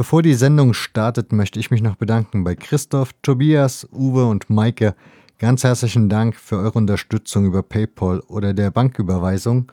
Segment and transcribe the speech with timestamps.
[0.00, 4.94] Bevor die Sendung startet, möchte ich mich noch bedanken bei Christoph, Tobias, Uwe und Maike.
[5.38, 9.70] Ganz herzlichen Dank für eure Unterstützung über PayPal oder der Banküberweisung.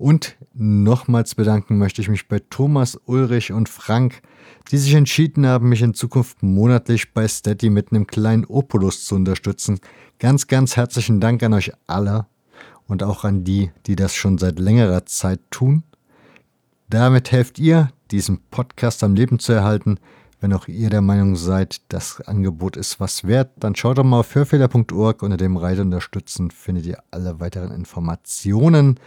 [0.00, 4.22] Und nochmals bedanken möchte ich mich bei Thomas, Ulrich und Frank,
[4.70, 9.14] die sich entschieden haben, mich in Zukunft monatlich bei Steady mit einem kleinen Opulus zu
[9.14, 9.78] unterstützen.
[10.18, 12.24] Ganz, ganz herzlichen Dank an euch alle
[12.86, 15.82] und auch an die, die das schon seit längerer Zeit tun.
[16.88, 19.98] Damit helft ihr, diesen Podcast am Leben zu erhalten.
[20.40, 24.20] Wenn auch ihr der Meinung seid, das Angebot ist was wert, dann schaut doch mal
[24.20, 25.22] auf hörfehler.org.
[25.22, 28.98] Unter dem Reiter unterstützen findet ihr alle weiteren Informationen.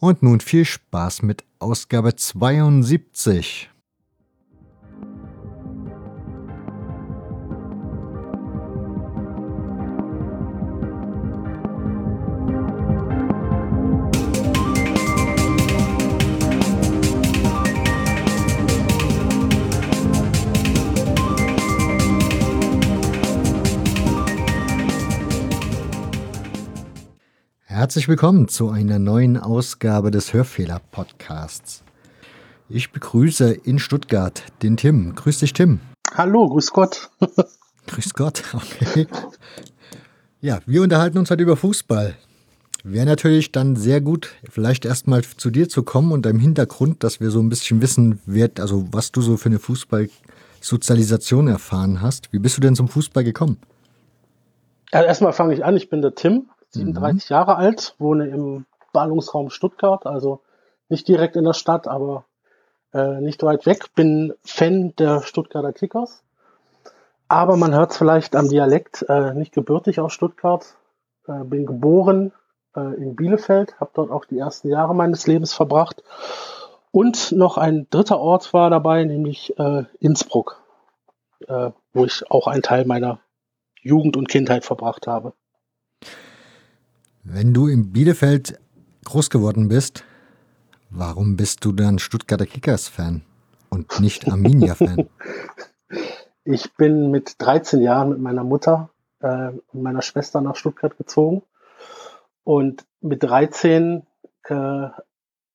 [0.00, 3.69] Und nun viel Spaß mit Ausgabe 72.
[27.90, 31.82] Herzlich willkommen zu einer neuen Ausgabe des Hörfehler-Podcasts.
[32.68, 35.16] Ich begrüße in Stuttgart den Tim.
[35.16, 35.80] Grüß dich, Tim.
[36.14, 37.10] Hallo, grüß Gott.
[37.88, 39.08] grüß Gott, okay.
[40.40, 42.14] Ja, wir unterhalten uns heute über Fußball.
[42.84, 47.18] Wäre natürlich dann sehr gut, vielleicht erstmal zu dir zu kommen und deinem Hintergrund, dass
[47.18, 52.32] wir so ein bisschen wissen, wer, also was du so für eine Fußballsozialisation erfahren hast.
[52.32, 53.56] Wie bist du denn zum Fußball gekommen?
[54.92, 57.34] Also erstmal fange ich an, ich bin der Tim, 37 mhm.
[57.34, 60.40] Jahre alt, wohne im Ballungsraum Stuttgart, also
[60.88, 62.24] nicht direkt in der Stadt, aber
[62.92, 63.94] äh, nicht weit weg.
[63.94, 66.22] Bin Fan der Stuttgarter Kickers.
[67.28, 70.76] Aber man hört es vielleicht am Dialekt, äh, nicht gebürtig aus Stuttgart.
[71.28, 72.32] Äh, bin geboren
[72.74, 76.02] äh, in Bielefeld, habe dort auch die ersten Jahre meines Lebens verbracht.
[76.90, 80.60] Und noch ein dritter Ort war dabei, nämlich äh, Innsbruck,
[81.46, 83.20] äh, wo ich auch einen Teil meiner
[83.80, 85.32] Jugend und Kindheit verbracht habe.
[87.22, 88.58] Wenn du in Bielefeld
[89.04, 90.04] groß geworden bist,
[90.88, 93.22] warum bist du dann Stuttgarter Kickers-Fan
[93.68, 95.08] und nicht Arminia-Fan?
[96.44, 98.88] ich bin mit 13 Jahren mit meiner Mutter
[99.20, 101.42] äh, und meiner Schwester nach Stuttgart gezogen.
[102.42, 104.06] Und mit 13
[104.44, 104.88] äh,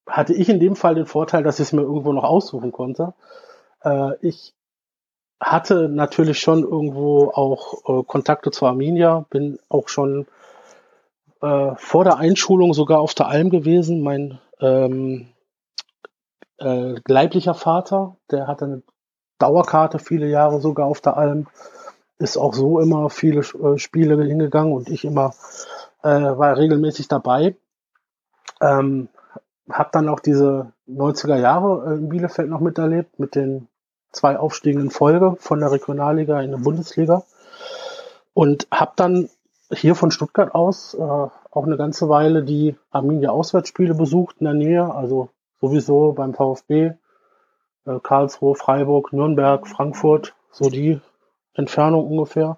[0.05, 3.15] hatte ich in dem Fall den Vorteil, dass ich es mir irgendwo noch aussuchen konnte.
[3.83, 4.53] Äh, ich
[5.39, 10.27] hatte natürlich schon irgendwo auch äh, Kontakte zu Arminia, bin auch schon
[11.45, 14.01] äh, vor der Einschulung sogar auf der Alm gewesen.
[14.01, 15.27] Mein ähm,
[16.57, 18.81] äh, leiblicher Vater, der hatte eine
[19.37, 21.47] Dauerkarte viele Jahre sogar auf der Alm,
[22.17, 25.33] ist auch so immer viele äh, Spiele hingegangen und ich immer
[26.01, 27.55] äh, war regelmäßig dabei.
[28.61, 29.09] Ähm,
[29.69, 33.67] habe dann auch diese 90er Jahre äh, in Bielefeld noch miterlebt mit den
[34.11, 37.23] zwei Aufstiegen in Folge von der Regionalliga in die Bundesliga
[38.33, 39.29] und habe dann
[39.71, 44.53] hier von Stuttgart aus äh, auch eine ganze Weile die Arminia Auswärtsspiele besucht in der
[44.53, 45.29] Nähe, also
[45.61, 46.93] sowieso beim VfB,
[47.85, 50.99] äh, Karlsruhe, Freiburg, Nürnberg, Frankfurt, so die
[51.53, 52.57] Entfernung ungefähr.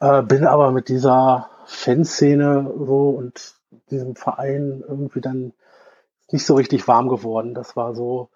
[0.00, 3.54] Äh, bin aber mit dieser Fanszene so und
[3.90, 5.52] diesem Verein irgendwie dann
[6.32, 7.54] nicht so richtig warm geworden.
[7.54, 8.28] Das war so,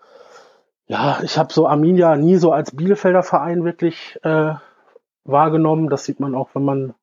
[0.87, 4.55] ja, ich habe so Arminia nie so als Bielefelder Verein wirklich äh,
[5.25, 5.89] wahrgenommen.
[5.89, 6.95] Das sieht man auch, wenn man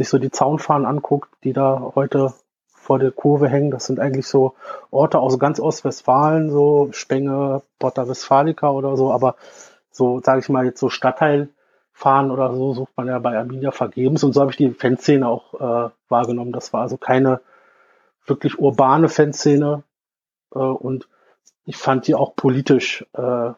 [0.00, 2.32] sich so die Zaunfahnen anguckt, die da heute
[2.66, 4.54] vor der Kurve hängen, das sind eigentlich so
[4.90, 9.36] Orte aus ganz Ostwestfalen, so Spenge, Porta Westfalica oder so, aber
[9.90, 14.24] so, sage ich mal, jetzt so Stadtteilfahren oder so sucht man ja bei Arminia vergebens
[14.24, 16.52] und so habe ich die Fanszene auch äh, wahrgenommen.
[16.52, 17.42] Das war also keine
[18.24, 19.82] wirklich urbane Fanszene
[20.54, 21.08] äh, und
[21.66, 23.50] ich fand die auch politisch äh,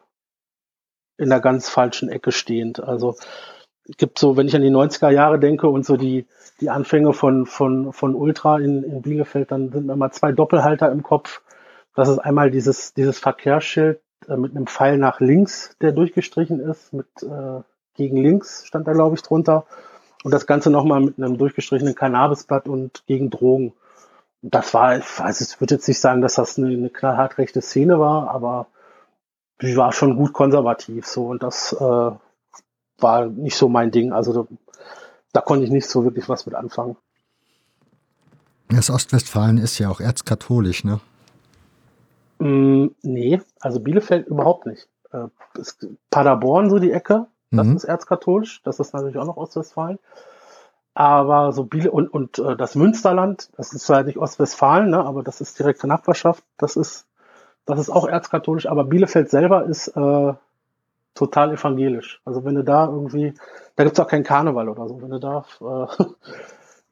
[1.18, 2.80] in der ganz falschen Ecke stehend.
[2.82, 3.14] Also
[3.84, 6.26] gibt so, wenn ich an die 90er Jahre denke und so die,
[6.60, 10.90] die Anfänge von, von, von Ultra in, in Bielefeld, dann sind mir mal zwei Doppelhalter
[10.90, 11.42] im Kopf.
[11.94, 16.92] Das ist einmal dieses, dieses Verkehrsschild äh, mit einem Pfeil nach links, der durchgestrichen ist,
[16.92, 17.60] mit äh,
[17.94, 19.66] gegen links stand da, glaube ich, drunter.
[20.24, 23.72] Und das Ganze nochmal mit einem durchgestrichenen Cannabisblatt und gegen Drogen.
[24.40, 27.98] Das war, also ich würde jetzt nicht sagen, dass das eine, eine knallhart rechte Szene
[27.98, 28.66] war, aber
[29.60, 32.10] die war schon gut konservativ so und das äh,
[33.02, 34.12] war nicht so mein Ding.
[34.12, 34.56] Also da,
[35.32, 36.96] da konnte ich nicht so wirklich was mit anfangen.
[38.68, 41.00] Das Ostwestfalen ist ja auch erzkatholisch, ne?
[42.38, 44.88] Mm, nee, also Bielefeld überhaupt nicht.
[45.12, 45.28] Äh,
[46.10, 47.76] Paderborn, so die Ecke, das mhm.
[47.76, 48.62] ist erzkatholisch.
[48.64, 49.98] Das ist natürlich auch noch Ostwestfalen.
[50.94, 55.22] Aber so Biele und, und äh, das Münsterland, das ist zwar nicht Ostwestfalen, ne, aber
[55.22, 57.06] das ist direkte Nachbarschaft, das ist,
[57.64, 60.34] das ist auch erzkatholisch, aber Bielefeld selber ist äh,
[61.14, 62.20] total evangelisch.
[62.24, 63.34] Also wenn du da irgendwie,
[63.76, 66.04] da gibt's auch keinen Karneval oder so, wenn du da, äh,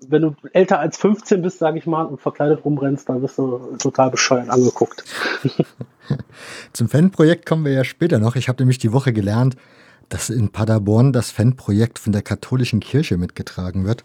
[0.09, 3.77] wenn du älter als 15 bist, sage ich mal, und verkleidet rumrennst, dann wirst du
[3.79, 5.05] total bescheuert angeguckt.
[6.73, 8.37] Zum Fanprojekt kommen wir ja später noch.
[8.37, 9.57] Ich habe nämlich die Woche gelernt,
[10.09, 14.05] dass in Paderborn das Fanprojekt von der katholischen Kirche mitgetragen wird,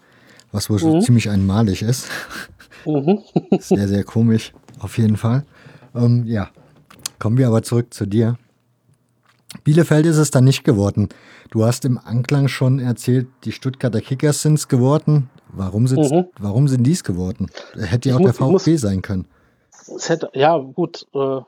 [0.52, 1.02] was wohl mhm.
[1.02, 2.10] ziemlich einmalig ist.
[2.86, 3.20] Mhm.
[3.60, 5.46] sehr, sehr komisch, auf jeden Fall.
[5.96, 6.50] Ähm, ja,
[7.20, 8.38] kommen wir aber zurück zu dir.
[9.63, 11.10] Bielefeld ist es dann nicht geworden.
[11.50, 15.30] Du hast im Anklang schon erzählt, die Stuttgarter Kickers sind es geworden.
[15.50, 16.28] Warum, mhm.
[16.40, 17.48] warum sind die es geworden?
[17.75, 19.28] Hätte ja auch muss, der VfB muss, sein können.
[20.06, 21.07] Hätte, ja, gut.
[21.13, 21.42] Äh,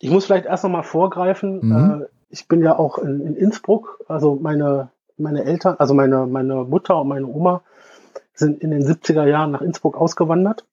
[0.00, 1.60] ich muss vielleicht erst noch mal vorgreifen.
[1.62, 2.02] Mhm.
[2.02, 4.00] Äh, ich bin ja auch in, in, Innsbruck.
[4.08, 7.62] Also meine, meine Eltern, also meine, meine Mutter und meine Oma
[8.34, 10.64] sind in den 70er Jahren nach Innsbruck ausgewandert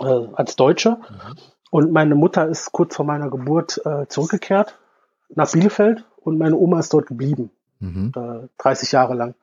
[0.00, 0.90] äh, als Deutsche.
[0.90, 1.36] Mhm.
[1.70, 4.78] Und meine Mutter ist kurz vor meiner Geburt äh, zurückgekehrt
[5.34, 7.50] nach Bielefeld und meine Oma ist dort geblieben,
[7.80, 8.12] mhm.
[8.16, 9.34] äh, 30 Jahre lang.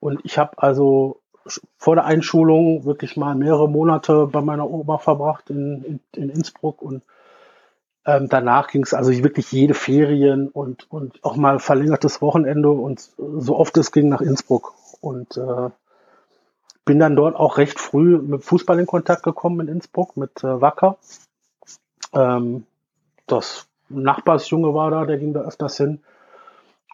[0.00, 1.20] Und ich habe also
[1.78, 6.80] vor der Einschulung wirklich mal mehrere Monate bei meiner Oma verbracht in, in, in Innsbruck
[6.80, 7.02] und
[8.06, 13.10] ähm, danach ging es also wirklich jede Ferien und, und auch mal verlängertes Wochenende und
[13.16, 14.74] so oft es ging nach Innsbruck.
[15.00, 15.70] Und äh,
[16.84, 20.60] bin dann dort auch recht früh mit Fußball in Kontakt gekommen in Innsbruck, mit äh,
[20.60, 20.98] Wacker.
[22.12, 22.66] Ähm,
[23.26, 26.00] das Nachbarsjunge war da, der ging da öfters hin.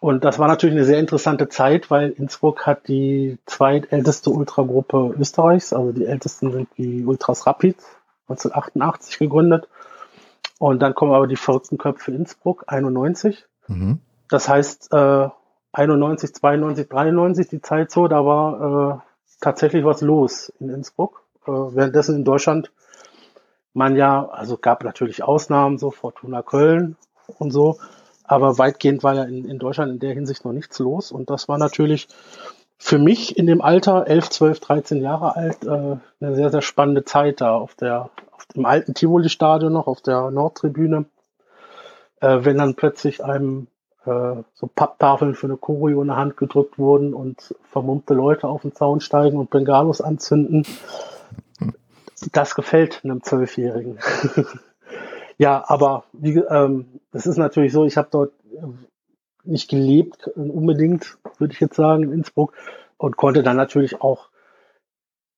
[0.01, 5.73] Und das war natürlich eine sehr interessante Zeit, weil Innsbruck hat die zweitälteste Ultragruppe Österreichs,
[5.73, 7.77] also die ältesten sind die Ultras Rapid,
[8.27, 9.67] 1988 gegründet.
[10.57, 13.45] Und dann kommen aber die verrückten Köpfe Innsbruck, 91.
[13.67, 13.99] Mhm.
[14.29, 15.29] Das heißt, äh,
[15.73, 21.23] 91, 92, 93, die Zeit so, da war äh, tatsächlich was los in Innsbruck.
[21.45, 22.71] Äh, währenddessen in Deutschland
[23.73, 26.97] man ja, also gab natürlich Ausnahmen, so Fortuna Köln
[27.39, 27.77] und so,
[28.23, 31.11] aber weitgehend war ja in, in Deutschland in der Hinsicht noch nichts los.
[31.11, 32.07] Und das war natürlich
[32.77, 37.05] für mich in dem Alter, 11, 12, 13 Jahre alt, äh, eine sehr, sehr spannende
[37.05, 41.05] Zeit da auf der, auf dem alten Tivoli-Stadion noch, auf der Nordtribüne.
[42.21, 43.67] Äh, wenn dann plötzlich einem
[44.05, 48.63] äh, so Papptafeln für eine Choreo in der Hand gedrückt wurden und vermummte Leute auf
[48.63, 50.65] den Zaun steigen und Bengalos anzünden.
[52.31, 53.99] Das gefällt einem Zwölfjährigen.
[55.41, 58.67] Ja, aber wie, ähm, das ist natürlich so, ich habe dort äh,
[59.43, 62.53] nicht gelebt, unbedingt, würde ich jetzt sagen, in Innsbruck
[62.97, 64.29] und konnte dann natürlich auch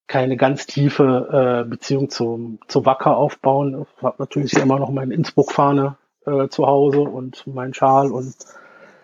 [0.07, 3.85] keine ganz tiefe äh, Beziehung zum, zu Wacker aufbauen.
[3.97, 5.95] Ich habe natürlich immer noch meine Innsbruck-Fahne
[6.25, 8.35] äh, zu Hause und mein Schal und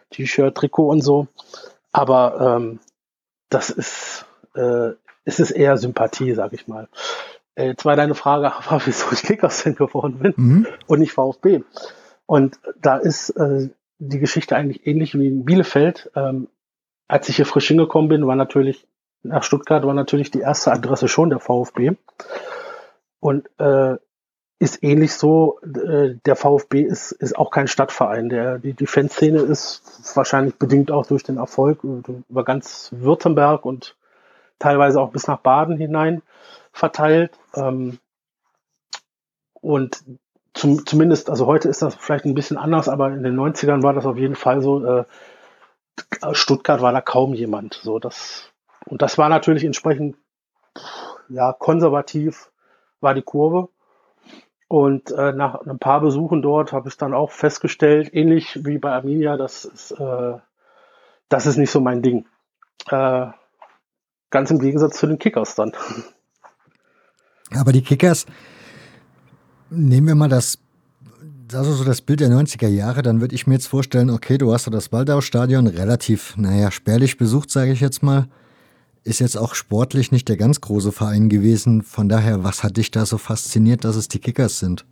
[0.10, 1.28] T-Shirt, Trikot und so.
[1.94, 2.82] Aber ähm,
[3.48, 4.90] das ist, äh,
[5.24, 6.90] es ist eher Sympathie, sag ich mal.
[7.60, 10.68] Äh, jetzt war deine Frage, war, wieso ich Kickers-Fan geworden bin mhm.
[10.88, 11.62] und nicht VfB.
[12.26, 16.12] Und da ist äh, die Geschichte eigentlich ähnlich wie in Bielefeld.
[16.16, 16.48] Ähm,
[17.08, 18.88] als ich hier frisch hingekommen bin, war natürlich
[19.22, 21.92] nach Stuttgart war natürlich die erste Adresse schon der VfB.
[23.20, 23.98] Und äh,
[24.60, 28.30] ist ähnlich so, äh, der VfB ist, ist auch kein Stadtverein.
[28.30, 33.98] Der, die, die Fanszene ist wahrscheinlich bedingt auch durch den Erfolg über ganz Württemberg und
[34.60, 36.22] teilweise auch bis nach Baden hinein
[36.80, 37.38] verteilt.
[37.56, 38.00] Ähm,
[39.54, 40.04] und
[40.54, 43.94] zum, zumindest, also heute ist das vielleicht ein bisschen anders, aber in den 90ern war
[43.94, 45.06] das auf jeden Fall so, äh,
[46.32, 47.76] Stuttgart war da kaum jemand.
[47.76, 48.52] So, das,
[48.86, 50.16] und das war natürlich entsprechend
[51.30, 52.52] ja, konservativ
[53.02, 53.70] war die Kurve.
[54.68, 58.92] Und äh, nach ein paar Besuchen dort habe ich dann auch festgestellt, ähnlich wie bei
[58.92, 60.38] Arminia, das ist, äh,
[61.28, 62.28] das ist nicht so mein Ding.
[62.90, 63.28] Äh,
[64.30, 65.74] ganz im Gegensatz zu den Kickers dann.
[67.56, 68.26] Aber die Kickers,
[69.70, 70.60] nehmen wir mal das,
[71.54, 74.54] also so das Bild der 90er Jahre, dann würde ich mir jetzt vorstellen, okay, du
[74.54, 78.28] hast da das Waldau-Stadion relativ, naja, spärlich besucht, sage ich jetzt mal.
[79.04, 81.84] Ist jetzt auch sportlich nicht der ganz große Verein gewesen.
[81.84, 84.86] Von daher, was hat dich da so fasziniert, dass es die Kickers sind?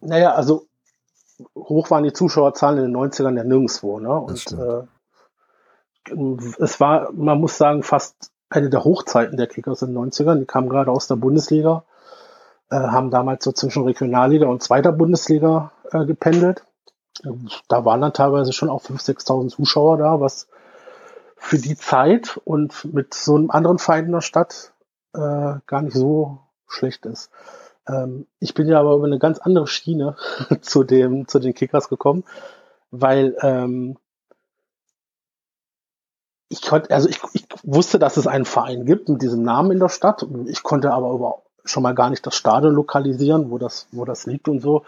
[0.00, 0.66] Naja, also
[1.54, 4.00] hoch waren die Zuschauerzahlen in den 90ern ja nirgendwo.
[4.00, 4.12] Ne?
[4.12, 4.82] Und äh,
[6.58, 10.40] es war, man muss sagen, fast eine der Hochzeiten der Kickers in den 90ern.
[10.40, 11.84] Die kamen gerade aus der Bundesliga,
[12.70, 16.64] äh, haben damals so zwischen Regionalliga und zweiter Bundesliga äh, gependelt.
[17.68, 20.48] Da waren dann teilweise schon auch 5.000, 6.000 Zuschauer da, was
[21.36, 24.72] für die Zeit und mit so einem anderen Feind in der Stadt
[25.14, 27.30] äh, gar nicht so schlecht ist.
[27.88, 30.16] Ähm, ich bin ja aber über eine ganz andere Schiene
[30.60, 32.24] zu dem zu den Kickers gekommen,
[32.90, 33.96] weil ähm,
[36.48, 39.80] ich konnte, also ich, ich wusste, dass es einen Verein gibt mit diesem Namen in
[39.80, 40.26] der Stadt.
[40.46, 44.26] Ich konnte aber überhaupt schon mal gar nicht das Stadion lokalisieren, wo das, wo das
[44.26, 44.84] liegt und so.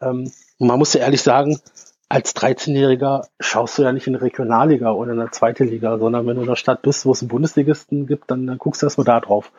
[0.00, 1.60] Ähm, man muss ja ehrlich sagen,
[2.08, 6.26] als 13-Jähriger schaust du ja nicht in die Regionalliga oder in der zweite Liga, sondern
[6.26, 8.86] wenn du in der Stadt bist, wo es einen Bundesligisten gibt, dann, dann guckst du
[8.86, 9.50] erstmal da drauf.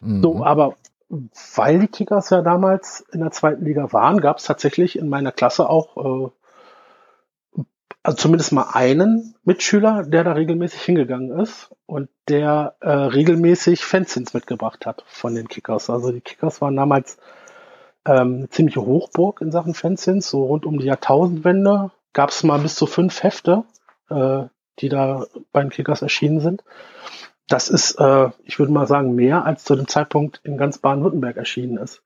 [0.00, 0.22] Mhm.
[0.22, 0.74] So, aber
[1.54, 5.30] weil die Kickers ja damals in der zweiten Liga waren, gab es tatsächlich in meiner
[5.30, 6.30] Klasse auch äh,
[8.06, 14.32] also zumindest mal einen Mitschüler, der da regelmäßig hingegangen ist und der äh, regelmäßig Fanzines
[14.32, 15.90] mitgebracht hat von den Kickers.
[15.90, 17.18] Also die Kickers waren damals
[18.06, 22.60] ähm, eine ziemliche Hochburg in Sachen Fanzines, so rund um die Jahrtausendwende gab es mal
[22.60, 23.64] bis zu fünf Hefte,
[24.08, 24.44] äh,
[24.78, 26.62] die da bei den Kickers erschienen sind.
[27.48, 31.36] Das ist, äh, ich würde mal sagen, mehr als zu dem Zeitpunkt in ganz Baden-Württemberg
[31.36, 32.04] erschienen ist.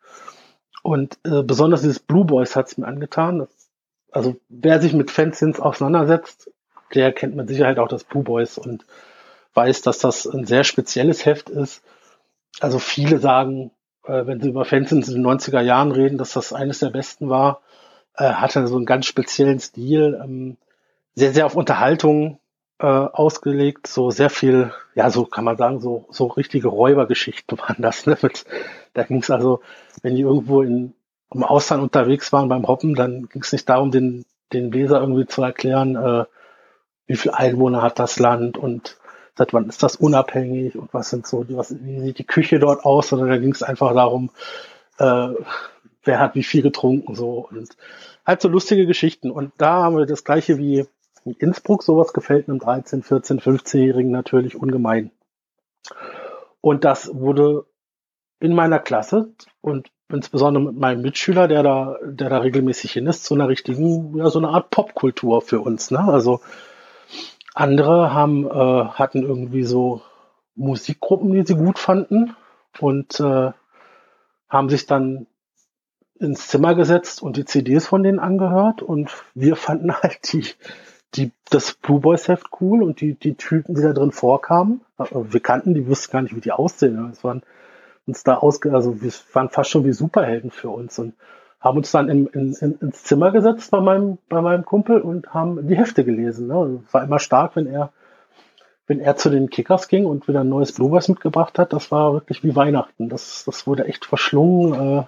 [0.83, 3.41] Und äh, besonders dieses Blue Boys hat es mir angetan.
[3.41, 3.60] Das,
[4.13, 6.51] also wer sich mit Fanzines auseinandersetzt,
[6.95, 8.85] der kennt mit Sicherheit auch das Blue Boys und
[9.55, 11.83] weiß, dass das ein sehr spezielles Heft ist.
[12.61, 13.71] Also viele sagen,
[14.05, 17.29] äh, wenn sie über Fanzines in den 90er Jahren reden, dass das eines der besten
[17.29, 17.63] war,
[18.17, 20.57] äh, hatte so einen ganz speziellen Stil, ähm,
[21.15, 22.41] sehr, sehr auf Unterhaltung
[22.79, 27.83] äh, ausgelegt, so sehr viel, ja, so kann man sagen, so, so richtige Räubergeschichten waren
[27.83, 28.07] das.
[28.07, 28.17] Ne?
[28.23, 28.45] Mit,
[28.95, 29.61] da ging es also,
[30.03, 30.95] wenn die irgendwo in,
[31.33, 35.27] im Ausland unterwegs waren beim Hoppen, dann ging es nicht darum, den, den Leser irgendwie
[35.27, 36.25] zu erklären, äh,
[37.07, 38.97] wie viel Einwohner hat das Land und
[39.37, 42.85] seit wann ist das unabhängig und was sind so, was, wie sieht die Küche dort
[42.85, 44.31] aus, sondern da ging es einfach darum,
[44.99, 45.29] äh,
[46.05, 47.77] wer hat wie viel getrunken so und
[48.27, 49.31] halt so lustige Geschichten.
[49.31, 50.87] Und da haben wir das gleiche wie
[51.25, 55.11] in Innsbruck, sowas gefällt einem 13, 14, 15-Jährigen natürlich ungemein.
[56.61, 57.67] Und das wurde
[58.41, 63.25] in meiner Klasse und insbesondere mit meinem Mitschüler, der da, der da regelmäßig hin ist,
[63.25, 65.91] zu einer richtigen, ja, so eine Art Popkultur für uns.
[65.91, 66.01] Ne?
[66.01, 66.41] Also
[67.55, 70.03] andere haben, äh, hatten irgendwie so
[70.55, 72.37] Musikgruppen, die sie gut fanden
[72.79, 73.53] und äh,
[74.49, 75.27] haben sich dann
[76.19, 80.45] ins Zimmer gesetzt und die CDs von denen angehört und wir fanden halt die,
[81.15, 84.83] die, das Blue Boys Heft cool und die, die Typen, die da drin vorkamen.
[84.99, 87.11] Wir kannten die, wussten gar nicht, wie die aussehen.
[87.11, 87.43] Es waren
[88.11, 91.15] uns da ausge, also wir waren fast schon wie Superhelden für uns und
[91.61, 95.33] haben uns dann in, in, in, ins Zimmer gesetzt bei meinem, bei meinem Kumpel und
[95.33, 96.49] haben die Hefte gelesen.
[96.49, 96.83] Ne?
[96.91, 97.93] War immer stark, wenn er,
[98.87, 101.73] wenn er zu den Kickers ging und wieder ein neues Blue Boys mitgebracht hat.
[101.73, 103.11] Das war wirklich wie Weihnachten.
[103.11, 104.75] Das, das wurde echt verschlungen.
[104.75, 105.05] Äh,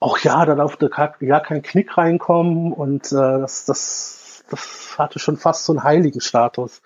[0.00, 5.36] auch ja, da durfte ja kein Knick reinkommen und äh, das, das, das hatte schon
[5.36, 6.82] fast so einen heiligen Status.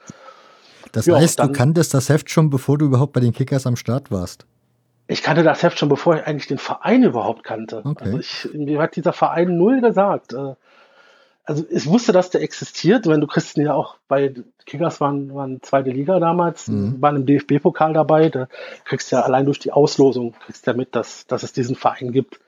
[0.92, 3.76] Das ja, heißt, du kanntest das Heft schon, bevor du überhaupt bei den Kickers am
[3.76, 4.46] Start warst?
[5.06, 7.82] Ich kannte das Heft schon, bevor ich eigentlich den Verein überhaupt kannte.
[7.84, 8.04] Okay.
[8.04, 10.32] Also ich, mir hat dieser Verein null gesagt.
[10.32, 10.54] Äh,
[11.44, 13.06] also ich wusste, dass der existiert.
[13.06, 14.32] Wenn du kriegst ja auch bei
[14.64, 17.02] Kickers waren, waren zweite Liga damals, mhm.
[17.02, 18.28] waren im DFB-Pokal dabei.
[18.28, 18.46] Da
[18.84, 21.74] kriegst du ja allein durch die Auslosung kriegst du ja mit, dass, dass es diesen
[21.74, 22.40] Verein gibt.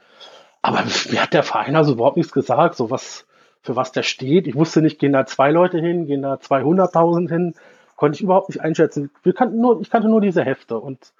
[0.62, 3.26] Aber mir hat der Verein also überhaupt nichts gesagt, so was,
[3.62, 4.46] für was der steht.
[4.46, 7.54] Ich wusste nicht, gehen da zwei Leute hin, gehen da 200.000 hin,
[7.96, 9.10] konnte ich überhaupt nicht einschätzen.
[9.22, 11.12] Wir kannten nur, ich kannte nur diese Hefte und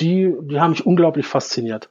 [0.00, 1.90] die, die haben mich unglaublich fasziniert.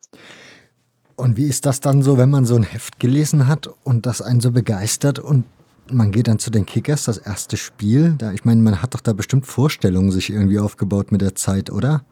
[1.16, 4.22] Und wie ist das dann so, wenn man so ein Heft gelesen hat und das
[4.22, 5.46] einen so begeistert und
[5.90, 8.16] man geht dann zu den Kickers, das erste Spiel?
[8.18, 11.72] Da, ich meine, man hat doch da bestimmt Vorstellungen sich irgendwie aufgebaut mit der Zeit,
[11.72, 12.04] oder?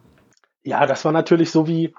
[0.62, 1.92] Ja, das war natürlich so wie,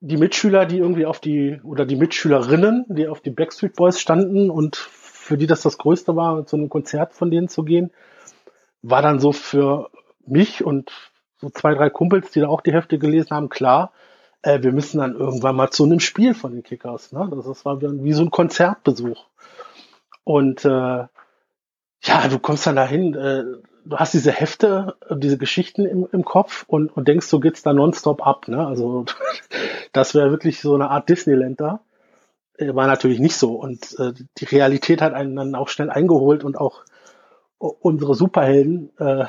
[0.00, 4.50] die Mitschüler, die irgendwie auf die, oder die Mitschülerinnen, die auf die Backstreet Boys standen
[4.50, 7.90] und für die das das Größte war, zu einem Konzert von denen zu gehen,
[8.82, 9.90] war dann so für
[10.26, 10.92] mich und
[11.40, 13.92] so zwei, drei Kumpels, die da auch die Hefte gelesen haben, klar,
[14.42, 17.12] äh, wir müssen dann irgendwann mal zu einem Spiel von den Kickers.
[17.12, 17.28] Ne?
[17.30, 19.24] Das, das war wie so ein Konzertbesuch.
[20.24, 23.44] Und äh, ja, du kommst dann dahin, äh,
[23.84, 27.72] du hast diese Hefte, diese Geschichten im, im Kopf und, und denkst, so geht's da
[27.72, 28.48] nonstop ab.
[28.48, 28.66] Ne?
[28.66, 29.06] Also
[29.92, 31.80] das wäre wirklich so eine Art Disneyland da.
[32.56, 33.54] Äh, war natürlich nicht so.
[33.54, 36.84] Und äh, die Realität hat einen dann auch schnell eingeholt und auch
[37.58, 39.24] unsere Superhelden äh,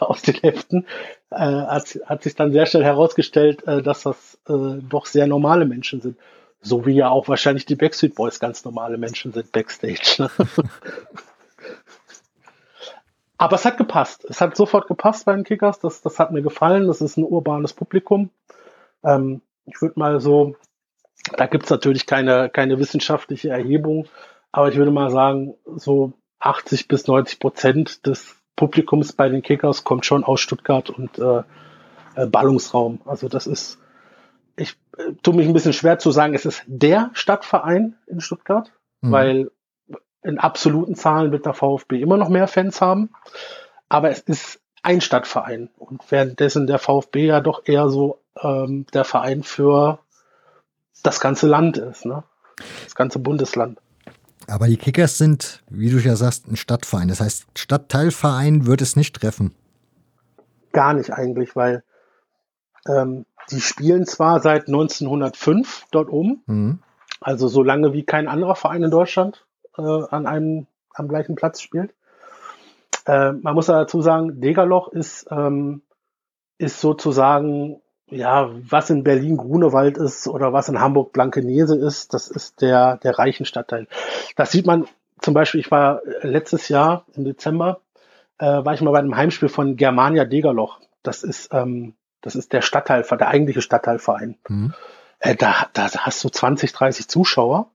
[0.00, 0.86] aus den Heften
[1.30, 5.64] äh, hat, hat sich dann sehr schnell herausgestellt, äh, dass das äh, doch sehr normale
[5.64, 6.18] Menschen sind.
[6.60, 10.16] So wie ja auch wahrscheinlich die Backstreet Boys ganz normale Menschen sind backstage.
[10.18, 10.30] Ne?
[13.38, 14.24] Aber es hat gepasst.
[14.28, 15.78] Es hat sofort gepasst bei den Kickers.
[15.78, 16.88] Das, das hat mir gefallen.
[16.88, 18.30] Das ist ein urbanes Publikum.
[19.04, 20.56] Ähm, ich würde mal so,
[21.36, 24.08] da gibt's natürlich keine, keine wissenschaftliche Erhebung,
[24.50, 29.84] aber ich würde mal sagen, so 80 bis 90 Prozent des Publikums bei den Kickers
[29.84, 31.42] kommt schon aus Stuttgart und äh,
[32.16, 33.00] äh, Ballungsraum.
[33.04, 33.78] Also das ist,
[34.56, 38.72] ich äh, tue mich ein bisschen schwer zu sagen, es ist der Stadtverein in Stuttgart,
[39.00, 39.12] mhm.
[39.12, 39.50] weil
[40.24, 43.10] in absoluten Zahlen wird der VfB immer noch mehr Fans haben.
[43.88, 45.70] Aber es ist ein Stadtverein.
[45.78, 50.00] Und währenddessen der VfB ja doch eher so ähm, der Verein für
[51.04, 52.24] das ganze Land ist, ne?
[52.82, 53.78] Das ganze Bundesland.
[54.48, 57.08] Aber die Kickers sind, wie du ja sagst, ein Stadtverein.
[57.08, 59.54] Das heißt, Stadtteilverein wird es nicht treffen.
[60.72, 61.84] Gar nicht eigentlich, weil
[62.86, 66.78] ähm, die spielen zwar seit 1905 dort oben, mhm.
[67.20, 71.60] also so lange wie kein anderer Verein in Deutschland äh, an einem am gleichen Platz
[71.60, 71.94] spielt.
[73.06, 75.82] Äh, man muss dazu sagen, Degerloch ist, ähm,
[76.58, 82.28] ist sozusagen, ja, was in Berlin Grunewald ist oder was in Hamburg Blankenese ist, das
[82.28, 83.86] ist der, der reichen Stadtteil.
[84.36, 84.86] Das sieht man
[85.20, 87.80] zum Beispiel, ich war letztes Jahr im Dezember,
[88.38, 90.80] äh, war ich mal bei einem Heimspiel von Germania Degerloch.
[91.02, 94.38] Das ist, ähm, das ist der Stadtteil, der eigentliche Stadtteilverein.
[94.48, 94.74] Mhm.
[95.18, 97.70] Äh, da, da hast du 20, 30 Zuschauer.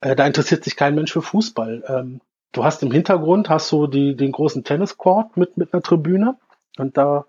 [0.00, 1.84] Äh, da interessiert sich kein Mensch für Fußball.
[1.86, 2.20] Ähm,
[2.52, 6.36] du hast im Hintergrund hast du die, den großen Tenniscourt mit, mit einer Tribüne
[6.78, 7.26] und da,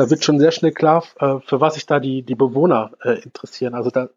[0.00, 3.20] da wird schon sehr schnell klar, äh, für was sich da die, die Bewohner äh,
[3.22, 3.74] interessieren.
[3.74, 4.08] Also da,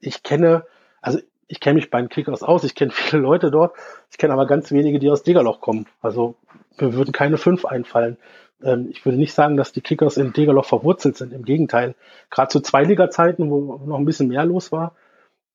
[0.00, 0.64] ich kenne,
[1.00, 3.74] also ich kenne mich bei den Kickers aus, ich kenne viele Leute dort,
[4.10, 5.86] ich kenne aber ganz wenige, die aus Degerloch kommen.
[6.00, 6.34] Also
[6.78, 8.16] mir würden keine fünf einfallen.
[8.62, 11.32] Ähm, ich würde nicht sagen, dass die Kickers in Degerloch verwurzelt sind.
[11.32, 11.94] Im Gegenteil.
[12.30, 14.94] Gerade zu Zweiliga-Zeiten, wo noch ein bisschen mehr los war,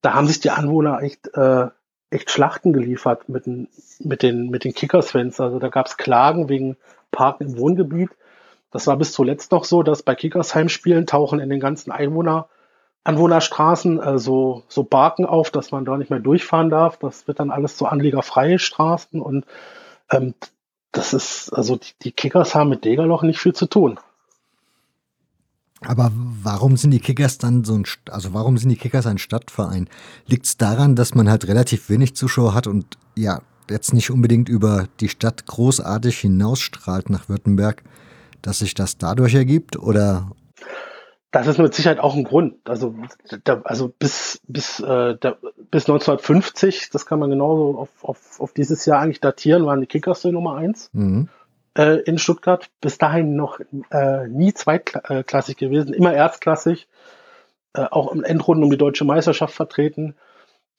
[0.02, 1.68] da haben sich die Anwohner echt äh,
[2.14, 3.68] echt Schlachten geliefert mit den,
[4.00, 5.40] mit den, mit den Kickers-Fans.
[5.40, 6.78] Also da gab es Klagen wegen
[7.12, 8.12] Parken im Wohngebiet.
[8.74, 12.50] Das war bis zuletzt noch so, dass bei Kickers Heimspielen tauchen in den ganzen Einwohner,
[13.04, 16.98] Anwohnerstraßen äh, so, so Barken auf, dass man da nicht mehr durchfahren darf.
[16.98, 19.46] Das wird dann alles so anliegerfreie Straßen und
[20.10, 20.34] ähm,
[20.92, 24.00] das ist, also die, die Kickers haben mit Degerloch nicht viel zu tun.
[25.82, 29.88] Aber warum sind die Kickers dann so ein, also warum sind die Kickers ein Stadtverein?
[30.26, 34.50] Liegt es daran, dass man halt relativ wenig Zuschauer hat und ja, jetzt nicht unbedingt
[34.50, 37.84] über die Stadt großartig hinausstrahlt nach Württemberg,
[38.48, 40.32] dass sich das dadurch ergibt oder?
[41.32, 42.56] Das ist mit Sicherheit auch ein Grund.
[42.70, 42.94] Also,
[43.44, 45.38] da, also bis, bis, äh, da,
[45.72, 49.88] bis 1950, das kann man genauso auf, auf, auf dieses Jahr eigentlich datieren, waren die
[49.88, 50.90] Kickers die Nummer eins.
[50.94, 51.30] Mhm
[51.78, 52.70] äh, in Stuttgart.
[52.82, 53.60] Bis dahin noch
[53.92, 56.88] äh, nie zweitklassig gewesen, immer erstklassig.
[57.74, 60.16] Äh, auch im Endrunden um die deutsche Meisterschaft vertreten.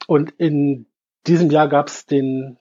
[0.07, 0.87] Und in
[1.27, 2.59] diesem Jahr gab es den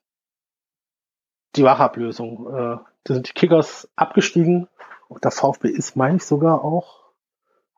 [1.56, 2.48] die Wachablösung.
[2.48, 4.68] Äh, da sind die Kickers abgestiegen.
[5.14, 7.12] Und der VfB ist, meine ich, sogar auch,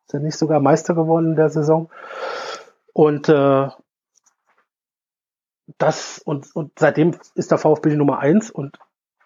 [0.05, 1.89] ist er nicht sogar Meister geworden in der Saison.
[2.93, 3.69] Und äh,
[5.77, 8.77] das und, und seitdem ist der VfB die Nummer eins und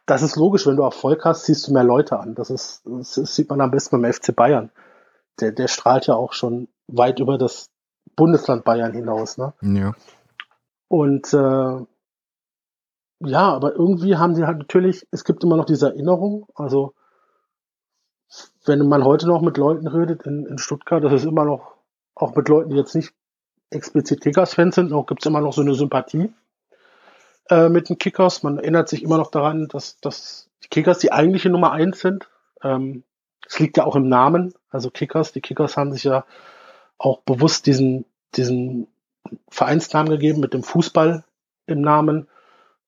[0.06, 2.34] das ist logisch, wenn du Erfolg hast, ziehst du mehr Leute an.
[2.34, 4.72] Das ist, das sieht man am besten beim FC Bayern.
[5.40, 7.70] Der, der strahlt ja auch schon weit über das
[8.16, 9.54] Bundesland Bayern hinaus, ne?
[9.62, 9.94] Ja.
[10.88, 11.86] Und äh,
[13.20, 16.48] ja, aber irgendwie haben sie halt natürlich, es gibt immer noch diese Erinnerung.
[16.56, 16.94] Also
[18.66, 21.76] wenn man heute noch mit Leuten redet in, in Stuttgart, das ist immer noch,
[22.16, 23.14] auch mit Leuten, die jetzt nicht
[23.70, 26.34] explizit Kickers-Fans sind, auch gibt es immer noch so eine Sympathie
[27.50, 28.44] äh, mit den Kickers.
[28.44, 32.30] Man erinnert sich immer noch daran, dass, dass die Kickers die eigentliche Nummer eins sind.
[32.62, 33.04] Ähm,
[33.48, 35.32] es liegt ja auch im Namen, also Kickers.
[35.32, 36.26] Die Kickers haben sich ja
[36.98, 38.88] auch bewusst diesen, diesen
[39.50, 41.24] Vereinsnamen gegeben mit dem Fußball
[41.66, 42.28] im Namen,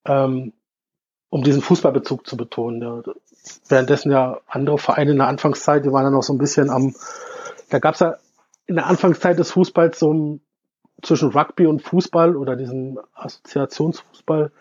[0.06, 0.54] ähm,
[1.30, 2.82] um diesen Fußballbezug zu betonen.
[2.82, 3.01] Ja,
[3.67, 6.95] währenddessen ja andere Vereine in der Anfangszeit, die waren dann noch so ein bisschen am,
[7.69, 8.15] da gab es ja
[8.67, 10.41] in der Anfangszeit des Fußballs so ein
[11.01, 14.51] zwischen Rugby und Fußball oder diesem Assoziationsfußball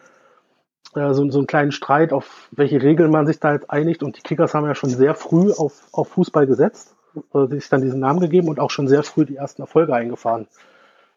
[0.94, 4.02] äh, so, so einen kleinen Streit, auf welche Regeln man sich da jetzt einigt.
[4.02, 6.96] Und die Kickers haben ja schon sehr früh auf, auf Fußball gesetzt,
[7.34, 10.48] äh, sich dann diesen Namen gegeben und auch schon sehr früh die ersten Erfolge eingefahren.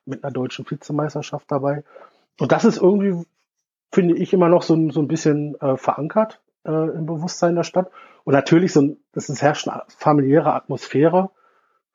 [0.05, 1.83] Mit einer deutschen Vizemeisterschaft dabei.
[2.37, 3.25] Und das ist irgendwie,
[3.91, 7.91] finde ich, immer noch so, so ein bisschen äh, verankert äh, im Bewusstsein der Stadt.
[8.23, 11.29] Und natürlich so ein, das ist herrscht eine familiäre Atmosphäre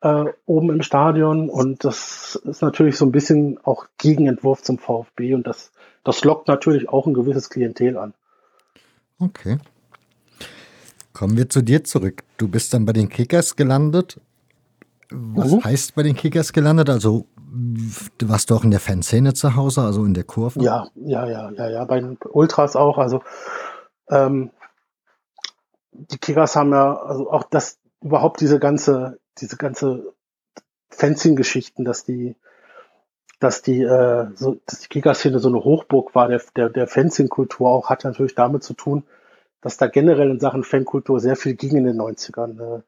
[0.01, 5.33] äh, oben im Stadion und das ist natürlich so ein bisschen auch Gegenentwurf zum VfB
[5.33, 5.71] und das,
[6.03, 8.13] das lockt natürlich auch ein gewisses Klientel an.
[9.19, 9.57] Okay.
[11.13, 12.23] Kommen wir zu dir zurück.
[12.37, 14.21] Du bist dann bei den Kickers gelandet.
[15.11, 15.63] Was mhm.
[15.63, 16.89] heißt bei den Kickers gelandet?
[16.89, 17.25] Also
[18.17, 20.61] du warst du auch in der Fanszene zu Hause, also in der Kurve?
[20.61, 22.97] Ja, ja, ja, ja, ja, bei den Ultras auch.
[22.97, 23.21] Also
[24.09, 24.51] ähm,
[25.91, 30.13] die Kickers haben ja, also auch das überhaupt diese ganze diese ganze
[30.89, 32.35] Fencing-Geschichten, dass die,
[33.39, 37.69] dass die, äh, so, dass die Kicker-Szene so eine Hochburg war, der, der, der Fencing-Kultur
[37.69, 39.03] auch, hat natürlich damit zu tun,
[39.61, 42.77] dass da generell in Sachen Fankultur sehr viel ging in den 90ern.
[42.77, 42.81] Äh,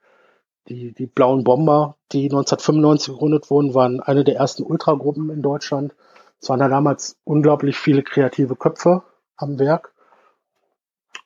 [0.68, 5.96] die, die Blauen Bomber, die 1995 gegründet wurden, waren eine der ersten Ultragruppen in Deutschland.
[6.40, 9.04] Es waren da damals unglaublich viele kreative Köpfe
[9.38, 9.94] am Werk.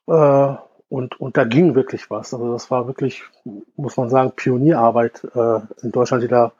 [0.07, 0.55] Äh,
[0.95, 2.33] und, und da ging wirklich was.
[2.33, 3.23] Also das war wirklich,
[3.75, 6.53] muss man sagen, Pionierarbeit äh, in Deutschland, die da,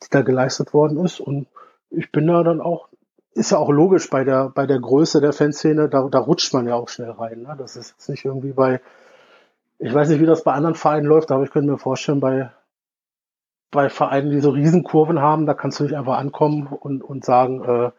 [0.00, 1.18] die da geleistet worden ist.
[1.18, 1.48] Und
[1.90, 2.88] ich bin da dann auch,
[3.34, 6.68] ist ja auch logisch bei der, bei der Größe der Fanszene, da, da rutscht man
[6.68, 7.42] ja auch schnell rein.
[7.42, 7.56] Ne?
[7.58, 8.80] Das ist jetzt nicht irgendwie bei,
[9.80, 12.52] ich weiß nicht, wie das bei anderen Vereinen läuft, aber ich könnte mir vorstellen, bei,
[13.72, 17.64] bei Vereinen, die so Riesenkurven haben, da kannst du nicht einfach ankommen und, und sagen,
[17.64, 17.90] äh,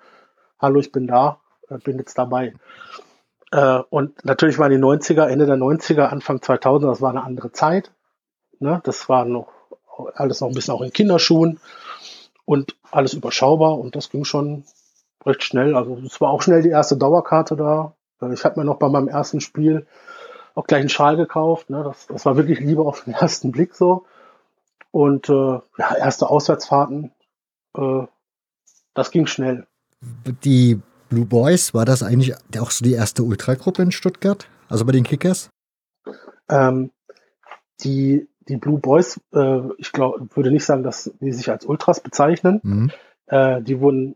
[0.57, 2.53] hallo, ich bin da, äh, bin jetzt dabei.
[3.53, 7.51] Äh, und natürlich waren die 90er, Ende der 90er, Anfang 2000, das war eine andere
[7.51, 7.91] Zeit.
[8.59, 8.81] Ne?
[8.83, 9.49] Das war noch
[10.15, 11.59] alles noch ein bisschen auch in Kinderschuhen
[12.45, 14.63] und alles überschaubar und das ging schon
[15.23, 15.75] recht schnell.
[15.75, 17.93] Also es war auch schnell die erste Dauerkarte da.
[18.21, 19.85] Äh, ich habe mir noch bei meinem ersten Spiel
[20.55, 21.69] auch gleich einen Schal gekauft.
[21.69, 21.83] Ne?
[21.83, 24.07] Das, das war wirklich Liebe auf den ersten Blick so.
[24.89, 27.11] Und äh, ja, erste Auswärtsfahrten,
[27.77, 28.07] äh,
[28.95, 29.67] das ging schnell.
[30.43, 30.81] Die
[31.13, 34.47] Blue Boys, war das eigentlich auch so die erste Ultragruppe in Stuttgart?
[34.67, 35.49] Also bei den Kickers?
[36.49, 36.91] Ähm,
[37.81, 42.01] die, die Blue Boys, äh, ich glaube, würde nicht sagen, dass die sich als Ultras
[42.01, 42.59] bezeichnen.
[42.63, 42.91] Mhm.
[43.27, 44.15] Äh, die wurden,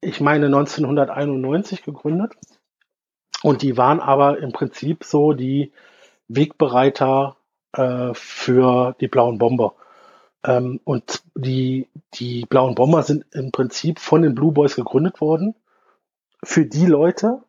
[0.00, 2.32] ich meine, 1991 gegründet.
[3.42, 5.72] Und die waren aber im Prinzip so die
[6.28, 7.36] Wegbereiter
[7.74, 9.74] äh, für die blauen Bomber.
[10.42, 15.54] Ähm, und die, die blauen Bomber sind im Prinzip von den Blue Boys gegründet worden.
[16.44, 17.42] Für die Leute,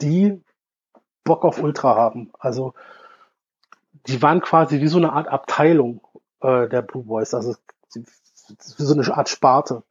[0.00, 0.42] die
[1.24, 2.30] Bock auf Ultra haben.
[2.38, 2.74] Also
[4.06, 6.00] die waren quasi wie so eine Art Abteilung
[6.40, 7.34] äh, der Blue Boys.
[7.34, 7.54] Also
[7.94, 8.04] wie
[8.84, 9.82] so eine Art Sparte.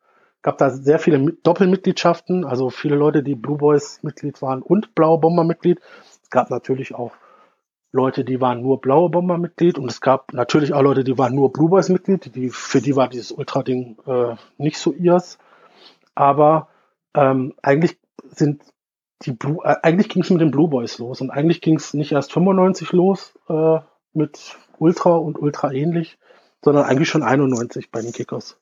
[0.42, 5.20] Gab da sehr viele Doppelmitgliedschaften, also viele Leute, die Blue Boys Mitglied waren und Blaue
[5.20, 5.80] Bomber Mitglied.
[6.22, 7.14] Es gab natürlich auch
[7.94, 11.54] Leute, die waren nur blaue Bomber-Mitglied und es gab natürlich auch Leute, die waren nur
[11.54, 12.36] Blue Boys-Mitglied.
[12.36, 15.38] Die, für die war dieses Ultra-Ding äh, nicht so ihrs.
[16.16, 16.70] Aber
[17.14, 18.00] ähm, eigentlich
[18.32, 18.62] sind
[19.24, 21.94] die Blue, äh, eigentlich ging es mit den Blue Boys los und eigentlich ging es
[21.94, 23.80] nicht erst 95 los äh,
[24.14, 26.18] mit Ultra und Ultra ähnlich,
[26.64, 28.58] sondern eigentlich schon 91 bei den Kickers.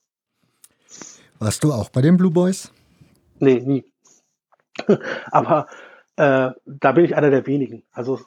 [1.40, 2.72] Warst du auch bei den Blue Boys?
[3.40, 3.86] Nee, nie.
[5.32, 5.68] Aber
[6.16, 7.84] äh, da bin ich einer der wenigen.
[7.92, 8.20] Also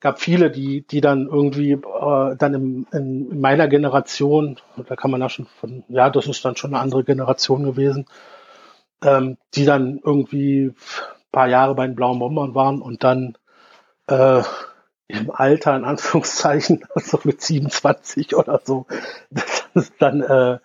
[0.00, 5.20] gab viele, die, die dann irgendwie äh, dann im, in meiner Generation, da kann man
[5.20, 8.06] da schon von, ja, das ist dann schon eine andere Generation gewesen,
[9.02, 10.74] ähm, die dann irgendwie
[11.32, 13.36] paar Jahre bei den Blauen Bombern waren und dann
[14.06, 14.42] äh,
[15.08, 18.86] im Alter, in Anführungszeichen, also mit 27 oder so,
[19.98, 20.58] dann äh,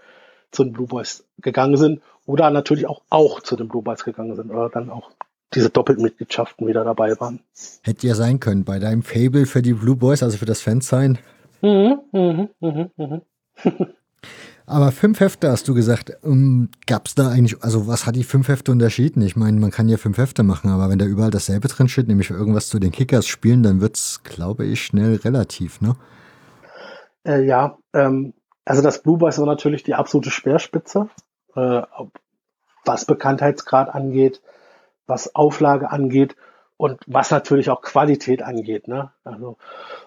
[0.52, 4.36] zu den Blue Boys gegangen sind oder natürlich auch, auch zu den Blue Boys gegangen
[4.36, 5.12] sind oder dann auch
[5.54, 7.40] diese Doppelmitgliedschaften wieder dabei waren.
[7.84, 11.20] Hätte ja sein können bei deinem Fable für die Blue Boys, also für das Fansign.
[11.62, 13.22] Mhm, mhm, mhm, mhm.
[14.66, 16.18] Aber fünf Hefte hast du gesagt.
[16.24, 19.22] Um, ähm, Gab es da eigentlich, also was hat die fünf Hefte unterschieden?
[19.22, 22.08] Ich meine, man kann ja fünf Hefte machen, aber wenn da überall dasselbe drin steht,
[22.08, 25.96] nämlich irgendwas zu den Kickers spielen, dann wird es, glaube ich, schnell relativ, ne?
[27.26, 28.34] Äh, ja, ähm,
[28.66, 31.10] also das Blue Boys war natürlich die absolute Speerspitze,
[31.56, 31.82] äh,
[32.86, 34.42] was Bekanntheitsgrad angeht,
[35.08, 36.36] was Auflage angeht
[36.84, 38.90] und was natürlich auch Qualität angeht.
[38.90, 39.10] Ne?
[39.24, 39.56] Also,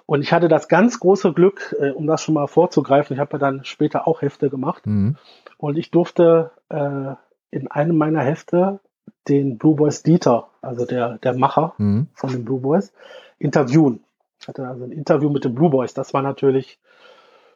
[0.04, 3.32] und ich hatte das ganz große Glück, äh, um das schon mal vorzugreifen, ich habe
[3.32, 5.16] ja dann später auch Hefte gemacht mhm.
[5.56, 7.14] und ich durfte äh,
[7.50, 8.80] in einem meiner Hefte
[9.26, 12.08] den Blue Boys Dieter, also der, der Macher mhm.
[12.12, 12.92] von den Blue Boys,
[13.38, 14.04] interviewen.
[14.38, 15.94] Ich hatte also ein Interview mit den Blue Boys.
[15.94, 16.78] Das war natürlich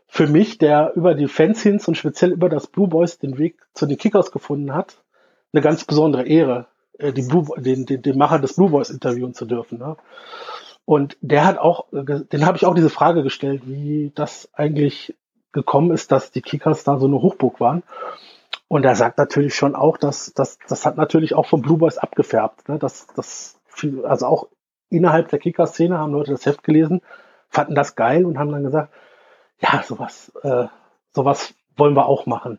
[0.06, 3.84] für mich, der über die Fanzines und speziell über das Blue Boys den Weg zu
[3.84, 4.96] den Kickers gefunden hat,
[5.52, 6.68] eine ganz besondere Ehre,
[7.00, 9.78] äh, die Blue, den, den, den Macher des Blue Boys interviewen zu dürfen.
[9.78, 9.96] Ne?
[10.84, 15.14] Und der hat auch, den habe ich auch diese Frage gestellt, wie das eigentlich
[15.52, 17.82] gekommen ist, dass die Kickers da so eine Hochburg waren.
[18.68, 21.98] Und er sagt natürlich schon auch, dass das, das hat natürlich auch von Blue Boys
[21.98, 22.68] abgefärbt.
[22.68, 22.78] Ne?
[22.78, 23.58] Das, das
[24.04, 24.48] also auch
[24.90, 27.00] innerhalb der Kicker-Szene haben Leute das Heft gelesen,
[27.48, 28.92] fanden das geil und haben dann gesagt,
[29.58, 30.66] ja, sowas, äh,
[31.12, 32.58] sowas wollen wir auch machen.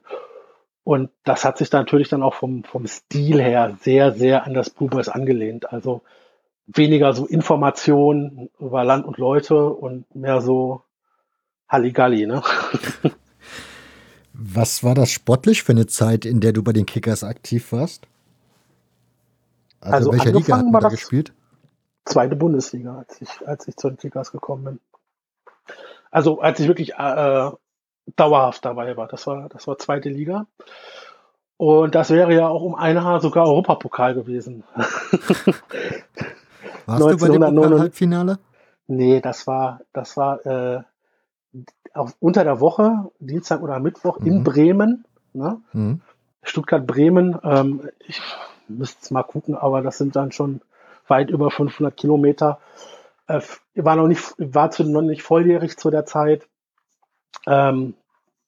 [0.83, 4.69] Und das hat sich natürlich dann auch vom, vom Stil her sehr, sehr an das
[4.69, 5.71] Blue Boys angelehnt.
[5.71, 6.01] Also
[6.65, 10.83] weniger so Informationen über Land und Leute und mehr so
[11.67, 12.41] Halligalli, ne?
[14.33, 18.07] Was war das sportlich für eine Zeit, in der du bei den Kickers aktiv warst?
[19.81, 21.33] Also, also welcher Liga hat man da gespielt?
[22.05, 24.79] Zweite Bundesliga, als ich, als ich zu den Kickers gekommen bin.
[26.09, 27.51] Also als ich wirklich äh,
[28.15, 29.07] dauerhaft dabei war.
[29.07, 30.47] Das war, das war zweite Liga.
[31.57, 34.63] Und das wäre ja auch um ein Haar sogar Europapokal gewesen.
[36.87, 38.39] Warst du bei dem Pokal-Halbfinale?
[38.87, 40.81] Nee, das war, das war äh,
[41.93, 44.27] auf, unter der Woche, Dienstag oder Mittwoch mhm.
[44.27, 45.05] in Bremen.
[45.33, 45.61] Ne?
[45.73, 46.01] Mhm.
[46.43, 48.21] Stuttgart-Bremen, ähm, ich
[48.67, 50.61] müsste es mal gucken, aber das sind dann schon
[51.07, 52.59] weit über 500 Kilometer.
[53.27, 53.41] Äh,
[53.75, 56.47] war noch nicht, war zu, noch nicht volljährig zu der Zeit.
[57.45, 57.93] Ähm,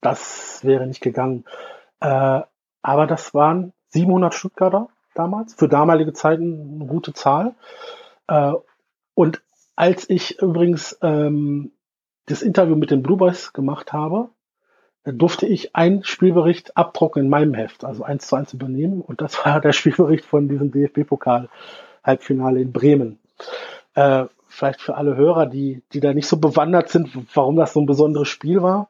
[0.04, 1.46] das wäre nicht gegangen.
[2.00, 2.42] Äh,
[2.82, 7.56] aber das waren 700 Stuttgarter damals, für damalige Zeiten eine gute Zahl.
[8.28, 8.54] Äh,
[9.14, 9.42] und
[9.76, 11.72] als ich übrigens ähm,
[12.26, 14.30] das Interview mit den Blue Boys gemacht habe,
[15.06, 19.02] durfte ich einen Spielbericht abdrucken in meinem Heft, also eins zu eins übernehmen.
[19.02, 23.20] Und das war der Spielbericht von diesem DFB-Pokal-Halbfinale in Bremen.
[23.96, 27.82] Äh, vielleicht für alle Hörer, die, die da nicht so bewandert sind, warum das so
[27.82, 28.90] ein besonderes Spiel war.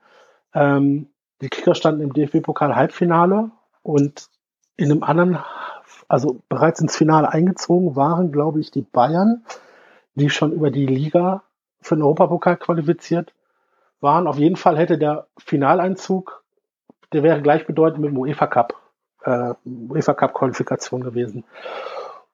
[0.54, 1.08] Ähm,
[1.42, 4.30] die Kicker standen im DFB-Pokal-Halbfinale und
[4.78, 5.40] in einem anderen,
[6.08, 9.44] also bereits ins Finale eingezogen waren, glaube ich, die Bayern,
[10.16, 11.44] die schon über die Liga
[11.82, 13.34] für den Europapokal qualifiziert
[14.00, 14.28] waren.
[14.28, 16.44] Auf jeden Fall hätte der Finaleinzug,
[17.12, 18.76] der wäre gleichbedeutend mit dem UEFA Cup,
[19.24, 21.44] äh, UEFA Cup Qualifikation gewesen.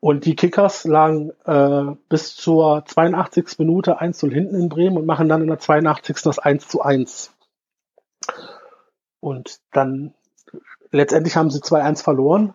[0.02, 3.60] Und die Kickers lagen äh, bis zur 82.
[3.60, 6.22] Minute 1 zu hinten in Bremen und machen dann in der 82.
[6.24, 7.34] das 1 zu 1.
[9.20, 10.14] Und dann
[10.92, 12.54] letztendlich haben sie 2-1 verloren,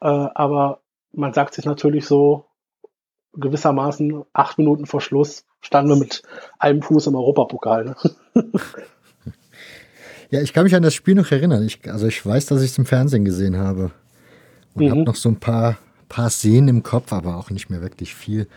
[0.00, 0.80] äh, aber
[1.12, 2.46] man sagt sich natürlich so,
[3.34, 6.22] gewissermaßen acht Minuten vor Schluss standen wir mit
[6.58, 7.84] einem Fuß im Europapokal.
[7.84, 7.96] Ne?
[10.30, 11.62] ja, ich kann mich an das Spiel noch erinnern.
[11.64, 13.90] Ich, also ich weiß, dass ich es im Fernsehen gesehen habe.
[14.74, 14.90] Und mhm.
[14.90, 18.48] habe noch so ein paar, paar Szenen im Kopf, aber auch nicht mehr wirklich viel.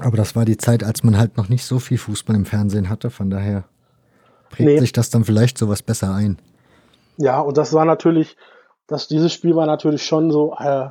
[0.00, 2.88] Aber das war die Zeit, als man halt noch nicht so viel Fußball im Fernsehen
[2.88, 3.10] hatte.
[3.10, 3.64] Von daher
[4.54, 4.78] prägt nee.
[4.78, 6.38] sich das dann vielleicht sowas besser ein.
[7.16, 8.36] Ja, und das war natürlich,
[8.86, 10.88] das, dieses Spiel war natürlich schon so, äh,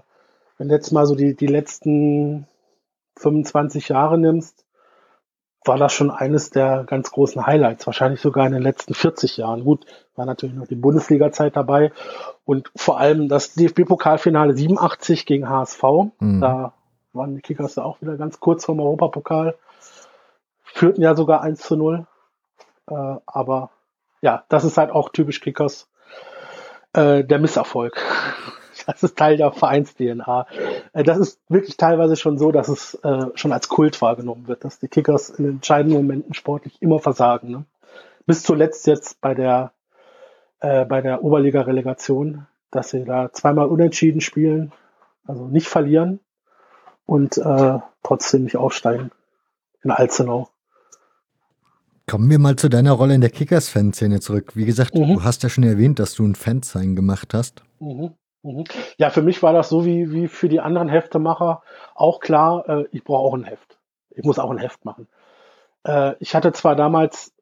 [0.57, 2.47] wenn du jetzt mal so die, die letzten
[3.17, 4.65] 25 Jahre nimmst,
[5.65, 9.63] war das schon eines der ganz großen Highlights, wahrscheinlich sogar in den letzten 40 Jahren.
[9.63, 11.91] Gut, war natürlich noch die Bundesliga-Zeit dabei
[12.43, 15.83] und vor allem das DFB-Pokalfinale 87 gegen HSV.
[16.19, 16.41] Mhm.
[16.41, 16.73] Da
[17.13, 19.55] waren die Kickers auch wieder ganz kurz vom Europapokal,
[20.63, 22.07] führten ja sogar 1 zu 0.
[22.89, 23.71] Äh, aber
[24.21, 25.89] ja, das ist halt auch typisch Kickers,
[26.93, 27.99] äh, der Misserfolg.
[28.85, 30.47] Das ist Teil der Vereins-DNA.
[30.91, 34.65] Äh, das ist wirklich teilweise schon so, dass es äh, schon als Kult wahrgenommen wird,
[34.65, 37.49] dass die Kickers in entscheidenden Momenten sportlich immer versagen.
[37.49, 37.65] Ne?
[38.25, 39.71] Bis zuletzt jetzt bei der,
[40.59, 44.73] äh, bei der Oberliga-Relegation, dass sie da zweimal unentschieden spielen,
[45.25, 46.19] also nicht verlieren
[47.05, 49.11] und äh, trotzdem nicht aufsteigen
[49.83, 50.49] in Alzenau.
[52.05, 54.55] Kommen wir mal zu deiner Rolle in der Kickers-Fanszene zurück.
[54.55, 55.07] Wie gesagt, mhm.
[55.07, 57.63] du hast ja schon erwähnt, dass du ein Fansign gemacht hast.
[57.79, 58.13] Mhm.
[58.43, 58.65] Mhm.
[58.97, 61.63] Ja, für mich war das so wie, wie für die anderen Heftemacher
[61.95, 63.79] auch klar, äh, ich brauche auch ein Heft.
[64.09, 65.07] Ich muss auch ein Heft machen.
[65.85, 67.33] Äh, ich hatte zwar damals,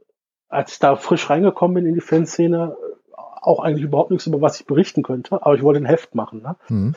[0.48, 2.78] als ich da frisch reingekommen bin in die Fanszene,
[3.14, 6.44] auch eigentlich überhaupt nichts, über was ich berichten könnte, aber ich wollte ein Heft machen.
[6.44, 6.56] Ne?
[6.70, 6.96] Mhm.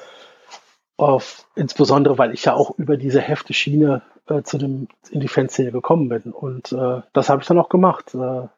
[0.98, 5.73] Auf, insbesondere, weil ich ja auch über diese Hefteschiene äh, zu dem, in die Fanszene
[5.73, 6.33] gekommen bin.
[6.33, 8.15] Und äh, das habe ich dann auch gemacht.
[8.15, 8.49] Äh,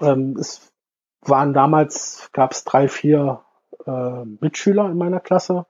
[0.00, 0.72] ähm, es
[1.22, 3.40] waren damals, gab es drei, vier
[3.86, 5.66] äh, Mitschüler in meiner Klasse,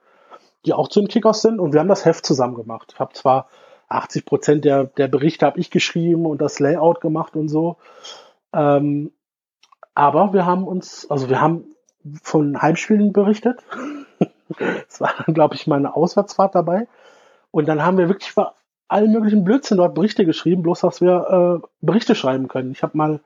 [0.64, 2.92] die auch zu den Kickers sind und wir haben das Heft zusammen gemacht.
[2.94, 3.48] Ich habe zwar
[3.88, 7.76] 80 Prozent der, der Berichte habe ich geschrieben und das Layout gemacht und so.
[8.52, 9.12] Ähm,
[9.94, 11.64] aber wir haben uns, also wir haben
[12.22, 13.62] von Heimspielen berichtet.
[14.86, 16.86] Es war dann, glaube ich, meine Auswärtsfahrt dabei.
[17.50, 18.36] Und dann haben wir wirklich
[18.92, 22.72] allen möglichen Blödsinn dort Berichte geschrieben, bloß dass wir äh, Berichte schreiben können.
[22.72, 23.20] Ich habe mal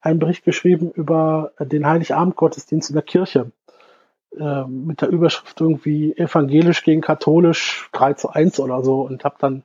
[0.00, 3.52] einen Bericht geschrieben über den Heiligabend-Gottesdienst in der Kirche.
[4.38, 9.34] Äh, mit der Überschrift irgendwie evangelisch gegen katholisch 3 zu 1 oder so und habe
[9.40, 9.64] dann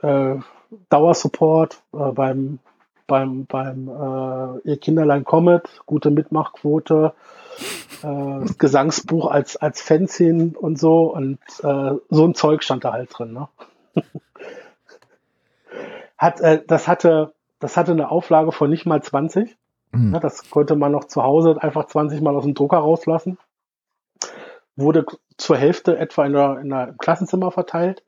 [0.00, 0.40] äh,
[0.88, 2.60] Dauersupport äh, beim
[3.06, 7.12] beim beim äh, ihr Kinderlein Comet, gute Mitmachquote,
[8.02, 13.10] äh, Gesangsbuch als als Fanzine und so und äh, so ein Zeug stand da halt
[13.12, 13.34] drin.
[13.34, 13.48] Ne?
[16.18, 19.56] Hat äh, das hatte das hatte eine Auflage von nicht mal 20.
[19.92, 20.14] Mhm.
[20.14, 23.38] Ja, das konnte man noch zu Hause einfach 20 Mal aus dem Drucker rauslassen
[24.78, 25.04] wurde
[25.36, 28.02] zur Hälfte etwa in der, in der, im Klassenzimmer verteilt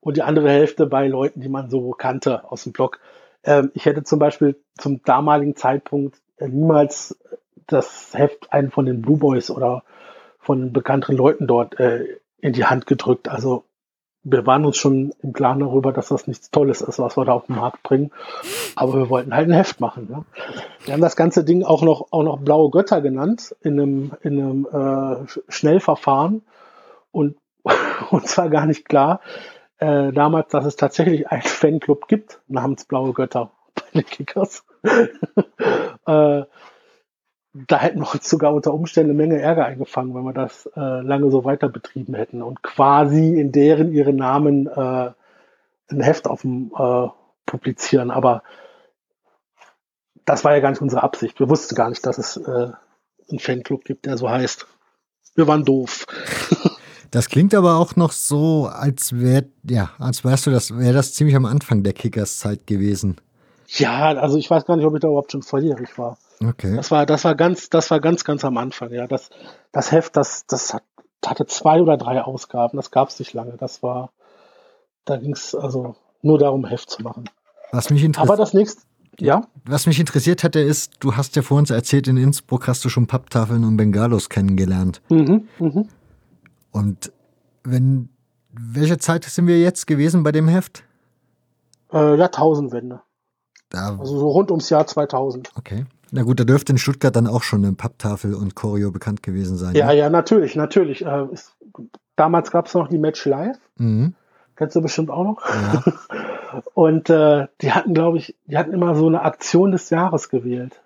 [0.00, 2.98] und die andere Hälfte bei Leuten, die man so kannte aus dem Blog.
[3.44, 7.18] Ähm, ich hätte zum Beispiel zum damaligen Zeitpunkt äh, niemals
[7.66, 9.84] das Heft einen von den Blue Boys oder
[10.40, 13.28] von bekannteren Leuten dort äh, in die Hand gedrückt.
[13.28, 13.64] Also
[14.24, 17.32] wir waren uns schon im Klaren darüber, dass das nichts Tolles ist, was wir da
[17.32, 18.10] auf den Markt bringen.
[18.74, 20.08] Aber wir wollten halt ein Heft machen.
[20.10, 20.24] Ne?
[20.84, 24.38] Wir haben das ganze Ding auch noch, auch noch Blaue Götter genannt in einem, in
[24.40, 26.42] einem äh, Schnellverfahren.
[27.10, 27.36] Und
[28.10, 29.20] uns war gar nicht klar
[29.78, 34.64] äh, damals, dass es tatsächlich einen Fanclub gibt namens Blaue Götter bei den Kickers.
[36.06, 36.42] äh,
[37.66, 40.80] da hätten wir uns sogar unter Umständen eine Menge Ärger eingefangen, wenn wir das äh,
[40.80, 45.10] lange so weiter betrieben hätten und quasi in deren ihre Namen äh,
[45.90, 47.08] ein Heft auf dem äh,
[47.46, 48.42] publizieren, aber
[50.24, 51.40] das war ja gar nicht unsere Absicht.
[51.40, 52.70] Wir wussten gar nicht, dass es äh,
[53.30, 54.66] einen Fanclub gibt, der so heißt.
[55.34, 56.06] Wir waren doof.
[57.10, 61.14] Das klingt aber auch noch so, als wäre, ja, als wärst du das, wäre das
[61.14, 63.18] ziemlich am Anfang der Kickers-Zeit gewesen.
[63.66, 66.18] Ja, also ich weiß gar nicht, ob ich da überhaupt schon volljährig war.
[66.44, 66.76] Okay.
[66.76, 69.06] Das war, das war ganz, das war ganz, ganz am Anfang, ja.
[69.06, 69.30] Das,
[69.72, 70.84] das Heft, das, das hat,
[71.24, 73.56] hatte zwei oder drei Ausgaben, das gab es nicht lange.
[73.56, 74.12] Das war,
[75.04, 77.28] da ging es also nur darum, Heft zu machen.
[77.72, 78.30] Was mich interessiert.
[78.30, 78.82] Aber das nächste,
[79.18, 79.42] ja.
[79.64, 82.88] Was mich interessiert hatte, ist, du hast ja vor uns erzählt, in Innsbruck hast du
[82.88, 85.02] schon Papptafeln und Bengalos kennengelernt.
[85.08, 85.88] Mhm, mhm.
[86.70, 87.12] Und
[87.64, 88.10] wenn,
[88.52, 90.84] welche Zeit sind wir jetzt gewesen bei dem Heft?
[91.92, 93.00] Äh, Jahrtausendwende.
[93.70, 95.52] Da, Also so rund ums Jahr 2000.
[95.56, 95.84] okay.
[96.10, 99.56] Na gut, da dürfte in Stuttgart dann auch schon eine Papptafel und Choreo bekannt gewesen
[99.56, 99.74] sein.
[99.74, 99.96] Ja, ne?
[99.96, 101.04] ja, natürlich, natürlich.
[101.04, 101.26] Äh,
[102.16, 103.58] damals gab es noch die Match Live.
[103.76, 104.14] Mhm.
[104.56, 105.48] Kennst du bestimmt auch noch?
[105.48, 105.84] Ja.
[106.74, 110.82] Und äh, die hatten, glaube ich, die hatten immer so eine Aktion des Jahres gewählt.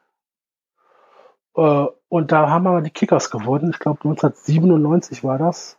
[1.54, 3.70] Äh, und da haben aber die Kickers gewonnen.
[3.70, 5.78] Ich glaube 1997 war das.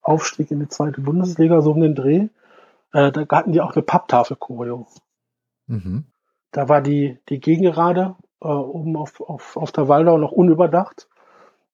[0.00, 2.28] Aufstieg in die zweite Bundesliga, so um den Dreh.
[2.92, 4.86] Äh, da hatten die auch eine Papptafel-Choreo.
[5.66, 6.04] Mhm.
[6.52, 11.08] Da war die, die Gegengerade äh, oben auf, auf, auf der Waldau noch unüberdacht.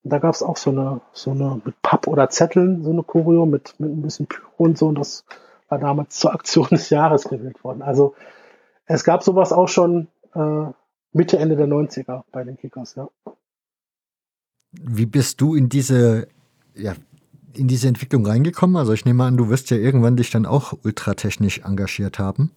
[0.04, 3.02] Und da gab es auch so eine, so eine mit Papp oder Zetteln, so eine
[3.02, 4.88] Choreo mit, mit ein bisschen Pyro und so.
[4.88, 5.24] Und das
[5.68, 7.82] war damals zur Aktion des Jahres gewählt worden.
[7.82, 8.14] Also
[8.86, 10.66] es gab sowas auch schon äh,
[11.12, 13.08] Mitte, Ende der 90er bei den Kickers, ja.
[14.72, 16.28] Wie bist du in diese,
[16.74, 16.94] ja,
[17.54, 18.76] in diese Entwicklung reingekommen?
[18.76, 22.52] Also ich nehme an, du wirst ja irgendwann dich dann auch ultratechnisch engagiert haben.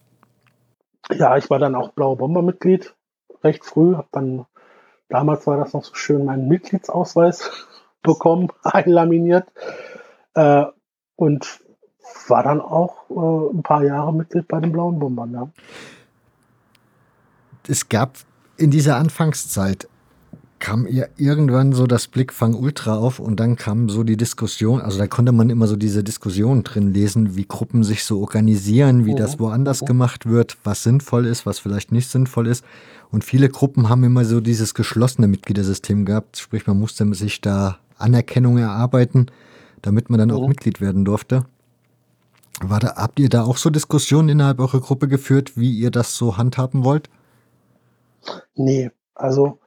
[1.10, 2.94] Ja, ich war dann auch Blaue Bomber-Mitglied,
[3.42, 4.46] recht früh, habe dann,
[5.08, 7.50] damals war das noch so schön, meinen Mitgliedsausweis
[8.02, 9.48] bekommen, einlaminiert
[10.34, 10.64] äh,
[11.16, 11.60] und
[12.28, 15.48] war dann auch äh, ein paar Jahre Mitglied bei den Blauen Bombern, ja.
[17.68, 18.14] Es gab
[18.56, 19.88] in dieser Anfangszeit
[20.58, 24.98] kam ihr irgendwann so das Blickfang Ultra auf und dann kam so die Diskussion, also
[24.98, 29.12] da konnte man immer so diese Diskussion drin lesen, wie Gruppen sich so organisieren, wie
[29.12, 29.16] Mhm.
[29.16, 29.86] das woanders Mhm.
[29.86, 32.64] gemacht wird, was sinnvoll ist, was vielleicht nicht sinnvoll ist.
[33.10, 37.78] Und viele Gruppen haben immer so dieses geschlossene Mitgliedersystem gehabt, sprich man musste sich da
[37.98, 39.26] Anerkennung erarbeiten,
[39.82, 40.48] damit man dann auch Mhm.
[40.48, 41.44] Mitglied werden durfte.
[42.60, 46.16] War da, habt ihr da auch so Diskussionen innerhalb eurer Gruppe geführt, wie ihr das
[46.16, 47.10] so handhaben wollt?
[48.54, 49.58] Nee, also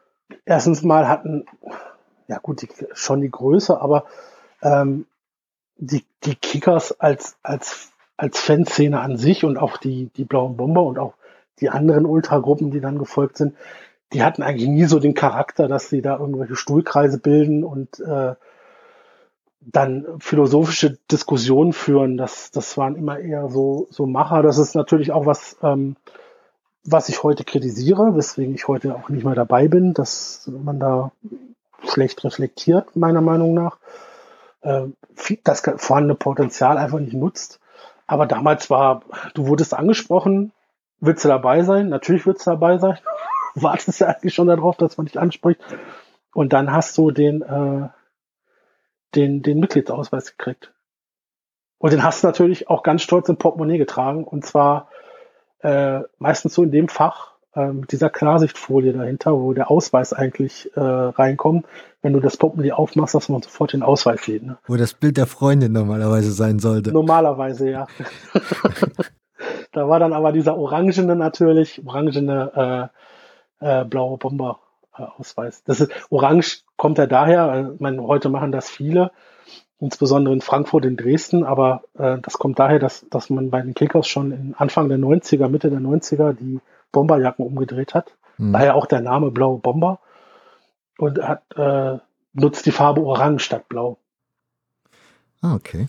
[0.45, 1.45] erstens mal hatten,
[2.27, 4.05] ja gut, die, schon die Größe, aber
[4.61, 5.05] ähm,
[5.77, 10.83] die, die Kickers als, als, als Fanszene an sich und auch die, die Blauen Bomber
[10.83, 11.13] und auch
[11.61, 13.55] die anderen Ultragruppen, die dann gefolgt sind,
[14.13, 18.33] die hatten eigentlich nie so den Charakter, dass sie da irgendwelche Stuhlkreise bilden und äh,
[19.61, 22.17] dann philosophische Diskussionen führen.
[22.17, 24.41] Das, das waren immer eher so, so Macher.
[24.41, 25.95] Das ist natürlich auch was, ähm,
[26.83, 31.11] was ich heute kritisiere, weswegen ich heute auch nicht mehr dabei bin, dass man da
[31.87, 33.77] schlecht reflektiert, meiner Meinung nach,
[34.61, 34.87] äh,
[35.43, 37.59] das vorhandene Potenzial einfach nicht nutzt.
[38.07, 39.03] Aber damals war,
[39.35, 40.51] du wurdest angesprochen,
[41.01, 41.89] willst du dabei sein?
[41.89, 42.97] Natürlich willst du dabei sein.
[43.55, 45.59] Wartest ja eigentlich schon darauf, dass man dich anspricht.
[46.33, 47.89] Und dann hast du den, äh,
[49.15, 50.73] den, den Mitgliedsausweis gekriegt.
[51.79, 54.23] Und den hast du natürlich auch ganz stolz im Portemonnaie getragen.
[54.23, 54.89] Und zwar
[55.61, 60.69] äh, meistens so in dem Fach äh, mit dieser Klarsichtfolie dahinter, wo der Ausweis eigentlich
[60.75, 61.65] äh, reinkommt.
[62.01, 64.43] Wenn du das Portemonnaie aufmachst, dass man sofort den Ausweis sieht.
[64.43, 64.57] Ne?
[64.67, 66.91] Wo das Bild der Freundin normalerweise sein sollte.
[66.91, 67.87] Normalerweise, ja.
[69.71, 72.91] da war dann aber dieser orangene natürlich, orangene
[73.61, 74.59] äh, äh, blaue Bomber
[74.91, 75.63] Ausweis.
[75.63, 79.11] Das ist orange kommt ja daher, ich meine, heute machen das viele,
[79.79, 83.73] insbesondere in Frankfurt, in Dresden, aber äh, das kommt daher, dass, dass man bei den
[83.73, 86.59] Kickers schon in Anfang der 90er, Mitte der 90er die
[86.91, 88.13] Bomberjacken umgedreht hat.
[88.37, 88.53] Hm.
[88.53, 89.99] Daher auch der Name Blaue Bomber
[90.97, 91.99] und hat äh,
[92.33, 93.97] nutzt die Farbe Orange statt Blau.
[95.41, 95.87] Ah, okay.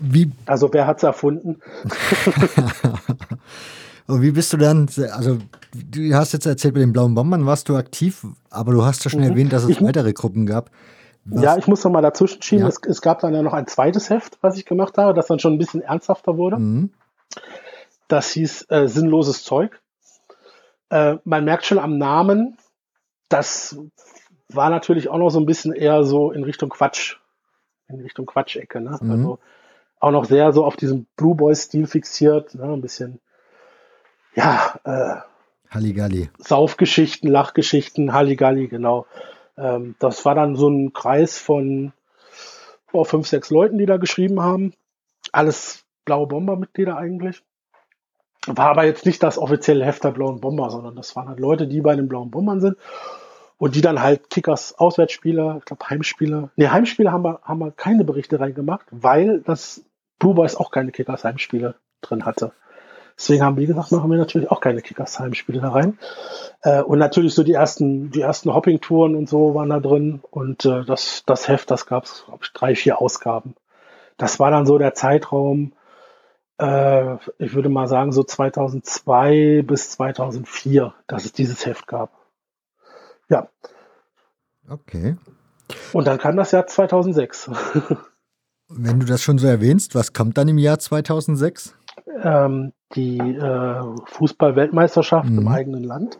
[0.00, 1.60] Wie, Also wer hat's erfunden?
[4.06, 5.38] und wie bist du dann, also
[5.74, 9.10] du hast jetzt erzählt, bei den blauen Bombern warst du aktiv, aber du hast ja
[9.10, 9.30] schon Mhm.
[9.30, 10.70] erwähnt, dass es Ich- weitere Gruppen gab.
[11.26, 12.64] Was, Ja, ich muss noch mal dazwischen schieben.
[12.64, 12.68] Ja.
[12.68, 15.38] Es, es gab dann ja noch ein zweites Heft, was ich gemacht habe, das dann
[15.38, 16.58] schon ein bisschen ernsthafter wurde.
[16.58, 16.90] Mhm.
[18.08, 19.80] Das hieß äh, Sinnloses Zeug.
[20.90, 22.58] Äh, man merkt schon am Namen,
[23.30, 23.78] das
[24.52, 27.16] war natürlich auch noch so ein bisschen eher so in Richtung Quatsch,
[27.88, 28.82] in Richtung Quatschecke.
[28.82, 28.98] Ne?
[29.00, 29.10] Mhm.
[29.10, 29.38] Also
[30.04, 32.64] auch noch sehr so auf diesem Blue Boy-Stil fixiert, ne?
[32.64, 33.20] ein bisschen,
[34.34, 35.16] ja, äh,
[35.70, 36.28] Halligalli.
[36.38, 39.06] Saufgeschichten, Lachgeschichten, Halligalli, genau.
[39.56, 41.92] Ähm, das war dann so ein Kreis von
[42.92, 44.74] oh, fünf, sechs Leuten, die da geschrieben haben.
[45.32, 47.42] Alles Blaue Bomber-Mitglieder eigentlich.
[48.46, 51.66] War aber jetzt nicht das offizielle Heft der Blauen Bomber, sondern das waren halt Leute,
[51.66, 52.76] die bei den Blauen Bombern sind
[53.56, 56.50] und die dann halt Kickers Auswärtsspieler, ich glaube Heimspieler.
[56.56, 59.82] Ne, Heimspiele haben wir, haben wir keine Berichte reingemacht, weil das
[60.18, 62.52] Blue Boys auch keine Kickers Heimspiele drin hatte.
[63.16, 65.98] Deswegen haben, wie gesagt, machen wir natürlich auch keine Kickers Heimspiele da rein.
[66.62, 70.20] Äh, und natürlich so die ersten, die ersten Hopping-Touren und so waren da drin.
[70.30, 73.54] Und äh, das, das Heft, das gab es, glaube ich, drei, vier Ausgaben.
[74.16, 75.74] Das war dann so der Zeitraum,
[76.58, 82.10] äh, ich würde mal sagen, so 2002 bis 2004, dass es dieses Heft gab.
[83.28, 83.48] Ja.
[84.68, 85.16] Okay.
[85.92, 87.50] Und dann kam das Jahr 2006.
[88.76, 91.76] Wenn du das schon so erwähnst, was kommt dann im Jahr 2006?
[92.22, 95.38] Ähm, die äh, Fußball-Weltmeisterschaft mhm.
[95.38, 96.18] im eigenen Land.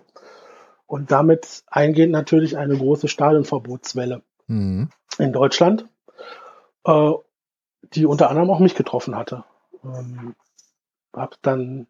[0.87, 4.91] Und damit eingehend natürlich eine große Stadionverbotswelle mhm.
[5.19, 5.87] in Deutschland,
[6.85, 7.11] äh,
[7.95, 9.45] die unter anderem auch mich getroffen hatte.
[9.83, 10.35] Ähm,
[11.13, 11.87] hab dann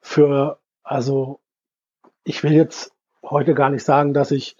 [0.00, 1.40] für, also
[2.24, 2.92] ich will jetzt
[3.22, 4.56] heute gar nicht sagen, dass ich,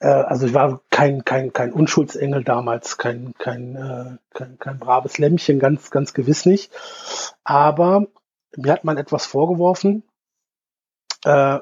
[0.00, 5.18] äh, also ich war kein, kein, kein Unschuldsengel damals, kein, kein, äh, kein, kein braves
[5.18, 6.72] Lämmchen, ganz, ganz gewiss nicht.
[7.44, 8.06] Aber
[8.56, 10.02] mir hat man etwas vorgeworfen,
[11.24, 11.58] äh,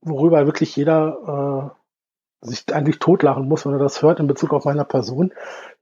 [0.00, 1.72] worüber wirklich jeder
[2.42, 5.32] äh, sich eigentlich totlachen muss, wenn er das hört in Bezug auf meiner Person.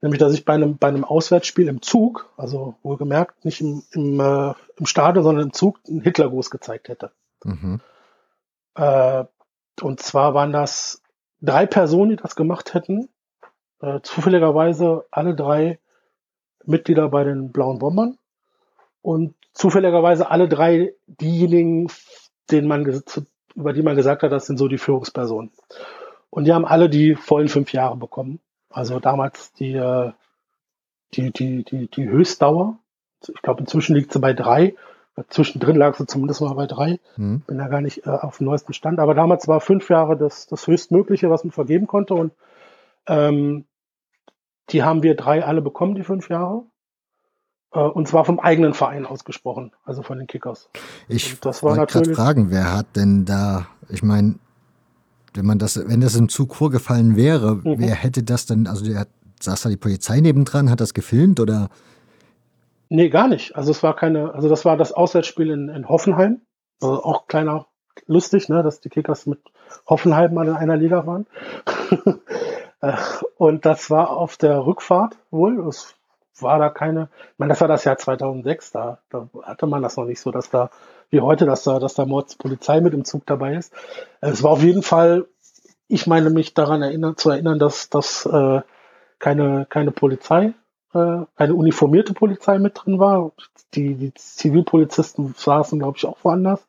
[0.01, 4.19] Nämlich, dass ich bei einem, bei einem Auswärtsspiel im Zug, also wohlgemerkt, nicht im, im,
[4.19, 7.11] äh, im Stadion, sondern im Zug, einen Hitlergruß gezeigt hätte.
[7.43, 7.81] Mhm.
[8.75, 9.25] Äh,
[9.81, 11.00] und zwar waren das
[11.41, 13.09] drei Personen, die das gemacht hätten.
[13.81, 15.79] Äh, zufälligerweise alle drei
[16.65, 18.17] Mitglieder bei den Blauen Bombern.
[19.01, 21.87] Und zufälligerweise alle drei diejenigen,
[22.51, 23.03] denen man
[23.55, 25.51] über die man gesagt hat, das sind so die Führungspersonen.
[26.29, 28.39] Und die haben alle die vollen fünf Jahre bekommen.
[28.69, 30.11] Also damals die, äh,
[31.13, 32.77] die, die, die, die Höchstdauer.
[33.27, 34.75] Ich glaube, inzwischen liegt sie bei drei.
[35.29, 36.99] Zwischendrin lag sie zumindest mal bei drei.
[37.17, 37.41] Mhm.
[37.41, 38.99] Bin da gar nicht äh, auf dem neuesten Stand.
[38.99, 42.13] Aber damals war fünf Jahre das, das Höchstmögliche, was man vergeben konnte.
[42.13, 42.33] Und
[43.07, 43.65] ähm,
[44.69, 46.63] die haben wir drei alle bekommen, die fünf Jahre.
[47.73, 50.69] Äh, und zwar vom eigenen Verein ausgesprochen, also von den Kickers.
[51.07, 54.35] Ich wollte gerade fragen, wer hat denn da, ich meine,
[55.33, 57.75] wenn man das, wenn das im Zug vorgefallen wäre, mhm.
[57.77, 59.07] wer hätte das denn, also der
[59.41, 61.69] saß da die Polizei nebendran, hat das gefilmt oder?
[62.93, 63.55] Nee, gar nicht.
[63.55, 66.41] Also es war keine, also das war das Auswärtsspiel in, in Hoffenheim.
[66.81, 67.67] Also auch kleiner,
[68.05, 69.39] lustig, ne, dass die Kickers mit
[69.87, 71.25] Hoffenheim mal in einer Liga waren.
[72.83, 72.97] Äh,
[73.37, 75.67] und das war auf der Rückfahrt wohl.
[75.67, 75.93] Es
[76.39, 79.97] war da keine, ich meine, das war das Jahr 2006, da, da hatte man das
[79.97, 80.71] noch nicht so, dass da,
[81.11, 83.71] wie heute, dass da, dass da Mordspolizei mit im Zug dabei ist.
[84.19, 85.27] Es war auf jeden Fall,
[85.87, 88.61] ich meine mich daran erinnern, zu erinnern, dass, dass äh,
[89.19, 90.51] keine, keine Polizei, äh,
[90.93, 93.31] eine uniformierte Polizei mit drin war.
[93.73, 96.65] Die, die Zivilpolizisten saßen, glaube ich, auch woanders.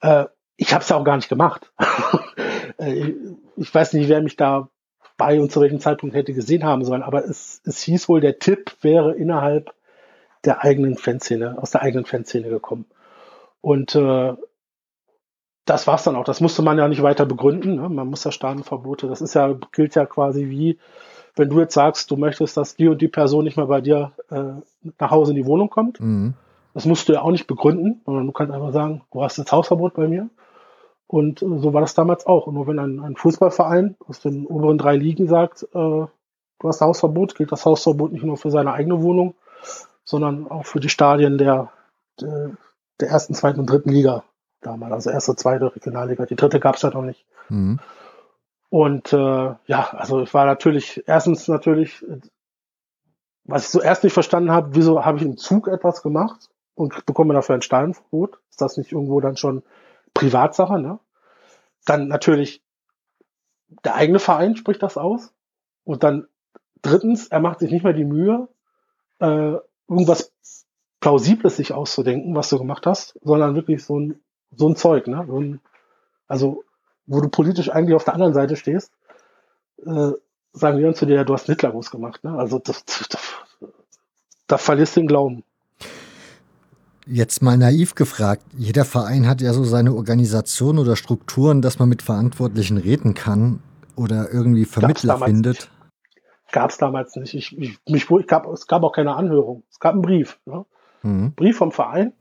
[0.00, 0.24] Äh,
[0.56, 1.72] ich habe es ja auch gar nicht gemacht.
[2.76, 3.14] Äh,
[3.56, 4.68] ich weiß nicht, wer mich da
[5.16, 7.02] bei und zu welchem Zeitpunkt hätte gesehen haben sollen.
[7.02, 9.74] Aber es, es hieß wohl, der Tipp wäre innerhalb
[10.44, 12.86] der eigenen Fanszene, aus der eigenen Fanszene gekommen.
[13.60, 14.34] Und äh,
[15.64, 16.24] das war's dann auch.
[16.24, 17.74] Das musste man ja nicht weiter begründen.
[17.74, 17.88] Ne?
[17.88, 19.08] Man muss ja Staatenverbote.
[19.08, 20.78] Das ist ja gilt ja quasi wie,
[21.38, 24.12] wenn du jetzt sagst, du möchtest, dass die und die Person nicht mehr bei dir
[24.30, 24.60] äh,
[24.98, 26.00] nach Hause in die Wohnung kommt.
[26.00, 26.34] Mhm.
[26.74, 29.52] Das musst du ja auch nicht begründen, sondern du kannst einfach sagen, du hast jetzt
[29.52, 30.28] Hausverbot bei mir.
[31.06, 32.46] Und äh, so war das damals auch.
[32.46, 36.08] Und nur wenn ein, ein Fußballverein aus den oberen drei Ligen sagt, äh, du
[36.62, 39.34] hast Hausverbot, gilt das Hausverbot nicht nur für seine eigene Wohnung,
[40.04, 41.70] sondern auch für die Stadien der,
[42.20, 42.50] der,
[43.00, 44.24] der ersten, zweiten und dritten Liga
[44.60, 44.92] damals.
[44.92, 46.26] Also erste, zweite Regionalliga.
[46.26, 47.24] Die dritte gab es ja noch nicht.
[47.48, 47.78] Mhm.
[48.70, 49.16] Und äh,
[49.66, 52.04] ja, also ich war natürlich, erstens natürlich,
[53.44, 57.32] was ich zuerst nicht verstanden habe, wieso habe ich im Zug etwas gemacht und bekomme
[57.32, 58.40] dafür ein Stadionverbot?
[58.50, 59.62] Ist das nicht irgendwo dann schon
[60.12, 60.98] Privatsache, ne?
[61.86, 62.62] Dann natürlich
[63.84, 65.32] der eigene Verein spricht das aus.
[65.84, 66.28] Und dann
[66.82, 68.48] drittens, er macht sich nicht mehr die Mühe,
[69.20, 69.54] äh,
[69.88, 70.32] irgendwas
[71.00, 74.20] Plausibles sich auszudenken, was du gemacht hast, sondern wirklich so ein,
[74.54, 75.24] so ein Zeug, ne?
[75.26, 75.60] So ein,
[76.26, 76.64] also,
[77.08, 78.92] wo du politisch eigentlich auf der anderen Seite stehst,
[79.84, 80.12] äh,
[80.52, 82.38] sagen die dann zu dir, du hast einen Hitlergruß gemacht, ne?
[82.38, 83.08] Also, das, das,
[84.46, 85.44] da verlierst du den Glauben.
[87.06, 91.88] Jetzt mal naiv gefragt, jeder Verein hat ja so seine Organisation oder Strukturen, dass man
[91.88, 93.60] mit Verantwortlichen reden kann
[93.96, 95.70] oder irgendwie Vermittler findet.
[96.52, 97.34] Gab es damals nicht.
[97.34, 99.62] Ich, ich, mich, ich gab, es gab auch keine Anhörung.
[99.70, 100.38] Es gab einen Brief.
[100.44, 100.66] Ne?
[101.02, 101.32] Mhm.
[101.34, 102.12] Brief vom Verein.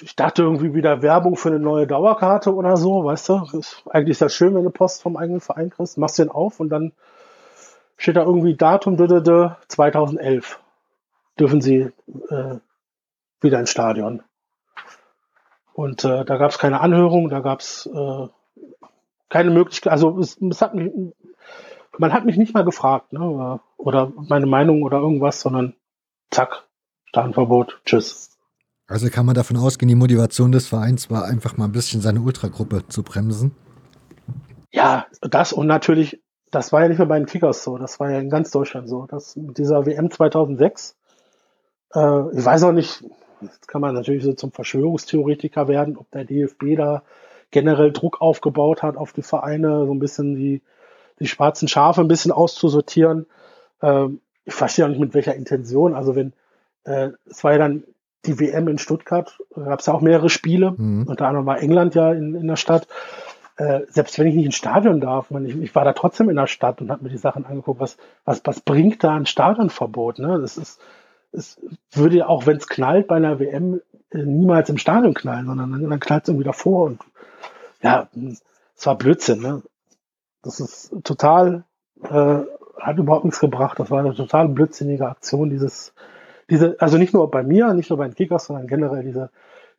[0.00, 3.42] Ich dachte irgendwie wieder Werbung für eine neue Dauerkarte oder so, weißt du?
[3.52, 5.98] Ist, eigentlich ist das schön, wenn du Post vom eigenen Verein kriegst.
[5.98, 6.92] Machst den auf und dann
[7.96, 10.60] steht da irgendwie Datum 2011.
[11.38, 11.90] dürfen sie
[12.30, 12.58] äh,
[13.40, 14.22] wieder ins Stadion.
[15.74, 18.28] Und äh, da gab es keine Anhörung, da gab es äh,
[19.28, 20.92] keine Möglichkeit, also es, es hat mich,
[21.96, 25.74] man hat mich nicht mal gefragt, ne, oder meine Meinung oder irgendwas, sondern
[26.30, 26.64] zack,
[27.06, 28.31] Stadionverbot, tschüss.
[28.92, 32.20] Also kann man davon ausgehen, die Motivation des Vereins war einfach mal ein bisschen seine
[32.20, 33.52] Ultragruppe zu bremsen?
[34.70, 36.20] Ja, das und natürlich,
[36.50, 38.90] das war ja nicht nur bei den Kickers so, das war ja in ganz Deutschland
[38.90, 39.06] so.
[39.06, 40.94] Das mit dieser WM 2006,
[41.94, 43.02] äh, ich weiß auch nicht,
[43.40, 47.02] jetzt kann man natürlich so zum Verschwörungstheoretiker werden, ob der DFB da
[47.50, 50.60] generell Druck aufgebaut hat auf die Vereine, so ein bisschen die,
[51.18, 53.24] die schwarzen Schafe ein bisschen auszusortieren.
[53.80, 55.94] Ähm, ich verstehe auch nicht mit welcher Intention.
[55.94, 56.34] Also wenn,
[56.84, 57.84] äh, es war ja dann
[58.24, 61.06] die WM in Stuttgart, gab es ja auch mehrere Spiele, mhm.
[61.08, 62.86] unter anderem war England ja in, in der Stadt.
[63.56, 66.36] Äh, selbst wenn ich nicht ins Stadion darf, man, ich, ich war da trotzdem in
[66.36, 70.18] der Stadt und habe mir die Sachen angeguckt, was, was, was bringt da ein Stadionverbot?
[70.20, 70.38] Ne?
[70.40, 70.80] Das ist,
[71.32, 71.60] es
[71.90, 75.72] würde ja auch, wenn es knallt bei einer WM, äh, niemals im Stadion knallen, sondern
[75.72, 77.00] dann, dann knallt es irgendwie davor und
[77.82, 78.08] ja,
[78.76, 79.40] es war Blödsinn.
[79.40, 79.62] Ne?
[80.42, 81.64] Das ist total,
[82.02, 82.38] äh,
[82.80, 83.78] hat überhaupt nichts gebracht.
[83.78, 85.94] Das war eine total blödsinnige Aktion, dieses
[86.50, 89.30] diese, also nicht nur bei mir, nicht nur bei den Kickers, sondern generell diese,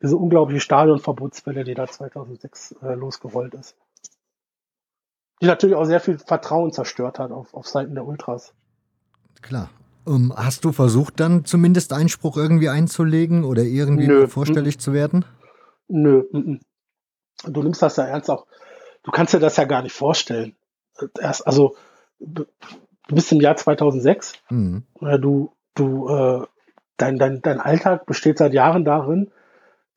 [0.02, 3.76] diese unglaubliche Stadionverbotswelle, die da 2006 äh, losgerollt ist.
[5.42, 8.54] Die natürlich auch sehr viel Vertrauen zerstört hat auf, auf Seiten der Ultras.
[9.42, 9.70] Klar.
[10.06, 14.28] Um, ähm, hast du versucht, dann zumindest Einspruch irgendwie einzulegen oder irgendwie Nö.
[14.28, 15.26] vorstellig zu werden?
[15.88, 16.24] Nö.
[17.46, 18.46] Du nimmst das ja ernst auch.
[19.04, 20.56] Du kannst dir das ja gar nicht vorstellen.
[21.20, 21.76] Erst, also,
[22.20, 22.46] du
[23.10, 24.34] bist im Jahr 2006.
[24.50, 24.84] Mhm.
[25.20, 26.46] Du, du äh,
[26.98, 29.32] dein, dein, dein Alltag besteht seit Jahren darin,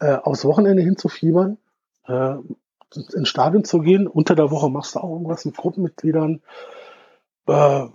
[0.01, 1.59] äh, aufs Wochenende hinzufiebern,
[2.07, 2.37] äh,
[2.95, 4.07] ins Stadion zu gehen.
[4.07, 6.43] Unter der Woche machst du auch irgendwas mit Gruppenmitgliedern,
[7.47, 7.87] äh,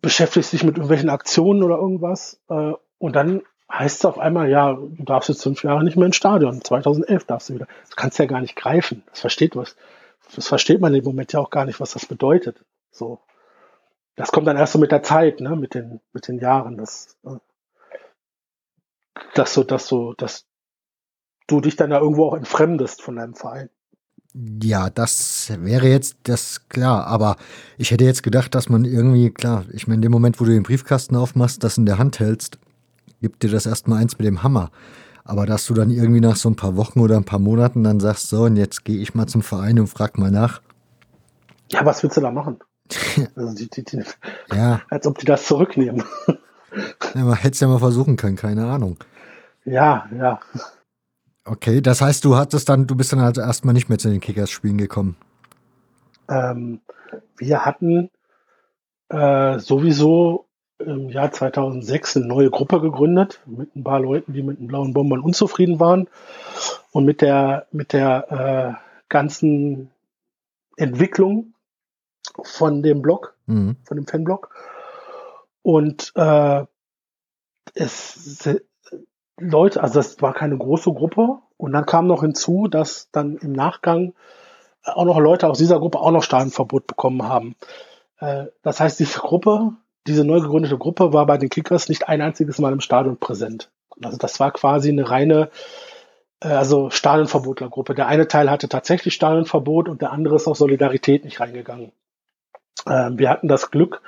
[0.00, 2.40] beschäftigst dich mit irgendwelchen Aktionen oder irgendwas.
[2.48, 3.42] Äh, und dann
[3.72, 6.62] heißt es auf einmal, ja, du darfst jetzt fünf Jahre nicht mehr ins Stadion.
[6.62, 7.66] 2011 darfst du wieder.
[7.82, 9.02] Das kannst du ja gar nicht greifen.
[9.10, 9.76] Das versteht was.
[10.34, 12.64] Das versteht man im Moment ja auch gar nicht, was das bedeutet.
[12.90, 13.20] So.
[14.16, 16.76] Das kommt dann erst so mit der Zeit, ne, mit den, mit den Jahren.
[16.76, 17.36] Das, äh,
[19.34, 20.46] dass so, dass so, dass
[21.46, 23.70] du dich dann da irgendwo auch entfremdest von deinem Verein.
[24.34, 27.36] Ja, das wäre jetzt das klar, aber
[27.78, 30.50] ich hätte jetzt gedacht, dass man irgendwie, klar, ich meine, in dem Moment, wo du
[30.50, 32.58] den Briefkasten aufmachst, das in der Hand hältst,
[33.20, 34.70] gibt dir das erstmal eins mit dem Hammer.
[35.24, 38.00] Aber dass du dann irgendwie nach so ein paar Wochen oder ein paar Monaten dann
[38.00, 40.60] sagst, so, und jetzt gehe ich mal zum Verein und frag mal nach.
[41.70, 42.58] Ja, was willst du da machen?
[43.36, 44.02] also die, die, die,
[44.52, 44.82] ja.
[44.90, 46.02] Als ob die das zurücknehmen.
[47.14, 48.98] Ja, man hätte es ja mal versuchen können, keine Ahnung.
[49.64, 50.40] Ja, ja.
[51.44, 54.20] Okay, das heißt, du hattest dann, du bist dann also erstmal nicht mehr zu den
[54.20, 55.16] Kickers-Spielen gekommen.
[56.28, 56.80] Ähm,
[57.36, 58.10] wir hatten
[59.08, 60.46] äh, sowieso
[60.78, 64.92] im Jahr 2006 eine neue Gruppe gegründet mit ein paar Leuten, die mit den blauen
[64.92, 66.08] Bombern unzufrieden waren
[66.92, 69.90] und mit der mit der äh, ganzen
[70.76, 71.54] Entwicklung
[72.42, 73.76] von dem Blog, mhm.
[73.84, 74.54] von dem Fanblog.
[75.64, 76.64] Und äh,
[77.72, 78.48] es
[79.38, 81.38] Leute, also das war keine große Gruppe.
[81.56, 84.12] Und dann kam noch hinzu, dass dann im Nachgang
[84.82, 87.56] auch noch Leute aus dieser Gruppe auch noch Stadionverbot bekommen haben.
[88.18, 89.72] Äh, das heißt, diese Gruppe,
[90.06, 93.70] diese neu gegründete Gruppe war bei den Kickers nicht ein einziges Mal im Stadion präsent.
[94.02, 95.48] Also das war quasi eine reine,
[96.40, 97.94] äh, also Stadionverbotlergruppe.
[97.94, 101.92] Der eine Teil hatte tatsächlich Stadionverbot und der andere ist auf Solidarität nicht reingegangen.
[102.86, 104.02] Ähm, wir hatten das Glück,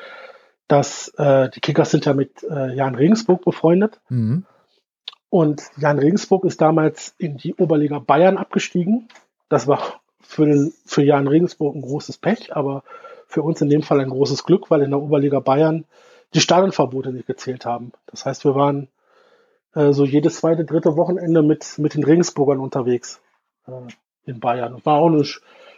[0.69, 4.01] dass äh, die Kickers sind ja mit Jan Regensburg befreundet.
[4.09, 4.45] Mhm.
[5.29, 9.09] Und Jan Regensburg ist damals in die Oberliga Bayern abgestiegen.
[9.49, 12.85] Das war für, den, für Jan Regensburg ein großes Pech, aber
[13.27, 15.85] für uns in dem Fall ein großes Glück, weil in der Oberliga Bayern
[16.35, 17.93] die Stadionverbote nicht gezählt haben.
[18.07, 18.89] Das heißt, wir waren
[19.75, 23.21] äh, so jedes zweite, dritte Wochenende mit, mit den Regensburgern unterwegs
[23.67, 23.73] äh,
[24.25, 24.81] in Bayern.
[24.85, 25.25] War auch eine,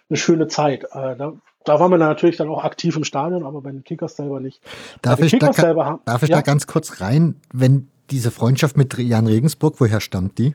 [0.08, 0.84] eine schöne Zeit.
[0.84, 1.34] Äh, da,
[1.64, 4.62] da waren wir natürlich dann auch aktiv im Stadion, aber bei den Kickers selber nicht.
[5.02, 6.36] Darf ich, da, selber, darf ich ja?
[6.36, 10.54] da ganz kurz rein, wenn diese Freundschaft mit Jan Regensburg, woher stammt die?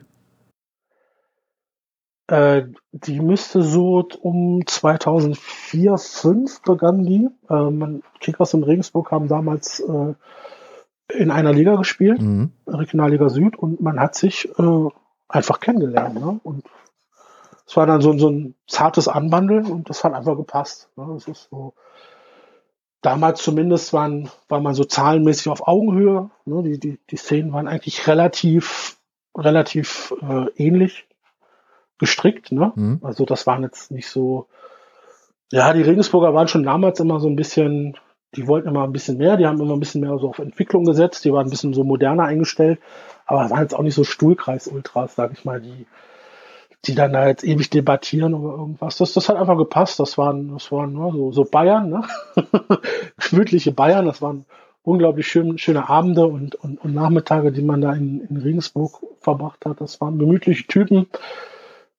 [2.26, 7.28] Äh, die müsste so um 2004, 2005 begann die.
[7.50, 10.14] Ähm, Kickers und Regensburg haben damals äh,
[11.12, 12.52] in einer Liga gespielt, mhm.
[12.66, 14.88] Regionalliga Süd, und man hat sich äh,
[15.28, 16.14] einfach kennengelernt.
[16.14, 16.40] Ne?
[16.42, 16.64] Und
[17.66, 20.90] es war dann so, so ein zartes Anbandeln und das hat einfach gepasst.
[20.96, 21.06] Ne?
[21.14, 21.74] Das ist so
[23.00, 26.30] damals zumindest waren, war man so zahlenmäßig auf Augenhöhe.
[26.44, 26.62] Ne?
[26.62, 28.98] Die, die, die Szenen waren eigentlich relativ,
[29.36, 31.06] relativ äh, ähnlich
[31.98, 32.52] gestrickt.
[32.52, 32.72] Ne?
[32.74, 33.00] Mhm.
[33.02, 34.46] Also das waren jetzt nicht so.
[35.52, 37.96] Ja, die Regensburger waren schon damals immer so ein bisschen
[38.36, 40.84] die wollten immer ein bisschen mehr, die haben immer ein bisschen mehr so auf Entwicklung
[40.84, 42.80] gesetzt, die waren ein bisschen so moderner eingestellt,
[43.26, 45.86] aber waren jetzt auch nicht so Stuhlkreis-Ultras, sag ich mal, die,
[46.86, 48.96] die dann da jetzt ewig debattieren über irgendwas.
[48.96, 49.98] Das, das hat einfach gepasst.
[50.00, 52.02] Das waren, das waren ne, so, so Bayern, ne?
[53.30, 54.06] gemütliche Bayern.
[54.06, 54.44] Das waren
[54.82, 59.64] unglaublich schön, schöne Abende und, und, und Nachmittage, die man da in, in Regensburg verbracht
[59.66, 59.80] hat.
[59.80, 61.06] Das waren gemütliche Typen.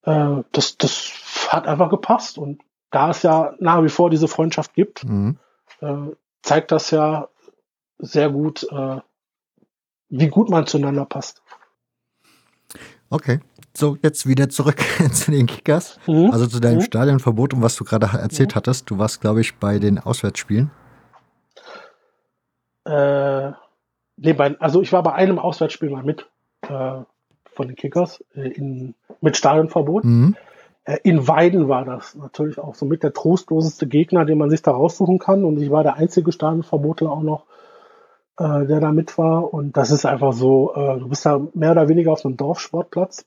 [0.03, 2.37] Äh, das, das hat einfach gepasst.
[2.37, 2.61] Und
[2.91, 5.37] da es ja nach wie vor diese Freundschaft gibt, mhm.
[5.81, 6.11] äh,
[6.41, 7.27] zeigt das ja
[7.97, 8.99] sehr gut, äh,
[10.09, 11.41] wie gut man zueinander passt.
[13.09, 13.39] Okay,
[13.77, 14.77] so jetzt wieder zurück
[15.11, 16.31] zu den Kickers, mhm.
[16.31, 16.81] also zu deinem mhm.
[16.81, 18.55] Stadionverbot und was du gerade erzählt mhm.
[18.55, 18.89] hattest.
[18.89, 20.71] Du warst, glaube ich, bei den Auswärtsspielen.
[22.85, 23.51] Äh,
[24.17, 26.27] nee, bei, also ich war bei einem Auswärtsspiel mal mit
[26.61, 27.01] äh,
[27.53, 30.03] von den Kickers äh, in, mit Stadionverbot.
[30.03, 30.35] Mhm.
[30.83, 34.61] Äh, in Weiden war das natürlich auch so mit der trostloseste Gegner, den man sich
[34.61, 35.43] da raussuchen kann.
[35.43, 37.45] Und ich war der einzige Stadionverbotler auch noch,
[38.37, 39.53] äh, der da mit war.
[39.53, 43.25] Und das ist einfach so, äh, du bist da mehr oder weniger auf einem Dorfsportplatz.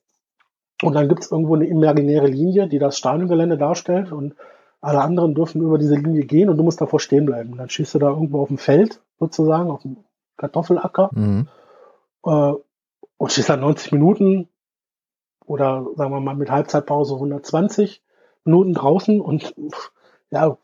[0.83, 4.13] Und dann gibt es irgendwo eine imaginäre Linie, die das Stadiongelände darstellt.
[4.13, 4.35] Und
[4.81, 7.57] alle anderen dürfen über diese Linie gehen und du musst davor stehen bleiben.
[7.57, 9.97] Dann schießt du da irgendwo auf dem Feld, sozusagen, auf dem
[10.37, 11.11] Kartoffelacker.
[11.13, 11.49] Mhm.
[12.25, 12.53] Äh,
[13.17, 14.49] und stehst dann 90 Minuten
[15.45, 18.03] oder sagen wir mal mit Halbzeitpause 120
[18.45, 19.55] Minuten draußen und
[20.31, 20.57] ja,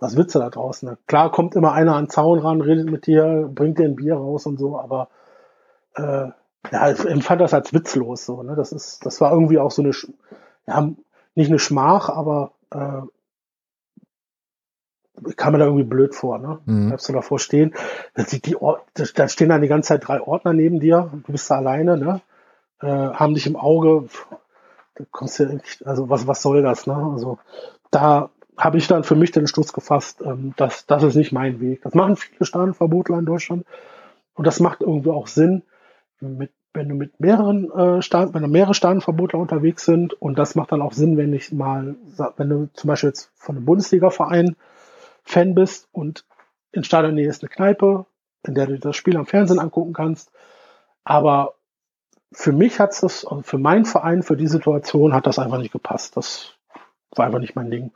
[0.00, 0.96] was willst du da draußen?
[1.06, 4.16] Klar kommt immer einer an den Zaun ran, redet mit dir, bringt dir ein Bier
[4.16, 5.08] raus und so, aber
[5.94, 6.28] äh,
[6.72, 8.42] ja, ich empfand das als witzlos so.
[8.42, 8.54] Ne?
[8.56, 9.92] Das ist, das war irgendwie auch so eine,
[10.66, 10.90] ja,
[11.34, 13.02] nicht eine Schmach, aber äh,
[15.36, 16.60] kam mir da irgendwie blöd vor, ne?
[16.64, 16.88] Mhm.
[16.88, 17.74] Bleibst du davor stehen,
[18.30, 18.56] die, die,
[19.14, 22.20] da stehen dann die ganze Zeit drei Ordner neben dir, du bist da alleine, ne?
[22.80, 24.08] Äh, haben dich im Auge,
[24.94, 26.94] da kommst du ja nicht, also was, was soll das, ne?
[26.94, 27.38] Also
[27.90, 31.60] da habe ich dann für mich den Schluss gefasst, ähm, dass das ist nicht mein
[31.60, 31.82] Weg.
[31.82, 33.64] Das machen viele Stadionverbotler in Deutschland
[34.34, 35.62] und das macht irgendwie auch Sinn,
[36.20, 40.54] mit, wenn du mit mehreren äh, Staaten, wenn du mehrere Stadionverbotler unterwegs sind und das
[40.54, 41.96] macht dann auch Sinn, wenn ich mal,
[42.36, 44.56] wenn du zum Beispiel jetzt von einem Bundesliga-Verein
[45.24, 46.24] Fan bist und
[46.72, 48.06] in Stadionnähe ist eine Kneipe,
[48.46, 50.30] in der du das Spiel am Fernsehen angucken kannst.
[51.04, 51.54] Aber
[52.32, 55.58] für mich hat es das, also für meinen Verein, für die Situation hat das einfach
[55.58, 56.16] nicht gepasst.
[56.16, 56.54] Das
[57.14, 57.92] war einfach nicht mein Ding.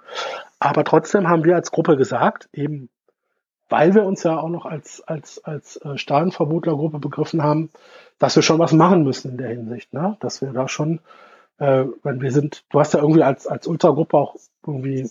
[0.58, 2.88] Aber trotzdem haben wir als Gruppe gesagt, eben
[3.72, 7.70] weil wir uns ja auch noch als, als, als äh, Stadionverbotlergruppe begriffen haben,
[8.18, 10.16] dass wir schon was machen müssen in der Hinsicht, ne?
[10.20, 11.00] Dass wir da schon,
[11.58, 15.10] äh, wenn wir sind, du hast ja irgendwie als, als Ultragruppe auch irgendwie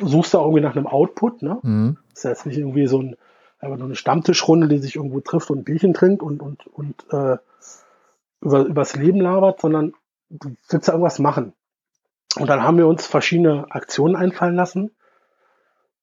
[0.00, 1.58] suchst du auch irgendwie nach einem Output, ne?
[1.62, 1.96] Mhm.
[2.10, 3.16] Das ist ja jetzt nicht irgendwie so ein,
[3.58, 7.38] einfach nur eine Stammtischrunde, die sich irgendwo trifft und Bierchen trinkt und, und, und äh,
[8.42, 9.94] über, übers Leben labert, sondern
[10.28, 11.54] du willst ja irgendwas machen.
[12.38, 14.90] Und dann haben wir uns verschiedene Aktionen einfallen lassen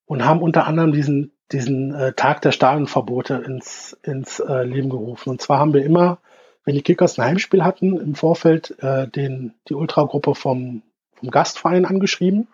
[0.05, 5.29] und haben unter anderem diesen, diesen äh, Tag der Stadionverbote ins, ins äh, Leben gerufen.
[5.29, 6.19] Und zwar haben wir immer,
[6.63, 10.83] wenn die Kickers ein Heimspiel hatten, im Vorfeld äh, den, die Ultragruppe vom,
[11.13, 12.47] vom Gastverein angeschrieben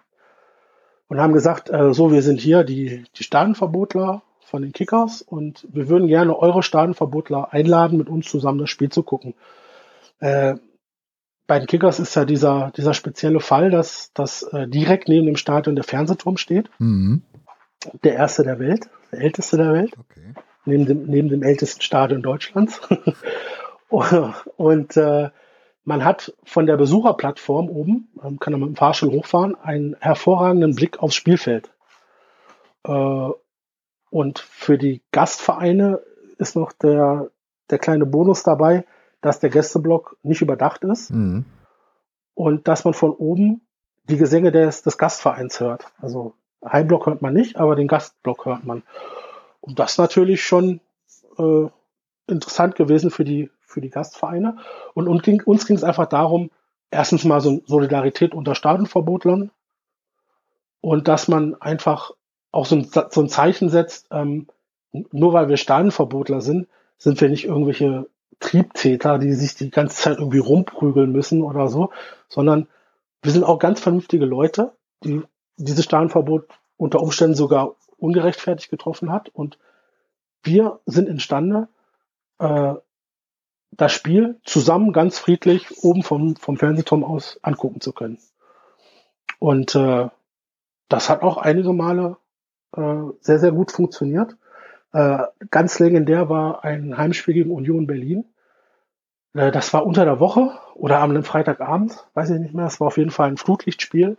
[1.08, 5.68] und haben gesagt, äh, so, wir sind hier die, die Stadionverbotler von den Kickers und
[5.72, 9.34] wir würden gerne eure Stadionverbotler einladen, mit uns zusammen das Spiel zu gucken.
[10.20, 10.56] Äh,
[11.48, 15.36] bei den Kickers ist ja dieser, dieser spezielle Fall, dass, dass äh, direkt neben dem
[15.36, 16.70] Stadion der Fernsehturm steht.
[16.80, 17.24] Mhm.
[18.04, 19.94] Der erste der Welt, der älteste der Welt.
[19.98, 20.34] Okay.
[20.66, 22.80] Neben, dem, neben dem ältesten Stadion Deutschlands.
[23.90, 25.30] und äh,
[25.84, 30.76] man hat von der Besucherplattform oben, ähm, kann man mit dem Fahrstuhl hochfahren, einen hervorragenden
[30.76, 31.72] Blick aufs Spielfeld.
[32.84, 33.30] Äh,
[34.10, 36.02] und für die Gastvereine
[36.38, 37.32] ist noch der,
[37.70, 38.86] der kleine Bonus dabei,
[39.22, 41.46] dass der Gästeblock nicht überdacht ist mhm.
[42.34, 43.62] und dass man von oben
[44.04, 45.86] die Gesänge des, des Gastvereins hört.
[46.00, 48.84] Also Heimblock hört man nicht, aber den Gastblock hört man.
[49.62, 50.80] Und das natürlich schon
[51.38, 51.68] äh,
[52.28, 54.58] interessant gewesen für die, für die Gastvereine.
[54.94, 56.52] Und, und ging, uns ging es einfach darum,
[56.90, 59.52] erstens mal so Solidarität unter Staatenverbotlern
[60.82, 62.12] und dass man einfach
[62.52, 64.48] auch so ein, so ein Zeichen setzt, ähm,
[64.92, 68.08] nur weil wir Staatenverbotler sind, sind wir nicht irgendwelche
[68.40, 71.92] Triebtäter, die sich die ganze Zeit irgendwie rumprügeln müssen oder so,
[72.28, 72.68] sondern
[73.22, 75.22] wir sind auch ganz vernünftige Leute, die
[75.64, 76.48] dieses Staatenverbot
[76.78, 79.58] unter Umständen sogar ungerechtfertigt getroffen hat und
[80.44, 81.68] wir sind imstande,
[82.40, 82.74] äh,
[83.72, 88.18] das Spiel zusammen ganz friedlich oben vom, vom Fernsehturm aus angucken zu können.
[89.40, 90.10] Und äh,
[90.90, 92.18] das hat auch einige Male
[92.76, 94.36] äh, sehr, sehr gut funktioniert.
[94.94, 98.26] Äh, ganz legendär war ein Heimspiel gegen Union Berlin.
[99.34, 102.66] Äh, das war unter der Woche oder am Freitagabend, weiß ich nicht mehr.
[102.66, 104.18] Es war auf jeden Fall ein Flutlichtspiel.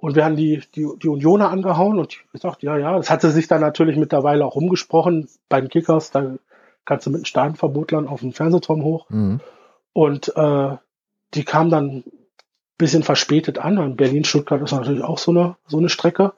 [0.00, 3.30] Und wir haben die, die, die Unioner angehauen und ich gesagt, ja, ja, das hatte
[3.30, 6.36] sich dann natürlich mittlerweile auch rumgesprochen beim Kickers, da
[6.86, 9.08] kannst du mit den Steinverbotlern auf den Fernsehturm hoch.
[9.10, 9.40] Mhm.
[9.92, 10.76] Und äh,
[11.34, 12.04] die kamen dann
[12.78, 13.96] bisschen verspätet an.
[13.96, 16.32] Berlin-Stuttgart ist natürlich auch so eine, so eine Strecke.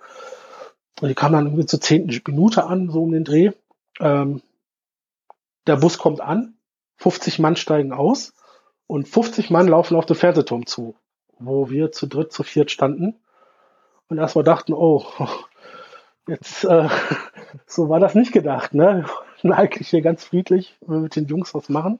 [1.00, 3.52] Und die kamen dann irgendwie zur zehnten Minute an, so um den Dreh.
[4.00, 4.42] Ähm,
[5.68, 6.54] der Bus kommt an,
[6.96, 8.34] 50 Mann steigen aus
[8.88, 10.96] und 50 Mann laufen auf den Fernsehturm zu,
[11.38, 13.21] wo wir zu dritt, zu viert standen.
[14.08, 15.04] Und erstmal dachten, oh,
[16.26, 16.88] jetzt, äh,
[17.66, 19.06] so war das nicht gedacht, ne?
[19.42, 21.98] Eigentlich hier ganz friedlich mit den Jungs was machen.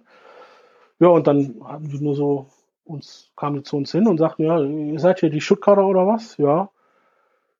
[1.00, 2.46] Ja, und dann haben die nur so
[2.84, 6.36] uns kamen zu uns hin und sagten, ja, ihr seid hier die Stuttgarter oder was?
[6.36, 6.70] Ja.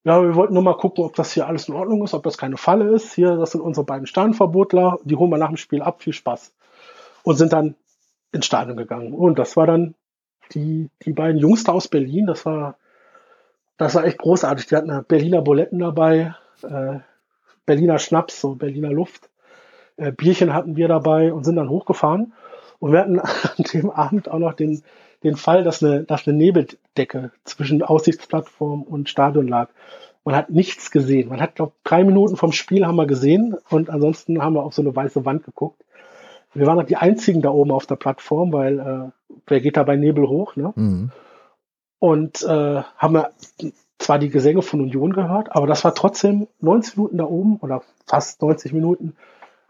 [0.05, 2.37] Ja, wir wollten nur mal gucken, ob das hier alles in Ordnung ist, ob das
[2.37, 3.15] keine Falle ist.
[3.15, 6.53] Hier, das sind unsere beiden Sternverbotler, die holen wir nach dem Spiel ab, viel Spaß.
[7.23, 7.77] Und sind dann
[8.33, 9.13] ins Stadion gegangen.
[9.13, 9.95] Und das war dann
[10.53, 12.77] die, die beiden Jungs da aus Berlin, das war,
[13.83, 14.67] das war echt großartig.
[14.67, 16.99] Die hatten Berliner Buletten dabei, äh,
[17.67, 19.31] Berliner Schnaps, so Berliner Luft.
[19.97, 22.33] Äh, Bierchen hatten wir dabei und sind dann hochgefahren.
[22.79, 24.83] Und wir hatten an dem Abend auch noch den,
[25.23, 29.69] den Fall, dass eine, dass eine Nebeldecke zwischen Aussichtsplattform und Stadion lag.
[30.25, 31.29] Man hat nichts gesehen.
[31.29, 34.75] Man hat, glaube drei Minuten vom Spiel haben wir gesehen und ansonsten haben wir auf
[34.75, 35.83] so eine weiße Wand geguckt.
[36.55, 39.83] Wir waren noch die einzigen da oben auf der Plattform, weil äh, wer geht da
[39.83, 40.73] bei Nebel hoch, ne?
[40.77, 41.11] Mhm.
[42.03, 43.31] Und äh, haben wir
[44.01, 47.85] zwar die Gesänge von Union gehört, aber das war trotzdem 90 Minuten da oben oder
[48.09, 49.15] fast 90 Minuten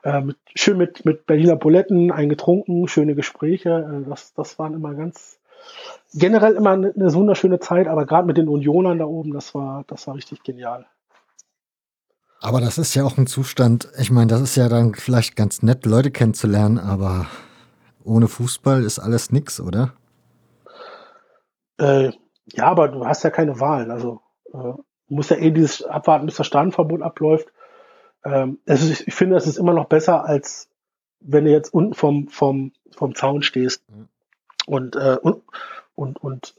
[0.02, 4.02] äh, mit, schön mit, mit Berliner Buletten eingetrunken, schöne Gespräche.
[4.06, 5.40] Äh, das, das waren immer ganz,
[6.14, 9.84] generell immer eine, eine wunderschöne Zeit, aber gerade mit den Unionern da oben, das war,
[9.86, 10.86] das war richtig genial.
[12.40, 15.60] Aber das ist ja auch ein Zustand, ich meine, das ist ja dann vielleicht ganz
[15.60, 17.26] nett, Leute kennenzulernen, aber
[18.02, 19.92] ohne Fußball ist alles nix, oder?
[21.76, 22.12] Äh,
[22.46, 23.90] ja, aber du hast ja keine Wahl.
[23.90, 24.20] Also
[24.52, 27.48] äh, du musst ja eh dieses abwarten, bis das Stadionverbot abläuft.
[28.24, 30.68] Ähm, ist, ich finde, es ist immer noch besser, als
[31.20, 33.88] wenn du jetzt unten vom, vom, vom Zaun stehst.
[33.90, 34.08] Mhm
[34.66, 35.42] und, äh, und,
[35.94, 36.54] und, und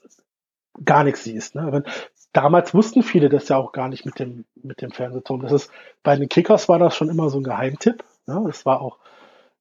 [0.83, 1.55] gar nichts siehst.
[1.55, 1.71] Ne?
[1.71, 1.83] Wenn,
[2.31, 5.41] damals wussten viele das ja auch gar nicht mit dem, mit dem Fernsehturm.
[5.41, 5.71] Das ist,
[6.01, 8.03] bei den Kickers war das schon immer so ein Geheimtipp.
[8.25, 8.43] Ne?
[8.45, 8.97] Das war auch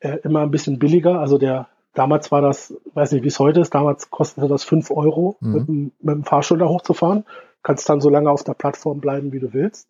[0.00, 1.20] äh, immer ein bisschen billiger.
[1.20, 4.90] Also der, damals war das, weiß nicht, wie es heute ist, damals kostete das fünf
[4.90, 5.52] Euro, mhm.
[5.52, 7.24] mit, dem, mit dem Fahrstuhl da hochzufahren.
[7.62, 9.88] Kannst dann so lange auf der Plattform bleiben, wie du willst.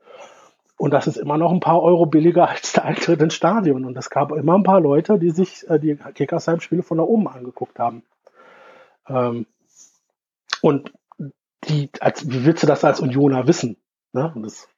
[0.77, 3.85] Und das ist immer noch ein paar Euro billiger als der Eintritt ins Stadion.
[3.85, 7.29] Und es gab immer ein paar Leute, die sich äh, die Kickersheim-Spiele von da oben
[7.29, 8.03] angeguckt haben.
[9.09, 9.47] Ähm,
[10.61, 10.93] und
[11.69, 13.77] die, als, wie willst du das als Unioner wissen?
[14.13, 14.35] Ne?
[14.35, 14.69] Das,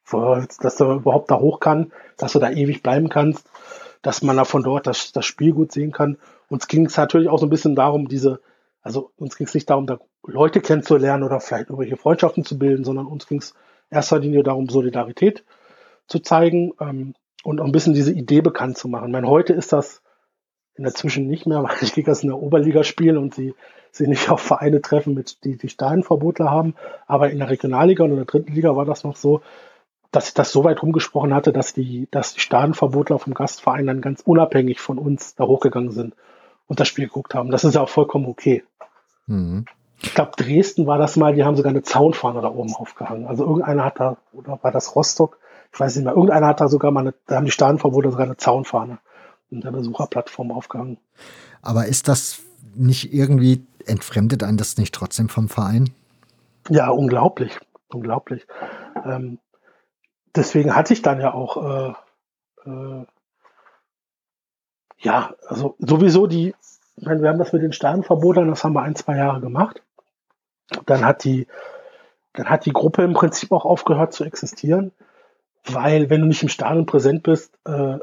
[0.57, 3.49] dass du überhaupt da hoch kann, dass du da ewig bleiben kannst,
[4.01, 6.17] dass man da von dort das, das Spiel gut sehen kann.
[6.49, 8.39] Uns ging es natürlich auch so ein bisschen darum, diese,
[8.81, 12.83] also uns ging es nicht darum, da Leute kennenzulernen oder vielleicht irgendwelche Freundschaften zu bilden,
[12.83, 13.53] sondern uns ging es
[13.89, 15.43] erster Linie darum, Solidarität
[16.07, 19.07] zu zeigen ähm, und auch ein bisschen diese Idee bekannt zu machen.
[19.07, 20.01] Ich meine, heute ist das
[20.75, 23.53] in der Zwischen nicht mehr, weil die Kickers in der Oberliga spielen und sie
[23.91, 26.75] sie nicht auf Vereine treffen, mit die die Stadionverbotler haben.
[27.07, 29.41] Aber in der Regionalliga und in der dritten Liga war das noch so,
[30.11, 34.01] dass ich das so weit rumgesprochen hatte, dass die, dass die Stadionverbotler vom Gastverein dann
[34.01, 36.13] ganz unabhängig von uns da hochgegangen sind
[36.67, 37.51] und das Spiel geguckt haben.
[37.51, 38.63] Das ist ja auch vollkommen okay.
[39.27, 39.65] Mhm.
[40.01, 43.25] Ich glaube, Dresden war das mal, die haben sogar eine Zaunfahne da oben aufgehangen.
[43.25, 45.39] Also irgendeiner hat da, oder war das Rostock?
[45.73, 46.13] Ich weiß nicht mehr.
[46.13, 48.99] Irgendeiner hat da sogar mal eine, da haben die Stadionverbotler sogar eine Zaunfahne
[49.51, 50.97] und eine Besucherplattform aufgehangen.
[51.61, 52.41] Aber ist das
[52.75, 55.91] nicht irgendwie entfremdet einen das nicht trotzdem vom Verein?
[56.69, 57.59] Ja, unglaublich,
[57.89, 58.45] unglaublich.
[59.05, 59.39] Ähm,
[60.35, 61.95] deswegen hatte ich dann ja auch,
[62.65, 63.05] äh, äh,
[65.05, 66.55] ja, also sowieso die,
[66.97, 69.83] ich meine, wir haben das mit den Sternverbotern, das haben wir ein, zwei Jahre gemacht.
[70.87, 71.47] Dann hat die,
[72.33, 74.91] dann hat die Gruppe im Prinzip auch aufgehört zu existieren,
[75.65, 77.99] weil wenn du nicht im Stadion präsent bist, äh,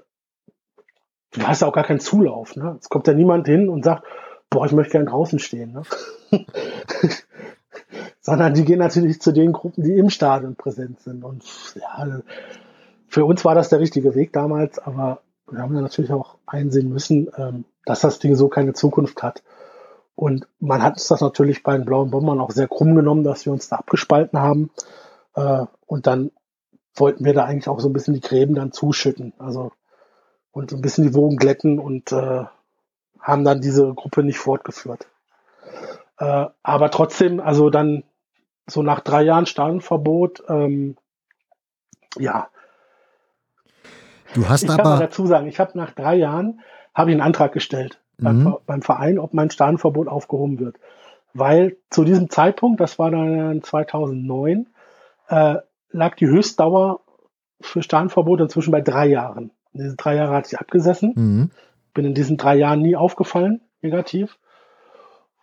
[1.33, 2.55] du hast ja auch gar keinen Zulauf.
[2.55, 2.77] Ne?
[2.81, 4.05] Es kommt ja niemand hin und sagt,
[4.49, 5.73] boah, ich möchte gern draußen stehen.
[5.73, 5.83] Ne?
[8.21, 11.25] Sondern die gehen natürlich zu den Gruppen, die im Stadion präsent sind.
[11.25, 11.45] Und
[11.75, 12.21] ja,
[13.09, 15.21] für uns war das der richtige Weg damals, aber
[15.53, 19.43] wir haben ja natürlich auch einsehen müssen, ähm, dass das Ding so keine Zukunft hat.
[20.15, 23.47] Und man hat uns das natürlich bei den blauen Bombern auch sehr krumm genommen, dass
[23.47, 24.71] wir uns da abgespalten haben.
[25.35, 26.31] Äh, und dann
[26.95, 29.33] wollten wir da eigentlich auch so ein bisschen die Gräben dann zuschütten.
[29.39, 29.73] Also
[30.53, 32.45] und so ein bisschen die Wogen glätten und äh,
[33.19, 35.07] haben dann diese Gruppe nicht fortgeführt.
[36.19, 38.05] Äh, aber trotzdem, also dann
[38.67, 40.97] so nach drei Jahren Stadionverbot, ähm,
[42.19, 42.49] ja.
[44.35, 44.79] Du hast ich aber.
[44.79, 46.61] Ich kann dazu sagen, ich habe nach drei Jahren
[46.95, 48.25] habe ich einen Antrag gestellt mhm.
[48.25, 50.77] beim, beim, Verein, ob mein Stadionverbot aufgehoben wird.
[51.35, 54.67] Weil zu diesem Zeitpunkt, das war dann 2009,
[55.29, 55.57] äh,
[55.91, 57.01] lag die Höchstdauer
[57.61, 59.51] für Stadionverbot inzwischen bei drei Jahren.
[59.73, 61.13] Diese drei Jahre hatte ich abgesessen.
[61.15, 61.51] Mhm.
[61.95, 64.39] Bin in diesen drei Jahren nie aufgefallen, negativ.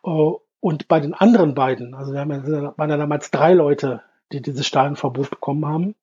[0.03, 4.01] Uh, und bei den anderen beiden, also wir haben ja, waren ja damals drei Leute,
[4.31, 5.95] die dieses Stadionverbot bekommen haben,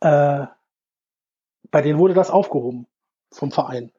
[0.00, 0.46] äh,
[1.70, 2.86] bei denen wurde das aufgehoben
[3.30, 3.92] vom Verein.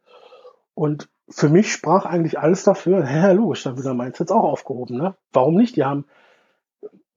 [0.74, 4.44] Und für mich sprach eigentlich alles dafür, ja, logisch, dann wird der Mainz jetzt auch
[4.44, 4.98] aufgehoben.
[4.98, 5.16] Ne?
[5.32, 5.76] Warum nicht?
[5.76, 6.06] Die haben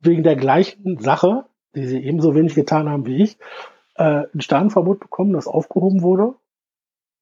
[0.00, 1.44] wegen der gleichen Sache,
[1.74, 3.38] die sie ebenso wenig getan haben wie ich,
[3.94, 6.34] äh, ein Stadionverbot bekommen, das aufgehoben wurde.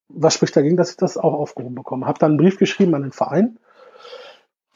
[0.08, 2.06] Was spricht dagegen, dass ich das auch aufgehoben bekomme?
[2.06, 3.58] Habe dann einen Brief geschrieben an den Verein,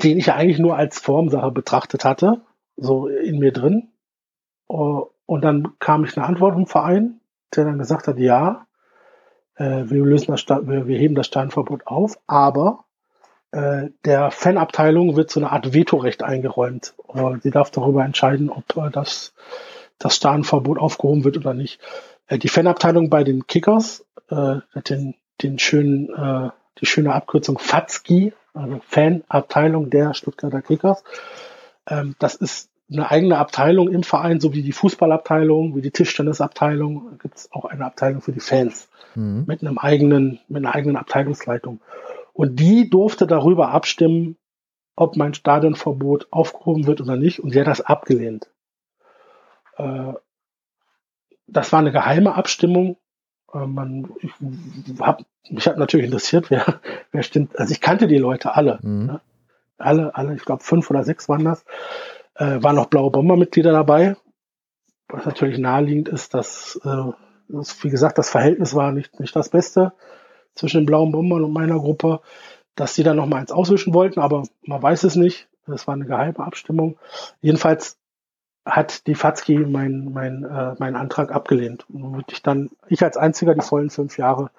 [0.02, 2.42] den ich ja eigentlich nur als Formsache betrachtet hatte,
[2.76, 3.88] so in mir drin.
[4.68, 7.20] Uh, und dann kam ich eine Antwort vom Verein,
[7.55, 8.66] der dann gesagt hat, ja,
[9.57, 12.84] äh, wir lösen das, wir, wir heben das Stadionverbot auf, aber
[13.53, 16.95] äh, der Fanabteilung wird so eine Art Vetorecht eingeräumt.
[17.42, 19.34] Sie darf darüber entscheiden, ob äh, das,
[19.99, 21.80] das Stadionverbot aufgehoben wird oder nicht.
[22.26, 27.59] Äh, die Fanabteilung bei den Kickers äh, hat den, den schönen, äh, die schöne Abkürzung
[27.59, 31.05] FATSKI, also Fanabteilung der Stuttgarter Kickers.
[31.88, 37.18] Ähm, das ist eine eigene Abteilung im Verein, so wie die Fußballabteilung, wie die Tischtennisabteilung,
[37.18, 39.45] gibt es auch eine Abteilung für die Fans mhm.
[39.47, 41.80] mit einem eigenen, mit einer eigenen Abteilungsleitung.
[42.32, 44.36] Und die durfte darüber abstimmen,
[44.97, 47.40] ob mein Stadionverbot aufgehoben wird oder nicht.
[47.40, 48.49] Und sie hat das abgelehnt.
[49.76, 50.14] Äh,
[51.47, 52.97] das war eine geheime Abstimmung.
[53.53, 54.32] Äh, man, ich
[55.01, 56.80] habe mich hat natürlich interessiert, wer,
[57.12, 57.59] wer stimmt.
[57.59, 58.78] Also ich kannte die Leute alle.
[58.82, 59.07] Mhm.
[59.07, 59.20] Ne?
[59.78, 61.64] Alle, alle, ich glaube fünf oder sechs waren das.
[62.37, 64.16] Äh, waren noch blaue Bombermitglieder dabei.
[65.09, 67.12] Was natürlich naheliegend ist, dass, äh,
[67.49, 69.93] dass, wie gesagt, das Verhältnis war nicht, nicht das Beste
[70.55, 72.20] zwischen den blauen Bombern und meiner Gruppe,
[72.74, 75.49] dass die dann noch mal eins auswischen wollten, aber man weiß es nicht.
[75.66, 76.99] Das war eine geheime Abstimmung.
[77.41, 77.99] Jedenfalls
[78.66, 81.87] hat die Fatzki meinen mein, äh, mein Antrag abgelehnt.
[81.91, 84.51] Und ich dann, ich als einziger die vollen fünf Jahre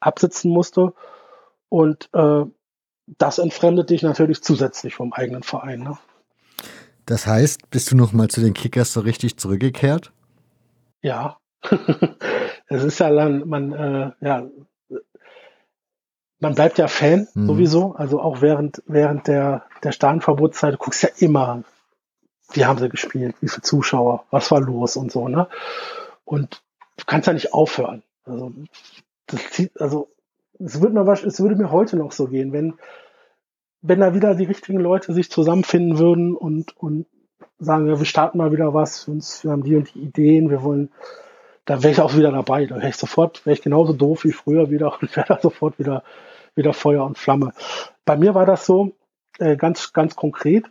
[0.00, 0.94] absitzen musste.
[1.68, 2.44] Und äh,
[3.06, 5.80] das entfremdet dich natürlich zusätzlich vom eigenen Verein.
[5.80, 5.98] Ne?
[7.06, 10.12] Das heißt, bist du noch mal zu den Kickers so richtig zurückgekehrt?
[11.02, 11.38] Ja.
[12.68, 14.46] es ist ja dann, man, äh, ja,
[16.42, 17.46] man bleibt ja Fan mhm.
[17.46, 21.62] sowieso, also auch während, während der, der Stadionverbotszeit, du guckst ja immer,
[22.52, 25.48] wie haben sie gespielt, wie viele Zuschauer, was war los und so, ne?
[26.24, 26.62] Und
[26.96, 28.02] du kannst ja nicht aufhören.
[28.24, 28.52] Also,
[29.26, 30.08] das zieht, also,
[30.58, 32.74] es würde mir, es würde mir heute noch so gehen, wenn,
[33.82, 37.06] wenn da wieder die richtigen Leute sich zusammenfinden würden und, und
[37.58, 40.62] sagen, ja, wir starten mal wieder was, uns, wir haben die und die Ideen, wir
[40.62, 40.90] wollen,
[41.64, 42.66] da wäre ich auch wieder dabei.
[42.66, 45.78] Da wäre ich sofort, wäre ich genauso doof wie früher wieder und wäre da sofort
[45.78, 46.04] wieder,
[46.54, 47.52] wieder Feuer und Flamme.
[48.04, 48.92] Bei mir war das so,
[49.38, 50.70] äh, ganz, ganz konkret.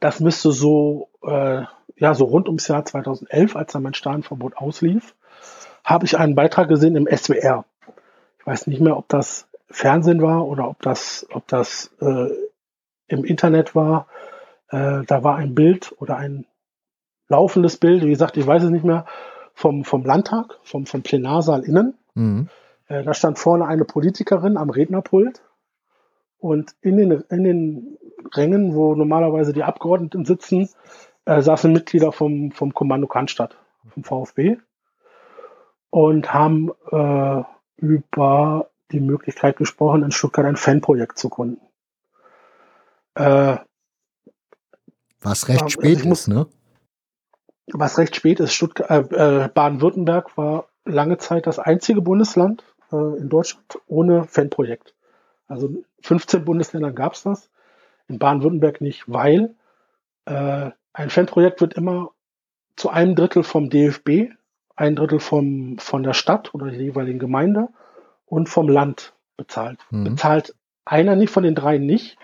[0.00, 1.62] Das müsste so, äh,
[1.96, 5.14] ja, so rund ums Jahr 2011, als dann mein Stadionverbot auslief,
[5.84, 7.64] habe ich einen Beitrag gesehen im SWR.
[8.38, 12.28] Ich weiß nicht mehr, ob das Fernsehen war oder ob das, ob das äh,
[13.08, 14.06] im Internet war.
[14.68, 16.46] Äh, da war ein Bild oder ein
[17.28, 19.06] laufendes Bild, wie gesagt, ich weiß es nicht mehr,
[19.54, 21.94] vom, vom Landtag, vom, vom Plenarsaal innen.
[22.14, 22.48] Mhm.
[22.88, 25.42] Äh, da stand vorne eine Politikerin am Rednerpult
[26.38, 27.98] und in den, in den
[28.34, 30.68] Rängen, wo normalerweise die Abgeordneten sitzen,
[31.24, 33.56] äh, saßen Mitglieder vom, vom Kommando Cannstatt,
[33.88, 34.58] vom VfB
[35.90, 37.42] und haben äh,
[37.76, 41.60] über die Möglichkeit gesprochen, in Stuttgart ein Fanprojekt zu gründen.
[43.14, 43.56] Äh,
[45.20, 46.46] was recht also spät muss, ist, ne?
[47.72, 53.28] Was recht spät ist, äh, äh, Baden-Württemberg war lange Zeit das einzige Bundesland äh, in
[53.28, 54.94] Deutschland ohne Fanprojekt.
[55.48, 55.70] Also
[56.02, 57.50] 15 Bundesländern gab es das,
[58.08, 59.54] in Baden-Württemberg nicht, weil
[60.26, 62.10] äh, ein Fanprojekt wird immer
[62.76, 64.32] zu einem Drittel vom DFB,
[64.76, 67.68] ein Drittel vom, von der Stadt oder der jeweiligen Gemeinde
[68.26, 69.78] und vom Land bezahlt.
[69.90, 70.04] Mhm.
[70.04, 70.54] Bezahlt
[70.84, 72.18] einer nicht von den drei nicht,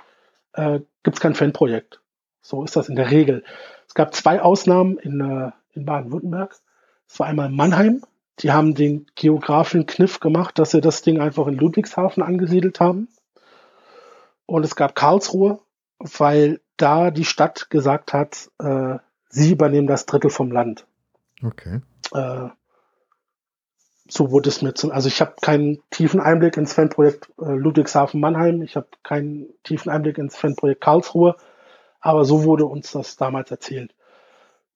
[0.52, 2.00] äh, gibt es kein Fanprojekt.
[2.42, 3.44] So ist das in der Regel.
[3.86, 6.56] Es gab zwei Ausnahmen in, äh, in Baden-Württemberg.
[7.08, 8.02] Es war einmal Mannheim.
[8.38, 13.08] Die haben den geografischen Kniff gemacht, dass sie das Ding einfach in Ludwigshafen angesiedelt haben.
[14.46, 15.60] Und es gab Karlsruhe,
[15.98, 18.98] weil da die Stadt gesagt hat, äh,
[19.28, 20.86] sie übernehmen das Drittel vom Land.
[21.42, 21.80] Okay.
[22.12, 22.48] Äh,
[24.10, 28.62] so wurde es mir zum, also ich habe keinen tiefen Einblick ins Fanprojekt äh, Ludwigshafen-Mannheim,
[28.62, 31.36] ich habe keinen tiefen Einblick ins Fanprojekt Karlsruhe,
[32.00, 33.94] aber so wurde uns das damals erzählt.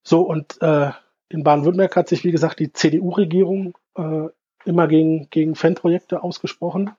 [0.03, 0.91] So, und äh,
[1.29, 4.29] in Baden-Württemberg hat sich, wie gesagt, die CDU-Regierung äh,
[4.65, 6.91] immer gegen, gegen Fanprojekte ausgesprochen.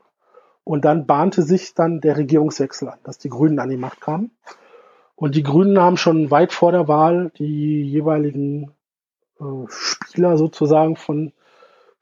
[0.63, 4.31] Und dann bahnte sich dann der Regierungswechsel an, dass die Grünen an die Macht kamen.
[5.15, 8.71] Und die Grünen haben schon weit vor der Wahl die jeweiligen
[9.39, 11.31] äh, Spieler sozusagen von,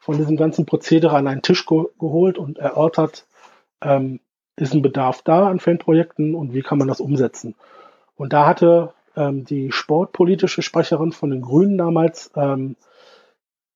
[0.04, 3.26] von diesem ganzen Prozedere an einen Tisch ge geholt und erörtert,
[3.82, 4.20] ähm,
[4.58, 7.56] ist ein Bedarf da an Fanprojekten und wie kann man das umsetzen.
[8.16, 12.76] Und da hatte ähm, die sportpolitische Sprecherin von den Grünen damals ähm,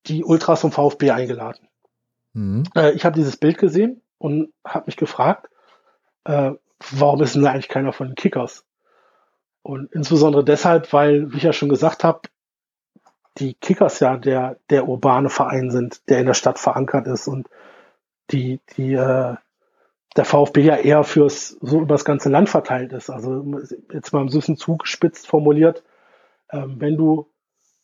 [0.04, 1.66] die Ultras vom VfB eingeladen.
[2.34, 2.64] Mhm.
[2.76, 5.48] Äh, ich habe dieses Bild gesehen und habe mich gefragt,
[6.24, 6.52] äh,
[6.90, 8.66] warum ist denn da eigentlich keiner von den Kickers?
[9.62, 12.20] Und insbesondere deshalb, weil, wie ich ja schon gesagt habe,
[13.38, 17.48] die Kickers ja der, der urbane Verein sind, der in der Stadt verankert ist und
[18.30, 19.36] die, die, äh,
[20.16, 23.10] der VfB ja eher fürs, so über das ganze Land verteilt ist.
[23.10, 23.44] Also
[23.92, 25.84] jetzt mal ein bisschen zugespitzt formuliert,
[26.50, 27.28] ähm, wenn du,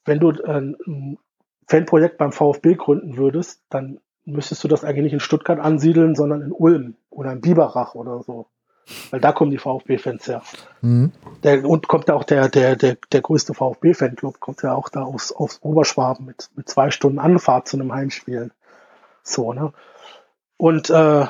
[0.05, 1.19] wenn du äh, ein
[1.67, 6.43] Fanprojekt beim VfB gründen würdest, dann müsstest du das eigentlich nicht in Stuttgart ansiedeln, sondern
[6.43, 8.47] in Ulm oder in Biberach oder so.
[9.11, 10.43] Weil da kommen die VfB-Fans her.
[10.81, 11.13] Mhm.
[11.43, 15.33] Der, und kommt auch der, der, der, der größte VfB-Fanclub, kommt ja auch da aus,
[15.33, 18.51] aus Oberschwaben mit, mit zwei Stunden Anfahrt zu einem Heimspiel.
[19.23, 19.73] So, ne?
[20.57, 21.27] Und äh,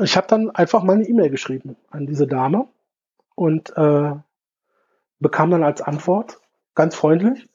[0.00, 2.68] ich habe dann einfach mal eine E-Mail geschrieben an diese Dame
[3.34, 4.12] und äh,
[5.18, 6.40] bekam dann als Antwort
[6.74, 7.48] ganz freundlich,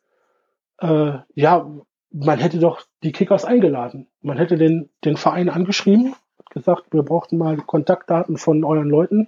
[0.79, 1.69] äh, ja,
[2.11, 4.07] man hätte doch die Kickers eingeladen.
[4.21, 6.15] Man hätte den, den Verein angeschrieben,
[6.57, 9.27] gesagt, wir brauchten mal Kontaktdaten von euren Leuten,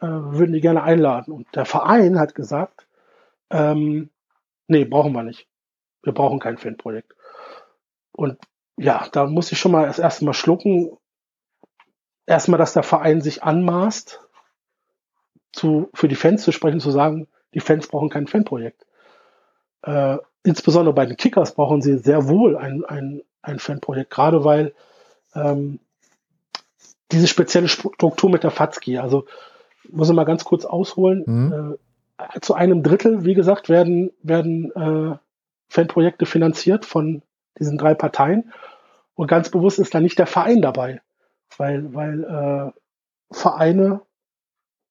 [0.00, 1.32] äh, würden die gerne einladen.
[1.32, 2.86] Und der Verein hat gesagt,
[3.50, 4.10] ähm,
[4.68, 5.46] nee, brauchen wir nicht.
[6.02, 7.14] Wir brauchen kein Fanprojekt.
[8.12, 8.38] Und
[8.76, 10.96] ja, da muss ich schon mal das erste Mal schlucken.
[12.26, 14.20] Erstmal, dass der Verein sich anmaßt,
[15.52, 18.86] zu, für die Fans zu sprechen, zu sagen, die Fans brauchen kein Fanprojekt.
[19.82, 24.74] Äh, insbesondere bei den Kickers brauchen sie sehr wohl ein, ein, ein Fanprojekt, gerade weil
[25.34, 25.80] ähm,
[27.14, 29.24] diese spezielle Struktur mit der Fatzki, also
[29.88, 31.78] muss ich mal ganz kurz ausholen, mhm.
[32.18, 35.16] äh, zu einem Drittel, wie gesagt, werden, werden äh,
[35.68, 37.22] Fanprojekte finanziert von
[37.58, 38.52] diesen drei Parteien
[39.14, 41.00] und ganz bewusst ist da nicht der Verein dabei,
[41.56, 44.00] weil, weil äh, Vereine,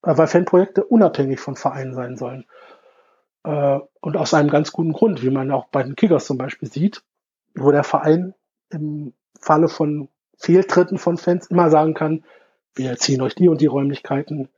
[0.04, 2.46] äh, weil Fanprojekte unabhängig von Vereinen sein sollen.
[3.44, 6.70] Äh, und aus einem ganz guten Grund, wie man auch bei den Kickers zum Beispiel
[6.72, 7.04] sieht,
[7.56, 8.34] wo der Verein
[8.70, 10.08] im Falle von
[10.38, 12.24] Fehltritten von Fans immer sagen kann,
[12.76, 14.50] wir ziehen euch die und die Räumlichkeiten.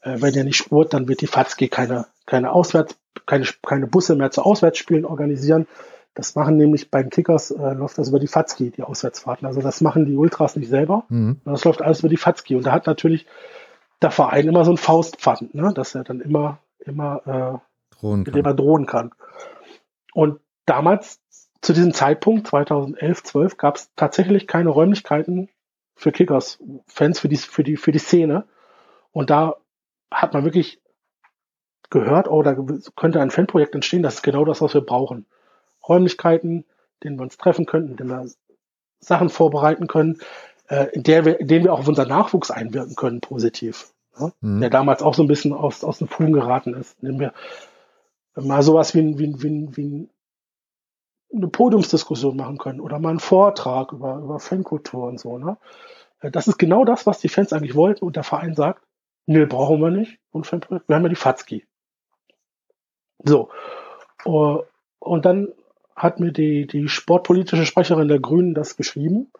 [0.00, 4.16] Äh, wenn ihr nicht spurt, dann wird die Fatzki keine, keine Auswärts, keine, keine Busse
[4.16, 5.66] mehr zu Auswärtsspielen organisieren.
[6.14, 9.46] Das machen nämlich bei den Kickers, äh, läuft das über die Fatzki, die Auswärtsfahrten.
[9.46, 11.04] Also das machen die Ultras nicht selber.
[11.08, 11.40] Mhm.
[11.44, 12.56] Das läuft alles über die Fatzki.
[12.56, 13.26] Und da hat natürlich
[14.02, 15.72] der Verein immer so ein Faustpfand, ne?
[15.74, 19.12] dass er dann immer, immer äh, drohen er drohen kann.
[20.14, 21.20] Und damals,
[21.62, 25.48] zu diesem Zeitpunkt, 2011, 12, gab es tatsächlich keine Räumlichkeiten
[25.94, 28.44] für Kickers, Fans für die, für die, für die Szene.
[29.12, 29.56] Und da
[30.10, 30.80] hat man wirklich
[31.90, 32.56] gehört, oh, da
[32.96, 35.26] könnte ein Fanprojekt entstehen, das ist genau das, was wir brauchen.
[35.86, 36.64] Räumlichkeiten,
[37.02, 38.30] denen wir uns treffen könnten, in denen wir
[39.00, 40.18] Sachen vorbereiten können,
[40.68, 43.92] äh, in, der wir, in denen wir auch auf unseren Nachwuchs einwirken können, positiv.
[44.18, 44.32] Ja?
[44.40, 44.60] Mhm.
[44.60, 47.32] Der damals auch so ein bisschen aus, aus den Fugen geraten ist, indem wir
[48.36, 50.08] mal sowas wie, wie, wie, wie
[51.32, 55.38] eine Podiumsdiskussion machen können oder mal einen Vortrag über, über Fankultur und so.
[55.38, 55.56] Ne?
[56.20, 58.82] Äh, das ist genau das, was die Fans eigentlich wollten und der Verein sagt,
[59.26, 60.18] nee, brauchen wir nicht.
[60.32, 61.66] Und Fanprojekt, wir haben ja die Fatzki.
[63.22, 63.50] So.
[64.24, 64.62] Uh,
[64.98, 65.48] und dann
[65.96, 69.30] hat mir die, die sportpolitische Sprecherin der Grünen das geschrieben.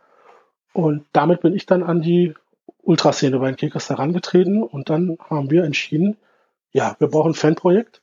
[0.73, 2.35] Und damit bin ich dann an die
[2.83, 6.17] Ultraszene bei den Kickers herangetreten und dann haben wir entschieden,
[6.73, 8.03] ja, wir brauchen ein Fanprojekt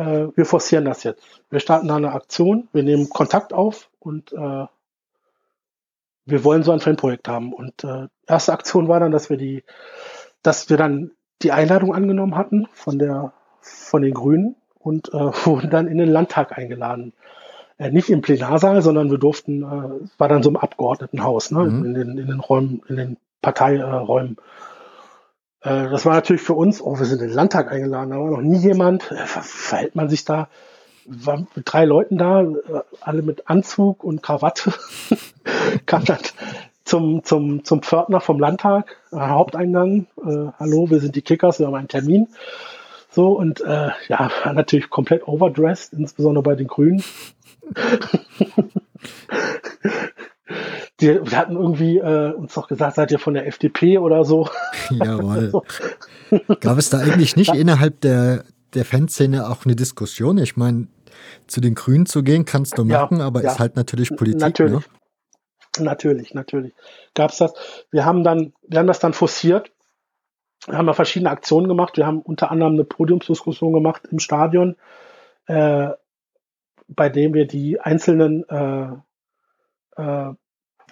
[0.00, 1.22] äh, wir forcieren das jetzt.
[1.50, 4.66] Wir starten da eine Aktion, wir nehmen Kontakt auf und äh,
[6.26, 7.52] wir wollen so ein Fanprojekt haben.
[7.52, 9.62] Und äh, erste Aktion war dann, dass wir die,
[10.42, 11.10] dass wir dann
[11.42, 16.08] die Einladung angenommen hatten von der von den Grünen und äh, wurden dann in den
[16.08, 17.12] Landtag eingeladen.
[17.76, 21.84] Äh, nicht im Plenarsaal, sondern wir durften, äh, war dann so im Abgeordnetenhaus, ne, mhm.
[21.84, 24.36] in, den, in den Räumen, in den Parteiräumen.
[24.38, 24.69] Äh,
[25.62, 28.40] das war natürlich für uns, oh, wir sind in den Landtag eingeladen, da war noch
[28.40, 29.10] nie jemand.
[29.10, 30.48] Äh, verhält man sich da?
[31.06, 32.54] War mit drei Leuten da, äh,
[33.00, 34.72] alle mit Anzug und Krawatte.
[35.86, 36.18] Kam dann
[36.84, 40.06] zum, zum, zum Pförtner vom Landtag, äh, Haupteingang.
[40.18, 42.28] Äh, Hallo, wir sind die Kickers, wir haben einen Termin.
[43.10, 47.04] So, und äh, ja, natürlich komplett overdressed, insbesondere bei den Grünen.
[51.00, 54.48] die, wir hatten irgendwie äh, uns doch gesagt, seid ihr von der FDP oder so.
[54.90, 55.52] Jawohl.
[56.60, 58.44] Gab es da eigentlich nicht innerhalb der,
[58.74, 60.38] der Fanszene auch eine Diskussion?
[60.38, 60.88] Ich meine,
[61.46, 63.50] zu den Grünen zu gehen kannst du machen, ja, aber ja.
[63.50, 64.40] ist halt natürlich Politik.
[64.40, 64.72] Natürlich.
[65.78, 65.84] Ne?
[65.84, 66.72] Natürlich, natürlich.
[67.14, 67.52] Gab es das.
[67.90, 69.70] Wir haben dann, wir haben das dann forciert
[70.66, 71.96] wir haben ja verschiedene Aktionen gemacht.
[71.96, 74.76] Wir haben unter anderem eine Podiumsdiskussion gemacht im Stadion,
[75.46, 75.88] äh,
[76.88, 78.92] bei dem wir die einzelnen äh,
[79.96, 80.34] äh,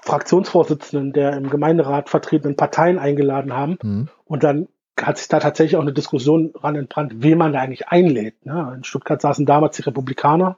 [0.03, 3.78] Fraktionsvorsitzenden der im Gemeinderat vertretenen Parteien eingeladen haben.
[3.82, 4.09] Mhm.
[4.24, 4.68] Und dann
[5.01, 8.44] hat sich da tatsächlich auch eine Diskussion ran entbrannt, wen man da eigentlich einlädt.
[8.44, 8.74] Ne?
[8.76, 10.57] In Stuttgart saßen damals die Republikaner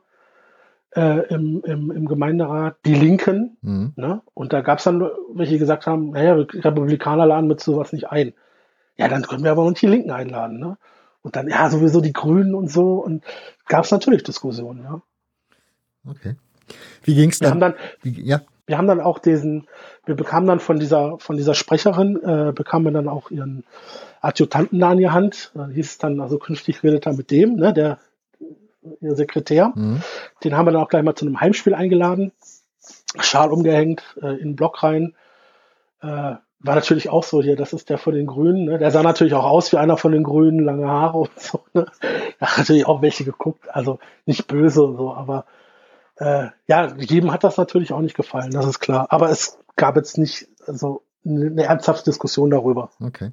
[0.95, 3.57] äh, im, im, im Gemeinderat, die Linken.
[3.61, 3.93] Mhm.
[3.97, 4.23] Ne?
[4.35, 5.01] Und da gab es dann
[5.35, 8.33] welche, die gesagt haben, naja, Republikaner laden mit sowas nicht ein.
[8.97, 10.59] Ja, dann können wir aber auch nicht die Linken einladen.
[10.59, 10.77] Ne?
[11.23, 12.95] Und dann, ja, sowieso die Grünen und so.
[12.95, 13.25] Und
[13.67, 15.03] gab es natürlich Diskussionen, ja.
[16.09, 16.37] Okay.
[17.03, 17.47] Wie ging's dann?
[17.47, 18.41] Wir haben dann, Wie, ja.
[18.71, 19.67] Wir haben dann auch diesen,
[20.07, 23.65] wir bekamen dann von dieser, von dieser Sprecherin, äh, bekamen wir dann auch ihren
[24.21, 25.51] Adjutanten da in die Hand.
[25.55, 27.99] Da hieß es dann, also künftig redet er mit dem, ne, der,
[29.01, 29.73] ihr Sekretär.
[29.75, 30.03] Mhm.
[30.45, 32.31] Den haben wir dann auch gleich mal zu einem Heimspiel eingeladen.
[33.19, 35.15] Schal umgehängt, äh, in den Block rein.
[36.01, 38.79] Äh, war natürlich auch so hier, das ist der von den Grünen, ne?
[38.79, 41.65] der sah natürlich auch aus wie einer von den Grünen, lange Haare und so.
[41.73, 41.87] Ne?
[42.39, 45.45] Da hat natürlich auch welche geguckt, also nicht böse und so, aber
[46.21, 49.07] äh, ja, jedem hat das natürlich auch nicht gefallen, das ist klar.
[49.11, 52.91] Aber es gab jetzt nicht so eine ernsthafte Diskussion darüber.
[53.01, 53.33] Okay.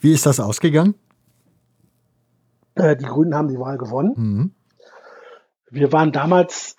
[0.00, 0.94] Wie ist das ausgegangen?
[2.74, 4.12] Äh, die Grünen haben die Wahl gewonnen.
[4.16, 4.54] Mhm.
[5.70, 6.76] Wir waren damals,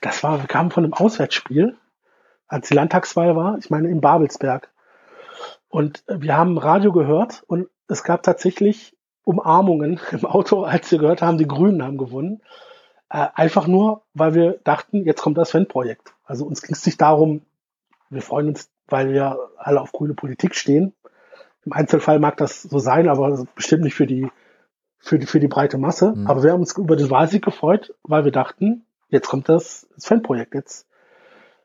[0.00, 1.76] das war, wir kamen von einem Auswärtsspiel
[2.50, 4.70] als die Landtagswahl war, ich meine in Babelsberg.
[5.68, 11.22] Und wir haben Radio gehört und es gab tatsächlich Umarmungen im Auto, als wir gehört
[11.22, 12.42] haben, die Grünen haben gewonnen.
[13.10, 16.14] Äh, einfach nur, weil wir dachten, jetzt kommt das Fanprojekt.
[16.24, 17.42] Also uns ging es nicht darum,
[18.08, 20.94] wir freuen uns, weil wir alle auf grüne Politik stehen.
[21.64, 24.28] Im Einzelfall mag das so sein, aber bestimmt nicht für die,
[24.98, 26.12] für die, für die breite Masse.
[26.12, 26.26] Mhm.
[26.26, 30.06] Aber wir haben uns über den Wahlsieg gefreut, weil wir dachten, jetzt kommt das, das
[30.06, 30.54] Fanprojekt.
[30.54, 30.86] Jetzt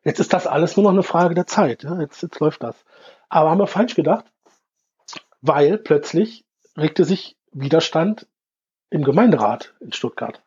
[0.05, 1.83] Jetzt ist das alles nur noch eine Frage der Zeit.
[1.83, 1.99] Ja?
[1.99, 2.75] Jetzt, jetzt läuft das.
[3.27, 4.25] Aber haben wir falsch gedacht,
[5.41, 6.45] weil plötzlich
[6.77, 8.27] regte sich Widerstand
[8.91, 10.43] im Gemeinderat in Stuttgart.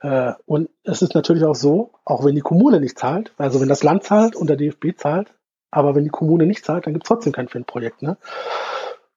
[0.00, 3.68] Äh, und es ist natürlich auch so, auch wenn die Kommune nicht zahlt, also wenn
[3.68, 5.34] das Land zahlt und der DFB zahlt,
[5.70, 8.02] aber wenn die Kommune nicht zahlt, dann gibt es trotzdem kein Fanprojekt.
[8.02, 8.16] Ne?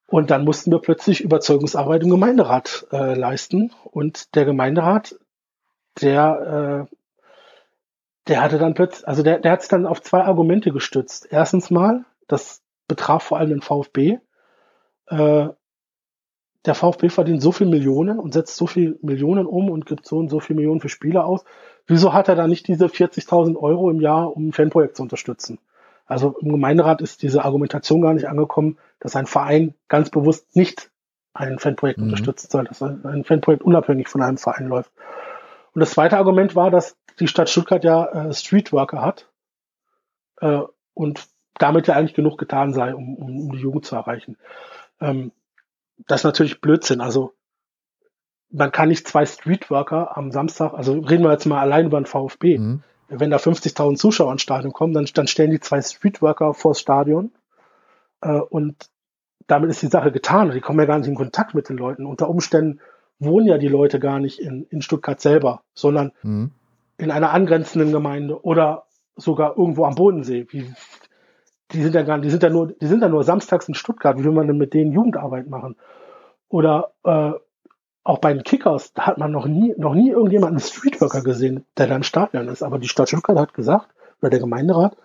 [0.07, 3.71] Und dann mussten wir plötzlich Überzeugungsarbeit im Gemeinderat äh, leisten.
[3.85, 5.15] Und der Gemeinderat,
[6.01, 6.95] der äh,
[8.27, 11.27] der hatte dann plötzlich, also der, der hat sich dann auf zwei Argumente gestützt.
[11.31, 14.19] Erstens mal, das betraf vor allem den VfB.
[15.07, 15.49] Äh,
[16.65, 20.17] der VfB verdient so viel Millionen und setzt so viel Millionen um und gibt so
[20.17, 21.43] und so viel Millionen für Spieler aus.
[21.87, 25.59] Wieso hat er da nicht diese 40.000 Euro im Jahr, um ein Fanprojekt zu unterstützen?
[26.05, 30.91] Also im Gemeinderat ist diese Argumentation gar nicht angekommen, dass ein Verein ganz bewusst nicht
[31.33, 32.05] ein Fanprojekt mhm.
[32.05, 34.91] unterstützen soll, dass ein Fanprojekt unabhängig von einem Verein läuft.
[35.73, 39.29] Und das zweite Argument war, dass die Stadt Stuttgart ja äh, Streetworker hat
[40.41, 40.59] äh,
[40.93, 44.37] und damit ja eigentlich genug getan sei, um, um, um die Jugend zu erreichen.
[44.99, 45.31] Ähm,
[46.07, 47.01] das ist natürlich Blödsinn.
[47.01, 47.33] Also
[48.49, 52.05] man kann nicht zwei Streetworker am Samstag, also reden wir jetzt mal allein über den
[52.05, 52.57] VfB.
[52.57, 52.83] Mhm.
[53.07, 57.31] Wenn da 50.000 Zuschauer ins Stadion kommen, dann, dann stellen die zwei Streetworker vors Stadion
[58.21, 58.89] äh, und
[59.47, 60.51] damit ist die Sache getan.
[60.51, 62.05] Die kommen ja gar nicht in Kontakt mit den Leuten.
[62.05, 62.79] Unter Umständen
[63.19, 66.51] wohnen ja die Leute gar nicht in, in Stuttgart selber, sondern mhm
[67.01, 68.85] in einer angrenzenden Gemeinde oder
[69.15, 70.45] sogar irgendwo am Bodensee.
[70.49, 70.71] Wie,
[71.73, 74.17] die sind ja gar, die sind ja nur, die sind ja nur samstags in Stuttgart.
[74.17, 75.75] Wie will man denn mit denen Jugendarbeit machen?
[76.49, 77.31] Oder äh,
[78.03, 81.95] auch bei den Kickers, hat man noch nie, noch nie irgendjemanden Streetworker gesehen, der da
[81.95, 82.63] im Stadion ist.
[82.63, 83.87] Aber die Stadt Stuttgart hat gesagt,
[84.21, 84.97] oder der Gemeinderat,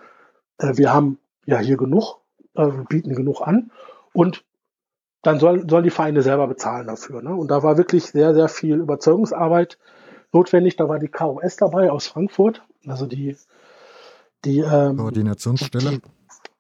[0.59, 2.19] äh, wir haben ja hier genug,
[2.55, 3.71] äh, bieten genug an
[4.13, 4.45] und
[5.23, 7.21] dann soll, sollen die Vereine selber bezahlen dafür.
[7.23, 7.35] Ne?
[7.35, 9.79] Und da war wirklich sehr, sehr viel Überzeugungsarbeit
[10.33, 10.77] notwendig.
[10.77, 13.37] Da war die KOS dabei aus Frankfurt, also die,
[14.45, 16.01] die ähm, Koordinationsstelle.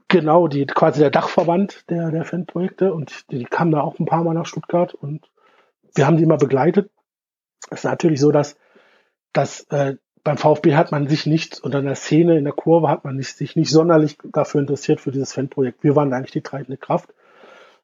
[0.08, 4.06] Genau, die quasi der Dachverband der, der Fanprojekte und die, die kamen da auch ein
[4.06, 5.28] paar Mal nach Stuttgart und
[5.94, 6.90] wir haben die immer begleitet.
[7.70, 8.56] Es ist natürlich so, dass,
[9.32, 13.04] dass äh, beim VfB hat man sich nicht, unter der Szene in der Kurve hat
[13.04, 15.82] man nicht, sich nicht sonderlich dafür interessiert für dieses Fanprojekt.
[15.82, 17.12] Wir waren eigentlich die treibende Kraft.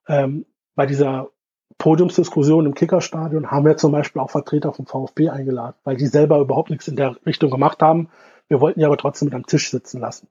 [0.06, 1.30] Ähm, bei dieser
[1.78, 6.38] Podiumsdiskussion im Kickerstadion haben wir zum Beispiel auch Vertreter vom VfB eingeladen, weil die selber
[6.38, 8.10] überhaupt nichts in der Richtung gemacht haben.
[8.48, 10.28] Wir wollten die aber trotzdem mit am Tisch sitzen lassen.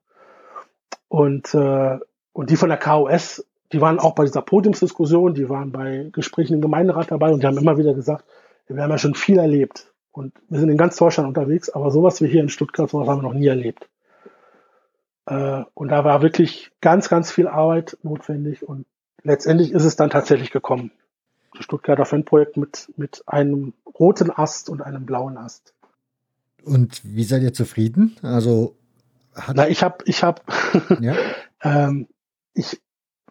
[1.12, 1.98] Und, äh,
[2.32, 6.54] und die von der KOS, die waren auch bei dieser Podiumsdiskussion, die waren bei Gesprächen
[6.54, 8.24] im Gemeinderat dabei und die haben immer wieder gesagt,
[8.66, 12.22] wir haben ja schon viel erlebt und wir sind in ganz Deutschland unterwegs, aber sowas
[12.22, 13.90] wie hier in Stuttgart, sowas haben wir noch nie erlebt.
[15.26, 18.86] Äh, und da war wirklich ganz, ganz viel Arbeit notwendig und
[19.22, 20.92] letztendlich ist es dann tatsächlich gekommen.
[21.60, 25.74] Stuttgarter Fanprojekt mit, mit einem roten Ast und einem blauen Ast.
[26.64, 28.16] Und wie seid ihr zufrieden?
[28.22, 28.76] Also
[29.54, 30.42] Na, ich habe, ich habe,
[31.00, 31.14] ja?
[31.62, 32.08] ähm,
[32.54, 32.80] ich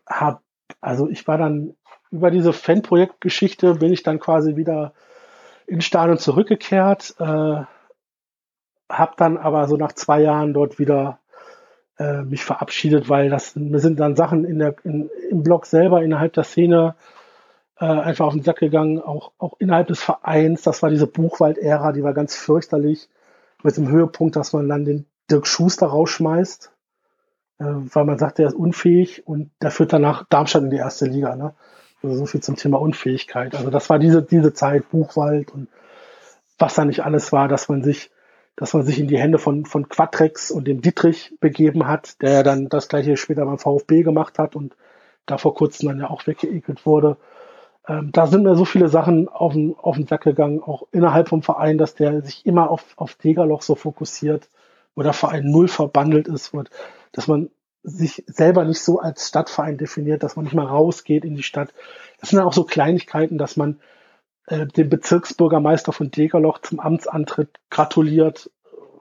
[0.07, 0.41] habe
[0.79, 1.75] also ich war dann
[2.11, 4.93] über diese Fanprojektgeschichte bin ich dann quasi wieder
[5.65, 7.23] ins Stadion zurückgekehrt, äh,
[8.89, 11.19] habe dann aber so nach zwei Jahren dort wieder
[11.97, 16.03] äh, mich verabschiedet, weil das mir sind dann Sachen in der in, im Blog selber
[16.03, 16.95] innerhalb der Szene
[17.79, 20.63] äh, einfach auf den Sack gegangen, auch auch innerhalb des Vereins.
[20.63, 23.07] Das war diese Buchwald-Ära, die war ganz fürchterlich
[23.63, 26.71] mit dem Höhepunkt, dass man dann den Dirk Schuster rausschmeißt,
[27.59, 31.05] äh, weil man sagt, der ist unfähig und der führt danach Darmstadt in die erste
[31.05, 31.35] Liga.
[31.35, 31.53] Ne?
[32.03, 33.55] Also so viel zum Thema Unfähigkeit.
[33.55, 35.67] Also das war diese diese Zeit Buchwald und
[36.59, 38.11] was da nicht alles war, dass man sich
[38.55, 42.31] dass man sich in die Hände von, von Quatrex und dem Dietrich begeben hat, der
[42.31, 44.75] ja dann das gleiche später beim VfB gemacht hat und
[45.25, 47.17] da vor kurzem dann ja auch weggeekelt wurde.
[47.87, 51.29] Ähm, da sind mir so viele Sachen auf den, auf den Sack gegangen, auch innerhalb
[51.29, 54.49] vom Verein, dass der sich immer auf, auf Degerloch so fokussiert,
[54.95, 56.69] wo der Verein null verbandelt ist, und
[57.11, 57.49] dass man
[57.83, 61.73] sich selber nicht so als Stadtverein definiert, dass man nicht mal rausgeht in die Stadt.
[62.19, 63.79] Das sind auch so Kleinigkeiten, dass man
[64.47, 68.51] äh, dem Bezirksbürgermeister von Degerloch zum Amtsantritt gratuliert.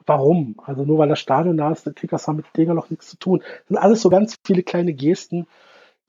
[0.07, 0.57] Warum?
[0.65, 3.41] Also nur weil das Stadion da ist, der Kickers haben mit Degerloch nichts zu tun.
[3.41, 5.47] Das sind alles so ganz viele kleine Gesten,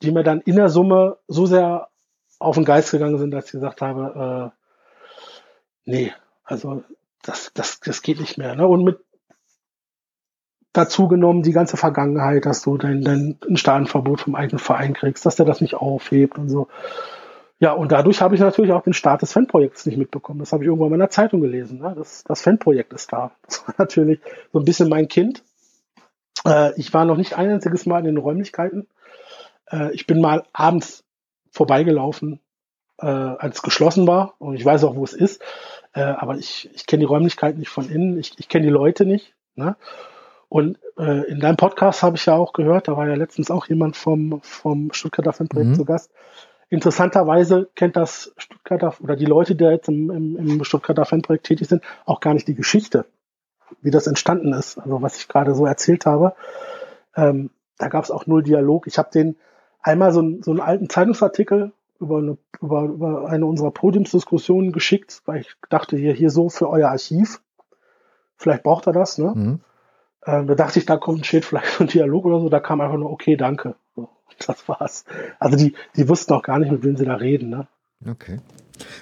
[0.02, 1.90] die mir dann in der Summe so sehr
[2.40, 4.52] auf den Geist gegangen sind, dass ich gesagt habe,
[5.86, 6.14] äh, nee,
[6.44, 6.84] also
[7.22, 8.56] das, das, das geht nicht mehr.
[8.56, 8.66] Ne?
[8.66, 9.00] Und mit
[10.74, 15.26] dazu genommen die ganze Vergangenheit, dass du dein, dein ein Stadionverbot vom eigenen Verein kriegst,
[15.26, 16.68] dass der das nicht aufhebt und so.
[17.60, 20.40] Ja, und dadurch habe ich natürlich auch den Start des Fanprojekts nicht mitbekommen.
[20.40, 21.80] Das habe ich irgendwann in meiner Zeitung gelesen.
[21.80, 21.94] Ne?
[21.96, 23.32] Das, das Fanprojekt ist da.
[23.46, 24.20] Das war natürlich
[24.52, 25.44] so ein bisschen mein Kind.
[26.44, 28.88] Äh, ich war noch nicht ein einziges Mal in den Räumlichkeiten.
[29.70, 31.04] Äh, ich bin mal abends
[31.52, 32.40] vorbeigelaufen,
[33.00, 34.34] äh, als es geschlossen war.
[34.40, 35.44] Und ich weiß auch, wo es ist.
[35.94, 38.18] Äh, aber ich, ich kenne die Räumlichkeiten nicht von innen.
[38.18, 39.36] Ich, ich kenne die Leute nicht.
[39.54, 39.76] Ne?
[40.52, 43.68] Und äh, in deinem Podcast habe ich ja auch gehört, da war ja letztens auch
[43.68, 45.76] jemand vom, vom Stuttgarter Fanprojekt mhm.
[45.76, 46.12] zu Gast
[46.72, 51.68] Interessanterweise kennt das Stuttgarter oder die Leute, die jetzt im, im, im Stuttgarter Fanprojekt tätig
[51.68, 53.06] sind, auch gar nicht die Geschichte,
[53.82, 54.78] wie das entstanden ist.
[54.78, 56.34] Also was ich gerade so erzählt habe.
[57.14, 58.88] Ähm, da gab es auch null Dialog.
[58.88, 59.36] Ich habe den
[59.82, 65.42] einmal so, so einen alten Zeitungsartikel über eine, über, über eine unserer Podiumsdiskussionen geschickt, weil
[65.42, 67.42] ich dachte, hier, hier so für euer Archiv.
[68.38, 69.34] Vielleicht braucht er das, ne?
[69.36, 69.60] Mhm.
[70.26, 72.50] Ähm, da dachte ich, da kommt ein Schild, vielleicht ein Dialog oder so.
[72.50, 73.76] Da kam einfach nur, okay, danke.
[73.96, 74.10] So.
[74.46, 75.06] Das war's.
[75.40, 77.50] Also die, die wussten auch gar nicht, mit wem sie da reden.
[77.50, 77.68] Ne?
[78.08, 78.40] Okay.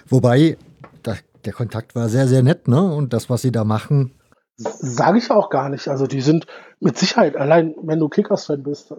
[0.07, 0.57] Wobei,
[1.03, 1.15] da,
[1.45, 2.81] der Kontakt war sehr, sehr nett, ne?
[2.81, 4.15] Und das, was sie da machen.
[4.57, 5.87] Sage ich auch gar nicht.
[5.87, 6.45] Also die sind
[6.81, 8.93] mit Sicherheit, allein wenn du Kickers-Fan bist,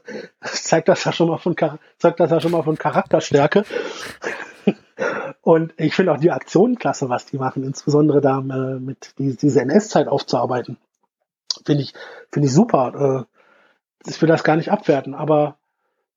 [0.42, 1.54] zeigt das ja schon mal von
[1.98, 3.64] zeigt das ja schon mal von Charakterstärke.
[5.42, 9.36] Und ich finde auch die Aktionen klasse, was die machen, insbesondere da äh, mit die,
[9.36, 10.78] diese NS-Zeit aufzuarbeiten.
[11.64, 11.94] Finde ich,
[12.30, 13.26] finde ich super.
[14.06, 15.56] Äh, ich will das gar nicht abwerten, aber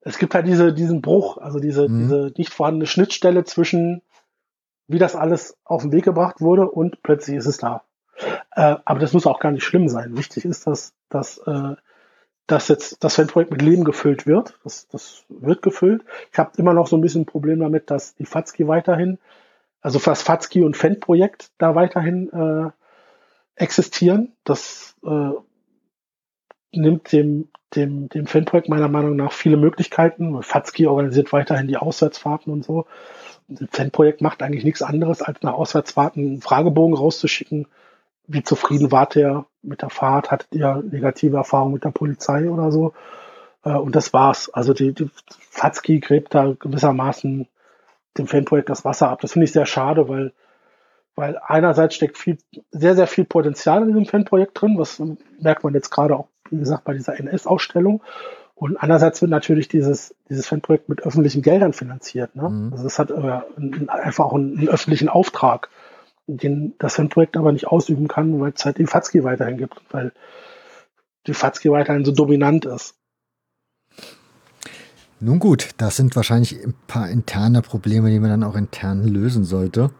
[0.00, 1.98] es gibt halt diese, diesen Bruch, also diese, mhm.
[1.98, 4.02] diese nicht vorhandene Schnittstelle zwischen,
[4.86, 7.82] wie das alles auf den Weg gebracht wurde und plötzlich ist es da.
[8.52, 10.16] Äh, aber das muss auch gar nicht schlimm sein.
[10.16, 11.74] Wichtig ist, dass, dass, äh,
[12.46, 14.58] dass jetzt das Fanprojekt mit Leben gefüllt wird.
[14.64, 16.04] Das, das wird gefüllt.
[16.32, 19.18] Ich habe immer noch so ein bisschen ein Problem damit, dass die Fatzki weiterhin,
[19.80, 22.70] also das Fatzki und Fanprojekt da weiterhin äh,
[23.56, 24.32] existieren.
[24.44, 25.30] Das äh,
[26.72, 30.42] nimmt dem dem, dem Fanprojekt meiner Meinung nach viele Möglichkeiten.
[30.42, 32.86] Fatzki organisiert weiterhin die Auswärtsfahrten und so.
[33.48, 37.66] Das Fanprojekt macht eigentlich nichts anderes, als nach Auswärtsfahrten einen Fragebogen rauszuschicken.
[38.26, 40.30] Wie zufrieden wart ihr mit der Fahrt?
[40.30, 42.92] Hattet ihr negative Erfahrungen mit der Polizei oder so?
[43.64, 44.48] Äh, und das war's.
[44.52, 45.10] Also die, die
[45.50, 47.46] Fatzki gräbt da gewissermaßen
[48.18, 49.20] dem Fanprojekt das Wasser ab.
[49.20, 50.32] Das finde ich sehr schade, weil,
[51.16, 52.38] weil einerseits steckt viel,
[52.70, 55.02] sehr, sehr viel Potenzial in diesem Fanprojekt drin, was
[55.40, 58.02] merkt man jetzt gerade auch wie gesagt, bei dieser NS-Ausstellung.
[58.54, 62.34] Und andererseits wird natürlich dieses, dieses Fanprojekt mit öffentlichen Geldern finanziert.
[62.34, 62.48] Ne?
[62.48, 62.72] Mhm.
[62.72, 63.40] Also das hat äh,
[63.88, 65.68] einfach auch einen, einen, öffentlichen Auftrag,
[66.26, 70.12] den das Fanprojekt aber nicht ausüben kann, weil es halt die Fatzki weiterhin gibt, weil
[71.26, 72.94] die Fatzki weiterhin so dominant ist.
[75.20, 79.44] Nun gut, das sind wahrscheinlich ein paar interne Probleme, die man dann auch intern lösen
[79.44, 79.90] sollte.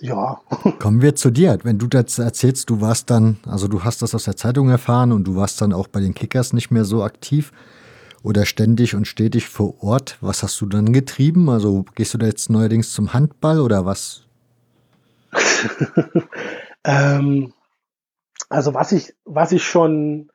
[0.00, 0.40] Ja.
[0.78, 1.58] Kommen wir zu dir.
[1.62, 5.12] Wenn du das erzählst, du warst dann, also du hast das aus der Zeitung erfahren
[5.12, 7.52] und du warst dann auch bei den Kickers nicht mehr so aktiv
[8.22, 10.18] oder ständig und stetig vor Ort.
[10.20, 11.48] Was hast du dann getrieben?
[11.48, 14.22] Also gehst du da jetzt neuerdings zum Handball oder was?
[16.84, 17.52] ähm,
[18.48, 20.30] also was ich, was ich schon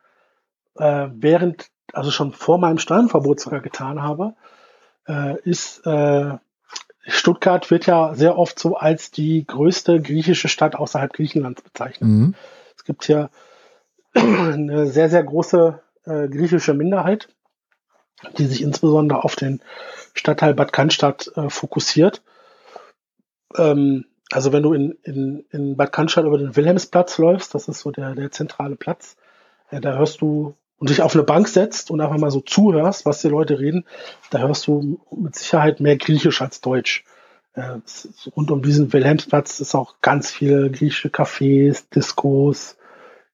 [0.77, 4.35] äh, während, also schon vor meinem Steuernverbot sogar getan habe,
[5.07, 6.37] äh, ist äh,
[7.05, 12.09] Stuttgart wird ja sehr oft so als die größte griechische Stadt außerhalb Griechenlands bezeichnet.
[12.09, 12.35] Mhm.
[12.77, 13.29] Es gibt hier
[14.13, 17.29] eine sehr, sehr große äh, griechische Minderheit.
[18.37, 19.61] die sich insbesondere auf den
[20.13, 22.21] Stadtteil Bad Cannstatt äh, fokussiert.
[23.57, 27.81] Ähm, also wenn du in, in, in Bad Cannstatt über den Wilhelmsplatz läufst, das ist
[27.81, 29.17] so der, der zentrale Platz,
[29.69, 33.05] äh, da hörst du und dich auf eine Bank setzt und einfach mal so zuhörst,
[33.05, 33.85] was die Leute reden,
[34.31, 37.05] da hörst du mit Sicherheit mehr Griechisch als Deutsch.
[37.53, 37.77] Äh,
[38.35, 42.75] rund um diesen Wilhelmsplatz ist auch ganz viele griechische Cafés, Diskos,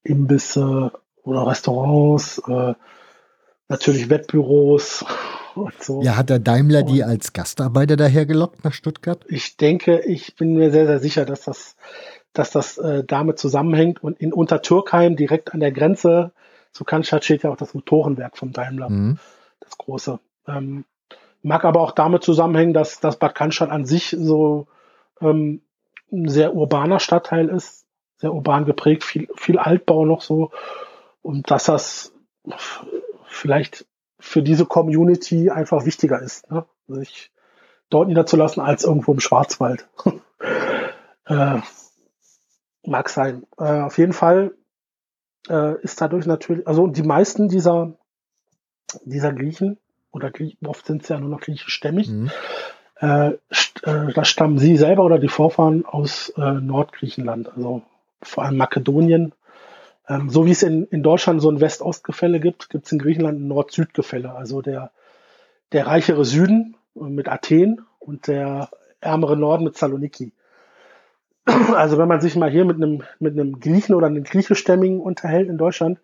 [0.03, 0.91] Imbisse
[1.23, 2.75] oder Restaurants, äh,
[3.67, 5.03] natürlich Wettbüros
[5.55, 6.03] und so.
[6.03, 9.25] Ja, hat der Daimler und die als Gastarbeiter daher gelockt nach Stuttgart?
[9.27, 11.75] Ich denke, ich bin mir sehr, sehr sicher, dass das,
[12.31, 14.03] dass das äh, damit zusammenhängt.
[14.03, 16.31] Und in Untertürkheim, direkt an der Grenze
[16.71, 19.19] zu Cannstatt, steht ja auch das Motorenwerk vom Daimler, mhm.
[19.59, 20.19] das große.
[20.47, 20.85] Ähm,
[21.41, 24.67] mag aber auch damit zusammenhängen, dass, dass Bad Cannstatt an sich so
[25.21, 25.61] ähm,
[26.11, 27.85] ein sehr urbaner Stadtteil ist,
[28.17, 30.51] sehr urban geprägt, viel, viel Altbau noch so.
[31.21, 32.13] Und dass das
[33.25, 33.85] vielleicht
[34.19, 36.65] für diese Community einfach wichtiger ist, ne?
[36.87, 37.31] sich
[37.89, 39.87] dort niederzulassen als irgendwo im Schwarzwald.
[41.25, 41.59] äh,
[42.85, 43.45] mag sein.
[43.57, 44.53] Äh, auf jeden Fall
[45.47, 47.93] äh, ist dadurch natürlich, also die meisten dieser,
[49.03, 49.77] dieser Griechen,
[50.11, 50.31] oder
[50.65, 52.31] oft sind sie ja nur noch griechischstämmig, mhm.
[52.99, 57.83] äh, st äh, da stammen sie selber oder die Vorfahren aus äh, Nordgriechenland, also
[58.21, 59.33] vor allem Makedonien,
[60.09, 63.39] ähm, so wie es in, in Deutschland so ein West-Ost-Gefälle gibt, gibt es in Griechenland
[63.39, 64.33] ein Nord-Süd-Gefälle.
[64.33, 64.91] Also der,
[65.71, 70.33] der reichere Süden mit Athen und der ärmere Norden mit Saloniki.
[71.75, 75.49] Also wenn man sich mal hier mit einem, mit einem Griechen oder einem griechischstämmigen unterhält
[75.49, 75.99] in Deutschland,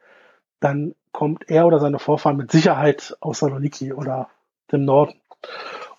[0.60, 4.30] dann kommt er oder seine Vorfahren mit Sicherheit aus Saloniki oder
[4.72, 5.16] dem Norden.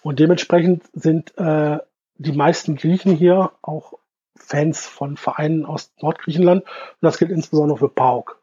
[0.03, 1.79] Und dementsprechend sind äh,
[2.19, 3.95] die meisten Griechen hier auch
[4.35, 6.63] Fans von Vereinen aus Nordgriechenland.
[6.63, 8.39] Und das gilt insbesondere für PAOK.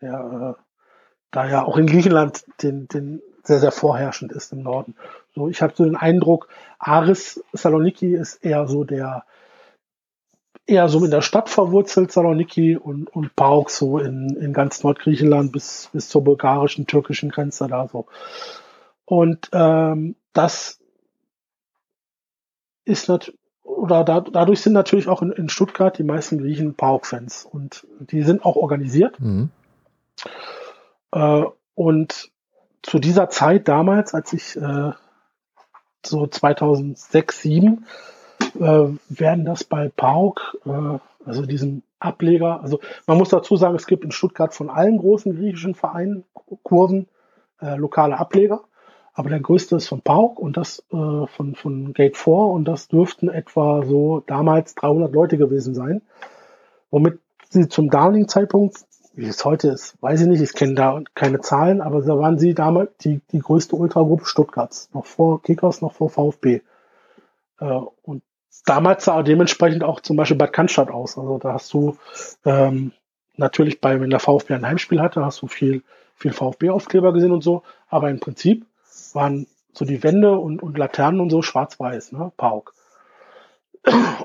[0.00, 0.54] Ja, äh,
[1.30, 4.96] da ja auch in Griechenland den, den sehr, sehr vorherrschend ist im Norden.
[5.34, 9.24] So, ich habe so den Eindruck, Aris Saloniki ist eher so der,
[10.66, 15.52] eher so in der Stadt verwurzelt, Saloniki, und, und PAOK so in, in ganz Nordgriechenland
[15.52, 18.06] bis, bis zur bulgarischen, türkischen Grenze da so.
[19.04, 20.80] Und ähm, das
[22.84, 27.44] ist natürlich oder da, dadurch sind natürlich auch in, in Stuttgart die meisten Griechen PAOK-Fans
[27.44, 29.18] und die sind auch organisiert.
[29.20, 29.50] Mhm.
[31.12, 32.30] Äh, und
[32.82, 34.92] zu dieser Zeit damals, als ich äh,
[36.04, 38.13] so 2006, 2007, äh,
[38.54, 44.04] werden das bei PAOK, äh, also diesem Ableger, also man muss dazu sagen, es gibt
[44.04, 46.24] in Stuttgart von allen großen griechischen Vereinen,
[46.62, 47.08] Kurven,
[47.60, 48.62] äh, lokale Ableger.
[49.14, 52.88] Aber der größte ist von Pauk und das äh, von, von Gate 4 und das
[52.88, 56.02] dürften etwa so damals 300 Leute gewesen sein.
[56.90, 58.76] Womit sie zum damaligen Zeitpunkt,
[59.14, 62.38] wie es heute ist, weiß ich nicht, ich kenne da keine Zahlen, aber da waren
[62.38, 66.62] sie damals die, die größte Ultragruppe Stuttgarts, noch vor Kickers, noch vor VfB.
[67.60, 68.22] Äh, und
[68.64, 71.18] damals sah dementsprechend auch zum Beispiel Bad Cannstatt aus.
[71.18, 71.96] Also da hast du
[72.44, 72.92] ähm,
[73.36, 75.82] natürlich bei, wenn der VfB ein Heimspiel hatte, hast du viel,
[76.14, 78.66] viel VfB-Aufkleber gesehen und so, aber im Prinzip
[79.12, 82.32] waren so die Wände und, und Laternen und so schwarz-weiß, ne?
[82.36, 82.74] Pauk.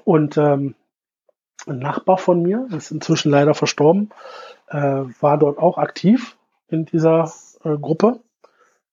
[0.03, 0.75] Und ähm,
[1.67, 4.11] ein Nachbar von mir, ist inzwischen leider verstorben,
[4.67, 4.77] äh,
[5.19, 6.37] war dort auch aktiv
[6.67, 7.33] in dieser
[7.63, 8.21] äh, Gruppe,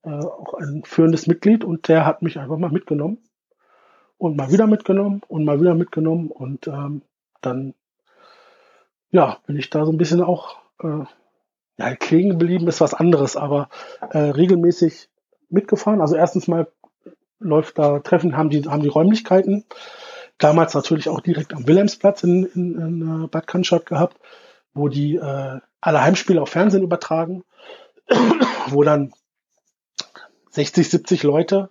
[0.03, 3.19] äh, auch ein führendes Mitglied und der hat mich einfach mal mitgenommen
[4.19, 7.03] und mal wieder mitgenommen und mal wieder mitgenommen und ähm,
[7.41, 7.75] dann
[9.11, 11.05] ja bin ich da so ein bisschen auch äh,
[11.79, 13.69] ja klingen geblieben ist was anderes, aber
[14.11, 15.09] äh, regelmäßig
[15.49, 16.01] mitgefahren.
[16.01, 16.69] Also erstens mal
[17.39, 19.65] läuft da Treffen, haben die, haben die Räumlichkeiten.
[20.39, 24.19] Damals natürlich auch direkt am Wilhelmsplatz in, in, in äh, Bad Cannstatt gehabt,
[24.75, 27.45] wo die äh, alle Heimspiele auf Fernsehen übertragen,
[28.69, 29.13] wo dann
[30.51, 31.71] 60, 70 Leute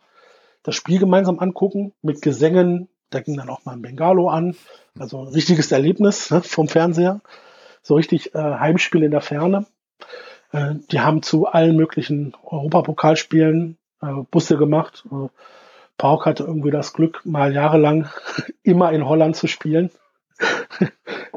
[0.65, 2.89] das Spiel gemeinsam angucken mit Gesängen.
[3.11, 4.55] Da ging dann auch mal ein Bengalo an.
[4.99, 7.21] Also ein richtiges Erlebnis ne, vom Fernseher.
[7.83, 9.67] So richtig äh, Heimspiel in der Ferne.
[10.51, 15.05] Äh, die haben zu allen möglichen Europapokalspielen äh, Busse gemacht.
[15.11, 15.27] Äh,
[15.97, 18.09] Pauk hatte irgendwie das Glück, mal jahrelang
[18.63, 19.91] immer in Holland zu spielen.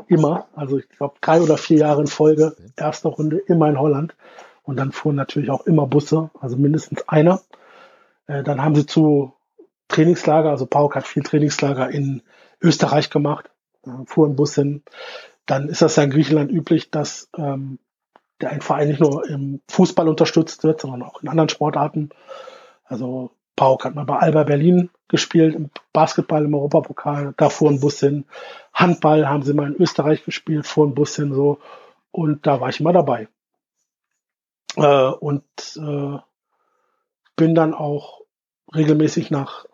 [0.09, 0.49] immer.
[0.57, 4.17] Also ich glaube drei oder vier Jahre in Folge, erste Runde immer in Holland.
[4.63, 7.43] Und dann fuhren natürlich auch immer Busse, also mindestens einer.
[8.29, 9.35] Äh, dann haben sie zu
[9.89, 12.23] Trainingslager, also Pauk hat viel Trainingslager in
[12.61, 13.51] Österreich gemacht,
[13.85, 14.85] äh, fuhr ein Bus hin.
[15.47, 17.81] Dann ist das ja in Griechenland üblich, dass ähm,
[18.41, 22.11] der ein Verein nicht nur im Fußball unterstützt wird, sondern auch in anderen Sportarten.
[22.85, 27.81] Also Pauk hat mal bei Alba Berlin gespielt, im Basketball im Europapokal, da fuhr ein
[27.81, 28.27] Bus hin.
[28.73, 31.59] Handball haben sie mal in Österreich gespielt, fuhr ein Bus hin so.
[32.13, 33.29] Und da war ich immer dabei.
[34.77, 35.45] Äh, und
[35.77, 36.19] äh,
[37.39, 38.21] bin dann auch
[38.75, 39.65] regelmäßig nach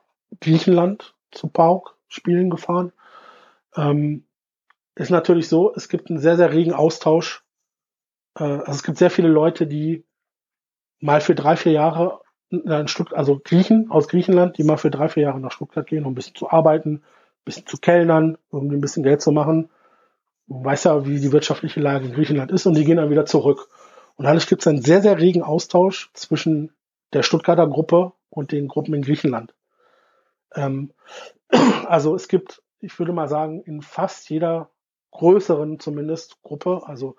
[0.40, 2.92] Griechenland zu Pauk Spielen gefahren.
[3.74, 4.24] Ähm,
[4.94, 7.42] ist natürlich so, es gibt einen sehr, sehr regen Austausch.
[8.38, 10.04] Äh, also es gibt sehr viele Leute, die
[11.00, 12.20] mal für drei, vier Jahre
[12.52, 16.04] ein Stück, also Griechen aus Griechenland, die mal für drei, vier Jahre nach Stuttgart gehen,
[16.04, 19.70] um ein bisschen zu arbeiten, ein bisschen zu kellnern, um ein bisschen Geld zu machen.
[20.46, 23.26] Du weißt ja, wie die wirtschaftliche Lage in Griechenland ist und die gehen dann wieder
[23.26, 23.68] zurück.
[24.14, 26.70] Und dadurch gibt es einen sehr, sehr regen Austausch zwischen
[27.14, 29.54] der Stuttgarter Gruppe und den Gruppen in Griechenland.
[30.54, 30.92] Ähm,
[31.86, 34.70] also es gibt, ich würde mal sagen, in fast jeder
[35.12, 37.16] größeren zumindest Gruppe, also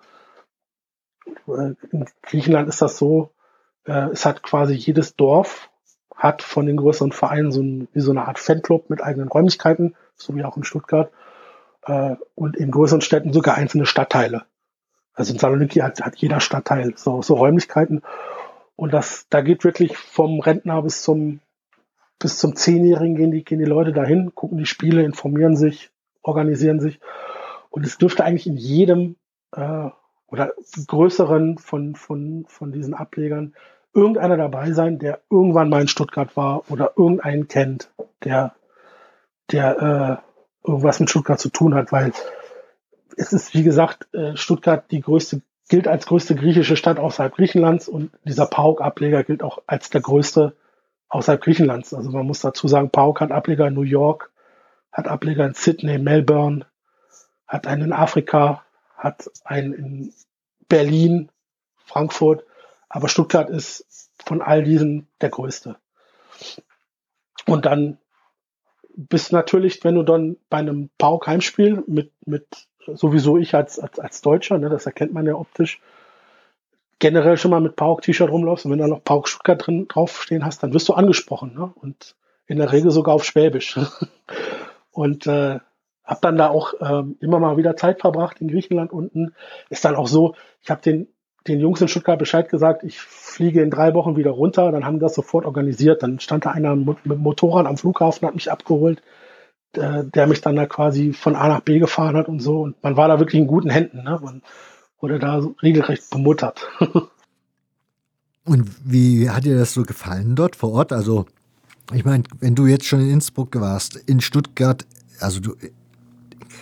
[1.48, 3.30] äh, in Griechenland ist das so,
[3.84, 5.70] äh, es hat quasi jedes Dorf
[6.14, 9.94] hat von den größeren Vereinen so ein, wie so eine Art Fanclub mit eigenen Räumlichkeiten,
[10.16, 11.12] so wie auch in Stuttgart,
[11.82, 14.46] äh, und in größeren Städten sogar einzelne Stadtteile.
[15.12, 18.02] Also in Saloniki hat, hat jeder Stadtteil so, so Räumlichkeiten.
[18.76, 21.40] Und das, da geht wirklich vom Rentner bis zum,
[22.18, 25.90] bis zum Zehnjährigen gehen die, gehen die Leute dahin, gucken die Spiele, informieren sich,
[26.22, 27.00] organisieren sich.
[27.70, 29.16] Und es dürfte eigentlich in jedem,
[29.52, 29.88] äh,
[30.28, 30.52] oder
[30.86, 33.54] größeren von, von, von diesen Ablegern
[33.94, 37.90] irgendeiner dabei sein, der irgendwann mal in Stuttgart war oder irgendeinen kennt,
[38.24, 38.54] der,
[39.50, 40.22] der
[40.64, 42.12] äh, irgendwas mit Stuttgart zu tun hat, weil
[43.16, 47.88] es ist, wie gesagt, äh, Stuttgart die größte, gilt als größte griechische Stadt außerhalb Griechenlands
[47.88, 50.56] und dieser PAOK-Ableger gilt auch als der größte
[51.08, 51.92] außerhalb Griechenlands.
[51.94, 54.30] Also man muss dazu sagen, PAOK hat Ableger in New York,
[54.92, 56.66] hat Ableger in Sydney, Melbourne,
[57.46, 58.64] hat einen in Afrika,
[58.96, 60.14] hat einen in
[60.68, 61.30] Berlin,
[61.76, 62.44] Frankfurt,
[62.88, 65.76] aber Stuttgart ist von all diesen der größte.
[67.46, 67.98] Und dann
[68.96, 72.46] bist natürlich, wenn du dann bei einem PAOK-Heimspiel mit, mit
[72.94, 75.80] sowieso ich als, als, als Deutscher, ne, das erkennt man ja optisch,
[76.98, 80.62] generell schon mal mit Pauk-T-Shirt rumläufst und wenn da noch Pauk Stuttgart drin draufstehen hast,
[80.62, 81.54] dann wirst du angesprochen.
[81.54, 81.72] Ne?
[81.74, 82.14] Und
[82.46, 83.78] in der Regel sogar auf Schwäbisch.
[84.92, 85.58] und äh,
[86.04, 89.34] habe dann da auch ähm, immer mal wieder Zeit verbracht in Griechenland unten.
[89.68, 91.08] Ist dann auch so, ich habe den,
[91.48, 94.70] den Jungs in Stuttgart Bescheid gesagt, ich fliege in drei Wochen wieder runter.
[94.70, 96.02] Dann haben die das sofort organisiert.
[96.02, 99.02] Dann stand da einer mit Motorrad am Flughafen, hat mich abgeholt
[99.74, 102.62] der, der mich dann da quasi von A nach B gefahren hat und so.
[102.62, 104.04] Und man war da wirklich in guten Händen.
[104.04, 104.18] Ne?
[104.22, 104.42] Man
[105.00, 106.66] wurde da regelrecht bemuttert.
[108.44, 110.92] und wie hat dir das so gefallen dort vor Ort?
[110.92, 111.26] Also,
[111.92, 114.86] ich meine, wenn du jetzt schon in Innsbruck warst, in Stuttgart,
[115.20, 115.56] also du,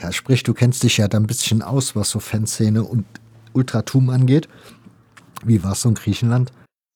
[0.03, 3.07] ja, sprich, du kennst dich ja da ein bisschen aus, was so Fanszene und
[3.53, 4.49] Ultratum angeht.
[5.45, 6.53] Wie war es so in Griechenland?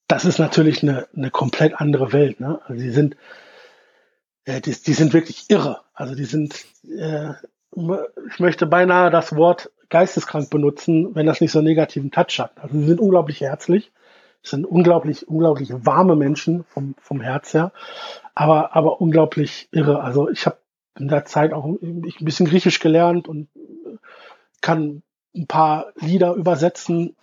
[0.09, 2.41] Das ist natürlich eine, eine komplett andere Welt.
[2.41, 2.61] Ne?
[2.67, 3.17] Also die sind,
[4.49, 5.81] die, die sind wirklich irre.
[5.95, 7.33] Also die sind, äh,
[7.75, 12.53] ich möchte beinahe das Wort geisteskrank benutzen, wenn das nicht so einen negativen Touch hat.
[12.57, 13.93] Also sie sind unglaublich herzlich,
[14.43, 17.73] sind unglaublich, unglaublich warme Menschen vom, vom Herz her,
[18.35, 20.03] aber, aber unglaublich irre.
[20.03, 20.59] Also ich habe
[20.99, 23.49] in der Zeit auch ein bisschen Griechisch gelernt und
[24.61, 25.03] kann
[25.35, 27.17] ein paar Lieder übersetzen.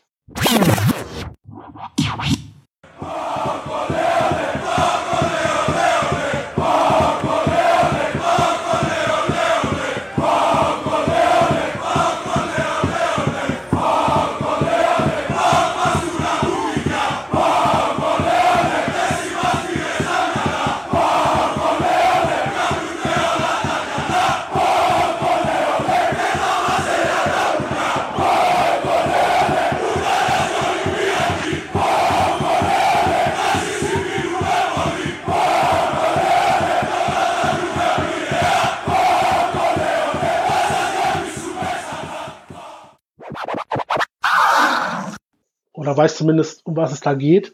[45.95, 47.53] Weiß zumindest, um was es da geht.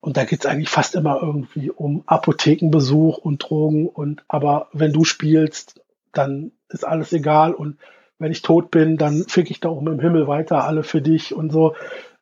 [0.00, 3.86] Und da geht es eigentlich fast immer irgendwie um Apothekenbesuch und Drogen.
[3.88, 5.80] Und aber wenn du spielst,
[6.12, 7.52] dann ist alles egal.
[7.52, 7.78] Und
[8.18, 11.34] wenn ich tot bin, dann fick ich da oben im Himmel weiter, alle für dich
[11.34, 11.74] und so.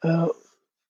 [0.02, 0.26] Äh,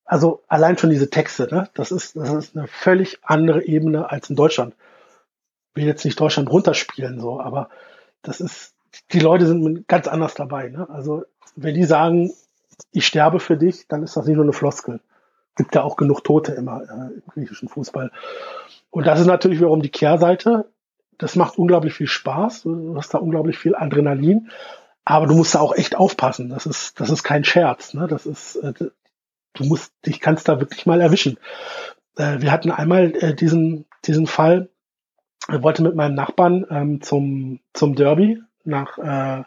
[0.05, 1.69] also allein schon diese Texte, ne?
[1.75, 4.75] das ist, das ist eine völlig andere Ebene als in Deutschland.
[5.75, 7.69] Ich will jetzt nicht Deutschland runterspielen, so, aber
[8.23, 8.75] das ist,
[9.13, 10.71] die Leute sind ganz anders dabei.
[10.71, 10.89] Ne?
[10.89, 11.25] Also
[11.57, 12.33] wenn die sagen,
[12.93, 15.01] ich sterbe für dich, dann ist das nicht nur eine Floskel.
[15.57, 18.13] Gibt ja auch genug Tote immer äh, im griechischen Fußball.
[18.91, 20.71] Und das ist natürlich wiederum die Kehrseite.
[21.19, 22.63] Das macht unglaublich viel Spaß.
[22.63, 24.51] Du hast da unglaublich viel Adrenalin.
[25.05, 26.51] Aber du musst da auch echt aufpassen.
[26.51, 27.95] Das ist, das ist kein Scherz.
[27.95, 28.07] Ne?
[28.07, 31.39] Das ist, äh, du musst, dich kannst da wirklich mal erwischen.
[32.17, 34.69] Äh, wir hatten einmal äh, diesen, diesen Fall.
[35.51, 39.45] Ich wollte mit meinem Nachbarn ähm, zum, zum Derby nach äh,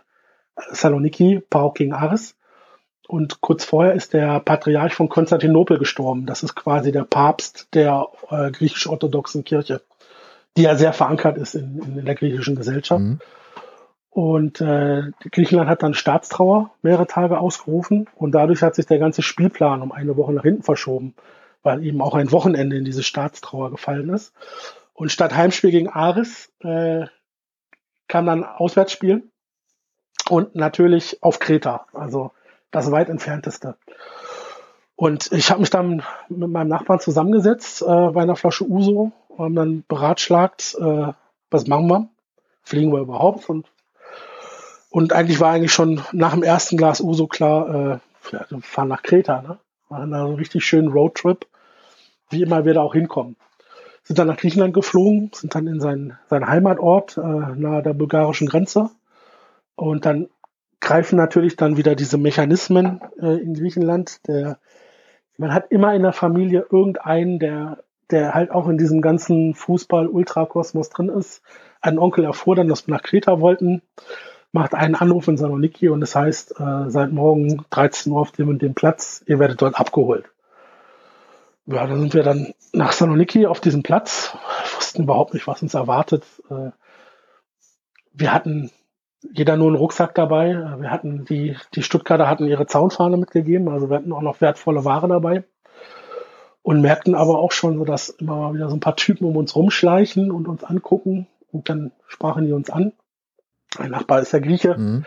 [0.72, 2.36] Saloniki, Pau gegen Ares.
[3.12, 6.26] Und kurz vorher ist der Patriarch von Konstantinopel gestorben.
[6.26, 9.82] Das ist quasi der Papst der äh, griechisch-orthodoxen Kirche,
[10.56, 13.02] die ja sehr verankert ist in, in der griechischen Gesellschaft.
[13.02, 13.20] Mhm.
[14.12, 19.24] Und äh, Griechenland hat dann Staatstrauer mehrere Tage ausgerufen und dadurch hat sich der ganze
[19.24, 21.14] Spielplan um eine Woche nach hinten verschoben,
[21.64, 24.34] weil eben auch ein Wochenende in diese Staatstrauer gefallen ist.
[24.94, 27.08] Und statt Heimspiel gegen Aris äh,
[28.08, 29.30] kam dann Auswärtsspiel
[30.30, 32.32] und natürlich auf Kreta, also
[32.72, 33.76] das weit entfernteste.
[34.96, 39.40] Und ich habe mich dann mit meinem Nachbarn zusammengesetzt äh, bei einer Flasche Uso und
[39.40, 41.14] haben dann beratschlagt, äh,
[41.50, 42.10] was machen wir?
[42.64, 43.50] Fliegen wir überhaupt?
[43.50, 43.68] Und
[44.92, 48.00] und eigentlich war eigentlich schon nach dem ersten Glas Uso klar, äh,
[48.30, 49.58] wir fahren nach Kreta, ne?
[49.88, 51.48] Machen da so einen richtig schönen Roadtrip,
[52.30, 53.38] wie immer wir da auch hinkommen.
[54.04, 58.48] Sind dann nach Griechenland geflogen, sind dann in seinen, seinen Heimatort äh, nahe der bulgarischen
[58.48, 58.90] Grenze.
[59.76, 60.28] Und dann
[60.82, 64.28] greifen natürlich dann wieder diese Mechanismen äh, in Griechenland.
[64.28, 64.60] Der,
[65.38, 70.90] man hat immer in der Familie irgendeinen, der, der halt auch in diesem ganzen Fußball-Ultrakosmos
[70.90, 71.42] drin ist.
[71.80, 73.82] Ein Onkel erfuhr dann, dass wir nach Kreta wollten
[74.52, 78.32] macht einen Anruf in Saloniki und es das heißt, äh, seit morgen 13 Uhr auf
[78.32, 80.26] dem und dem Platz, ihr werdet dort abgeholt.
[81.66, 84.36] Ja, dann sind wir dann nach Saloniki auf diesem Platz,
[84.76, 86.26] wussten überhaupt nicht, was uns erwartet.
[86.50, 86.72] Äh,
[88.14, 88.72] wir hatten
[89.22, 90.56] jeder nur einen Rucksack dabei.
[90.80, 94.86] Wir hatten die, die Stuttgarter hatten ihre Zaunfahne mitgegeben, also wir hatten auch noch wertvolle
[94.86, 95.44] Ware dabei.
[96.64, 99.36] Und merkten aber auch schon so, dass immer mal wieder so ein paar Typen um
[99.36, 101.28] uns rumschleichen und uns angucken.
[101.52, 102.94] Und dann sprachen die uns an.
[103.80, 105.06] Mein Nachbar ist ja Grieche, mhm.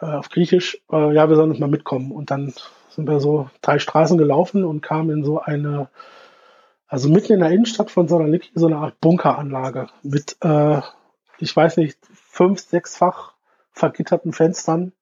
[0.00, 2.12] äh, auf Griechisch, äh, ja, wir sollen uns mal mitkommen.
[2.12, 2.54] Und dann
[2.90, 5.88] sind wir so drei Straßen gelaufen und kamen in so eine,
[6.86, 10.80] also mitten in der Innenstadt von Saloniki, so eine Art Bunkeranlage mit, äh,
[11.40, 11.98] ich weiß nicht,
[12.38, 13.32] fünf, sechsfach
[13.72, 14.92] vergitterten Fenstern,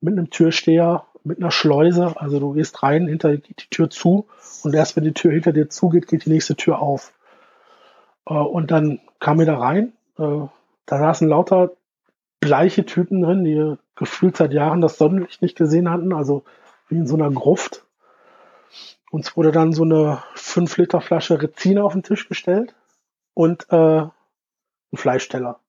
[0.00, 2.14] mit einem Türsteher, mit einer Schleuse.
[2.14, 4.28] Also du gehst rein, hinter dir geht die Tür zu
[4.62, 7.12] und erst wenn die Tür hinter dir zugeht, geht die nächste Tür auf.
[8.26, 9.92] Äh, und dann kam wir da rein.
[10.16, 10.46] Äh,
[10.86, 11.72] da saßen lauter
[12.38, 16.44] bleiche Typen drin, die gefühlt seit Jahren das Sonnenlicht nicht gesehen hatten, also
[16.88, 17.84] wie in so einer Gruft.
[19.10, 22.76] Uns wurde dann so eine 5 Liter Flasche Rezine auf den Tisch gestellt
[23.34, 24.12] und äh, ein
[24.94, 25.59] Fleischteller.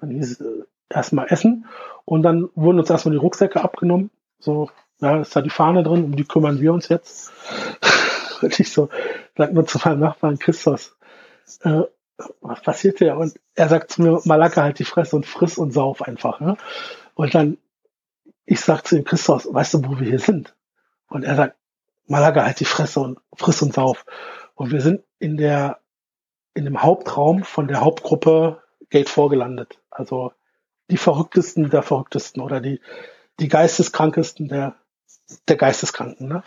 [0.00, 1.66] Dann hieß es äh, erstmal Essen
[2.04, 4.10] und dann wurden uns erstmal die Rucksäcke abgenommen.
[4.38, 4.70] So,
[5.00, 7.32] ja, ist da die Fahne drin, um die kümmern wir uns jetzt.
[8.42, 8.88] und ich so,
[9.36, 10.96] sag nur zu meinem Nachbarn Christos,
[11.62, 11.82] äh,
[12.40, 13.16] was passiert hier?
[13.16, 16.40] Und er sagt zu mir, Malaka, halt die Fresse und friss und sauf einfach.
[16.40, 16.56] Ne?
[17.14, 17.58] Und dann,
[18.44, 20.54] ich sag zu ihm, Christos, weißt du, wo wir hier sind?
[21.08, 21.56] Und er sagt,
[22.06, 24.04] Malaga, halt die Fresse und friss und sauf.
[24.54, 25.78] Und wir sind in der,
[26.54, 29.80] in dem Hauptraum von der Hauptgruppe Gate vorgelandet.
[29.90, 30.32] Also
[30.90, 32.80] die verrücktesten der verrücktesten oder die,
[33.40, 34.74] die geisteskrankesten der,
[35.48, 36.28] der Geisteskranken.
[36.28, 36.42] Ne?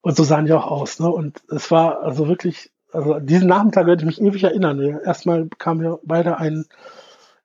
[0.00, 1.00] Und so sahen die auch aus.
[1.00, 1.08] Ne?
[1.10, 4.80] Und es war also wirklich also diesen Nachmittag werde ich mich ewig erinnern.
[5.04, 6.66] Erstmal bekamen wir beide ein,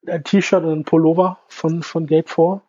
[0.05, 2.61] ein T-Shirt und ein Pullover von, von Gate 4,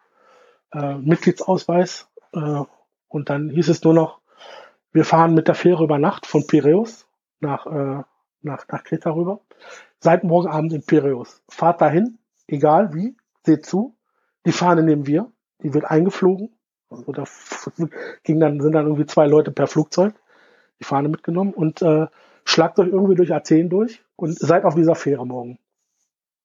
[0.72, 2.08] äh, Mitgliedsausweis.
[2.32, 2.62] Äh,
[3.08, 4.20] und dann hieß es nur noch,
[4.92, 7.06] wir fahren mit der Fähre über Nacht von Piräus
[7.40, 8.02] nach, äh,
[8.40, 9.40] nach, nach Kreta rüber.
[10.02, 11.42] Seit morgen Abend in Piräus.
[11.48, 13.96] Fahrt dahin, egal wie, seht zu.
[14.46, 15.30] Die Fahne nehmen wir,
[15.62, 16.56] die wird eingeflogen.
[16.88, 17.24] Also da
[18.24, 20.14] ging dann, sind dann irgendwie zwei Leute per Flugzeug,
[20.80, 22.06] die Fahne mitgenommen und äh,
[22.44, 25.58] schlagt euch irgendwie durch Athen durch und seid auf dieser Fähre morgen.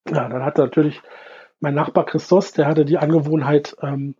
[0.08, 1.02] Ja, dann hatte natürlich
[1.58, 4.14] mein Nachbar Christos, der hatte die Angewohnheit, ähm,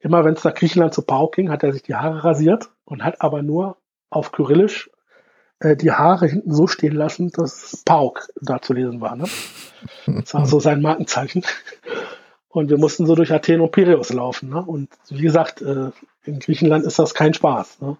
[0.00, 3.04] immer wenn es nach Griechenland zu Pauk ging, hat er sich die Haare rasiert und
[3.04, 3.76] hat aber nur
[4.10, 4.90] auf Kyrillisch
[5.60, 9.16] äh, die Haare hinten so stehen lassen, dass Pauk da zu lesen war.
[9.16, 9.24] Ne?
[10.06, 11.44] Das war so sein Markenzeichen.
[12.48, 14.48] Und wir mussten so durch Athen und Piräus laufen.
[14.48, 14.62] Ne?
[14.62, 15.90] Und wie gesagt, äh,
[16.24, 17.80] in Griechenland ist das kein Spaß.
[17.80, 17.96] Ne?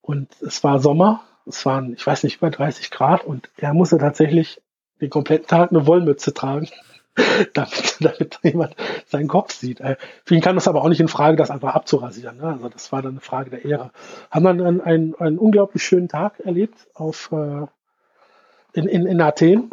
[0.00, 3.98] Und es war Sommer es waren, ich weiß nicht, über 30 Grad und er musste
[3.98, 4.60] tatsächlich
[5.00, 6.68] den kompletten Tag eine Wollmütze tragen,
[7.54, 8.76] damit, damit jemand
[9.06, 9.80] seinen Kopf sieht.
[9.80, 12.38] Äh, für ihn kam das aber auch nicht in Frage, das einfach abzurasieren.
[12.38, 12.44] Ne?
[12.44, 13.90] Also das war dann eine Frage der Ehre.
[14.30, 17.66] Haben dann einen, einen, einen unglaublich schönen Tag erlebt auf, äh,
[18.72, 19.70] in, in, in Athen.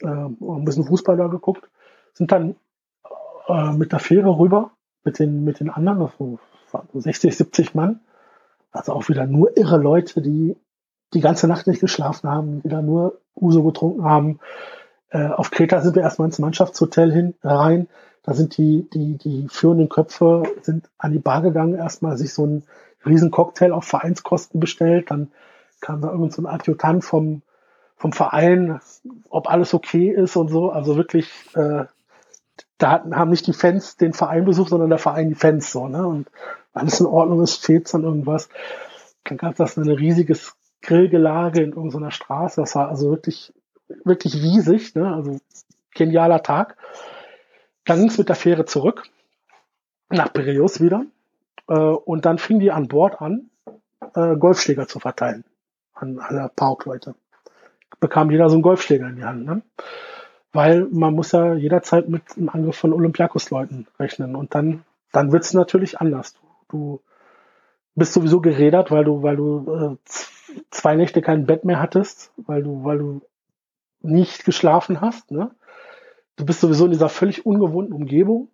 [0.00, 1.68] Äh, ein bisschen Fußball da geguckt.
[2.12, 2.54] Sind dann
[3.48, 4.70] äh, mit der Fähre rüber,
[5.04, 6.38] mit den, mit den anderen, so,
[6.92, 8.00] so 60, 70 Mann.
[8.70, 10.56] Also auch wieder nur irre Leute, die
[11.14, 14.40] die ganze Nacht nicht geschlafen haben, wieder nur Uso getrunken haben.
[15.10, 17.88] Äh, auf Kreta sind wir erstmal ins Mannschaftshotel hin rein.
[18.22, 22.44] Da sind die, die, die führenden Köpfe sind an die Bar gegangen, erstmal sich so
[22.44, 22.64] einen
[23.06, 25.10] riesen Cocktail auf Vereinskosten bestellt.
[25.10, 25.30] Dann
[25.80, 27.42] kam da irgend so ein Adjutant vom,
[27.96, 28.80] vom Verein,
[29.30, 30.70] ob alles okay ist und so.
[30.70, 31.84] Also wirklich, äh,
[32.76, 35.88] da hatten, haben nicht die Fans den Verein besucht, sondern der Verein die Fans so,
[35.88, 36.06] ne?
[36.06, 36.28] Und
[36.74, 38.48] alles in Ordnung ist, fehlt dann irgendwas.
[39.24, 42.60] Dann gab es ein riesiges Grillgelage in irgendeiner Straße.
[42.60, 43.52] Das war also wirklich,
[44.04, 45.12] wirklich riesig, ne?
[45.12, 45.38] also
[45.94, 46.76] genialer Tag.
[47.84, 49.04] Dann ging es mit der Fähre zurück
[50.10, 51.04] nach Piraeus wieder.
[51.68, 53.50] Äh, und dann fing die an Bord an,
[54.14, 55.44] äh, Golfschläger zu verteilen
[55.94, 57.14] an alle Pauk-Leute.
[58.00, 59.44] Bekam jeder so einen Golfschläger in die Hand.
[59.44, 59.62] Ne?
[60.52, 64.36] Weil man muss ja jederzeit mit einem Angriff von Olympiakos-Leuten rechnen.
[64.36, 66.34] Und dann, dann wird's natürlich anders.
[66.68, 67.00] Du,
[67.98, 70.10] bist sowieso gerädert, weil du, weil du äh,
[70.70, 73.20] zwei Nächte kein Bett mehr hattest, weil du, weil du
[74.00, 75.30] nicht geschlafen hast.
[75.30, 75.50] Ne?
[76.36, 78.48] Du bist sowieso in dieser völlig ungewohnten Umgebung.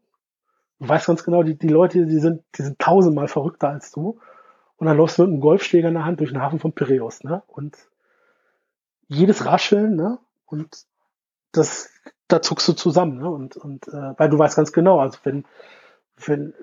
[0.80, 4.18] Du weißt ganz genau, die, die Leute, die sind, die sind tausendmal verrückter als du.
[4.76, 7.22] Und dann läufst du mit einem Golfschläger in der Hand durch den Hafen von Piräus,
[7.22, 7.42] ne?
[7.46, 7.76] Und
[9.06, 10.18] jedes Rascheln, ne?
[10.46, 10.84] Und
[11.52, 11.90] das,
[12.26, 13.30] da zuckst du zusammen, ne?
[13.30, 15.44] Und, und äh, weil du weißt ganz genau, also wenn,
[16.16, 16.54] wenn,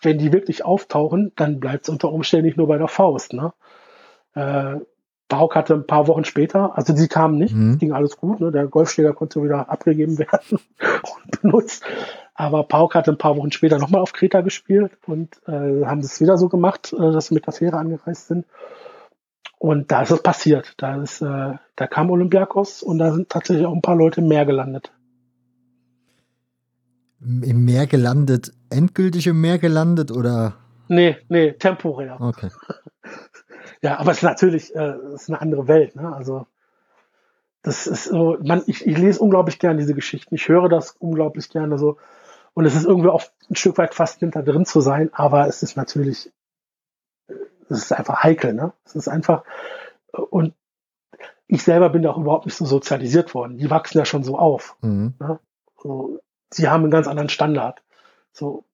[0.00, 3.52] wenn die wirklich auftauchen, dann bleibt es unter Umständen nicht nur bei der Faust, ne?
[4.34, 4.80] Äh,
[5.30, 7.78] Bauk hatte ein paar Wochen später, also sie kamen nicht, mhm.
[7.78, 8.50] ging alles gut, ne?
[8.50, 11.84] der Golfschläger konnte wieder abgegeben werden und benutzt.
[12.34, 16.20] Aber Pauk hatte ein paar Wochen später nochmal auf Kreta gespielt und äh, haben es
[16.20, 18.44] wieder so gemacht, äh, dass sie mit der Fähre angereist sind.
[19.58, 20.74] Und da ist es passiert.
[20.78, 24.28] Da ist, äh, da kam Olympiakos und da sind tatsächlich auch ein paar Leute im
[24.28, 24.90] Meer gelandet.
[27.20, 30.54] Im Meer gelandet, endgültig im Meer gelandet oder?
[30.88, 32.20] Nee, nee, temporär.
[32.20, 32.48] Okay.
[33.82, 36.14] ja, aber es ist natürlich, äh, es ist eine andere Welt, ne?
[36.14, 36.46] Also
[37.62, 40.34] das ist so, man, ich, ich lese unglaublich gerne diese Geschichten.
[40.34, 41.98] Ich höre das unglaublich gerne so.
[42.54, 45.62] Und es ist irgendwie auch ein Stück weit fast hinter drin zu sein, aber es
[45.62, 46.32] ist natürlich,
[47.28, 48.72] es ist einfach heikel, ne?
[48.84, 49.44] Es ist einfach,
[50.12, 50.54] und
[51.46, 53.58] ich selber bin da auch überhaupt nicht so sozialisiert worden.
[53.58, 54.76] Die wachsen ja schon so auf.
[54.82, 55.14] Mhm.
[55.18, 55.40] Ne?
[55.76, 56.20] So,
[56.50, 57.82] sie haben einen ganz anderen Standard.
[58.32, 58.64] So,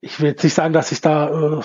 [0.00, 1.62] ich will jetzt nicht sagen, dass ich da äh,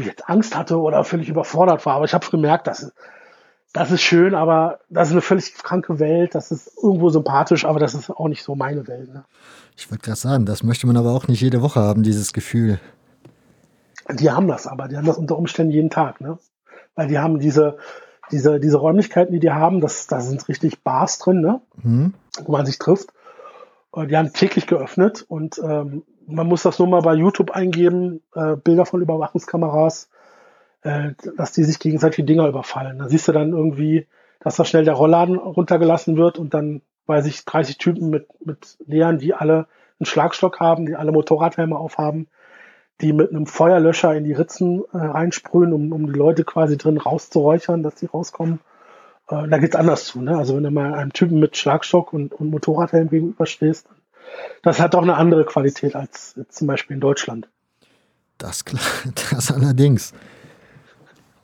[0.00, 2.92] jetzt Angst hatte oder völlig überfordert war, aber ich habe gemerkt, dass
[3.76, 6.34] das ist schön, aber das ist eine völlig kranke Welt.
[6.34, 9.12] Das ist irgendwo sympathisch, aber das ist auch nicht so meine Welt.
[9.12, 9.24] Ne?
[9.76, 12.80] Ich wollte gerade sagen, das möchte man aber auch nicht jede Woche haben, dieses Gefühl.
[14.10, 16.38] Die haben das aber, die haben das unter Umständen jeden Tag, ne?
[16.94, 17.76] Weil die haben diese,
[18.30, 21.60] diese, diese Räumlichkeiten, die die haben, das, da sind richtig Bars drin, ne?
[21.82, 22.14] Mhm.
[22.44, 23.10] Wo man sich trifft.
[23.94, 28.56] Die haben täglich geöffnet und ähm, man muss das nur mal bei YouTube eingeben, äh,
[28.56, 30.08] Bilder von Überwachungskameras
[30.86, 32.98] äh, dass die sich gegenseitig Dinger überfallen.
[32.98, 34.06] Da siehst du dann irgendwie,
[34.40, 38.78] dass da schnell der Rollladen runtergelassen wird und dann, weiß ich, 30 Typen mit, mit
[38.86, 39.66] Lehren, die alle
[39.98, 42.28] einen Schlagstock haben, die alle Motorradhelme aufhaben,
[43.00, 46.98] die mit einem Feuerlöscher in die Ritzen äh, reinsprühen, um, um die Leute quasi drin
[46.98, 48.60] rauszuräuchern, dass die rauskommen.
[49.28, 50.22] Äh, da geht's anders zu.
[50.22, 50.38] Ne?
[50.38, 53.88] Also wenn du mal einem Typen mit Schlagstock und, und Motorradhelm gegenüberstehst,
[54.62, 57.48] das hat doch eine andere Qualität als zum Beispiel in Deutschland.
[58.38, 58.82] Das klar,
[59.30, 60.12] das allerdings.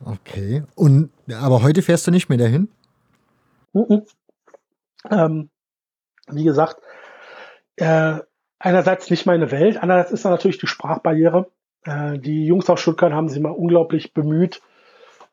[0.05, 0.63] Okay.
[0.75, 2.69] Und aber heute fährst du nicht mehr dahin?
[3.73, 4.03] Mhm.
[5.09, 5.49] Ähm,
[6.27, 6.77] wie gesagt,
[7.77, 8.19] äh,
[8.59, 11.49] einerseits nicht meine Welt, andererseits ist da natürlich die Sprachbarriere.
[11.85, 14.61] Äh, die Jungs aus Stuttgart haben sich immer unglaublich bemüht,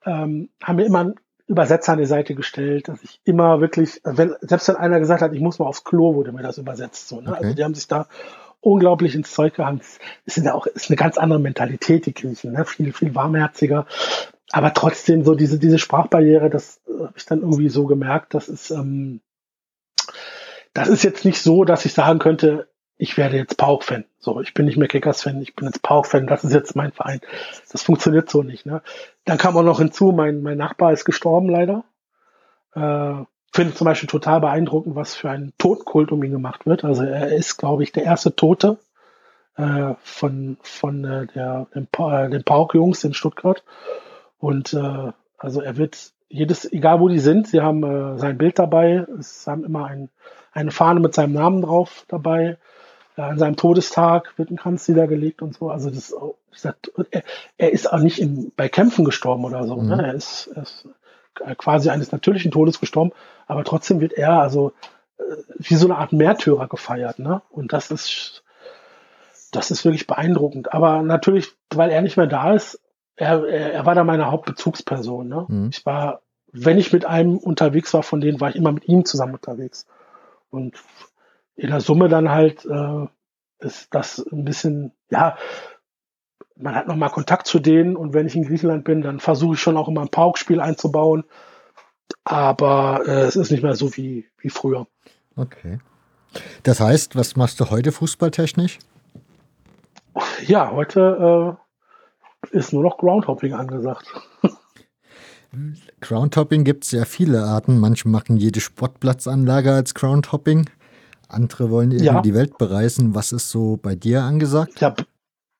[0.05, 1.14] ähm, haben mir immer einen
[1.51, 5.32] Übersetzer an die Seite gestellt, dass ich immer wirklich, wenn, selbst wenn einer gesagt hat,
[5.32, 7.09] ich muss mal aufs Klo, wurde mir das übersetzt.
[7.09, 7.28] So, ne?
[7.28, 7.44] Also okay.
[7.44, 8.06] Also die haben sich da
[8.60, 9.81] unglaublich ins Zeug gehangen.
[10.27, 12.64] Es sind ja auch, ist eine ganz andere Mentalität, die Griechen, ne?
[12.64, 13.86] viel, viel warmherziger
[14.51, 18.48] aber trotzdem so diese, diese Sprachbarriere, das äh, habe ich dann irgendwie so gemerkt, das
[18.48, 19.20] ist, ähm,
[20.72, 22.68] das ist jetzt nicht so, dass ich sagen könnte,
[23.01, 24.05] ich werde jetzt Pauk-Fan.
[24.18, 27.20] So, ich bin nicht mehr Kickers-Fan, ich bin jetzt Pauk-Fan, das ist jetzt mein Verein.
[27.72, 28.66] Das funktioniert so nicht.
[28.66, 28.82] Ne?
[29.24, 31.85] Dann kam auch noch hinzu, mein, mein Nachbar ist gestorben leider.
[32.74, 36.85] Äh, Finde zum Beispiel total beeindruckend, was für ein Totkult um ihn gemacht wird.
[36.85, 38.78] Also er ist, glaube ich, der erste Tote
[39.56, 43.64] äh, von, von äh, der, den, pa den Pauk-Jungs in Stuttgart.
[44.39, 48.59] Und äh, also er wird jedes, egal wo die sind, sie haben äh, sein Bild
[48.59, 50.10] dabei, es haben immer ein,
[50.52, 52.59] eine Fahne mit seinem Namen drauf dabei.
[53.20, 55.70] Äh, an seinem Todestag wird ein Kranz niedergelegt und so.
[55.70, 56.14] Also das,
[57.10, 57.22] er,
[57.59, 59.76] er ist auch nicht in, bei Kämpfen gestorben oder so.
[59.76, 59.82] Ne?
[59.82, 59.88] Mhm.
[59.88, 60.06] Ne?
[60.06, 60.88] Er, ist, er ist
[61.59, 63.12] quasi eines natürlichen Todes gestorben,
[63.47, 64.72] aber trotzdem wird er also
[65.18, 65.22] äh,
[65.56, 67.18] wie so eine Art Märtyrer gefeiert.
[67.18, 67.42] Ne?
[67.51, 68.42] Und das ist
[69.52, 70.72] das ist wirklich beeindruckend.
[70.72, 72.80] Aber natürlich, weil er nicht mehr da ist,
[73.16, 75.28] er, er war da meine Hauptbezugsperson.
[75.28, 75.47] Ne?
[75.48, 75.68] Mhm.
[75.72, 76.22] Ich war,
[76.52, 79.86] wenn ich mit einem unterwegs war, von denen war ich immer mit ihm zusammen unterwegs.
[80.51, 80.76] Und
[81.56, 83.06] in der Summe dann halt äh,
[83.60, 85.36] ist das ein bisschen, ja,
[86.56, 89.60] man hat nochmal Kontakt zu denen und wenn ich in Griechenland bin, dann versuche ich
[89.60, 91.24] schon auch immer ein Pauk-Spiel einzubauen.
[92.24, 94.86] Aber äh, es ist nicht mehr so wie, wie früher.
[95.36, 95.78] Okay.
[96.62, 98.78] Das heißt, was machst du heute fußballtechnisch?
[100.47, 101.59] Ja, heute
[102.52, 104.06] äh, ist nur noch Groundhopping angesagt.
[106.01, 107.78] Groundhopping gibt es ja viele Arten.
[107.78, 110.68] Manche machen jede Sportplatzanlage als Groundhopping.
[111.32, 112.20] Andere wollen irgendwie ja.
[112.20, 113.15] die Welt bereisen.
[113.15, 114.81] Was ist so bei dir angesagt?
[114.81, 114.94] Ja,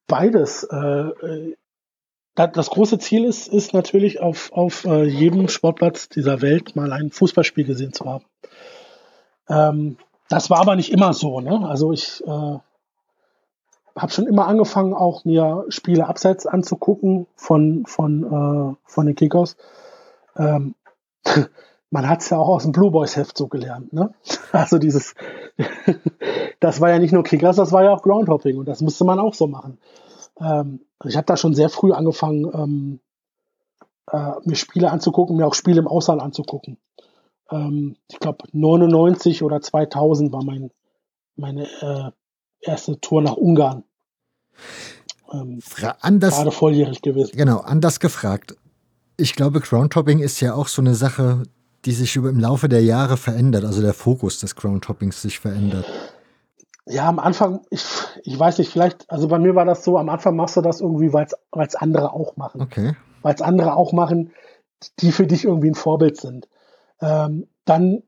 [0.07, 0.65] beides.
[0.65, 1.57] Äh, äh
[2.35, 7.11] das große Ziel ist, ist natürlich auf, auf äh, jedem Sportplatz dieser Welt mal ein
[7.11, 8.25] Fußballspiel gesehen zu haben.
[9.49, 9.99] Ähm,
[10.31, 11.41] das war aber nicht immer so.
[11.41, 11.69] Ne?
[11.69, 12.63] Also ich habe
[14.09, 19.57] schon immer angefangen, auch mir Spiele abseits anzugucken von, von, von den Kickers.
[20.37, 20.75] Ähm,
[21.91, 23.93] man hat es ja auch aus dem Blue Boys Heft so gelernt.
[23.93, 24.15] Ne?
[24.53, 25.15] Also dieses,
[26.61, 29.19] das war ja nicht nur Kickers, das war ja auch Groundhopping und das musste man
[29.19, 29.79] auch so machen.
[30.41, 33.01] Ähm, ich habe da schon sehr früh angefangen, ähm,
[34.11, 36.79] äh, mir Spiele anzugucken, mir auch Spiele im Ausland anzugucken
[37.51, 40.71] ähm, ich glaube 99 oder 2000 war mein
[41.37, 42.11] meine äh,
[42.61, 43.85] erste Tour nach Ungarn.
[45.33, 45.61] Ähm,
[46.01, 47.37] anders, gerade volljährig gewesen.
[47.37, 48.57] Genau, anders gefragt.
[49.17, 51.45] Ich glaube, Groundhopping ist ja auch so eine Sache,
[51.85, 55.87] die sich über, im Laufe der Jahre verändert, also der Fokus des Groundhoppings sich verändert.
[56.87, 57.85] Ja, am Anfang, ich,
[58.25, 60.81] ich weiß nicht, vielleicht, also bei mir war das so, am Anfang machst du das
[60.81, 61.27] irgendwie, weil
[61.67, 62.61] es andere auch machen.
[62.61, 62.97] Okay.
[63.23, 64.33] Weil es andere auch machen,
[64.99, 66.49] die für dich irgendwie ein Vorbild sind
[67.01, 68.03] ähm, dann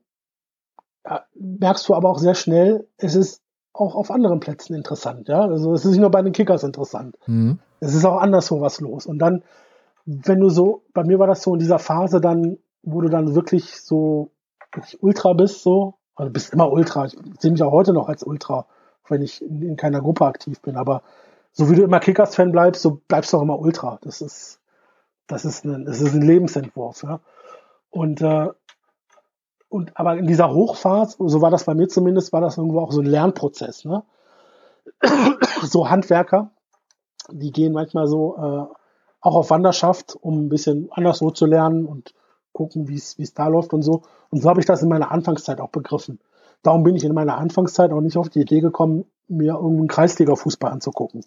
[1.05, 3.41] ja, merkst du aber auch sehr schnell, es ist
[3.73, 5.27] auch auf anderen Plätzen interessant.
[5.27, 7.17] Ja, also es ist nicht nur bei den Kickers interessant.
[7.25, 7.59] Mhm.
[7.79, 9.05] Es ist auch anderswo was los.
[9.05, 9.43] Und dann,
[10.05, 13.35] wenn du so, bei mir war das so in dieser Phase dann, wo du dann
[13.35, 14.31] wirklich so
[14.73, 17.05] wirklich Ultra bist, so, also bist immer Ultra.
[17.05, 18.65] Ich sehe mich auch heute noch als Ultra,
[19.07, 20.77] wenn ich in, in keiner Gruppe aktiv bin.
[20.77, 21.01] Aber
[21.51, 23.99] so wie du immer Kickers-Fan bleibst, so bleibst du auch immer Ultra.
[24.01, 24.59] Das ist,
[25.27, 27.03] das ist ein, das ist ein Lebensentwurf.
[27.03, 27.19] Ja?
[27.89, 28.49] Und äh,
[29.69, 32.91] und aber in dieser Hochphase, so war das bei mir zumindest, war das irgendwo auch
[32.91, 33.85] so ein Lernprozess.
[33.85, 34.03] Ne?
[35.63, 36.51] so Handwerker,
[37.31, 38.75] die gehen manchmal so äh,
[39.19, 42.13] auch auf Wanderschaft, um ein bisschen anderswo zu lernen und
[42.53, 44.03] gucken, wie es da läuft und so.
[44.29, 46.19] Und so habe ich das in meiner Anfangszeit auch begriffen.
[46.61, 50.71] Darum bin ich in meiner Anfangszeit auch nicht auf die Idee gekommen, mir irgendeinen Kreisliga-Fußball
[50.71, 51.25] anzugucken.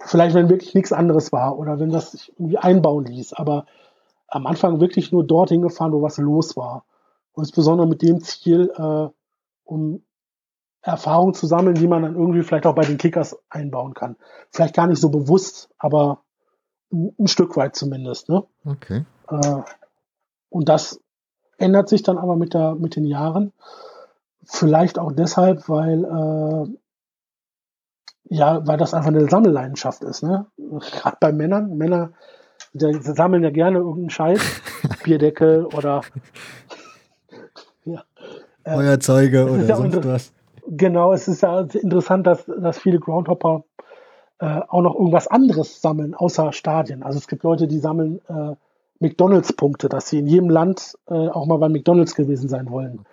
[0.00, 3.34] Vielleicht, wenn wirklich nichts anderes war oder wenn das sich irgendwie einbauen ließ.
[3.34, 3.66] Aber
[4.28, 6.84] am Anfang wirklich nur dorthin gefahren, wo was los war.
[7.32, 9.08] Und insbesondere mit dem Ziel, äh,
[9.64, 10.02] um
[10.80, 14.16] Erfahrung zu sammeln, die man dann irgendwie vielleicht auch bei den Kickers einbauen kann.
[14.50, 16.22] Vielleicht gar nicht so bewusst, aber
[16.92, 18.28] ein, ein Stück weit zumindest.
[18.28, 18.44] Ne?
[18.64, 19.04] Okay.
[19.28, 19.62] Äh,
[20.54, 21.00] und das
[21.58, 23.52] ändert sich dann aber mit, der, mit den Jahren.
[24.44, 26.68] Vielleicht auch deshalb, weil äh,
[28.26, 30.46] ja, weil das einfach eine Sammelleidenschaft ist, ne?
[30.56, 31.76] Gerade bei Männern.
[31.76, 32.12] Männer
[32.72, 34.40] die sammeln ja gerne irgendeinen Scheiß,
[35.04, 36.02] Bierdeckel oder
[37.84, 38.04] ja.
[38.62, 40.32] Äh, Feuerzeuge oder ja sonst was.
[40.68, 43.64] Genau, es ist ja interessant, dass, dass viele Groundhopper
[44.38, 47.02] äh, auch noch irgendwas anderes sammeln, außer Stadien.
[47.02, 48.54] Also es gibt Leute, die sammeln äh,
[49.04, 53.04] McDonalds-Punkte, dass sie in jedem Land äh, auch mal bei McDonalds gewesen sein wollen.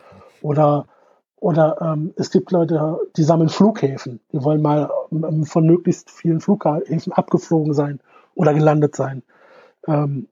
[0.42, 0.88] Oder,
[1.36, 4.22] oder ähm, es gibt Leute, die sammeln Flughäfen.
[4.32, 8.00] Die wollen mal ähm, von möglichst vielen Flughäfen abgeflogen sein
[8.36, 9.24] oder gelandet sein.
[9.86, 10.28] Ähm,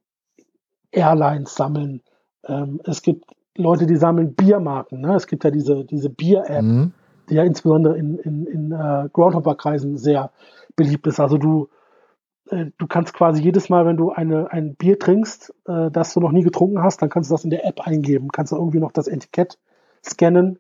[0.92, 2.02] Airlines sammeln.
[2.48, 3.26] Ähm, es gibt
[3.56, 5.02] Leute, die sammeln Biermarken.
[5.02, 5.16] Ne?
[5.16, 6.94] Es gibt ja diese, diese Bier-App, mhm.
[7.30, 10.32] die ja insbesondere in, in, in uh, Groundhopper-Kreisen sehr
[10.78, 11.20] beliebt ist.
[11.20, 11.79] Also du, äh,
[12.50, 16.32] du kannst quasi jedes Mal, wenn du eine, ein Bier trinkst, äh, das du noch
[16.32, 18.30] nie getrunken hast, dann kannst du das in der App eingeben.
[18.30, 19.58] Kannst du irgendwie noch das Etikett
[20.04, 20.60] scannen.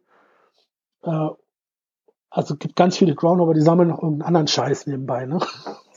[1.03, 1.29] Äh,
[2.29, 5.25] also gibt ganz viele Groundhopper, die sammeln noch irgendeinen anderen Scheiß nebenbei.
[5.25, 5.39] Ne?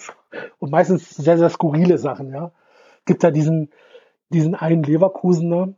[0.59, 2.31] Und meistens sehr, sehr skurrile Sachen.
[2.31, 2.53] Ja,
[3.05, 3.71] Gibt da diesen,
[4.31, 5.75] diesen einen Leverkusener,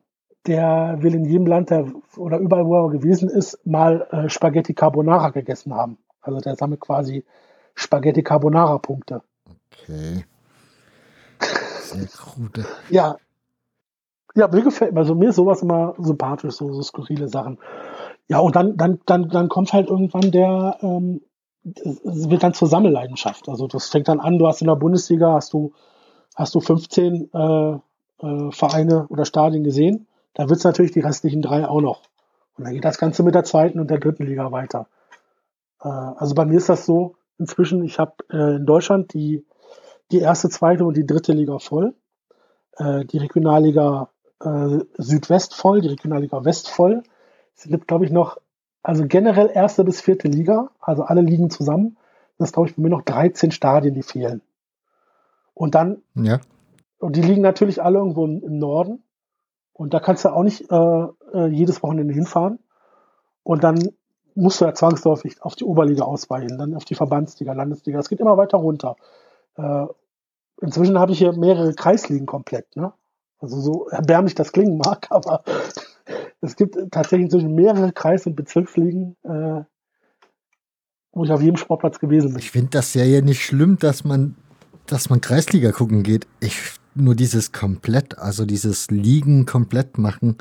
[0.46, 4.74] der will in jedem Land der, oder überall, wo er gewesen ist, mal äh, Spaghetti
[4.74, 5.98] Carbonara gegessen haben.
[6.20, 7.24] Also der sammelt quasi
[7.74, 9.22] Spaghetti Carbonara Punkte.
[9.84, 10.24] Okay.
[11.82, 12.66] Sehr krude.
[12.90, 13.16] ja.
[14.36, 17.58] Ja, mir gefällt, also mir ist sowas immer sympathisch, so, so skurrile Sachen.
[18.26, 21.20] Ja, und dann, dann, dann, dann kommt halt irgendwann der, ähm,
[21.62, 23.48] es wird dann zur Sammelleidenschaft.
[23.48, 25.72] Also das fängt dann an, du hast in der Bundesliga, hast du,
[26.34, 27.78] hast du 15 äh,
[28.26, 32.02] äh, Vereine oder Stadien gesehen da wird es natürlich die restlichen drei auch noch.
[32.56, 34.88] Und dann geht das Ganze mit der zweiten und der dritten Liga weiter.
[35.80, 39.46] Äh, also bei mir ist das so, inzwischen, ich habe äh, in Deutschland die,
[40.12, 41.94] die erste, zweite und die dritte Liga voll.
[42.76, 44.10] Äh, die Regionalliga
[44.40, 47.02] äh, Südwest voll, die Regionalliga West voll.
[47.56, 48.38] Es gibt, glaube ich, noch,
[48.82, 51.96] also generell erste bis vierte Liga, also alle liegen zusammen.
[52.38, 54.42] Das glaube ich bei mir noch 13 Stadien, die fehlen.
[55.54, 56.40] Und dann, ja.
[56.98, 59.04] und die liegen natürlich alle irgendwo im Norden.
[59.72, 62.58] Und da kannst du auch nicht äh, äh, jedes Wochenende hinfahren.
[63.42, 63.90] Und dann
[64.34, 67.98] musst du ja zwangsläufig auf die Oberliga ausweichen, dann auf die Verbandsliga, Landesliga.
[68.00, 68.96] Es geht immer weiter runter.
[69.56, 69.86] Äh,
[70.60, 72.76] inzwischen habe ich hier mehrere Kreisligen komplett.
[72.76, 72.92] Ne?
[73.38, 75.42] Also so erbärmlich das klingen mag, aber
[76.40, 79.62] es gibt tatsächlich inzwischen mehrere Kreis- und Bezirksligen, äh,
[81.12, 82.38] wo ich auf jedem Sportplatz gewesen bin.
[82.38, 84.36] Ich finde das ja, ja nicht schlimm, dass man,
[84.86, 86.26] dass man Kreisliga gucken geht.
[86.40, 90.38] Ich nur dieses komplett, also dieses Ligen komplett machen,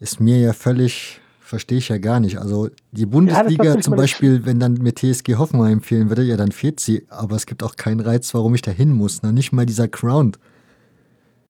[0.00, 2.38] ist mir ja völlig, verstehe ich ja gar nicht.
[2.38, 6.52] Also die Bundesliga ja, zum Beispiel, wenn dann mir TSG Hoffenheim empfehlen würde, ja, dann
[6.52, 7.06] fehlt sie.
[7.10, 9.22] Aber es gibt auch keinen Reiz, warum ich da hin muss.
[9.22, 10.32] Na, nicht mal dieser Crown.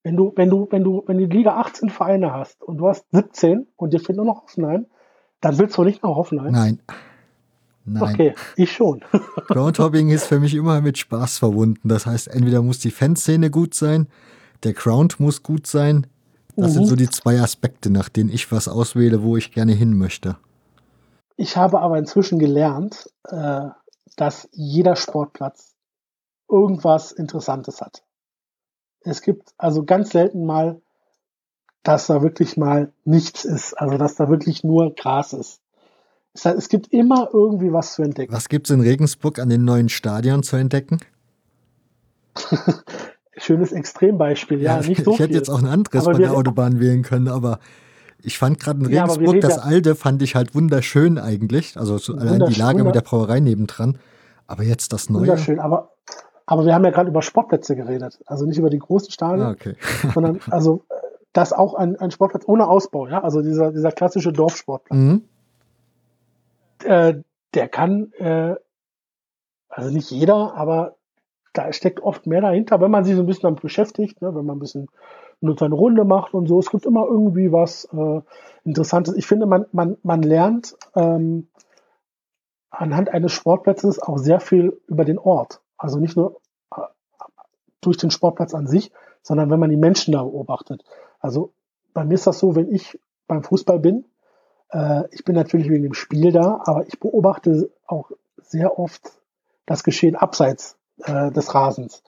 [0.02, 3.06] Wenn du, wenn du, wenn du, wenn die Liga 18 Vereine hast und du hast
[3.12, 4.86] 17 und dir fehlt nur noch Hoffenheim,
[5.40, 6.52] dann willst du nicht nach Hoffenheim.
[6.52, 6.82] Nein.
[7.86, 8.02] Nein.
[8.02, 9.02] Okay, ich schon.
[9.48, 11.88] Groundhopping ist für mich immer mit Spaß verbunden.
[11.88, 14.08] Das heißt, entweder muss die Fanszene gut sein,
[14.64, 16.06] der Ground muss gut sein.
[16.56, 16.74] Das mhm.
[16.74, 20.36] sind so die zwei Aspekte, nach denen ich was auswähle, wo ich gerne hin möchte.
[21.36, 23.68] Ich habe aber inzwischen gelernt, äh,
[24.16, 25.74] dass jeder Sportplatz
[26.48, 28.04] irgendwas Interessantes hat.
[29.00, 30.80] Es gibt also ganz selten mal,
[31.82, 35.60] dass da wirklich mal nichts ist, also dass da wirklich nur Gras ist.
[36.32, 38.32] Das heißt, es gibt immer irgendwie was zu entdecken.
[38.32, 40.98] Was gibt es in Regensburg an den neuen Stadion zu entdecken?
[43.36, 45.36] Schönes Extrembeispiel, ja, ja nicht so Ich hätte viel.
[45.36, 47.58] jetzt auch ein anderes aber bei der Autobahn wählen können, aber
[48.22, 51.76] ich fand gerade in Regensburg, ja, das alte fand ich halt wunderschön eigentlich.
[51.76, 53.98] Also so allein die Lage mit der Brauerei nebendran.
[54.46, 55.22] Aber jetzt das neue.
[55.22, 55.90] Wunderschön, aber,
[56.46, 58.20] aber wir haben ja gerade über Sportplätze geredet.
[58.26, 59.76] Also nicht über die großen Stadien, ah, okay.
[60.14, 60.84] sondern also
[61.32, 63.22] das auch ein, ein Sportplatz ohne Ausbau, ja.
[63.22, 64.98] Also dieser, dieser klassische Dorfsportplatz.
[64.98, 65.24] Mhm.
[66.84, 67.14] Äh,
[67.54, 68.54] der kann, äh,
[69.68, 70.96] also nicht jeder, aber
[71.54, 74.44] da steckt oft mehr dahinter, wenn man sich so ein bisschen damit beschäftigt, ne, wenn
[74.44, 74.88] man ein bisschen
[75.40, 76.58] nur seine Runde macht und so.
[76.58, 78.20] Es gibt immer irgendwie was äh,
[78.64, 79.14] Interessantes.
[79.16, 81.48] Ich finde, man, man, man lernt ähm,
[82.70, 85.60] anhand eines Sportplatzes auch sehr viel über den Ort.
[85.78, 86.40] Also nicht nur
[86.76, 86.80] äh,
[87.80, 88.90] durch den Sportplatz an sich,
[89.22, 90.84] sondern wenn man die Menschen da beobachtet.
[91.20, 91.52] Also
[91.92, 92.98] bei mir ist das so, wenn ich
[93.28, 94.06] beim Fußball bin,
[94.70, 99.20] äh, ich bin natürlich wegen dem Spiel da, aber ich beobachte auch sehr oft
[99.66, 102.02] das Geschehen abseits äh, des Rasens.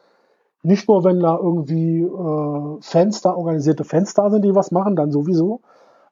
[0.62, 4.96] Nicht nur, wenn da irgendwie äh, Fans da, organisierte Fans da sind, die was machen,
[4.96, 5.60] dann sowieso,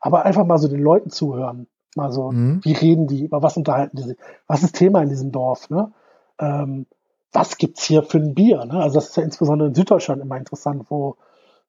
[0.00, 1.66] aber einfach mal so den Leuten zuhören.
[1.96, 2.60] Mal so, mhm.
[2.62, 5.92] wie reden die, über was unterhalten die sich, was ist Thema in diesem Dorf, ne?
[6.38, 6.86] Ähm,
[7.32, 8.80] was gibt's hier für ein Bier, ne?
[8.80, 11.16] Also das ist ja insbesondere in Süddeutschland immer interessant, wo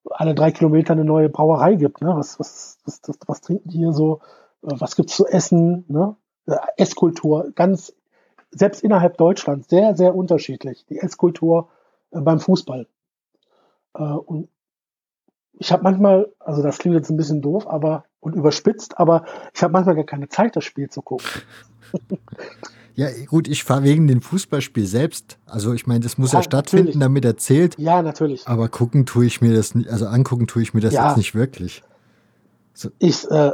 [0.09, 2.13] alle drei Kilometer eine neue Brauerei gibt, ne?
[2.15, 4.19] Was, was, was, was, was trinken die hier so?
[4.63, 6.15] Äh, was gibt's zu essen, ne?
[6.47, 7.93] Äh, Esskultur, ganz
[8.55, 11.69] selbst innerhalb Deutschlands sehr, sehr unterschiedlich, die Esskultur
[12.11, 12.87] äh, beim Fußball.
[13.93, 14.49] Äh, und
[15.57, 19.61] ich habe manchmal, also das klingt jetzt ein bisschen doof, aber und überspitzt, aber ich
[19.61, 21.27] habe manchmal gar keine Zeit, das Spiel zu gucken.
[22.97, 25.37] Ja, gut, ich fahre wegen dem Fußballspiel selbst.
[25.45, 27.01] Also ich meine, das muss ja, ja stattfinden, natürlich.
[27.01, 27.77] damit er zählt.
[27.77, 28.47] Ja, natürlich.
[28.47, 31.09] Aber gucken tue ich mir das nicht, also angucken tue ich mir das ja.
[31.09, 31.83] jetzt nicht wirklich.
[32.73, 32.91] So.
[32.99, 33.51] Ich, äh,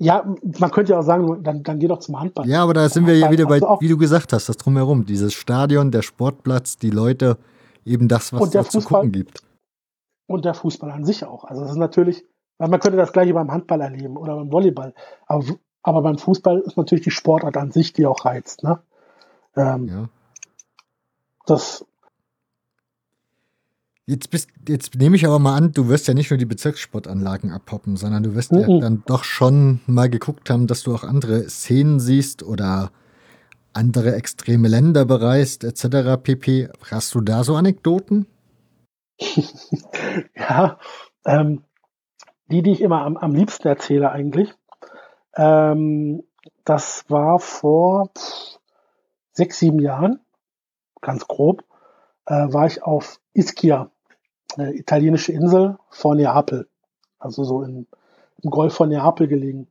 [0.00, 0.24] ja,
[0.58, 2.48] man könnte ja auch sagen, dann, dann geh doch zum Handball.
[2.48, 5.04] Ja, aber da sind wir ja wieder bei, wie du gesagt hast, das drumherum.
[5.04, 7.36] Dieses Stadion, der Sportplatz, die Leute,
[7.84, 9.42] eben das, was es zu gucken gibt.
[10.26, 11.44] Und der Fußball an sich auch.
[11.44, 12.24] Also das ist natürlich,
[12.56, 14.94] weil man könnte das gleiche beim Handball erleben oder beim Volleyball.
[15.26, 15.44] Aber,
[15.82, 18.62] aber beim Fußball ist natürlich die Sportart an sich, die auch reizt.
[18.62, 18.78] Ne?
[19.54, 20.08] Ähm, ja.
[21.44, 21.84] Das,
[24.10, 27.52] Jetzt, bist, jetzt nehme ich aber mal an, du wirst ja nicht nur die Bezirkssportanlagen
[27.52, 28.58] abhoppen, sondern du wirst mhm.
[28.58, 32.90] ja dann doch schon mal geguckt haben, dass du auch andere Szenen siehst oder
[33.72, 36.20] andere extreme Länder bereist, etc.
[36.20, 36.70] pp.
[36.90, 38.26] Hast du da so Anekdoten?
[40.34, 40.80] ja,
[41.24, 41.62] ähm,
[42.50, 44.52] die, die ich immer am, am liebsten erzähle eigentlich.
[45.36, 46.24] Ähm,
[46.64, 48.10] das war vor
[49.30, 50.18] sechs, sieben Jahren,
[51.00, 51.62] ganz grob,
[52.26, 53.88] äh, war ich auf Ischia
[54.58, 56.68] eine italienische Insel vor Neapel,
[57.18, 57.86] also so im,
[58.42, 59.68] im Golf von Neapel gelegen.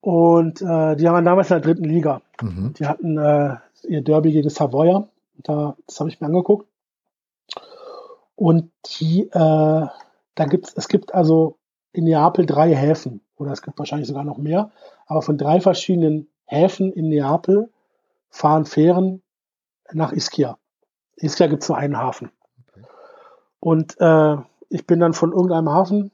[0.00, 2.20] Und äh, die waren damals in der dritten Liga.
[2.42, 2.74] Mhm.
[2.74, 3.56] Die hatten äh,
[3.88, 5.08] ihr Derby gegen Savoia.
[5.38, 6.68] Da, das habe ich mir angeguckt.
[8.36, 11.56] Und die, äh, da gibt's, es gibt also
[11.92, 14.70] in Neapel drei Häfen, oder es gibt wahrscheinlich sogar noch mehr,
[15.06, 17.70] aber von drei verschiedenen Häfen in Neapel
[18.30, 19.22] fahren Fähren
[19.92, 20.58] nach Ischia.
[21.16, 22.30] Ischia gibt es nur einen Hafen.
[23.64, 24.36] Und äh,
[24.68, 26.10] ich bin dann von irgendeinem Hafen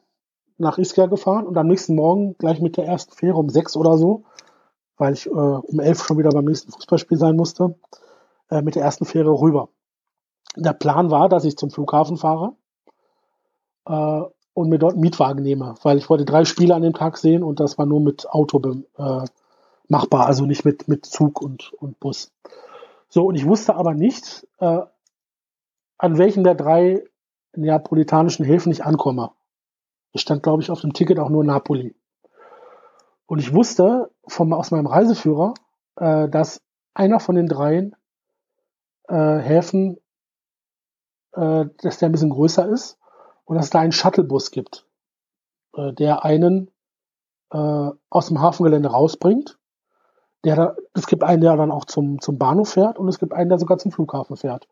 [0.57, 3.99] nach Ischia gefahren und am nächsten Morgen gleich mit der ersten Fähre um sechs oder
[3.99, 4.23] so,
[4.97, 7.75] weil ich äh, um elf schon wieder beim nächsten Fußballspiel sein musste,
[8.51, 9.69] äh, mit der ersten Fähre rüber.
[10.55, 12.53] Der Plan war, dass ich zum Flughafen fahre
[13.89, 14.23] äh,
[14.55, 17.43] und mir dort einen Mietwagen nehme, weil ich wollte drei Spiele an dem Tag sehen
[17.43, 18.61] und das war nur mit Auto
[18.97, 19.25] äh,
[19.89, 22.31] machbar, also nicht mit, mit Zug und, und Bus.
[23.09, 24.83] So, und ich wusste aber nicht, äh,
[25.99, 27.03] an welchen der drei
[27.55, 29.33] neapolitanischen Häfen ich ankomme.
[30.13, 31.95] Es stand, glaube ich, auf dem Ticket auch nur Napoli.
[33.27, 35.55] Und ich wusste vom, aus meinem Reiseführer,
[35.97, 36.63] äh, dass
[36.95, 37.95] einer von den dreien
[39.09, 39.99] äh, Häfen,
[41.33, 42.99] äh, dass der ein bisschen größer ist
[43.45, 44.87] und dass es da einen Shuttlebus gibt,
[45.75, 46.71] äh, der einen
[47.53, 49.59] äh, aus dem Hafengelände rausbringt.
[50.45, 53.35] Der da, es gibt einen, der dann auch zum, zum Bahnhof fährt und es gibt
[53.35, 54.67] einen, der sogar zum Flughafen fährt.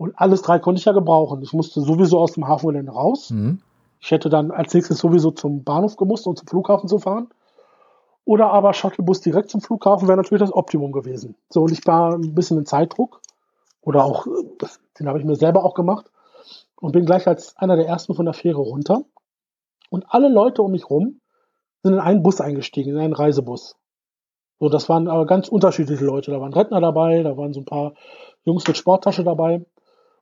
[0.00, 1.42] Und alles drei konnte ich ja gebrauchen.
[1.42, 3.28] Ich musste sowieso aus dem Hafengelände raus.
[3.28, 3.60] Mhm.
[4.00, 7.28] Ich hätte dann als nächstes sowieso zum Bahnhof gemusst, um zum Flughafen zu fahren.
[8.24, 11.34] Oder aber Shuttlebus direkt zum Flughafen wäre natürlich das Optimum gewesen.
[11.50, 13.20] So, und ich war ein bisschen in Zeitdruck.
[13.82, 14.26] Oder auch,
[14.98, 16.06] den habe ich mir selber auch gemacht.
[16.80, 19.02] Und bin gleich als einer der ersten von der Fähre runter.
[19.90, 21.20] Und alle Leute um mich rum
[21.82, 23.76] sind in einen Bus eingestiegen, in einen Reisebus.
[24.60, 26.30] So, das waren aber ganz unterschiedliche Leute.
[26.30, 27.92] Da waren Rentner dabei, da waren so ein paar
[28.44, 29.60] Jungs mit Sporttasche dabei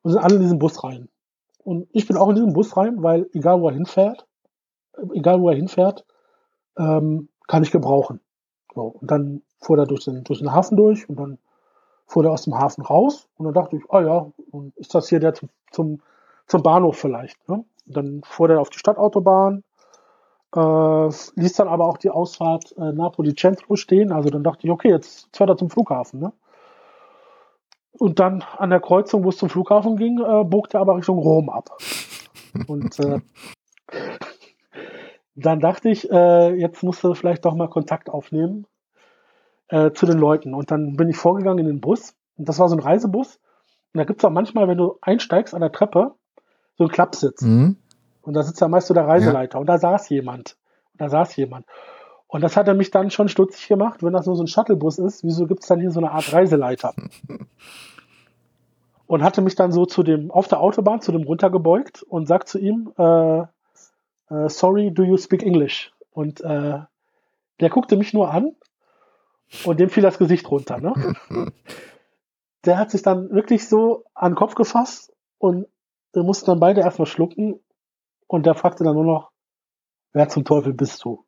[0.02, 1.08] und sind alle in diesen Bus rein.
[1.64, 4.26] Und ich bin auch in diesen Bus rein, weil egal wo er hinfährt,
[5.12, 6.04] egal wo er hinfährt,
[6.78, 8.20] ähm, kann ich gebrauchen.
[8.74, 11.38] So, und dann fuhr er durch den, durch den Hafen durch und dann
[12.06, 14.32] fuhr er aus dem Hafen raus und dann dachte ich, oh ja,
[14.76, 16.00] ist das hier der zum, zum,
[16.46, 17.48] zum Bahnhof vielleicht.
[17.48, 17.64] Ne?
[17.86, 19.62] Und dann fuhr er auf die Stadtautobahn,
[20.54, 24.12] äh, ließ dann aber auch die Ausfahrt äh, Napoli Centro stehen.
[24.12, 26.20] Also dann dachte ich, okay, jetzt, jetzt fährt er zum Flughafen.
[26.20, 26.32] Ne?
[27.92, 31.18] Und dann an der Kreuzung, wo es zum Flughafen ging, äh, bog er aber Richtung
[31.18, 31.78] Rom ab.
[32.66, 33.20] Und äh,
[35.34, 38.66] dann dachte ich, äh, jetzt musst du vielleicht doch mal Kontakt aufnehmen
[39.68, 40.54] äh, zu den Leuten.
[40.54, 42.14] Und dann bin ich vorgegangen in den Bus.
[42.36, 43.40] Und das war so ein Reisebus.
[43.94, 46.14] Und da gibt es auch manchmal, wenn du einsteigst an der Treppe,
[46.76, 47.42] so einen Klappsitz.
[47.42, 47.76] Mhm.
[48.22, 49.54] Und da sitzt ja meist so der Reiseleiter.
[49.54, 49.60] Ja.
[49.60, 50.56] Und da saß jemand.
[50.92, 51.66] Und da saß jemand.
[52.28, 54.98] Und das hat er mich dann schon stutzig gemacht, wenn das nur so ein Shuttlebus
[54.98, 55.24] ist.
[55.24, 56.94] Wieso gibt es dann hier so eine Art Reiseleiter?
[59.08, 62.48] und hatte mich dann so zu dem, auf der Autobahn zu dem runtergebeugt und sagt
[62.48, 65.92] zu ihm, äh, äh, sorry, do you speak English?
[66.12, 66.80] Und äh,
[67.60, 68.54] der guckte mich nur an
[69.64, 70.78] und dem fiel das Gesicht runter.
[70.78, 71.16] Ne?
[72.66, 75.66] der hat sich dann wirklich so an den Kopf gefasst und
[76.12, 77.58] wir mussten dann beide erstmal schlucken
[78.26, 79.30] und der fragte dann nur noch,
[80.12, 81.24] wer zum Teufel bist du?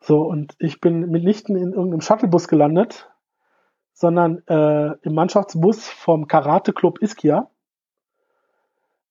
[0.00, 3.10] So, und ich bin mitnichten in irgendeinem Shuttlebus gelandet,
[3.92, 7.50] sondern äh, im Mannschaftsbus vom Karate-Club Iskia,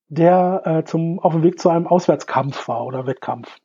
[0.07, 3.55] der äh, zum, auf dem Weg zu einem Auswärtskampf war oder Wettkampf.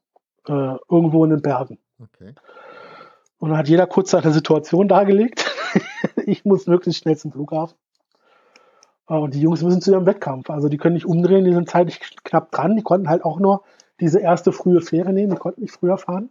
[0.47, 1.79] Äh, irgendwo in den Bergen.
[1.99, 2.35] Okay.
[3.39, 5.51] Und dann hat jeder kurz seine Situation dargelegt.
[6.27, 7.79] ich muss möglichst schnell zum Flughafen.
[9.09, 10.51] Äh, und die Jungs müssen zu ihrem Wettkampf.
[10.51, 12.77] Also die können nicht umdrehen, die sind zeitlich knapp dran.
[12.77, 13.63] Die konnten halt auch nur
[14.01, 16.29] diese erste frühe Fähre nehmen, die konnten nicht früher fahren.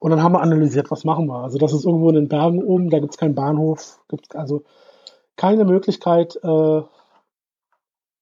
[0.00, 1.44] Und dann haben wir analysiert, was machen wir.
[1.44, 4.64] Also das ist irgendwo in den Bergen oben, da gibt es keinen Bahnhof, gibt also
[5.36, 6.82] keine Möglichkeit äh,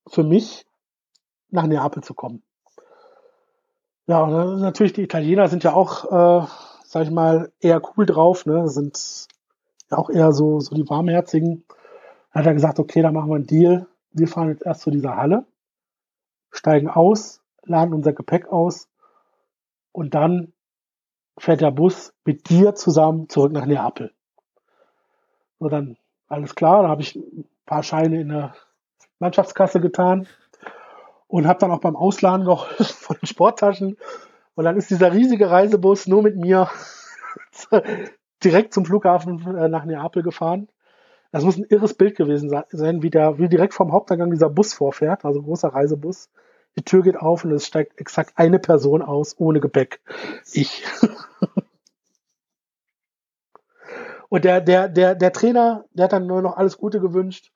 [0.09, 0.67] für mich
[1.51, 2.43] nach Neapel zu kommen.
[4.09, 6.47] Ja, und natürlich die Italiener sind ja auch, äh,
[6.85, 8.67] sag ich mal, eher cool drauf, ne?
[8.69, 9.29] Sind
[9.91, 11.65] ja auch eher so, so die warmherzigen.
[12.33, 13.87] Dann hat er gesagt, okay, dann machen wir einen Deal.
[14.11, 15.45] Wir fahren jetzt erst zu dieser Halle,
[16.51, 18.89] steigen aus, laden unser Gepäck aus
[19.93, 20.53] und dann
[21.39, 24.13] fährt der Bus mit dir zusammen zurück nach Neapel.
[25.59, 25.97] So, dann
[26.29, 28.55] alles klar, da habe ich ein paar Scheine in der
[29.19, 30.29] Mannschaftskasse getan
[31.27, 33.97] und habe dann auch beim Ausladen noch von den Sporttaschen
[34.55, 36.69] und dann ist dieser riesige Reisebus nur mit mir
[38.45, 40.69] direkt zum Flughafen äh, nach Neapel gefahren.
[41.31, 44.73] Das muss ein irres Bild gewesen sein, wie der, wie direkt vom Haupteingang dieser Bus
[44.73, 46.31] vorfährt, also großer Reisebus.
[46.79, 50.01] Die Tür geht auf und es steigt exakt eine Person aus, ohne Gepäck.
[50.53, 50.85] Ich.
[54.29, 57.51] und der, der, der, der Trainer, der hat dann nur noch alles Gute gewünscht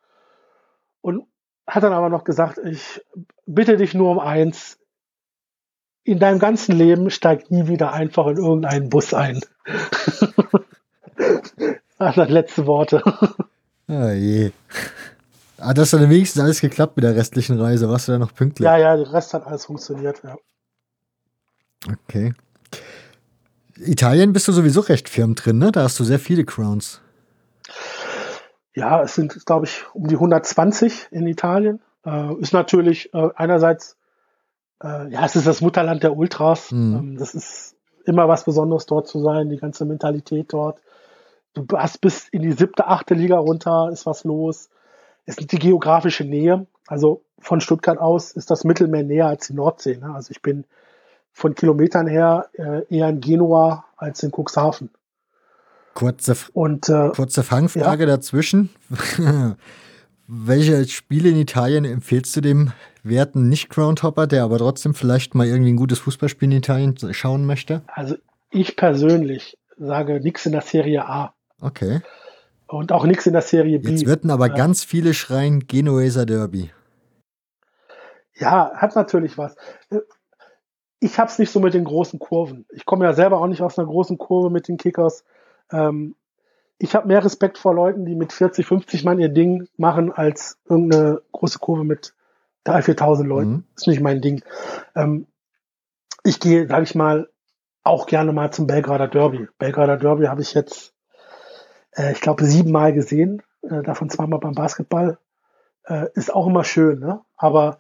[1.03, 1.29] und
[1.69, 3.01] hat dann aber noch gesagt, ich
[3.47, 4.81] bitte dich nur um eins.
[6.03, 9.41] In deinem ganzen Leben steig nie wieder einfach in irgendeinen Bus ein.
[11.97, 13.05] das sind letzte Worte.
[13.87, 14.51] Ah je.
[15.65, 17.89] Ah, das hat dann wenigstens alles geklappt mit der restlichen Reise.
[17.89, 18.65] Warst du da noch pünktlich?
[18.65, 20.37] Ja, ja, der Rest hat alles funktioniert, ja.
[21.89, 22.35] Okay.
[23.77, 25.71] Italien bist du sowieso recht firm drin, ne?
[25.71, 27.01] Da hast du sehr viele Crowns.
[28.75, 31.81] Ja, es sind, glaube ich, um die 120 in Italien.
[32.05, 33.97] Äh, ist natürlich äh, einerseits,
[34.83, 36.73] äh, ja, es ist das Mutterland der Ultras.
[36.73, 36.97] Mhm.
[36.97, 40.81] Ähm, das ist immer was Besonderes dort zu sein, die ganze Mentalität dort.
[41.55, 44.69] Du hast bis in die siebte, achte Liga runter, ist was los
[45.27, 46.67] ist die geografische Nähe.
[46.87, 49.97] Also von Stuttgart aus ist das Mittelmeer näher als die Nordsee.
[49.97, 50.15] Ne?
[50.15, 50.65] Also ich bin
[51.33, 54.91] von Kilometern her äh, eher in Genua als in Cuxhaven.
[55.95, 58.71] Kurze, Und äh, kurze Fangfrage dazwischen.
[60.27, 62.73] Welche Spiele in Italien empfiehlst du dem
[63.03, 67.83] werten Nicht-Groundhopper, der aber trotzdem vielleicht mal irgendwie ein gutes Fußballspiel in Italien schauen möchte?
[67.89, 68.17] also
[68.51, 72.01] ich persönlich sage nichts in der Serie A Okay.
[72.73, 73.91] Und auch nichts in der Serie B.
[73.91, 74.55] Jetzt würden aber Ja.
[74.55, 76.71] ganz viele schreien Genueser Derby.
[78.35, 79.55] Ja, hat natürlich was.
[79.91, 80.01] Äh,
[81.05, 82.65] Ich hab's nicht so mit den großen Kurven.
[82.71, 85.25] Ich komme ja selber auch nicht aus einer großen Kurve mit den Kickers.
[85.73, 86.15] Ähm,
[86.79, 90.59] ich habe mehr Respekt vor Leuten, die mit 40, 50 Mann ihr Ding machen, als
[90.69, 92.15] irgendeine große Kurve mit
[92.67, 93.51] 3.000, 4.000 Leuten.
[93.51, 93.65] Mhm.
[93.77, 94.43] Ist nicht mein Ding.
[94.95, 95.27] Ähm,
[96.23, 97.29] ich gehe, sage ich mal,
[97.83, 99.49] auch gerne mal zum Belgrader Derby.
[99.59, 100.92] Belgrader Derby habe ich jetzt,
[101.93, 105.19] äh, ich glaube, siebenmal gesehen, äh, davon zweimal beim Basketball.
[105.85, 107.21] Äh, ist auch immer schön, ne?
[107.37, 107.79] Aber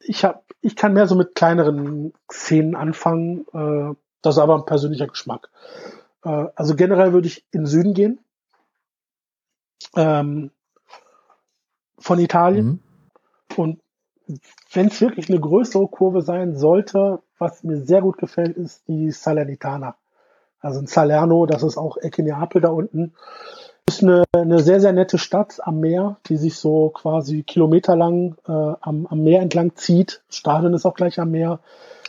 [0.00, 3.46] ich hab, ich kann mehr so mit kleineren Szenen anfangen.
[3.52, 5.48] Äh, das ist aber ein persönlicher Geschmack.
[6.24, 8.20] Äh, also generell würde ich in den Süden gehen.
[9.96, 10.50] Ähm,
[11.98, 12.66] von Italien.
[12.66, 12.80] Mhm.
[13.56, 13.80] Und
[14.72, 19.10] wenn es wirklich eine größere Kurve sein sollte, was mir sehr gut gefällt, ist die
[19.10, 19.96] Salernitana.
[20.60, 23.14] Also in Salerno, das ist auch Ecke Neapel da unten.
[23.86, 28.52] Ist eine, eine sehr, sehr nette Stadt am Meer, die sich so quasi kilometerlang äh,
[28.52, 30.22] am, am Meer entlang zieht.
[30.28, 31.60] Stadion ist auch gleich am Meer.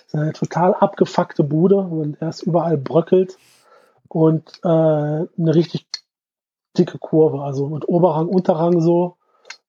[0.08, 3.38] Ist eine total abgefuckte Bude und erst überall bröckelt.
[4.08, 5.88] Und äh, eine richtig
[6.78, 9.18] dicke Kurve, also mit Oberrang, Unterrang so,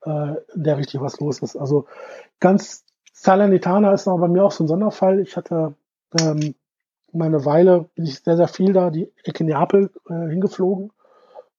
[0.03, 1.57] äh, der richtig was los ist.
[1.57, 1.87] Also
[2.41, 5.21] ganz Salernitana ist aber bei mir auch so ein Sonderfall.
[5.21, 5.75] Ich hatte
[6.19, 6.55] ähm,
[7.13, 10.93] meine Weile, bin ich sehr, sehr viel da, die Ecke Neapel äh, hingeflogen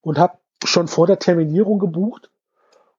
[0.01, 2.29] und habe schon vor der Terminierung gebucht.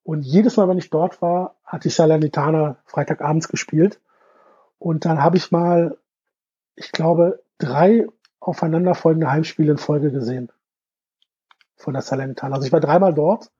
[0.05, 4.01] Und jedes Mal, wenn ich dort war, hatte ich Salernitana Freitagabends gespielt.
[4.79, 5.97] Und dann habe ich mal,
[6.75, 8.07] ich glaube, drei
[8.41, 10.51] aufeinanderfolgende Heimspiele in Folge gesehen.
[11.77, 12.57] Von der Salernitana.
[12.57, 13.51] Also ich war dreimal dort.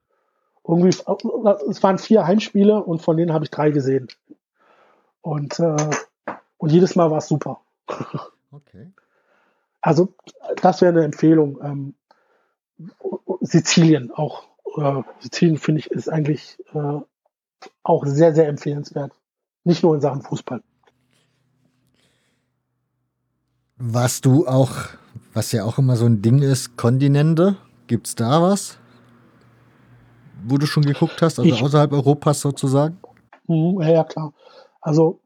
[0.65, 4.07] Irgendwie, es waren vier Heimspiele und von denen habe ich drei gesehen.
[5.21, 5.89] Und, äh,
[6.57, 7.61] und jedes Mal war es super.
[8.53, 8.91] Okay.
[9.81, 10.13] Also
[10.61, 11.59] das wäre eine Empfehlung.
[11.63, 11.95] Ähm,
[13.41, 14.43] Sizilien auch.
[14.77, 16.99] Äh, Sizilien finde ich ist eigentlich äh,
[17.83, 19.11] auch sehr, sehr empfehlenswert.
[19.63, 20.61] Nicht nur in Sachen Fußball.
[23.77, 24.71] Was du auch,
[25.33, 27.57] was ja auch immer so ein Ding ist, Kontinente,
[27.87, 28.77] gibt's da was?
[30.45, 32.99] Wo du schon geguckt hast, also Ich- außerhalb Europas sozusagen?
[33.47, 34.33] Mhm, ja, ja, klar.
[34.81, 35.19] Also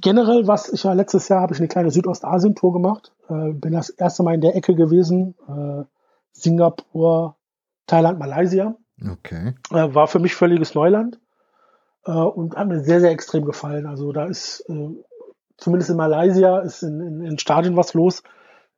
[0.00, 3.12] generell, was ich ja letztes Jahr habe ich eine kleine Südostasien-Tour gemacht.
[3.28, 5.34] Äh, bin das erste Mal in der Ecke gewesen.
[5.48, 5.84] Äh,
[6.32, 7.36] Singapur,
[7.86, 8.76] Thailand, Malaysia.
[9.00, 9.54] Okay.
[9.70, 11.18] Äh, war für mich völliges Neuland
[12.06, 13.86] äh, und hat mir sehr, sehr extrem gefallen.
[13.86, 14.88] Also da ist, äh,
[15.56, 18.22] zumindest in Malaysia, ist in, in, in Stadien was los.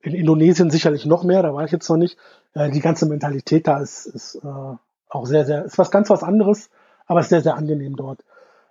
[0.00, 2.18] In Indonesien sicherlich noch mehr, da war ich jetzt noch nicht.
[2.54, 6.70] Äh, die ganze Mentalität da ist, ist auch sehr, sehr, ist was ganz was anderes,
[7.06, 8.24] aber ist sehr, sehr angenehm dort.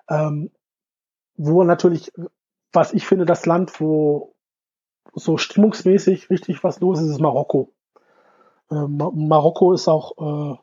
[0.09, 0.51] Ähm,
[1.35, 2.11] wo natürlich,
[2.71, 4.33] was ich finde, das Land, wo
[5.13, 7.71] so stimmungsmäßig richtig was los ist, ist Marokko.
[8.71, 10.57] Äh, Ma Marokko ist auch äh,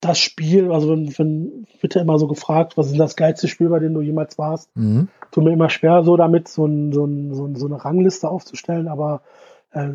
[0.00, 3.68] das Spiel, also wenn, wenn wird ja immer so gefragt, was ist das geilste Spiel,
[3.68, 4.74] bei dem du jemals warst?
[4.76, 5.08] Mhm.
[5.30, 8.28] Tut mir immer schwer, so damit so, ein, so, ein, so, ein, so eine Rangliste
[8.28, 9.22] aufzustellen, aber
[9.70, 9.94] äh,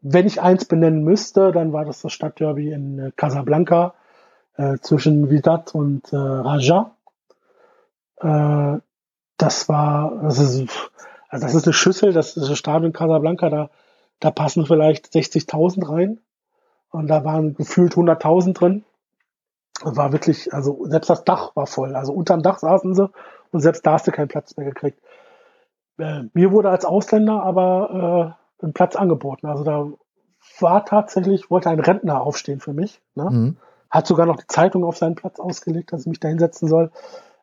[0.00, 3.94] wenn ich eins benennen müsste, dann war das das Stadtderby in äh, Casablanca
[4.56, 6.92] äh, zwischen Vidat und äh, Raja.
[8.20, 8.78] Äh,
[9.38, 10.68] das war, das ist,
[11.28, 13.70] also das ist eine Schüssel, das ist das Stadion Casablanca, da,
[14.20, 16.20] da passen vielleicht 60.000 rein
[16.90, 18.84] und da waren gefühlt 100.000 drin.
[19.82, 21.94] War wirklich, also selbst das Dach war voll.
[21.94, 23.10] Also unterm Dach saßen sie
[23.52, 25.00] und selbst da hast du keinen Platz mehr gekriegt.
[25.98, 29.46] Äh, mir wurde als Ausländer aber äh, ein Platz angeboten.
[29.46, 29.88] Also da
[30.58, 33.00] war tatsächlich, wollte ein Rentner aufstehen für mich.
[33.14, 33.30] Ne?
[33.30, 33.56] Mhm.
[33.88, 36.90] Hat sogar noch die Zeitung auf seinen Platz ausgelegt, dass ich mich da hinsetzen soll.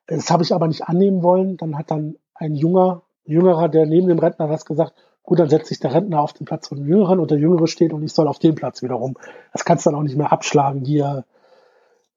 [0.07, 1.57] Das habe ich aber nicht annehmen wollen.
[1.57, 5.67] Dann hat dann ein junger, jüngerer, der neben dem Rentner was gesagt, gut, dann setzt
[5.67, 8.13] sich der Rentner auf den Platz von dem Jüngeren und der Jüngere steht und ich
[8.13, 9.17] soll auf den Platz wiederum.
[9.51, 10.83] Das kannst du dann auch nicht mehr abschlagen.
[10.83, 10.99] Die,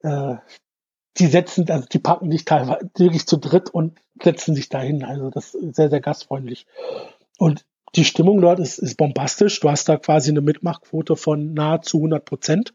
[0.02, 0.34] äh,
[1.16, 5.04] die setzen, also die packen dich teilweise wirklich zu dritt und setzen sich dahin.
[5.04, 6.66] Also das ist sehr, sehr gastfreundlich.
[7.38, 9.60] Und die Stimmung dort ist, ist bombastisch.
[9.60, 12.74] Du hast da quasi eine Mitmachquote von nahezu 100 Prozent.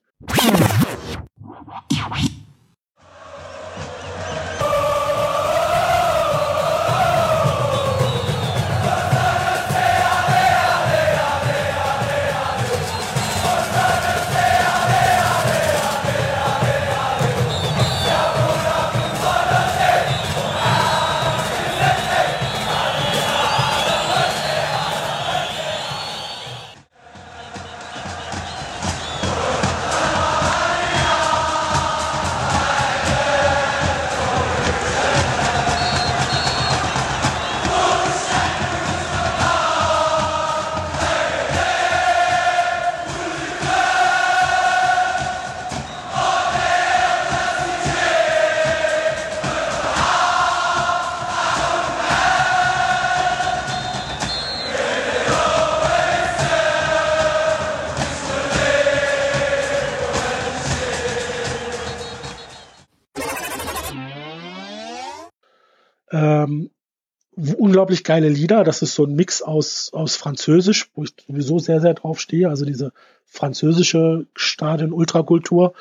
[67.84, 68.64] Unglaublich geile Lieder.
[68.64, 72.47] Das ist so ein Mix aus, aus Französisch, wo ich sowieso sehr, sehr drauf stehe.
[72.47, 72.93] Also diese
[73.26, 75.73] französische Stadien-Ultrakultur.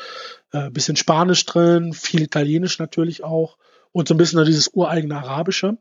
[0.53, 3.57] Äh, bisschen Spanisch drin, viel Italienisch natürlich auch.
[3.93, 5.79] Und so ein bisschen dieses ureigene Arabische.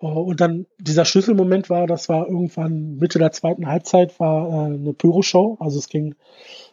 [0.00, 4.74] Oh, und dann dieser Schlüsselmoment war, das war irgendwann Mitte der zweiten Halbzeit, war äh,
[4.74, 5.58] eine Pyroshow.
[5.60, 6.16] Also es ging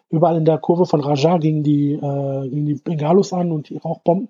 [0.10, 3.78] überall in der Kurve von Raja gingen die, äh, gingen die Bengalos an und die
[3.78, 4.30] Rauchbomben.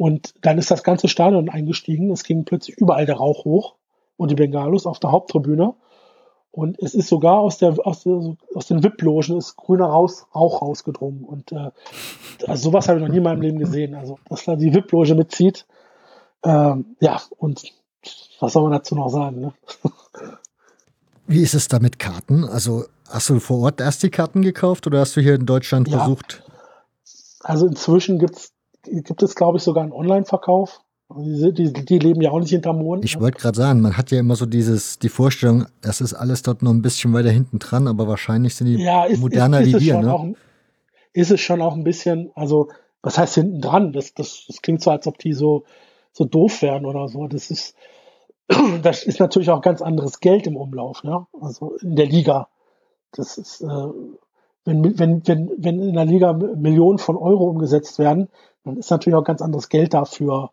[0.00, 2.10] Und dann ist das ganze Stadion eingestiegen.
[2.10, 3.74] Es ging plötzlich überall der Rauch hoch
[4.16, 5.74] und die Bengalos auf der Haupttribüne.
[6.50, 10.62] Und es ist sogar aus, der, aus, der, aus den VIP-Logen ist grüner Raus, Rauch
[10.62, 11.22] rausgedrungen.
[11.22, 11.70] Und äh,
[12.46, 13.94] also sowas habe ich noch nie in meinem Leben gesehen.
[13.94, 15.66] Also, dass da die VIP-Loge mitzieht.
[16.44, 17.70] Ähm, ja, und
[18.40, 19.42] was soll man dazu noch sagen?
[19.42, 19.52] Ne?
[21.26, 22.44] Wie ist es da mit Karten?
[22.44, 25.88] Also hast du vor Ort erst die Karten gekauft oder hast du hier in Deutschland
[25.88, 25.98] ja.
[25.98, 26.42] versucht?
[27.40, 30.80] Also inzwischen gibt's, gibt es, glaube ich, sogar einen Online-Verkauf.
[31.16, 33.04] Die, die, die, leben ja auch nicht hinterm Mond.
[33.04, 36.42] Ich wollte gerade sagen, man hat ja immer so dieses, die Vorstellung, es ist alles
[36.42, 39.74] dort noch ein bisschen weiter hinten dran, aber wahrscheinlich sind die ja, ist, moderner ist,
[39.74, 39.98] ist wie wir.
[40.00, 40.14] Ne?
[40.14, 40.24] Auch,
[41.12, 42.68] ist es schon auch ein bisschen, also
[43.02, 43.92] was heißt hinten dran?
[43.92, 45.64] Das, das, das klingt so, als ob die so,
[46.12, 47.26] so doof wären oder so.
[47.26, 47.74] Das ist,
[48.82, 51.26] das ist natürlich auch ganz anderes Geld im Umlauf, ne?
[51.40, 52.48] Also in der Liga.
[53.12, 53.88] Das ist, äh,
[54.64, 58.28] wenn, wenn, wenn, wenn in der Liga Millionen von Euro umgesetzt werden,
[58.64, 60.50] dann ist natürlich auch ganz anderes Geld dafür,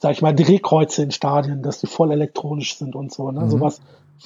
[0.00, 3.30] sag ich mal, Drehkreuze in Stadien, dass die voll elektronisch sind und so.
[3.30, 3.40] Ne?
[3.40, 3.50] Mhm.
[3.50, 3.80] Sowas,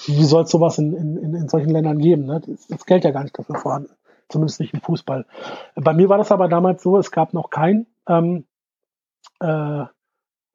[0.06, 2.26] wie soll es sowas in, in, in solchen Ländern geben?
[2.26, 2.40] Ne?
[2.46, 3.90] Das, das Geld ja gar nicht dafür vorhanden.
[4.28, 5.26] Zumindest nicht im Fußball.
[5.74, 8.44] Bei mir war das aber damals so, es gab noch kein ähm,
[9.40, 9.84] äh,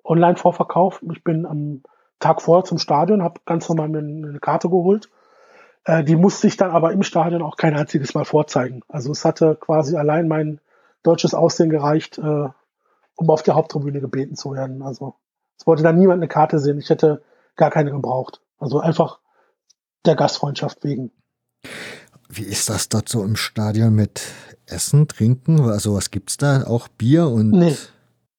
[0.05, 1.03] Online-Vorverkauf.
[1.11, 1.83] Ich bin am
[2.19, 5.09] Tag vorher zum Stadion, habe ganz normal mir eine Karte geholt.
[5.85, 8.81] Äh, die musste ich dann aber im Stadion auch kein einziges Mal vorzeigen.
[8.87, 10.59] Also es hatte quasi allein mein
[11.03, 12.49] deutsches Aussehen gereicht, äh,
[13.15, 14.81] um auf der Haupttribüne gebeten zu werden.
[14.81, 15.15] Also
[15.57, 16.79] es wollte dann niemand eine Karte sehen.
[16.79, 17.23] Ich hätte
[17.55, 18.41] gar keine gebraucht.
[18.59, 19.19] Also einfach
[20.05, 21.11] der Gastfreundschaft wegen.
[22.27, 24.21] Wie ist das dort so im Stadion mit
[24.65, 25.61] Essen, Trinken?
[25.61, 26.63] Also was gibt's da?
[26.63, 27.75] Auch Bier und nee.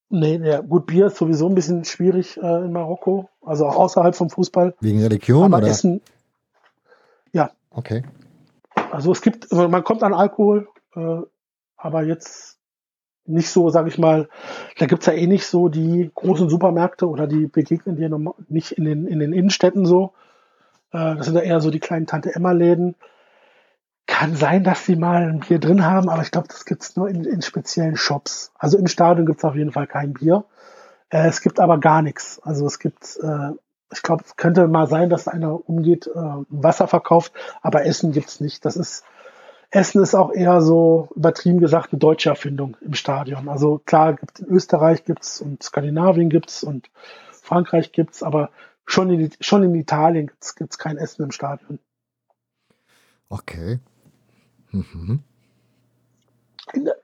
[0.09, 4.15] Nee, ja, gut, Bier ist sowieso ein bisschen schwierig äh, in Marokko, also auch außerhalb
[4.15, 4.75] vom Fußball.
[4.81, 5.67] Wegen Religion Aber oder?
[5.67, 6.01] Essen.
[7.77, 8.03] Okay.
[8.91, 11.21] Also es gibt, also man kommt an Alkohol, äh,
[11.77, 12.59] aber jetzt
[13.27, 14.29] nicht so, sag ich mal,
[14.79, 18.11] da gibt's ja eh nicht so die großen Supermärkte oder die begegnen dir
[18.49, 20.15] nicht in den, in den Innenstädten so.
[20.93, 22.95] Äh, das sind ja eher so die kleinen Tante-Emma-Läden.
[24.07, 27.09] Kann sein, dass sie mal ein Bier drin haben, aber ich glaube, das gibt's nur
[27.09, 28.53] in, in speziellen Shops.
[28.55, 30.45] Also im Stadion gibt's auf jeden Fall kein Bier.
[31.11, 32.41] Äh, es gibt aber gar nichts.
[32.43, 33.51] Also es gibt, äh,
[33.93, 37.33] ich glaube, es könnte mal sein, dass einer umgeht, äh, Wasser verkauft,
[37.63, 38.65] aber Essen gibt's nicht.
[38.65, 39.05] Das ist,
[39.71, 43.49] Essen ist auch eher so übertrieben gesagt eine deutsche Erfindung im Stadion.
[43.49, 46.91] Also klar, gibt in Österreich gibt's und Skandinavien gibt's und
[47.31, 48.51] Frankreich gibt's, aber
[48.85, 51.79] schon in, schon in Italien gibt's, gibt's kein Essen im Stadion.
[53.29, 53.81] Okay.
[54.71, 55.23] Mhm.
[56.73, 56.97] In, der,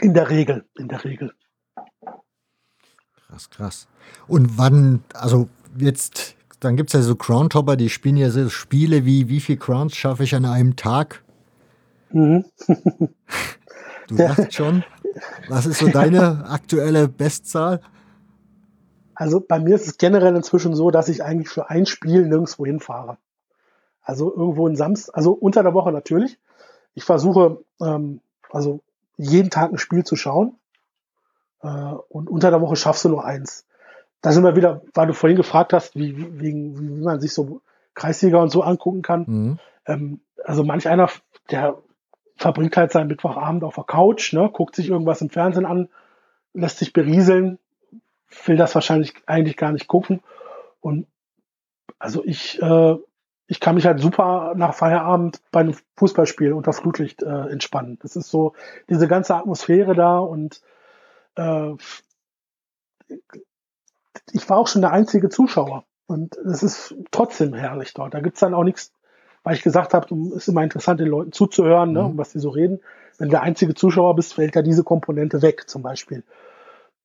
[0.00, 1.34] in der Regel, in der Regel.
[3.28, 3.88] Krass, krass.
[4.26, 9.04] Und wann, also jetzt, dann gibt es ja so Crown-Topper, die spielen ja so Spiele
[9.04, 11.22] wie, wie viel Crowns schaffe ich an einem Tag?
[12.10, 12.46] Mhm.
[14.08, 14.82] du sagst schon.
[15.48, 17.80] Was ist so deine aktuelle Bestzahl?
[19.14, 22.64] Also bei mir ist es generell inzwischen so, dass ich eigentlich für ein Spiel nirgendwo
[22.64, 23.18] hinfahre.
[24.00, 26.38] Also irgendwo in Samstag, also unter der Woche natürlich.
[26.94, 28.80] Ich versuche ähm, also
[29.16, 30.54] jeden Tag ein Spiel zu schauen.
[31.62, 31.68] Äh,
[32.08, 33.66] und unter der Woche schaffst du nur eins.
[34.20, 37.60] Da sind wir wieder, weil du vorhin gefragt hast, wie, wie, wie man sich so
[37.94, 39.24] Kreisliga und so angucken kann.
[39.26, 39.58] Mhm.
[39.86, 41.08] Ähm, also manch einer,
[41.50, 41.78] der
[42.36, 45.88] verbringt halt seinen Mittwochabend auf der Couch, ne, guckt sich irgendwas im Fernsehen an,
[46.54, 47.58] lässt sich berieseln,
[48.46, 50.22] will das wahrscheinlich eigentlich gar nicht gucken.
[50.80, 51.06] Und
[51.98, 52.96] also ich, äh,
[53.48, 57.98] ich kann mich halt super nach Feierabend bei einem Fußballspiel unter Flutlicht äh, entspannen.
[58.02, 58.54] Das ist so
[58.88, 60.60] diese ganze Atmosphäre da und
[61.38, 61.76] äh,
[64.32, 65.84] ich war auch schon der einzige Zuschauer.
[66.06, 68.14] Und es ist trotzdem herrlich dort.
[68.14, 68.92] Da gibt's dann auch nichts,
[69.44, 72.18] weil ich gesagt habe, es ist immer interessant, den Leuten zuzuhören, ne, mhm.
[72.18, 72.80] was die so reden.
[73.18, 76.22] Wenn du der einzige Zuschauer bist, fällt ja diese Komponente weg, zum Beispiel.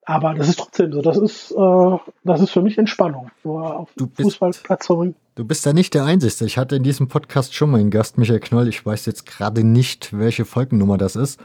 [0.06, 1.02] Aber das ist trotzdem so.
[1.02, 5.16] Das ist, äh, das ist für mich Entspannung, so auf dem Fußballplatz verbringen.
[5.36, 6.46] Du bist ja nicht der Einzige.
[6.46, 8.68] Ich hatte in diesem Podcast schon mal einen Gast, Michael Knoll.
[8.68, 11.40] Ich weiß jetzt gerade nicht, welche Folgennummer das ist.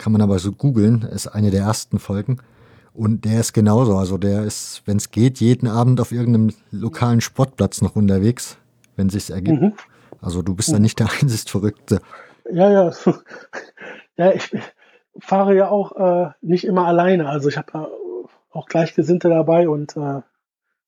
[0.00, 1.02] Kann man aber so googeln.
[1.02, 2.38] Ist eine der ersten Folgen.
[2.94, 3.98] Und der ist genauso.
[3.98, 8.56] Also der ist, wenn es geht, jeden Abend auf irgendeinem lokalen Sportplatz noch unterwegs,
[8.96, 9.60] wenn es sich ergibt.
[9.60, 9.74] Mhm.
[10.22, 10.72] Also du bist mhm.
[10.72, 12.00] da nicht der einzig Verrückte.
[12.50, 12.92] Ja, ja.
[14.16, 14.50] ja, ich
[15.18, 17.28] fahre ja auch äh, nicht immer alleine.
[17.28, 17.86] Also ich habe ja
[18.52, 20.22] auch Gleichgesinnte dabei und äh,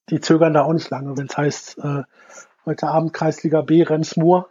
[0.09, 2.03] die zögern da auch nicht lange, wenn es heißt, äh,
[2.65, 4.49] heute Abend Kreisliga B, Remsmoor,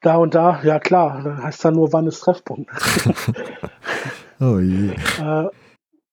[0.00, 2.70] da und da, ja klar, dann heißt dann nur, wann ist Treffpunkt.
[4.40, 4.94] oh je.
[5.20, 5.48] Äh,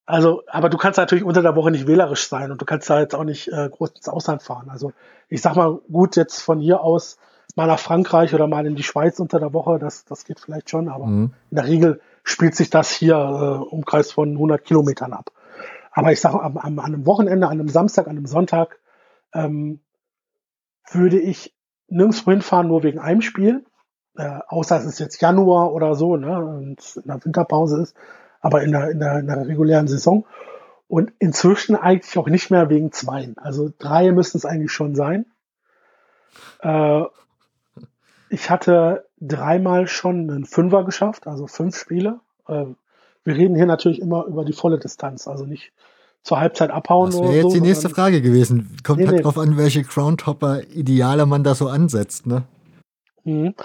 [0.06, 3.00] also, aber du kannst natürlich unter der Woche nicht wählerisch sein und du kannst da
[3.00, 4.70] jetzt auch nicht äh, groß ins Ausland fahren.
[4.70, 4.92] Also
[5.30, 7.18] ich sag mal, gut, jetzt von hier aus
[7.56, 10.70] mal nach Frankreich oder mal in die Schweiz unter der Woche, das, das geht vielleicht
[10.70, 11.34] schon, aber mhm.
[11.52, 15.32] in der Regel spielt sich das hier äh, Umkreis von 100 Kilometern ab.
[15.92, 18.80] Aber ich sage, am, am, an einem Wochenende, an einem Samstag, an einem Sonntag
[19.34, 19.80] ähm,
[20.92, 21.56] würde ich
[21.88, 23.64] nirgendwo hinfahren, nur wegen einem Spiel.
[24.18, 27.96] Äh, außer es ist jetzt Januar oder so, ne, und in der Winterpause ist,
[28.42, 30.26] aber in der, in der, in der regulären Saison.
[30.88, 33.34] Und inzwischen eigentlich auch nicht mehr wegen zwei.
[33.38, 35.26] Also drei müssten es eigentlich schon sein.
[36.62, 37.04] Äh,
[38.30, 42.20] ich hatte dreimal schon einen Fünfer geschafft, also fünf Spiele.
[42.48, 42.66] Äh,
[43.24, 45.72] wir reden hier natürlich immer über die volle Distanz, also nicht
[46.24, 47.12] zur Halbzeit abhauen.
[47.12, 48.76] Das wäre jetzt so, die nächste Frage gewesen.
[48.84, 49.24] Kommt nee, halt nee.
[49.24, 52.44] drauf an, welche Groundhopper-Ideale man da so ansetzt, ne?
[53.24, 53.56] Mhm.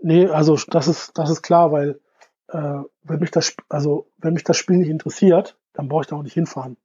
[0.00, 2.00] Nee, also das ist, das ist klar, weil
[2.48, 6.16] äh, wenn mich das, also wenn mich das Spiel nicht interessiert, dann brauche ich da
[6.16, 6.76] auch nicht hinfahren.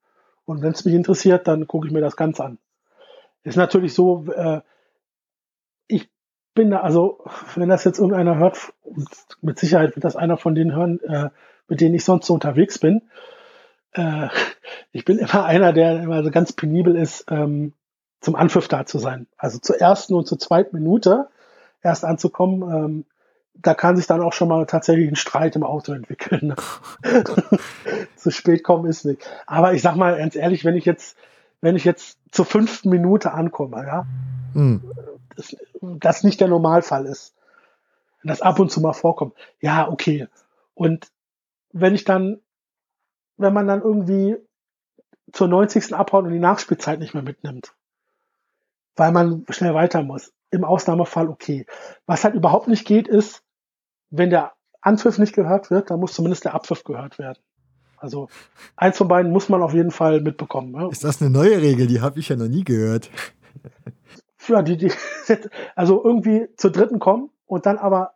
[0.46, 2.58] Und wenn es mich interessiert, dann gucke ich mir das Ganze an.
[3.44, 4.62] Ist natürlich so, äh,
[5.88, 6.10] ich
[6.54, 7.24] bin da, also
[7.56, 8.74] wenn das jetzt irgendeiner hört,
[9.42, 11.30] mit Sicherheit wird das einer von denen hören, äh,
[11.68, 13.10] mit denen ich sonst so unterwegs bin.
[13.94, 14.28] Äh,
[14.92, 17.74] ich bin immer einer, der immer so ganz penibel ist, ähm,
[18.20, 19.28] zum Anpfiff da zu sein.
[19.38, 21.30] Also zur ersten und zur zweiten Minute
[21.82, 22.62] erst anzukommen.
[22.62, 23.06] Ähm,
[23.54, 26.56] da kann sich dann auch schon mal tatsächlich ein Streit im Auto entwickeln.
[28.16, 29.22] zu spät kommen ist nicht.
[29.46, 31.18] Aber ich sag mal ganz ehrlich, wenn ich jetzt,
[31.60, 34.06] wenn ich jetzt zur fünften Minute ankomme, ja,
[34.54, 34.82] hm.
[35.36, 37.36] das, das nicht der Normalfall ist,
[38.22, 40.28] wenn das ab und zu mal vorkommt, ja, okay.
[40.74, 41.12] Und
[41.72, 42.40] wenn ich dann,
[43.38, 44.38] wenn man dann irgendwie
[45.32, 45.94] zur 90.
[45.94, 47.74] abhaut und die Nachspielzeit nicht mehr mitnimmt,
[48.96, 51.66] weil man schnell weiter muss, im Ausnahmefall okay.
[52.06, 53.42] Was halt überhaupt nicht geht, ist,
[54.10, 57.40] wenn der Anpfiff nicht gehört wird, dann muss zumindest der Abpfiff gehört werden.
[57.98, 58.30] Also
[58.76, 60.72] eins von beiden muss man auf jeden Fall mitbekommen.
[60.72, 60.90] Ne?
[60.92, 61.88] Ist das eine neue Regel?
[61.88, 63.10] Die habe ich ja noch nie gehört.
[64.48, 64.92] Ja, die, die,
[65.76, 68.16] also irgendwie zur dritten kommen und dann aber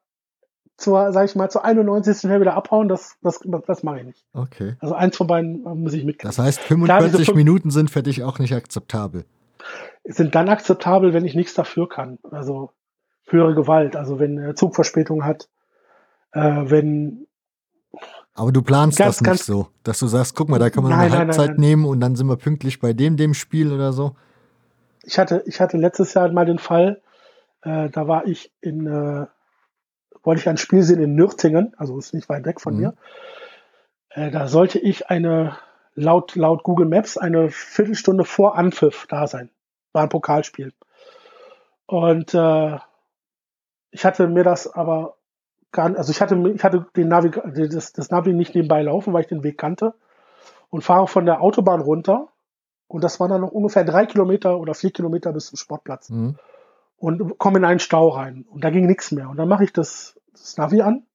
[0.76, 2.18] zur, sag ich mal, zur 91.
[2.18, 4.26] schnell wieder abhauen, das, das, das mache ich nicht.
[4.34, 4.76] Okay.
[4.80, 6.30] Also eins von beiden muss ich mitkriegen.
[6.30, 9.26] Das heißt, 45 Klar, Minuten sind für dich auch nicht akzeptabel.
[10.04, 12.20] Sind dann akzeptabel, wenn ich nichts dafür kann.
[12.32, 12.72] Also
[13.28, 15.50] höhere Gewalt, also wenn er Zugverspätung hat,
[16.32, 17.28] äh, wenn
[18.38, 20.92] aber du planst ganz, das nicht so, dass du sagst, guck mal, da kann man
[20.92, 23.72] nein, eine nein, Halbzeit nein, nehmen und dann sind wir pünktlich bei dem, dem Spiel
[23.72, 24.16] oder so.
[25.04, 27.02] Ich hatte, ich hatte letztes Jahr mal den Fall,
[27.62, 29.26] äh, da war ich in, äh,
[30.22, 32.80] wollte ich ein Spiel sehen in Nürtingen, also ist nicht weit weg von mhm.
[32.82, 32.94] mir.
[34.10, 35.58] Äh, da sollte ich eine,
[35.94, 39.50] laut, laut Google Maps, eine Viertelstunde vor Anpfiff da sein.
[39.96, 40.74] War ein Pokalspiel.
[41.88, 42.78] Und äh,
[43.92, 45.16] ich hatte mir das aber
[45.72, 47.32] gar, also ich hatte, ich hatte den Navi,
[47.70, 49.94] das, das Navi nicht nebenbei laufen, weil ich den Weg kannte
[50.70, 52.28] und fahre von der Autobahn runter
[52.88, 56.36] und das waren dann noch ungefähr drei Kilometer oder vier Kilometer bis zum Sportplatz mhm.
[56.98, 59.74] und komme in einen Stau rein und da ging nichts mehr und dann mache ich
[59.74, 61.06] das, das Navi an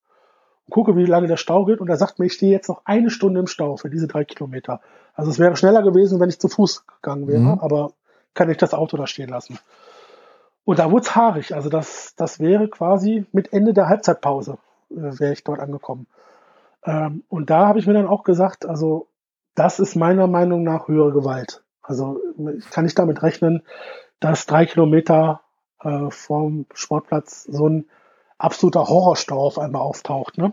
[0.66, 2.82] und gucke, wie lange der Stau geht und er sagt mir, ich stehe jetzt noch
[2.84, 4.80] eine Stunde im Stau für diese drei Kilometer.
[5.14, 7.58] Also es wäre schneller gewesen, wenn ich zu Fuß gegangen wäre, mhm.
[7.60, 7.92] aber
[8.34, 9.58] kann ich das Auto da stehen lassen.
[10.64, 11.54] Und da wurde es haarig.
[11.54, 14.58] Also das, das wäre quasi mit Ende der Halbzeitpause
[14.90, 16.06] äh, wäre ich dort angekommen.
[16.84, 19.08] Ähm, und da habe ich mir dann auch gesagt, also
[19.54, 21.62] das ist meiner Meinung nach höhere Gewalt.
[21.82, 22.20] Also
[22.56, 23.62] ich kann nicht damit rechnen,
[24.20, 25.40] dass drei Kilometer
[25.82, 27.86] äh, vom Sportplatz so ein
[28.38, 30.38] absoluter Horrorstau auf einmal auftaucht.
[30.38, 30.52] Ne?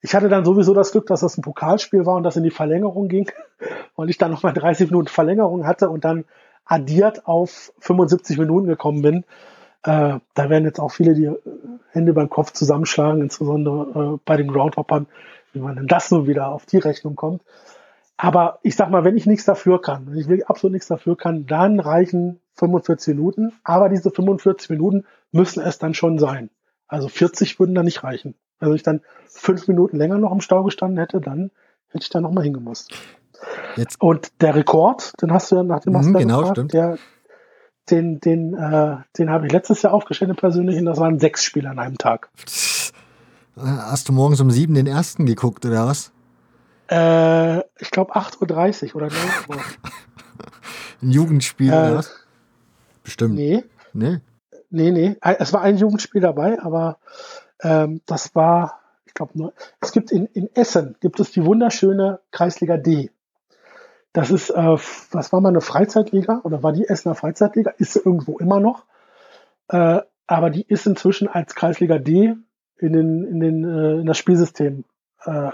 [0.00, 2.50] Ich hatte dann sowieso das Glück, dass das ein Pokalspiel war und das in die
[2.50, 3.30] Verlängerung ging,
[3.96, 6.24] weil ich dann nochmal 30 Minuten Verlängerung hatte und dann
[6.66, 9.24] addiert auf 75 Minuten gekommen bin.
[9.82, 11.38] Äh, da werden jetzt auch viele die äh,
[11.92, 15.06] Hände beim Kopf zusammenschlagen, insbesondere äh, bei den Groundhoppern,
[15.52, 17.42] wie man denn das nun wieder auf die Rechnung kommt.
[18.16, 21.16] Aber ich sag mal, wenn ich nichts dafür kann, wenn ich wirklich absolut nichts dafür
[21.16, 23.52] kann, dann reichen 45 Minuten.
[23.62, 26.50] Aber diese 45 Minuten müssen es dann schon sein.
[26.88, 28.34] Also 40 würden da nicht reichen.
[28.58, 31.50] Also ich dann fünf Minuten länger noch im Stau gestanden hätte, dann
[31.88, 32.92] hätte ich da noch mal hingemusst.
[33.76, 34.00] Jetzt.
[34.00, 36.72] Und der Rekord, den hast du ja nach dem mhm, genau, gefragt, stimmt.
[36.72, 36.98] der,
[37.90, 41.70] den, den, äh, den habe ich letztes Jahr aufgestellt persönlich und das waren sechs Spiele
[41.70, 42.28] an einem Tag.
[43.56, 46.12] Hast du morgens um sieben den ersten geguckt oder was?
[46.90, 49.16] Äh, ich glaube 8.30 Uhr oder 9
[49.48, 49.56] Uhr.
[51.02, 52.10] ein Jugendspiel äh, oder was?
[53.02, 53.34] Bestimmt.
[53.34, 53.64] Nee.
[53.92, 54.20] Nee?
[54.70, 55.16] Nee, nee.
[55.20, 56.98] Es war ein Jugendspiel dabei, aber
[57.62, 62.76] ähm, das war, ich glaube, es gibt in, in Essen gibt es die wunderschöne Kreisliga
[62.76, 63.10] D.
[64.16, 64.76] Das ist, äh,
[65.10, 67.72] was war mal eine Freizeitliga oder war die Essener Freizeitliga?
[67.76, 68.86] Ist sie irgendwo immer noch.
[69.68, 72.34] Äh, aber die ist inzwischen als Kreisliga D
[72.78, 74.84] in, den, in, den, äh, in das Spielsystem
[75.26, 75.50] äh,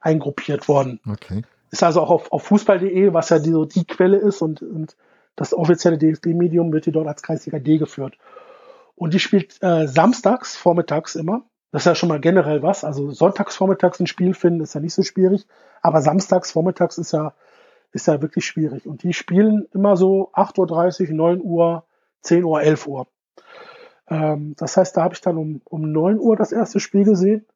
[0.00, 0.98] eingruppiert worden.
[1.08, 1.42] Okay.
[1.70, 4.96] Ist also auch auf, auf Fußball.de, was ja die, so die Quelle ist und, und
[5.36, 8.18] das offizielle DFB-Medium wird die dort als Kreisliga D geführt.
[8.96, 11.44] Und die spielt äh, samstags, vormittags immer.
[11.70, 12.82] Das ist ja schon mal generell was.
[12.82, 15.46] Also sonntags vormittags ein Spiel finden ist ja nicht so schwierig,
[15.82, 17.32] aber samstags vormittags ist ja,
[17.92, 18.86] ist ja wirklich schwierig.
[18.86, 21.84] Und die spielen immer so 8.30 Uhr, 9 Uhr,
[22.22, 23.06] 10 Uhr, 11 Uhr.
[24.08, 27.46] Ähm, das heißt, da habe ich dann um, um 9 Uhr das erste Spiel gesehen.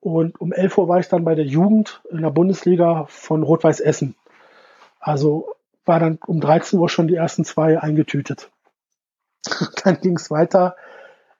[0.00, 3.80] Und um 11 Uhr war ich dann bei der Jugend in der Bundesliga von Rot-Weiß
[3.80, 4.16] Essen.
[4.98, 5.54] Also
[5.84, 8.50] war dann um 13 Uhr schon die ersten zwei eingetütet.
[9.84, 10.76] dann ging es weiter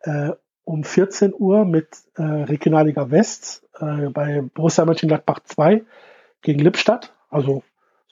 [0.01, 0.31] äh,
[0.65, 5.83] um 14 Uhr mit äh, Regionalliga West äh, bei Borussia Mönchengladbach 2
[6.43, 7.63] gegen Lippstadt, also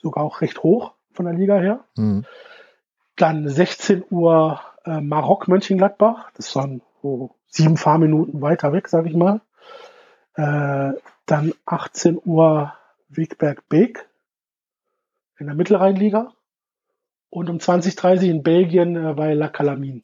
[0.01, 1.83] sogar auch recht hoch von der Liga her.
[1.95, 2.25] Mhm.
[3.15, 9.09] Dann 16 Uhr äh, Marok Mönchengladbach, das ist dann so sieben Fahrminuten weiter weg, sage
[9.09, 9.41] ich mal.
[10.35, 10.93] Äh,
[11.25, 12.73] dann 18 Uhr
[13.09, 14.07] Wegberg Beek
[15.37, 16.33] in der Mittelrheinliga
[17.29, 20.03] und um 20.30 in Belgien äh, bei La Calamin.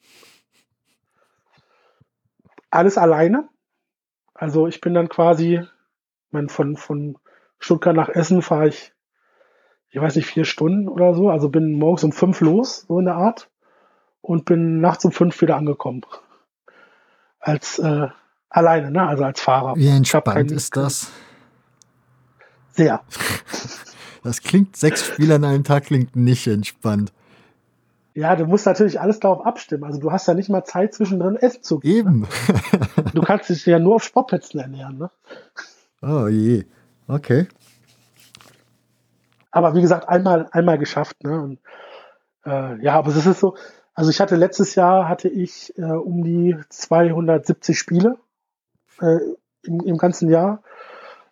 [2.70, 3.48] Alles alleine.
[4.34, 5.62] Also ich bin dann quasi,
[6.30, 7.18] mein, von, von
[7.58, 8.92] Stuttgart nach Essen fahre ich,
[9.90, 11.30] ich weiß nicht, vier Stunden oder so.
[11.30, 13.50] Also bin morgens um fünf los, so in der Art.
[14.20, 16.02] Und bin nachts um fünf wieder angekommen.
[17.40, 18.08] Als äh,
[18.50, 19.06] alleine, ne?
[19.06, 19.76] Also als Fahrer.
[19.76, 21.10] Wie entspannt ist das?
[22.72, 23.02] Sehr.
[24.24, 27.12] Das klingt, sechs Spiele an einem Tag klingt nicht entspannt.
[28.14, 29.84] Ja, du musst natürlich alles darauf abstimmen.
[29.84, 31.98] Also du hast ja nicht mal Zeit zwischendrin Essen zu geben.
[31.98, 32.20] Eben.
[32.96, 33.10] Ne?
[33.14, 34.98] du kannst dich ja nur auf Sportplätzen ernähren.
[34.98, 35.10] Ne?
[36.02, 36.64] Oh je.
[37.06, 37.46] Okay.
[39.58, 41.22] Aber wie gesagt, einmal, einmal geschafft.
[41.24, 41.40] Ne?
[41.40, 41.58] Und,
[42.46, 43.56] äh, ja, aber es ist so,
[43.94, 48.16] also ich hatte letztes Jahr hatte ich äh, um die 270 Spiele
[49.00, 49.18] äh,
[49.62, 50.62] im, im ganzen Jahr.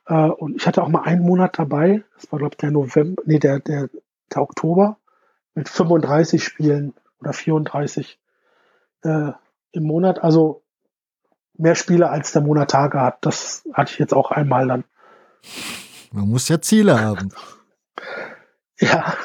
[0.07, 2.03] Äh, und ich hatte auch mal einen Monat dabei.
[2.17, 3.89] Das war, glaube ich, der November, nee, der, der,
[4.35, 4.99] der Oktober
[5.55, 8.19] mit 35 Spielen oder 34
[9.03, 9.31] äh,
[9.71, 10.23] im Monat.
[10.23, 10.63] Also
[11.57, 13.19] mehr Spiele als der Monat Tage hat.
[13.21, 14.85] Das hatte ich jetzt auch einmal dann.
[16.13, 17.31] Man muss ja Ziele haben.
[18.79, 19.17] Ja.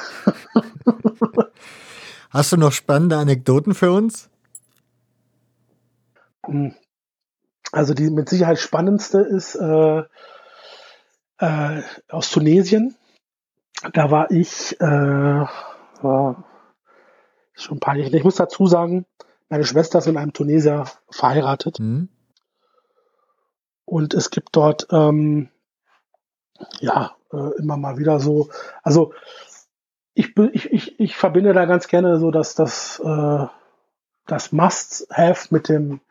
[2.29, 4.29] Hast du noch spannende Anekdoten für uns?
[6.45, 6.75] Hm.
[7.71, 10.03] Also die mit Sicherheit spannendste ist äh,
[11.37, 12.95] äh, aus Tunesien.
[13.93, 15.45] Da war ich äh,
[16.01, 16.43] war
[17.53, 18.15] schon ein paar Jahre.
[18.15, 19.05] Ich muss dazu sagen,
[19.49, 21.79] meine Schwester ist mit einem Tunesier verheiratet.
[21.79, 22.09] Mhm.
[23.85, 25.49] Und es gibt dort ähm,
[26.79, 28.49] ja äh, immer mal wieder so,
[28.83, 29.13] also
[30.13, 33.45] ich, ich, ich, ich verbinde da ganz gerne so, dass das, äh,
[34.27, 36.01] das Must-Have mit dem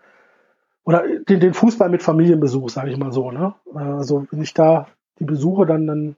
[0.84, 3.30] oder den, den Fußball mit Familienbesuch, sage ich mal so.
[3.30, 3.54] Ne?
[3.74, 4.88] Also wenn ich da
[5.18, 6.16] die besuche, dann, dann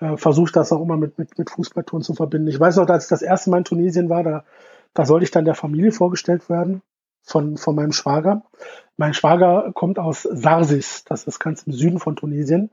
[0.00, 2.48] äh, versuche das auch immer mit, mit, mit Fußballtouren zu verbinden.
[2.48, 4.44] Ich weiß noch, als ich das erste Mal in Tunesien war, da,
[4.94, 6.82] da sollte ich dann der Familie vorgestellt werden
[7.22, 8.42] von, von meinem Schwager.
[8.96, 12.70] Mein Schwager kommt aus Sarsis, das ist ganz im Süden von Tunesien.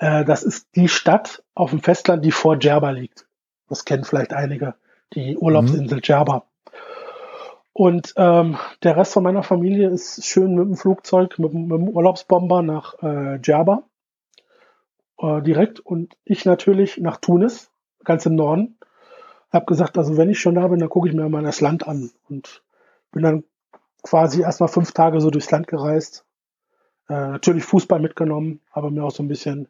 [0.00, 3.26] Äh, das ist die Stadt auf dem Festland, die vor Djerba liegt.
[3.68, 4.74] Das kennen vielleicht einige,
[5.12, 6.02] die Urlaubsinsel mhm.
[6.02, 6.44] Djerba.
[7.72, 11.88] Und ähm, der Rest von meiner Familie ist schön mit dem Flugzeug, mit, mit dem
[11.88, 13.84] Urlaubsbomber nach äh, Djerba
[15.18, 17.70] äh, direkt und ich natürlich nach Tunis,
[18.02, 18.78] ganz im Norden.
[19.52, 21.86] Hab gesagt, also wenn ich schon da bin, dann gucke ich mir mal das Land
[21.86, 22.62] an und
[23.12, 23.44] bin dann
[24.02, 26.24] quasi erstmal fünf Tage so durchs Land gereist.
[27.08, 29.68] Äh, natürlich Fußball mitgenommen, aber mir auch so ein bisschen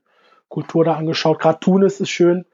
[0.51, 1.39] Kultur da angeschaut.
[1.39, 2.45] Gerade Tunis ist schön.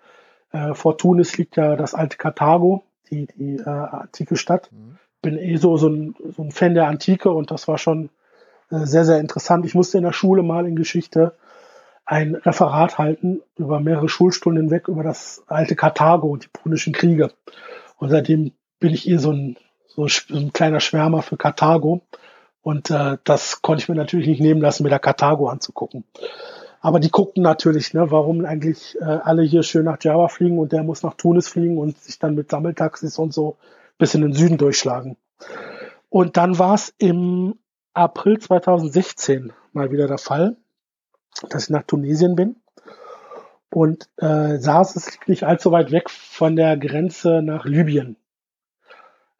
[0.52, 4.70] Äh, vor Tunis liegt ja das alte Karthago, die, die äh, antike Stadt.
[4.70, 4.98] Mhm.
[5.22, 8.10] Bin eh so, so, ein, so ein Fan der Antike und das war schon
[8.70, 9.66] äh, sehr, sehr interessant.
[9.66, 11.34] Ich musste in der Schule mal in Geschichte
[12.04, 17.32] ein Referat halten über mehrere Schulstunden hinweg über das alte Karthago und die punischen Kriege.
[17.96, 19.56] Und seitdem bin ich eh so ein,
[19.88, 22.02] so ein kleiner Schwärmer für Karthago.
[22.62, 26.04] Und äh, das konnte ich mir natürlich nicht nehmen lassen, mir da Karthago anzugucken.
[26.80, 30.72] Aber die guckten natürlich, ne, warum eigentlich äh, alle hier schön nach Java fliegen und
[30.72, 33.56] der muss nach Tunis fliegen und sich dann mit Sammeltaxis und so
[33.98, 35.16] bis in den Süden durchschlagen.
[36.10, 37.58] Und dann war es im
[37.94, 40.56] April 2016 mal wieder der Fall
[41.48, 42.56] dass ich nach Tunesien bin.
[43.70, 48.16] Und äh, saß es nicht allzu weit weg von der Grenze nach Libyen.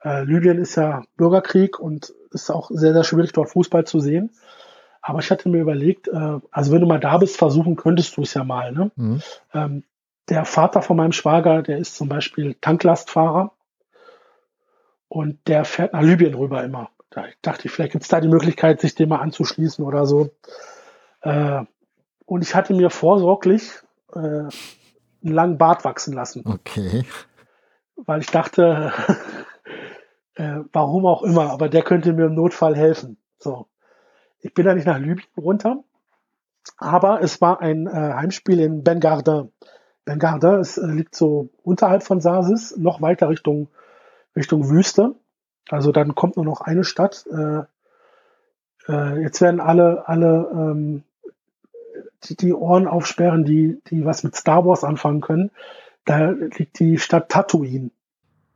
[0.02, 4.30] Äh, Libyen ist ja Bürgerkrieg und ist auch sehr, sehr schwierig, dort Fußball zu sehen.
[5.08, 8.22] Aber ich hatte mir überlegt, äh, also wenn du mal da bist, versuchen könntest du
[8.22, 8.72] es ja mal.
[8.72, 8.90] Ne?
[8.96, 9.22] Mhm.
[9.54, 9.84] Ähm,
[10.28, 13.52] der Vater von meinem Schwager, der ist zum Beispiel Tanklastfahrer
[15.06, 16.90] und der fährt nach Libyen rüber immer.
[17.10, 20.30] Da dachte ich, vielleicht gibt es da die Möglichkeit, sich dem mal anzuschließen oder so.
[21.20, 21.62] Äh,
[22.24, 23.74] und ich hatte mir vorsorglich
[24.12, 24.50] äh, einen
[25.22, 26.42] langen Bart wachsen lassen.
[26.44, 27.04] Okay.
[27.94, 28.92] Weil ich dachte,
[30.34, 33.18] äh, warum auch immer, aber der könnte mir im Notfall helfen.
[33.38, 33.68] So.
[34.40, 35.82] Ich bin da nicht nach Libyen runter,
[36.78, 39.52] aber es war ein äh, Heimspiel in Bengardin.
[40.04, 43.68] Bengardin ist, äh, liegt so unterhalb von Sasis, noch weiter Richtung,
[44.34, 45.14] Richtung Wüste.
[45.68, 47.26] Also dann kommt nur noch eine Stadt.
[47.26, 47.62] Äh,
[48.88, 51.02] äh, jetzt werden alle, alle ähm,
[52.24, 55.50] die, die Ohren aufsperren, die, die was mit Star Wars anfangen können.
[56.04, 57.90] Da liegt die Stadt Tatooine.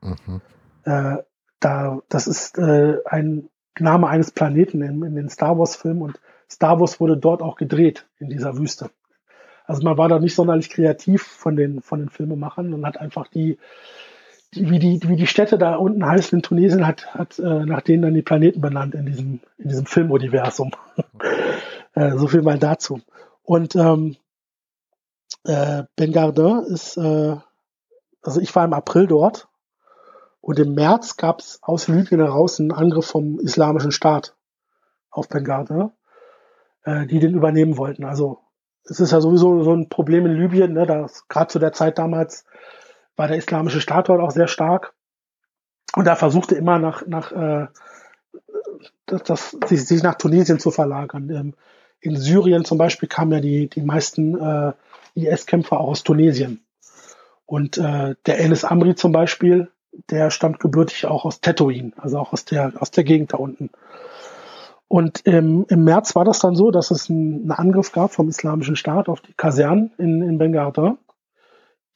[0.01, 0.41] Mhm.
[0.85, 1.17] Äh,
[1.59, 6.21] da, das ist äh, ein Name eines Planeten in, in den Star Wars-Filmen und
[6.51, 8.91] Star Wars wurde dort auch gedreht in dieser Wüste.
[9.67, 13.29] Also man war da nicht sonderlich kreativ von den, von den Filmemachern und hat einfach
[13.29, 13.59] die,
[14.55, 17.83] die, wie die, wie die Städte da unten heißen in Tunesien, hat, hat äh, nach
[17.83, 20.73] denen dann die Planeten benannt in diesem, in diesem Filmuniversum.
[21.95, 23.01] äh, so viel mal dazu.
[23.45, 24.17] Und ähm,
[25.45, 27.37] äh, Ben Gardin ist, äh,
[28.23, 29.49] also ich war im April dort
[30.41, 34.35] und im März gab es aus Libyen heraus einen Angriff vom Islamischen Staat
[35.11, 35.91] auf Ben Gardin,
[36.85, 38.05] äh, die den übernehmen wollten.
[38.05, 38.39] Also
[38.85, 42.45] es ist ja sowieso so ein Problem in Libyen, ne, gerade zu der Zeit damals
[43.17, 44.95] war der Islamische Staat dort auch sehr stark
[45.95, 47.67] und da versuchte immer nach, nach äh,
[49.07, 51.29] das, das, sich, sich nach Tunesien zu verlagern.
[51.31, 51.55] Ähm,
[52.01, 54.73] in Syrien zum Beispiel kamen ja die, die meisten äh,
[55.15, 56.65] IS-Kämpfer auch aus Tunesien.
[57.45, 62.33] Und äh, der Enes Amri zum Beispiel, der stammt gebürtig auch aus Tetouin, also auch
[62.33, 63.71] aus der, aus der Gegend da unten.
[64.89, 68.29] Und im, im März war das dann so, dass es einen, einen Angriff gab vom
[68.29, 70.95] Islamischen Staat auf die Kasernen in, in Benghazi,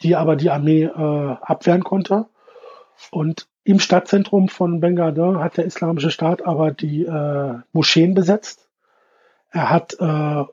[0.03, 2.27] die aber die Armee äh, abwehren konnte.
[3.11, 8.65] Und im Stadtzentrum von Benghazi hat der Islamische Staat aber die äh, Moscheen besetzt
[9.55, 10.45] er hat, äh,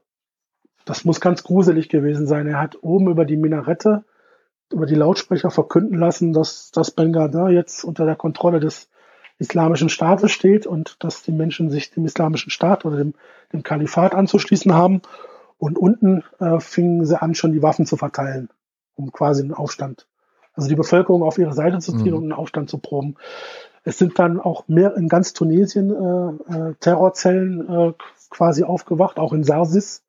[0.85, 4.03] das muss ganz gruselig gewesen sein, er hat oben über die Minarette,
[4.73, 8.89] über die Lautsprecher verkünden lassen, dass das Benghazi jetzt unter der Kontrolle des
[9.37, 13.13] islamischen Staates steht und dass die Menschen sich dem islamischen Staat oder dem,
[13.51, 15.01] dem Kalifat anzuschließen haben.
[15.57, 18.49] Und unten äh, fingen sie an, schon die Waffen zu verteilen,
[18.95, 20.07] um quasi einen Aufstand,
[20.53, 22.17] also die Bevölkerung auf ihre Seite zu ziehen mhm.
[22.17, 23.15] und einen Aufstand zu proben.
[23.83, 27.93] Es sind dann auch mehr in ganz Tunesien äh, äh, Terrorzellen äh,
[28.29, 30.03] quasi aufgewacht, auch in Sarsis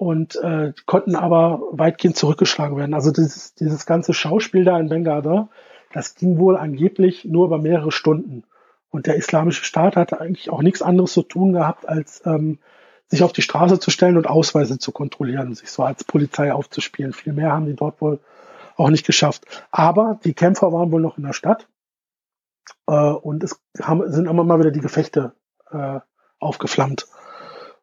[0.00, 2.94] und äh, konnten aber weitgehend zurückgeschlagen werden.
[2.94, 5.46] Also dieses, dieses ganze Schauspiel da in Benghazi,
[5.92, 8.44] das ging wohl angeblich nur über mehrere Stunden.
[8.88, 12.60] Und der islamische Staat hatte eigentlich auch nichts anderes zu tun gehabt, als ähm,
[13.08, 17.12] sich auf die Straße zu stellen und Ausweise zu kontrollieren, sich so als Polizei aufzuspielen.
[17.12, 18.20] Viel mehr haben die dort wohl
[18.78, 19.44] auch nicht geschafft.
[19.70, 21.68] Aber die Kämpfer waren wohl noch in der Stadt
[22.86, 25.34] äh, und es haben, sind immer mal wieder die Gefechte
[25.70, 26.00] äh,
[26.38, 27.06] aufgeflammt.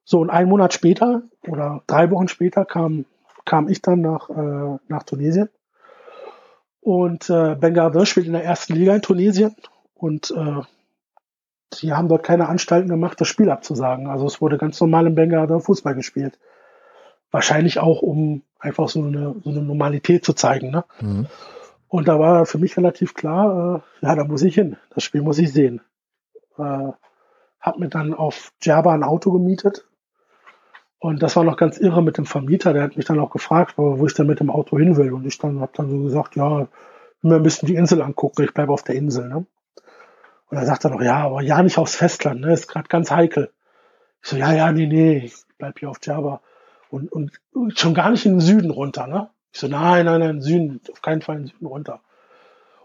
[0.10, 3.04] So, und einen Monat später oder drei Wochen später kam,
[3.44, 5.50] kam ich dann nach, äh, nach Tunesien.
[6.80, 9.54] Und äh, Benghazi spielt in der ersten Liga in Tunesien
[9.96, 10.62] und äh,
[11.74, 14.08] die haben dort keine Anstalten gemacht, das Spiel abzusagen.
[14.08, 16.40] Also es wurde ganz normal in Benghazi Fußball gespielt.
[17.30, 20.72] Wahrscheinlich auch, um einfach so eine, so eine Normalität zu zeigen.
[20.72, 20.86] Ne?
[21.02, 21.28] Mhm.
[21.90, 24.78] Und da war für mich relativ klar, äh, ja, da muss ich hin.
[24.96, 25.82] Das Spiel muss ich sehen.
[26.58, 26.94] Äh,
[27.60, 29.84] hab mir dann auf Djerba ein Auto gemietet.
[31.00, 32.74] Und das war noch ganz irre mit dem Vermieter.
[32.74, 35.14] Der hat mich dann auch gefragt, wo ich dann mit dem Auto hin will.
[35.14, 36.68] Und ich dann habe dann so gesagt, ja,
[37.22, 38.44] mir ein bisschen die Insel angucken.
[38.44, 39.28] Ich bleibe auf der Insel.
[39.28, 39.46] Ne?
[40.50, 42.42] Und er sagt dann noch, ja, aber ja nicht aufs Festland.
[42.42, 42.54] Ne?
[42.54, 43.52] Ist gerade ganz heikel.
[44.24, 46.42] Ich so, ja, ja, nee, nee, ich bleib hier auf Djerba.
[46.90, 47.32] Und, und
[47.76, 49.08] schon gar nicht in den Süden runter.
[49.08, 49.30] Ne?
[49.52, 52.02] Ich so, nein, nein, nein, Süden, auf keinen Fall in den Süden runter.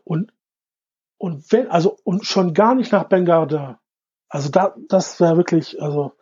[0.04, 0.32] Und,
[1.18, 3.76] und wenn, also, und schon gar nicht nach Benghazi.
[4.28, 6.12] Also da, das wäre wirklich, also,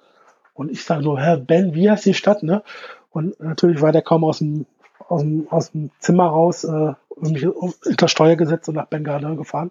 [0.55, 2.63] und ich sage so, Herr Ben, wie heißt die Stadt, ne?
[3.11, 4.67] Und natürlich war der kaum aus dem,
[5.09, 9.71] aus dem, aus dem Zimmer raus, äh, mich unter Steuer gesetzt und nach Benghazi gefahren.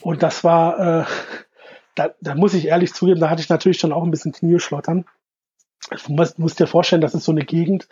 [0.00, 1.04] Und das war, äh,
[1.94, 4.58] da, da muss ich ehrlich zugeben, da hatte ich natürlich schon auch ein bisschen Knie
[4.58, 5.04] schlottern.
[5.94, 7.88] Ich muss, muss dir vorstellen, das ist so eine Gegend,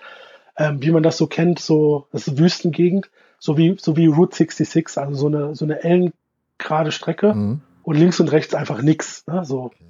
[0.56, 4.06] ähm, wie man das so kennt, so, das ist eine Wüstengegend, so wie, so wie
[4.06, 7.35] Route 66, also so eine, so eine ellengerade Strecke.
[7.35, 9.27] Mhm und links und rechts einfach nix.
[9.27, 9.44] Ne?
[9.44, 9.85] So, okay.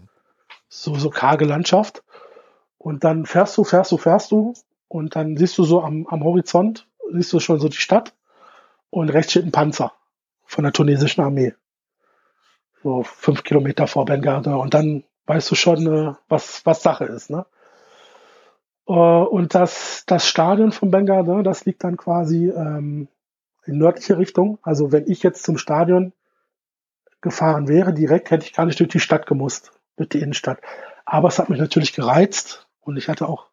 [0.71, 2.03] So, so karge Landschaft.
[2.79, 4.55] Und dann fährst du, fährst du, fährst du
[4.89, 8.15] und dann siehst du so am, am Horizont, siehst du schon so die Stadt
[8.89, 9.93] und rechts steht ein Panzer
[10.47, 11.53] von der tunesischen Armee.
[12.83, 17.29] So fünf Kilometer vor Benghazi und dann weißt du schon, äh, was, was Sache ist.
[17.29, 17.45] Ne?
[18.89, 23.09] Äh, und das, das Stadion von Bengardin, das liegt dann quasi ähm,
[23.67, 24.59] in nördliche Richtung.
[24.63, 26.15] Also wenn ich jetzt zum Stadion
[27.21, 30.61] gefahren wäre, direkt hätte ich gar nicht durch die Stadt gemusst, durch die Innenstadt.
[31.05, 33.47] Aber es hat mich natürlich gereizt und ich hatte auch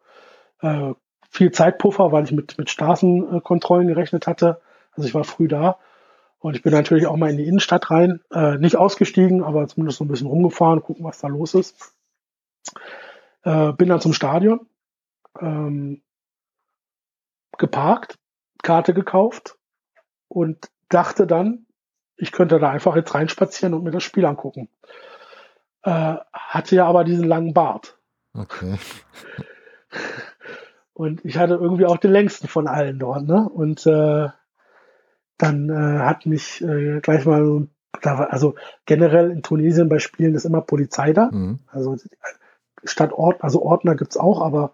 [0.62, 0.94] äh,
[1.30, 4.62] viel Zeitpuffer, weil ich mit, mit Straßenkontrollen gerechnet hatte.
[4.94, 5.78] Also ich war früh da
[6.40, 10.00] und ich bin natürlich auch mal in die Innenstadt rein, äh, nicht ausgestiegen, aber zumindest
[10.00, 11.94] so ein bisschen rumgefahren, gucken, was da los ist.
[13.44, 14.68] Äh, bin dann zum Stadion,
[15.40, 16.02] ähm,
[17.58, 18.18] geparkt,
[18.64, 19.58] Karte gekauft
[20.28, 21.66] und dachte dann,
[22.16, 24.70] ich könnte da einfach jetzt reinspazieren und mir das Spiel angucken.
[25.88, 27.98] Äh, hatte ja aber diesen langen Bart.
[28.34, 28.78] Okay.
[30.94, 33.48] Und ich hatte irgendwie auch den längsten von allen dort, ne?
[33.48, 34.28] Und äh,
[35.38, 37.68] dann äh, hat mich äh, gleich mal,
[38.02, 38.56] also
[38.86, 41.30] generell in Tunesien bei Spielen ist immer Polizei da.
[41.32, 41.60] Mhm.
[41.68, 41.96] Also
[42.84, 44.74] statt Ort, also Ordner gibt's auch, aber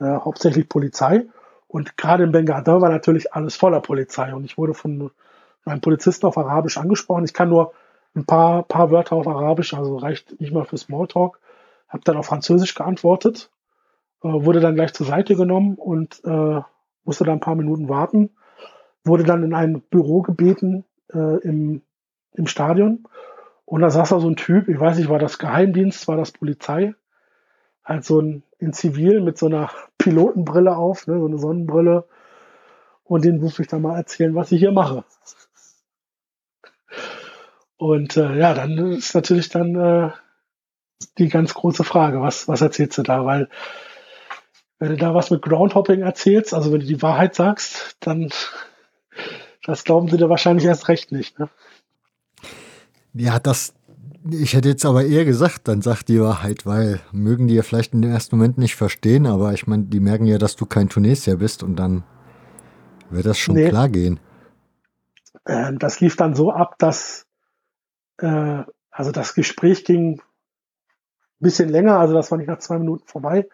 [0.00, 1.26] äh, hauptsächlich Polizei.
[1.68, 4.34] Und gerade in Benghazi war natürlich alles voller Polizei.
[4.34, 5.12] Und ich wurde von
[5.64, 7.26] einem Polizisten auf Arabisch angesprochen.
[7.26, 7.74] Ich kann nur
[8.14, 11.40] ein paar, paar Wörter auf Arabisch, also reicht nicht mal für Smalltalk.
[11.88, 13.50] Habe dann auf Französisch geantwortet
[14.22, 16.60] äh, wurde dann gleich zur Seite genommen und äh,
[17.04, 18.30] musste da ein paar Minuten warten,
[19.04, 21.82] wurde dann in ein Büro gebeten äh, im,
[22.34, 23.04] im Stadion
[23.64, 26.32] und da saß da so ein Typ, ich weiß nicht, war das Geheimdienst, war das
[26.32, 26.94] Polizei,
[27.84, 32.04] halt so ein in Zivil mit so einer Pilotenbrille auf, ne, so eine Sonnenbrille
[33.04, 35.04] und den musste ich dann mal erzählen, was ich hier mache.
[37.78, 40.10] Und äh, ja, dann ist natürlich dann äh,
[41.16, 43.24] die ganz große Frage, was, was erzählst du da?
[43.24, 43.48] Weil
[44.78, 48.30] wenn du da was mit Groundhopping erzählst, also wenn du die Wahrheit sagst, dann
[49.64, 51.38] das glauben sie dir wahrscheinlich erst recht nicht.
[51.38, 51.48] Ne?
[53.12, 53.74] Ja, das,
[54.30, 57.92] ich hätte jetzt aber eher gesagt, dann sag die Wahrheit, weil mögen die ja vielleicht
[57.92, 60.88] in dem ersten Moment nicht verstehen, aber ich meine, die merken ja, dass du kein
[60.88, 62.04] Tunesier bist und dann
[63.10, 63.68] wird das schon nee.
[63.68, 64.20] klar gehen.
[65.46, 67.27] Ähm, das lief dann so ab, dass
[68.18, 70.22] äh, also das Gespräch ging ein
[71.40, 73.48] bisschen länger, also das war nicht nach zwei Minuten vorbei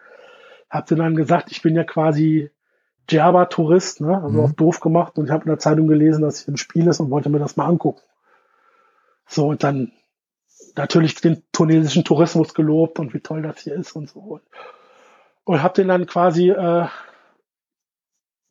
[0.69, 2.51] hab dir dann gesagt, ich bin ja quasi
[3.09, 4.21] Djerba-Tourist, ne?
[4.21, 4.43] also mhm.
[4.43, 6.99] auf doof gemacht und ich habe in der Zeitung gelesen, dass hier ein Spiel ist
[6.99, 8.01] und wollte mir das mal angucken.
[9.27, 9.91] So, und dann
[10.75, 14.19] natürlich den tunesischen Tourismus gelobt und wie toll das hier ist und so.
[14.19, 14.41] Und,
[15.45, 16.87] und habe den dann quasi äh,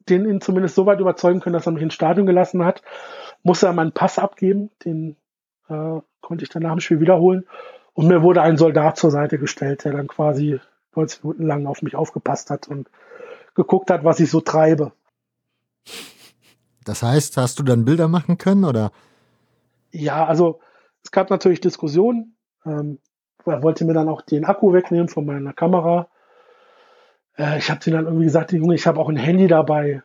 [0.08, 2.82] den ihn zumindest so weit überzeugen können, dass er mich ins Stadion gelassen hat.
[3.42, 5.16] Musste er meinen Pass abgeben, den
[5.68, 7.44] äh, konnte ich dann nach dem Spiel wiederholen.
[7.92, 10.60] Und mir wurde ein Soldat zur Seite gestellt, der dann quasi
[10.96, 12.88] 90 Minuten lang auf mich aufgepasst hat und
[13.54, 14.92] geguckt hat, was ich so treibe.
[16.84, 18.92] Das heißt, hast du dann Bilder machen können oder?
[19.90, 20.60] Ja, also
[21.02, 22.36] es gab natürlich Diskussionen.
[22.66, 22.98] Ähm,
[23.46, 26.08] er wollte mir dann auch den Akku wegnehmen von meiner Kamera.
[27.38, 30.02] Äh, ich habe ihm dann irgendwie gesagt, Junge, ich habe auch ein Handy dabei.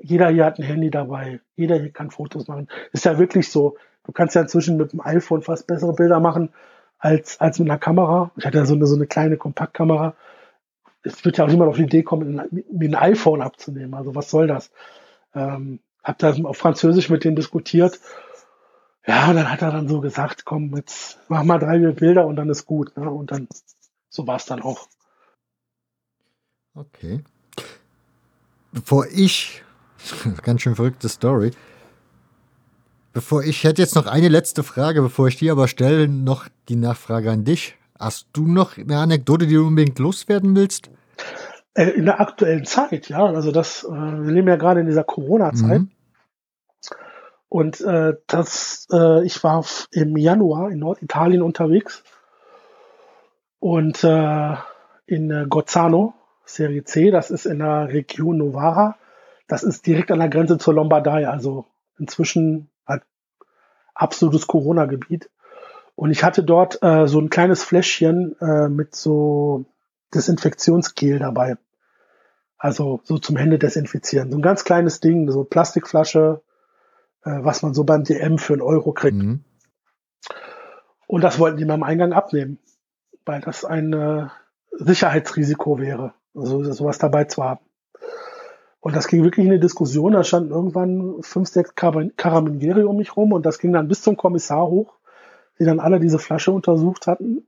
[0.00, 1.40] Jeder hier hat ein Handy dabei.
[1.56, 2.68] Jeder hier kann Fotos machen.
[2.92, 3.76] Ist ja wirklich so.
[4.06, 6.50] Du kannst ja inzwischen mit dem iPhone fast bessere Bilder machen
[6.98, 8.30] als, als mit einer Kamera.
[8.36, 10.14] Ich hatte ja so eine, so eine kleine Kompaktkamera.
[11.02, 13.94] Es wird ja auch niemand auf die Idee kommen, mir ein iPhone abzunehmen.
[13.94, 14.70] Also was soll das?
[15.34, 18.00] Ähm, hab da auf Französisch mit dem diskutiert.
[19.06, 22.36] Ja, und dann hat er dann so gesagt, komm, jetzt mach mal drei Bilder und
[22.36, 22.96] dann ist gut.
[22.96, 23.10] Ne?
[23.10, 23.48] Und dann,
[24.08, 24.88] so war es dann auch.
[26.74, 27.24] Okay.
[28.70, 29.64] Bevor ich,
[30.42, 31.52] ganz schön verrückte Story,
[33.16, 36.76] Bevor ich hätte jetzt noch eine letzte Frage, bevor ich die aber stelle, noch die
[36.76, 37.74] Nachfrage an dich.
[37.98, 40.90] Hast du noch eine Anekdote, die du unbedingt loswerden willst?
[41.72, 43.24] Äh, in der aktuellen Zeit, ja.
[43.24, 45.80] Also das, äh, wir leben ja gerade in dieser Corona-Zeit.
[45.80, 45.90] Mhm.
[47.48, 52.04] Und äh, das, äh, ich war im Januar in Norditalien unterwegs
[53.60, 54.56] und äh,
[55.06, 56.12] in äh, Gozzano,
[56.44, 58.98] Serie C, das ist in der Region Novara.
[59.48, 61.64] Das ist direkt an der Grenze zur Lombardei, also
[61.98, 62.68] inzwischen
[63.96, 65.30] absolutes Corona-Gebiet.
[65.94, 69.64] Und ich hatte dort äh, so ein kleines Fläschchen äh, mit so
[70.14, 71.56] Desinfektionsgel dabei.
[72.58, 74.30] Also so zum Hände desinfizieren.
[74.30, 76.42] So ein ganz kleines Ding, so Plastikflasche,
[77.24, 79.16] äh, was man so beim DM für einen Euro kriegt.
[79.16, 79.44] Mhm.
[81.06, 82.58] Und das wollten die mir am Eingang abnehmen,
[83.24, 84.26] weil das ein äh,
[84.72, 87.65] Sicherheitsrisiko wäre, also sowas dabei zu haben.
[88.86, 90.12] Und das ging wirklich in eine Diskussion.
[90.12, 94.16] Da standen irgendwann fünf, sechs Karabinieri um mich rum und das ging dann bis zum
[94.16, 94.94] Kommissar hoch,
[95.58, 97.44] die dann alle diese Flasche untersucht hatten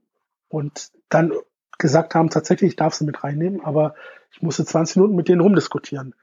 [0.49, 1.31] und dann
[1.77, 3.95] gesagt haben, tatsächlich, ich darf sie mit reinnehmen, aber
[4.33, 6.13] ich musste 20 Minuten mit denen rumdiskutieren.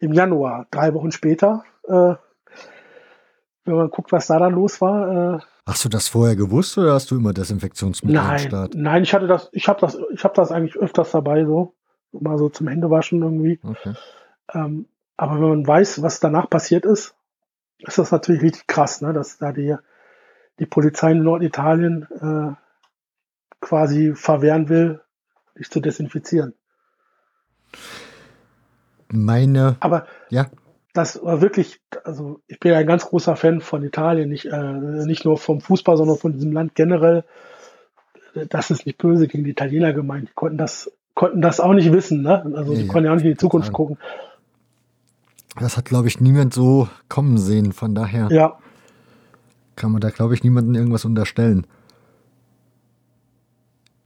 [0.00, 2.16] Im Januar, drei Wochen später, äh,
[3.64, 5.36] wenn man guckt, was da dann los war.
[5.36, 8.74] Äh, hast du das vorher gewusst oder hast du immer Desinfektionsmittel nein, am Start?
[8.74, 11.74] Nein, ich hatte das, ich habe das, ich habe das eigentlich öfters dabei so.
[12.10, 13.60] mal so zum Händewaschen irgendwie.
[13.62, 13.94] Okay.
[14.52, 17.14] Ähm, aber wenn man weiß, was danach passiert ist,
[17.78, 19.12] ist das natürlich richtig krass, ne?
[19.12, 19.76] dass da die,
[20.58, 22.54] die Polizei in Norditalien äh,
[23.60, 25.00] quasi verwehren will,
[25.58, 26.54] dich zu desinfizieren.
[29.08, 29.76] Meine.
[29.80, 30.46] Aber ja.
[30.92, 34.72] das war wirklich, also ich bin ja ein ganz großer Fan von Italien, nicht, äh,
[35.06, 37.24] nicht nur vom Fußball, sondern von diesem Land generell.
[38.48, 40.28] Das ist nicht böse gegen die Italiener gemeint.
[40.28, 42.42] Die konnten das, konnten das auch nicht wissen, ne?
[42.56, 43.98] Also nee, die konnten ja auch nicht in die Zukunft gucken.
[45.60, 47.72] Das hat, glaube ich, niemand so kommen sehen.
[47.72, 48.58] Von daher ja.
[49.76, 51.66] kann man da, glaube ich, niemandem irgendwas unterstellen.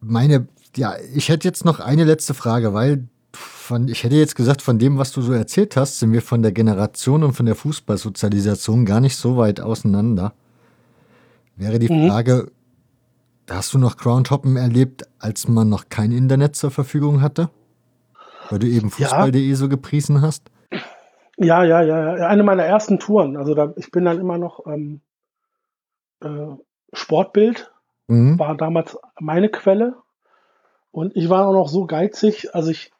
[0.00, 0.46] Meine,
[0.76, 4.78] ja, ich hätte jetzt noch eine letzte Frage, weil von, ich hätte jetzt gesagt, von
[4.78, 8.84] dem, was du so erzählt hast, sind wir von der Generation und von der Fußballsozialisation
[8.84, 10.34] gar nicht so weit auseinander.
[11.56, 12.08] Wäre die mhm.
[12.08, 12.50] Frage,
[13.50, 17.50] hast du noch Groundhoppen erlebt, als man noch kein Internet zur Verfügung hatte?
[18.48, 19.56] Weil du eben Fußball.de ja.
[19.56, 20.50] so gepriesen hast?
[21.38, 22.26] Ja, ja, ja, ja.
[22.26, 23.36] Eine meiner ersten Touren.
[23.36, 25.00] Also da, ich bin dann immer noch ähm,
[26.20, 26.56] äh,
[26.92, 27.72] Sportbild,
[28.08, 28.38] mhm.
[28.38, 29.96] war damals meine Quelle.
[30.90, 32.90] Und ich war auch noch so geizig, also ich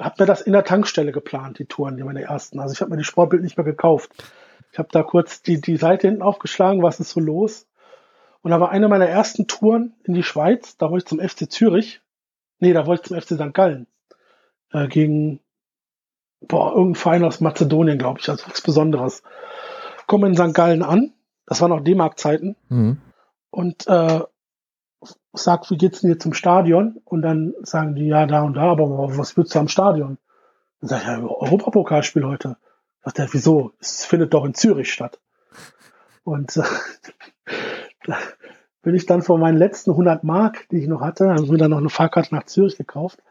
[0.00, 2.60] habe mir das in der Tankstelle geplant, die Touren, die meine ersten.
[2.60, 4.10] Also ich habe mir die Sportbild nicht mehr gekauft.
[4.72, 7.66] Ich habe da kurz die, die Seite hinten aufgeschlagen, was ist so los?
[8.40, 11.50] Und da war eine meiner ersten Touren in die Schweiz, da wollte ich zum FC
[11.50, 12.00] Zürich.
[12.58, 13.54] Nee, da wollte ich zum FC St.
[13.54, 13.86] Gallen.
[14.72, 15.40] Äh, gegen
[16.48, 19.22] boah, irgendein Verein aus Mazedonien, glaube ich, also nichts Besonderes.
[20.06, 20.54] Komme in St.
[20.54, 21.12] Gallen an,
[21.46, 22.98] das waren noch D-Mark-Zeiten, mhm.
[23.50, 24.20] und äh,
[25.32, 27.00] sag, wie geht's denn hier zum Stadion?
[27.04, 30.18] Und dann sagen die, ja, da und da, aber was willst du am Stadion?
[30.80, 32.56] Dann sag ich, ja, Europapokalspiel heute.
[33.04, 33.72] Sagt er, wieso?
[33.80, 35.18] Es findet doch in Zürich statt.
[36.24, 36.62] Und äh,
[38.06, 38.16] da
[38.82, 41.70] bin ich dann von meinen letzten 100 Mark, die ich noch hatte, habe mir dann
[41.70, 43.22] noch eine Fahrkarte nach Zürich gekauft.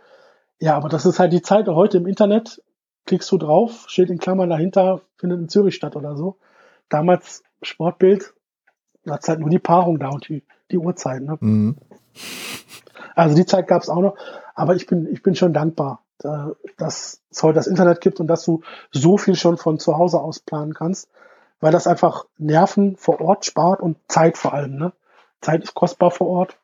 [0.60, 2.62] Ja, aber das ist halt die Zeit heute im Internet
[3.06, 6.38] klickst du drauf, steht in Klammern dahinter, findet in Zürich statt oder so.
[6.90, 8.34] Damals Sportbild,
[9.04, 11.22] da hat halt nur die Paarung da und die, die Uhrzeit.
[11.22, 11.38] Ne?
[11.40, 11.78] Mhm.
[13.16, 14.16] Also die Zeit gab es auch noch,
[14.56, 16.04] aber ich bin, ich bin schon dankbar,
[16.78, 20.20] dass es heute das Internet gibt und dass du so viel schon von zu Hause
[20.20, 21.10] aus planen kannst,
[21.60, 24.76] weil das einfach Nerven vor Ort spart und Zeit vor allem.
[24.78, 24.94] Ne?
[25.42, 26.58] Zeit ist kostbar vor Ort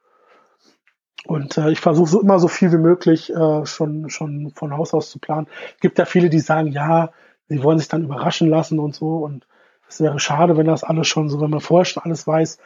[1.26, 4.94] und äh, ich versuche so immer so viel wie möglich äh, schon, schon von Haus
[4.94, 5.48] aus zu planen.
[5.76, 7.12] Es gibt ja viele, die sagen, ja,
[7.50, 9.18] sie wollen sich dann überraschen lassen und so.
[9.18, 9.48] Und
[9.90, 12.60] es wäre schade, wenn das alles schon so, wenn man vorher schon alles weiß.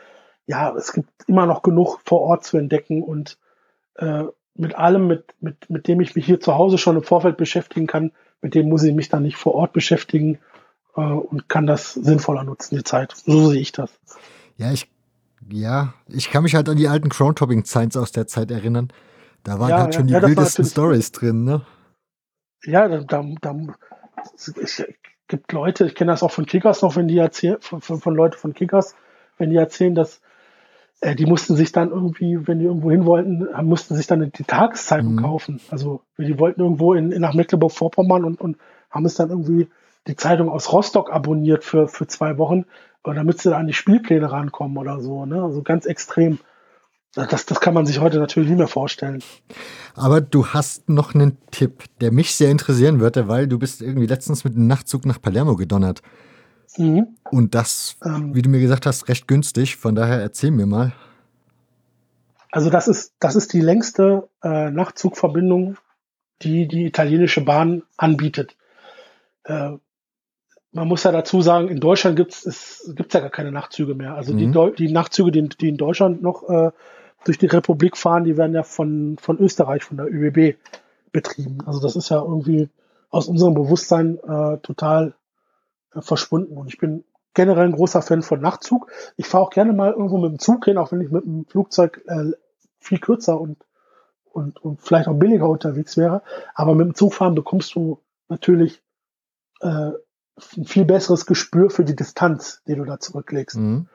[0.48, 3.38] Ja, es gibt immer noch genug vor Ort zu entdecken und
[3.96, 4.24] äh,
[4.56, 7.88] mit allem, mit, mit, mit dem ich mich hier zu Hause schon im Vorfeld beschäftigen
[7.88, 10.40] kann, mit dem muss ich mich dann nicht vor Ort beschäftigen
[10.96, 13.14] äh, und kann das sinnvoller nutzen, die Zeit.
[13.16, 13.92] So sehe ich das.
[14.58, 14.90] Ja, ich
[15.50, 18.92] ja, ich kann mich halt an die alten Crowntopping-Signs aus der Zeit erinnern.
[19.44, 21.62] Da waren ja, halt schon ja, die wildesten Stories drin, ne?
[22.64, 23.56] Ja, da, da, da
[24.36, 24.84] es
[25.28, 28.16] gibt Leute, ich kenne das auch von Kickers noch, wenn die erzählen, von, von, von
[28.16, 28.96] Leuten von Kickers,
[29.38, 30.22] wenn die erzählen, dass
[31.00, 34.44] äh, die mussten sich dann irgendwie, wenn die irgendwo hin wollten, mussten sich dann die
[34.44, 35.22] Tageszeitung mhm.
[35.22, 35.62] kaufen.
[35.70, 38.58] Also die wollten irgendwo in, in nach Mecklenburg-Vorpommern und, und
[38.90, 39.70] haben es dann irgendwie
[40.08, 42.66] die Zeitung aus Rostock abonniert für, für zwei Wochen,
[43.04, 45.42] oder damit sie da an die Spielpläne rankommen oder so, ne?
[45.42, 46.40] Also ganz extrem.
[47.14, 49.22] Das, das kann man sich heute natürlich nicht mehr vorstellen.
[49.96, 54.08] Aber du hast noch einen Tipp, der mich sehr interessieren würde, weil du bist irgendwie
[54.08, 56.02] letztens mit einem Nachtzug nach Palermo gedonnert.
[56.78, 57.18] Mhm.
[57.30, 59.76] Und das, ähm, wie du mir gesagt hast, recht günstig.
[59.76, 60.94] Von daher erzähl mir mal.
[62.52, 65.78] Also das ist, das ist die längste äh, Nachtzugverbindung,
[66.42, 68.56] die die italienische Bahn anbietet.
[69.44, 69.72] Äh,
[70.74, 74.16] man muss ja dazu sagen, in Deutschland gibt es gibt's ja gar keine Nachtzüge mehr.
[74.16, 74.38] Also mhm.
[74.38, 76.72] die, die Nachtzüge, die, die in Deutschland noch äh,
[77.26, 80.58] durch die Republik fahren, die werden ja von, von Österreich, von der ÖBB
[81.12, 81.60] betrieben.
[81.66, 82.70] Also das ist ja irgendwie
[83.10, 85.14] aus unserem Bewusstsein äh, total
[85.94, 86.58] äh, verschwunden.
[86.58, 88.90] Und ich bin generell ein großer Fan von Nachtzug.
[89.18, 91.46] Ich fahre auch gerne mal irgendwo mit dem Zug hin, auch wenn ich mit dem
[91.46, 92.32] Flugzeug äh,
[92.80, 93.58] viel kürzer und,
[94.32, 96.24] und, und vielleicht auch billiger unterwegs wäre.
[96.56, 98.82] Aber mit dem Zugfahren bekommst du natürlich
[99.60, 99.92] äh,
[100.58, 103.58] ein viel besseres Gespür für die Distanz, die du da zurücklegst.
[103.58, 103.88] Mhm.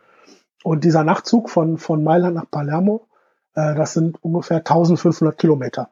[0.63, 3.09] Und dieser Nachtzug von, von Mailand nach Palermo,
[3.55, 5.91] äh, das sind ungefähr 1500 Kilometer,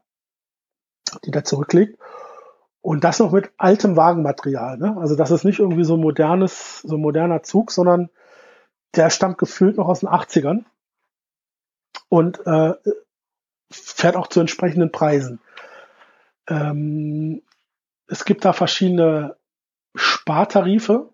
[1.25, 1.99] die da zurücklegt.
[2.81, 4.77] Und das noch mit altem Wagenmaterial.
[4.79, 4.97] Ne?
[4.99, 8.11] Also das ist nicht irgendwie so ein modernes, so moderner Zug, sondern
[8.95, 10.65] der stammt gefühlt noch aus den 80ern
[12.09, 12.75] und äh,
[13.71, 15.41] fährt auch zu entsprechenden Preisen.
[16.47, 17.43] Ähm,
[18.07, 19.37] es gibt da verschiedene
[20.25, 21.11] Spartarife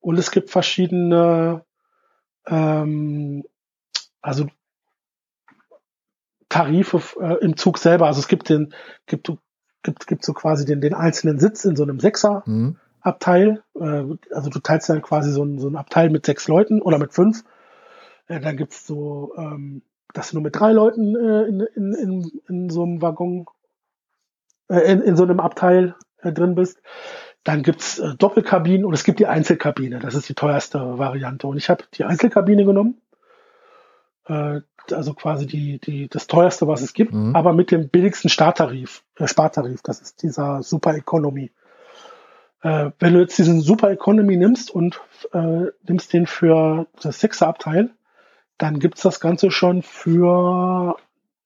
[0.00, 1.64] und es gibt verschiedene,
[2.48, 3.44] ähm,
[4.20, 4.48] also
[6.48, 8.06] Tarife äh, im Zug selber.
[8.06, 8.74] Also es gibt den,
[9.06, 9.30] gibt
[9.82, 12.42] gibt gibt so quasi den, den einzelnen Sitz in so einem Sechser.
[12.46, 12.78] Mhm.
[13.00, 16.82] Abteil, äh, also du teilst dann quasi so ein, so ein Abteil mit sechs Leuten
[16.82, 17.44] oder mit fünf.
[18.26, 19.82] Äh, dann gibt's so, ähm,
[20.12, 23.46] dass du nur mit drei Leuten äh, in, in, in, in so einem Waggon,
[24.68, 26.82] äh, in, in so einem Abteil äh, drin bist.
[27.44, 29.98] Dann gibt's äh, Doppelkabinen und es gibt die Einzelkabine.
[29.98, 31.46] Das ist die teuerste Variante.
[31.46, 33.00] Und ich habe die Einzelkabine genommen.
[34.26, 34.60] Äh,
[34.92, 37.36] also quasi die, die, das teuerste, was es gibt, mhm.
[37.36, 39.80] aber mit dem billigsten Starttarif, äh, Spartarif.
[39.82, 41.52] Das ist dieser Super Economy.
[42.62, 45.00] Äh, wenn du jetzt diesen Super Economy nimmst und
[45.32, 47.90] äh, nimmst den für das Sechser-Abteil,
[48.58, 50.96] dann gibt's das Ganze schon für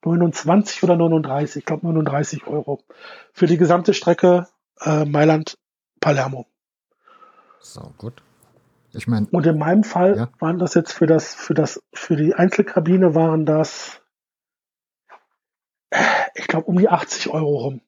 [0.04, 2.80] 29 oder 39, ich glaube 39 Euro.
[3.32, 4.48] Für die gesamte Strecke
[4.80, 5.04] äh,
[6.04, 6.46] Mailand-Palermo.
[7.60, 8.22] So, gut.
[8.92, 9.26] Ich meine.
[9.30, 10.28] Und in meinem Fall ja.
[10.38, 14.00] waren das jetzt für das, für das, für die Einzelkabine waren das,
[16.34, 17.80] ich glaube, um die 80 Euro rum.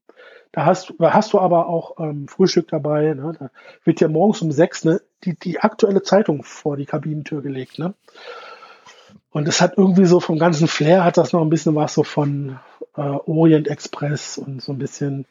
[0.52, 3.12] Da hast, da hast du aber auch ähm, Frühstück dabei.
[3.12, 3.36] Ne?
[3.38, 3.50] Da
[3.84, 7.78] wird ja morgens um sechs ne, die, die aktuelle Zeitung vor die Kabinentür gelegt.
[7.78, 7.94] Ne?
[9.30, 12.04] Und es hat irgendwie so vom ganzen Flair hat das noch ein bisschen was so
[12.04, 12.58] von
[12.96, 15.26] äh, Orient Express und so ein bisschen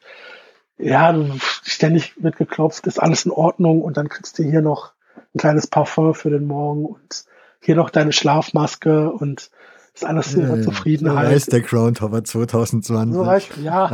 [0.78, 1.14] ja,
[1.62, 4.92] ständig wird geklopft, ist alles in Ordnung und dann kriegst du hier noch
[5.34, 7.24] ein kleines Parfum für den Morgen und
[7.60, 9.50] hier noch deine Schlafmaske und
[9.94, 11.24] ist alles in ihrer Zufriedenheit.
[11.24, 13.14] So heißt der Groundhopper 2020.
[13.14, 13.90] So ja.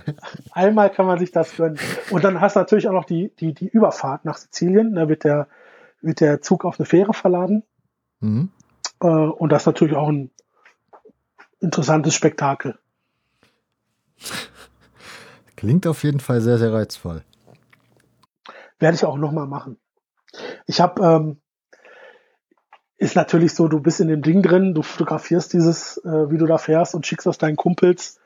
[0.50, 1.78] Einmal kann man sich das gönnen.
[2.10, 4.96] Und dann hast du natürlich auch noch die, die, die Überfahrt nach Sizilien.
[4.96, 5.46] Da wird der,
[6.02, 7.62] wird der Zug auf eine Fähre verladen.
[8.18, 8.50] Mhm.
[9.00, 10.30] Äh, und das ist natürlich auch ein
[11.60, 12.76] interessantes Spektakel.
[15.64, 17.22] Klingt auf jeden Fall sehr, sehr reizvoll.
[18.78, 19.78] Werde ich auch nochmal machen.
[20.66, 21.40] Ich habe, ähm,
[22.98, 26.44] ist natürlich so, du bist in dem Ding drin, du fotografierst dieses, äh, wie du
[26.44, 28.20] da fährst und schickst das deinen Kumpels.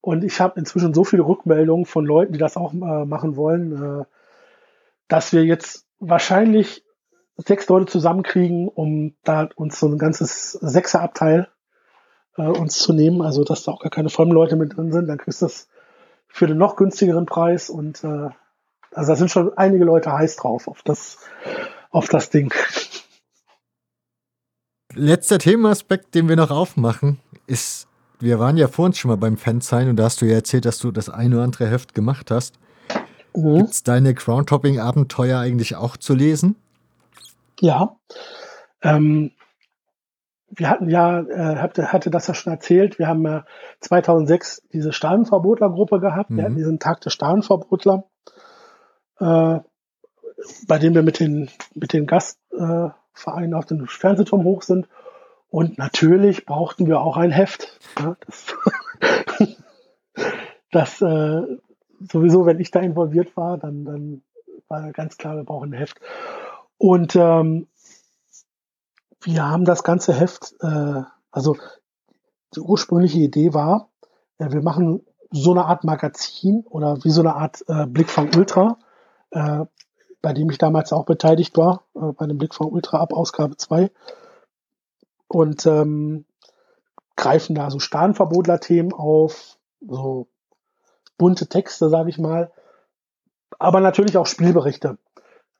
[0.00, 4.00] Und ich habe inzwischen so viele Rückmeldungen von Leuten, die das auch äh, machen wollen,
[4.00, 4.04] äh,
[5.08, 6.86] dass wir jetzt wahrscheinlich
[7.36, 11.48] sechs Leute zusammenkriegen, um da uns so ein ganzes Sechserabteil
[12.38, 13.20] äh, uns zu nehmen.
[13.20, 15.06] Also dass da auch gar keine fremden Leute mit drin sind.
[15.06, 15.68] Dann kriegst du das
[16.28, 18.28] für den noch günstigeren Preis und äh,
[18.92, 21.18] also da sind schon einige Leute heiß drauf auf das,
[21.90, 22.52] auf das Ding.
[24.94, 27.86] Letzter Themenaspekt, den wir noch aufmachen, ist,
[28.18, 30.64] wir waren ja vor uns schon mal beim Fansign und da hast du ja erzählt,
[30.64, 32.58] dass du das eine oder andere Heft gemacht hast.
[33.34, 33.58] Mhm.
[33.58, 36.56] Gibt es deine Crowntopping-Abenteuer eigentlich auch zu lesen?
[37.60, 37.96] Ja.
[38.82, 39.32] Ähm,
[40.48, 43.44] wir hatten ja, äh, hatte, hatte das ja schon erzählt, wir haben ja
[43.80, 46.30] 2006 diese Stahlenverbotler-Gruppe gehabt.
[46.30, 46.36] Mhm.
[46.36, 46.58] Wir hatten mhm.
[46.58, 48.04] diesen Tag der Stahlenverbotler
[49.20, 49.60] äh,
[50.68, 54.88] bei dem wir mit den, mit den Gastvereinen äh, auf den Fernsehturm hoch sind.
[55.48, 57.78] Und natürlich brauchten wir auch ein Heft.
[57.98, 58.56] Ja, das,
[60.70, 61.42] das äh,
[62.00, 64.22] sowieso, wenn ich da involviert war, dann, dann
[64.68, 66.00] war ganz klar, wir brauchen ein Heft.
[66.78, 67.68] Und ähm,
[69.26, 71.56] wir haben das ganze Heft, äh, also
[72.54, 73.90] die ursprüngliche Idee war,
[74.38, 78.78] äh, wir machen so eine Art Magazin oder wie so eine Art äh, Blickfang Ultra,
[79.32, 79.64] äh,
[80.22, 83.56] bei dem ich damals auch beteiligt war, äh, bei dem Blick von Ultra ab Ausgabe
[83.56, 83.90] 2.
[85.28, 86.24] Und ähm,
[87.16, 90.28] greifen da so Starnverbotler-Themen auf, so
[91.18, 92.52] bunte Texte, sage ich mal,
[93.58, 94.98] aber natürlich auch Spielberichte,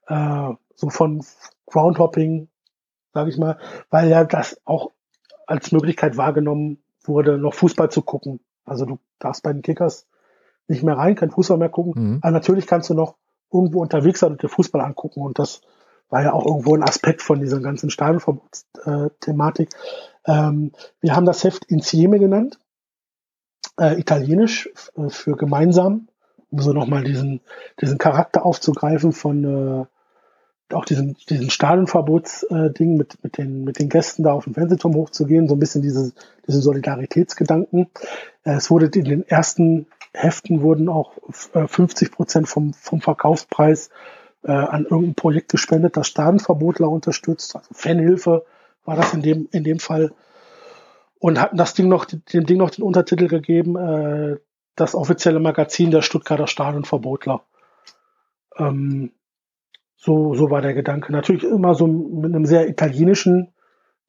[0.07, 1.25] äh, so von
[1.65, 2.47] Groundhopping,
[3.13, 3.57] sage ich mal,
[3.89, 4.91] weil ja das auch
[5.45, 8.39] als Möglichkeit wahrgenommen wurde, noch Fußball zu gucken.
[8.65, 10.07] Also du darfst bei den Kickers
[10.67, 11.93] nicht mehr rein, kein Fußball mehr gucken.
[11.95, 12.19] Mhm.
[12.21, 13.15] Aber natürlich kannst du noch
[13.51, 15.21] irgendwo unterwegs sein und dir Fußball angucken.
[15.21, 15.61] Und das
[16.09, 19.69] war ja auch irgendwo ein Aspekt von dieser ganzen Stadionverbotsthematik.
[20.25, 22.59] Ähm, wir haben das Heft Insieme genannt,
[23.79, 26.07] äh, italienisch äh, für gemeinsam,
[26.49, 27.41] um so nochmal diesen,
[27.81, 29.85] diesen Charakter aufzugreifen von äh,
[30.73, 35.47] auch diesen, diesen Stadionverbotsding mit, mit, den, mit den Gästen da auf dem Fernsehturm hochzugehen,
[35.47, 36.13] so ein bisschen diese,
[36.47, 37.89] diesen Solidaritätsgedanken.
[38.43, 43.89] Äh, es wurde in den ersten Heften wurden auch 50 äh, Prozent vom, vom Verkaufspreis
[44.43, 47.55] äh, an irgendein Projekt gespendet, das Staatenverbotler unterstützt.
[47.55, 48.45] Also Fanhilfe
[48.83, 50.11] war das in dem, in dem Fall.
[51.19, 54.37] Und hatten das Ding noch, dem Ding noch den Untertitel gegeben, äh,
[54.75, 57.41] das offizielle Magazin der Stuttgarter Stadionverbotler.
[58.57, 59.11] Ähm,
[59.97, 61.11] so, so war der Gedanke.
[61.11, 63.53] Natürlich immer so mit einem sehr italienischen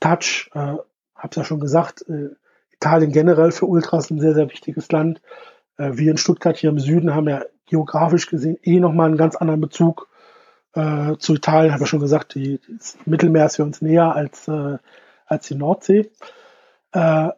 [0.00, 0.50] Touch.
[0.54, 0.74] Äh,
[1.16, 2.28] hab's ja schon gesagt, äh,
[2.70, 5.20] Italien generell für Ultras ein sehr, sehr wichtiges Land.
[5.78, 9.34] Äh, wir in Stuttgart hier im Süden haben ja geografisch gesehen eh nochmal einen ganz
[9.34, 10.08] anderen Bezug
[10.74, 11.72] äh, zu Italien.
[11.72, 14.76] Habe ja schon gesagt, die, das Mittelmeer ist für uns näher als, äh,
[15.26, 16.10] als die Nordsee.
[16.92, 17.30] Äh,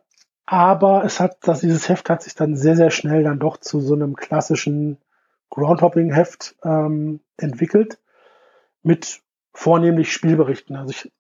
[0.45, 3.81] Aber es hat, dass dieses Heft hat sich dann sehr, sehr schnell dann doch zu
[3.81, 4.99] so einem klassischen
[5.51, 7.99] Groundhopping-Heft ähm, entwickelt
[8.83, 10.77] mit vornehmlich Spielberichten.
[10.77, 11.13] Also ich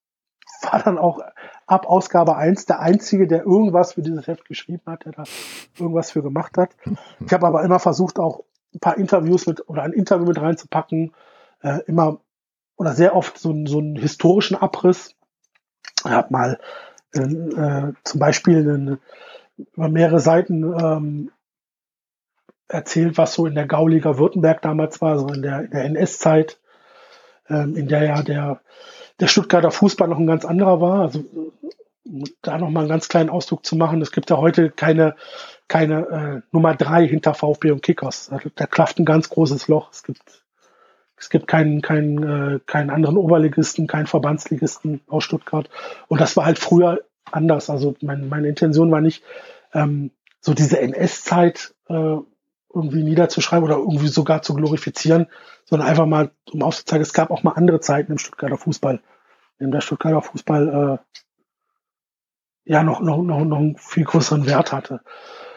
[0.63, 1.21] war dann auch
[1.67, 5.25] ab Ausgabe 1 der Einzige, der irgendwas für dieses Heft geschrieben hat, der da
[5.79, 6.71] irgendwas für gemacht hat.
[7.25, 11.15] Ich habe aber immer versucht, auch ein paar Interviews mit oder ein Interview mit reinzupacken,
[11.63, 12.21] äh, immer
[12.77, 15.15] oder sehr oft so, so einen historischen Abriss.
[16.05, 16.59] Ich habe mal
[17.15, 19.01] äh, äh, zum Beispiel einen,
[19.75, 21.31] über mehrere Seiten ähm,
[22.69, 26.60] erzählt, was so in der Gauliga Württemberg damals war, so in der, in der NS-Zeit,
[27.55, 28.61] in der ja der,
[29.19, 31.01] der Stuttgarter Fußball noch ein ganz anderer war.
[31.01, 31.25] Also
[32.43, 34.01] da noch mal einen ganz kleinen Ausdruck zu machen.
[34.03, 35.15] Es gibt ja heute keine,
[35.69, 38.29] keine äh, Nummer drei hinter VfB und Kickers.
[38.31, 39.91] Da, da klafft ein ganz großes Loch.
[39.93, 40.23] Es gibt,
[41.17, 45.69] es gibt keinen, keinen, äh, keinen anderen Oberligisten, keinen Verbandsligisten aus Stuttgart.
[46.09, 47.71] Und das war halt früher anders.
[47.71, 49.23] Also mein, meine Intention war nicht,
[49.75, 52.17] ähm, so diese NS-Zeit äh,
[52.73, 55.27] irgendwie niederzuschreiben oder irgendwie sogar zu glorifizieren,
[55.65, 59.01] sondern einfach mal, um aufzuzeigen, es gab auch mal andere Zeiten im Stuttgarter Fußball,
[59.59, 61.21] in der Stuttgarter Fußball äh,
[62.65, 65.01] ja noch, noch, noch, noch einen viel größeren Wert hatte.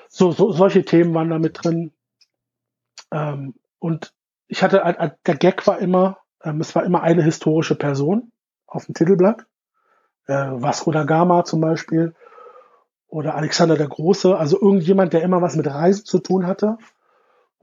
[0.09, 1.91] So, so solche Themen waren da mit drin.
[3.11, 4.13] Ähm, und
[4.47, 4.81] ich hatte,
[5.25, 8.31] der Gag war immer, ähm, es war immer eine historische Person
[8.65, 9.45] auf dem Titelblatt.
[10.25, 12.15] Äh, Vasco da Gama zum Beispiel
[13.07, 16.77] oder Alexander der Große, also irgendjemand, der immer was mit Reisen zu tun hatte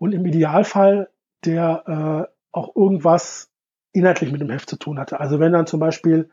[0.01, 1.11] und im Idealfall,
[1.45, 3.51] der äh, auch irgendwas
[3.93, 5.21] inhaltlich mit dem Heft zu tun hatte.
[5.21, 6.31] Also wenn dann zum Beispiel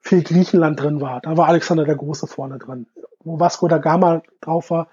[0.00, 2.86] viel Griechenland drin war, da war Alexander der Große vorne drin.
[3.24, 4.88] Wo Vasco da Gama drauf war,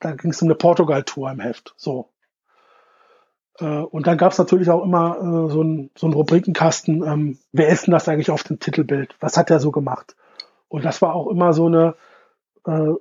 [0.00, 1.74] da ging es um eine Portugal-Tour im Heft.
[1.76, 2.08] So.
[3.58, 7.38] Äh, und dann gab es natürlich auch immer äh, so einen so einen Rubrikenkasten, ähm,
[7.52, 9.14] wer ist denn das eigentlich auf dem Titelbild?
[9.20, 10.16] Was hat er so gemacht?
[10.68, 11.96] Und das war auch immer so eine,
[12.64, 12.94] äh,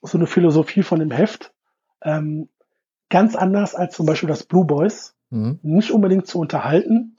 [0.00, 1.52] so eine Philosophie von dem Heft.
[2.02, 2.48] Ähm,
[3.08, 5.58] ganz anders als zum Beispiel das Blue Boys, mhm.
[5.62, 7.16] nicht unbedingt zu unterhalten,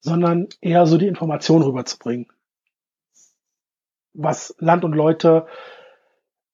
[0.00, 2.26] sondern eher so die Information rüberzubringen.
[4.14, 5.46] Was Land und Leute,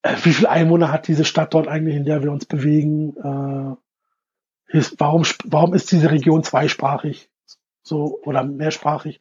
[0.03, 3.17] äh, wie viele Einwohner hat diese Stadt dort eigentlich, in der wir uns bewegen?
[3.17, 7.31] Äh, ist, warum, warum ist diese Region zweisprachig?
[7.83, 9.21] So, oder mehrsprachig?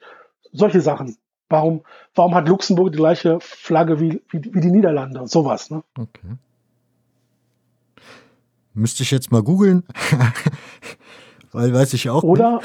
[0.52, 1.18] Solche Sachen.
[1.50, 1.84] Warum,
[2.16, 5.28] warum hat Luxemburg die gleiche Flagge wie, wie, wie die Niederlande?
[5.28, 5.84] Sowas, ne?
[5.98, 6.38] Okay.
[8.74, 9.84] Müsste ich jetzt mal googeln,
[11.52, 12.24] weil weiß ich auch.
[12.24, 12.62] Oder,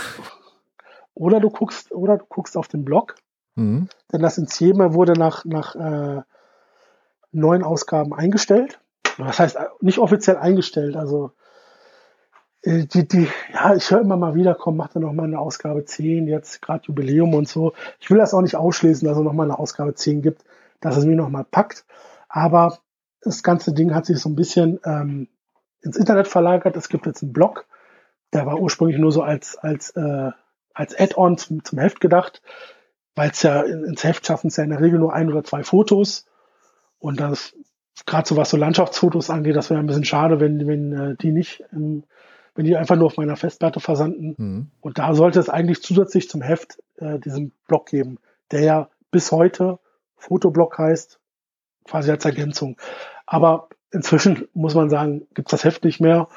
[1.15, 3.15] oder du guckst, oder du guckst auf den Blog,
[3.57, 3.89] mhm.
[4.13, 6.23] denn das Insieme wurde nach, nach äh,
[7.33, 8.81] neun Ausgaben eingestellt.
[9.19, 11.33] Das heißt nicht offiziell eingestellt, also
[12.63, 15.39] äh, die, die, ja, ich höre immer mal wieder, komm, mach da noch mal eine
[15.39, 17.73] Ausgabe 10, jetzt gerade Jubiläum und so.
[18.01, 20.45] Ich will das auch nicht ausschließen, dass es noch mal eine Ausgabe 10 gibt,
[20.81, 21.85] dass es mir noch mal packt.
[22.29, 22.79] Aber
[23.21, 25.29] das ganze Ding hat sich so ein bisschen ähm,
[25.83, 26.77] ins Internet verlagert.
[26.77, 27.67] Es gibt jetzt einen Blog,
[28.33, 30.31] der war ursprünglich nur so als, als, äh,
[30.75, 32.43] als Add-on zum, zum Heft gedacht,
[33.15, 35.65] weil es ja ins Heft schaffen es ja in der Regel nur ein oder zwei
[35.65, 36.27] Fotos.
[36.99, 37.55] Und das,
[38.07, 41.33] gerade so was so Landschaftsfotos angeht, das wäre ein bisschen schade, wenn, wenn äh, die
[41.33, 42.05] nicht, ähm,
[42.55, 44.35] wenn die einfach nur auf meiner Festplatte versanden.
[44.37, 44.71] Mhm.
[44.81, 48.19] Und da sollte es eigentlich zusätzlich zum Heft äh, diesen Blog geben,
[48.51, 49.79] der ja bis heute
[50.17, 51.19] Fotoblog heißt,
[51.85, 52.77] quasi als Ergänzung.
[53.27, 56.29] Aber inzwischen muss man sagen, gibt's das Heft nicht mehr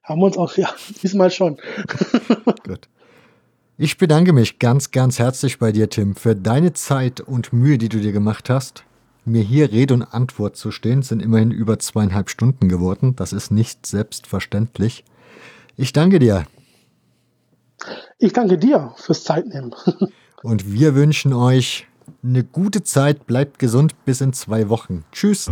[0.04, 0.70] haben wir uns auch, ja,
[1.02, 1.58] diesmal schon.
[2.64, 2.88] Gut.
[3.80, 7.90] Ich bedanke mich ganz, ganz herzlich bei dir, Tim, für deine Zeit und Mühe, die
[7.90, 8.86] du dir gemacht hast
[9.26, 13.16] mir hier Rede und Antwort zu stehen, sind immerhin über zweieinhalb Stunden geworden.
[13.16, 15.04] Das ist nicht selbstverständlich.
[15.76, 16.46] Ich danke dir.
[18.18, 19.76] Ich danke dir fürs Zeitnehmen.
[20.44, 21.88] und wir wünschen euch
[22.24, 23.28] eine gute Zeit.
[23.28, 25.04] Bleibt gesund bis in zwei Wochen.
[25.12, 25.52] Tschüss.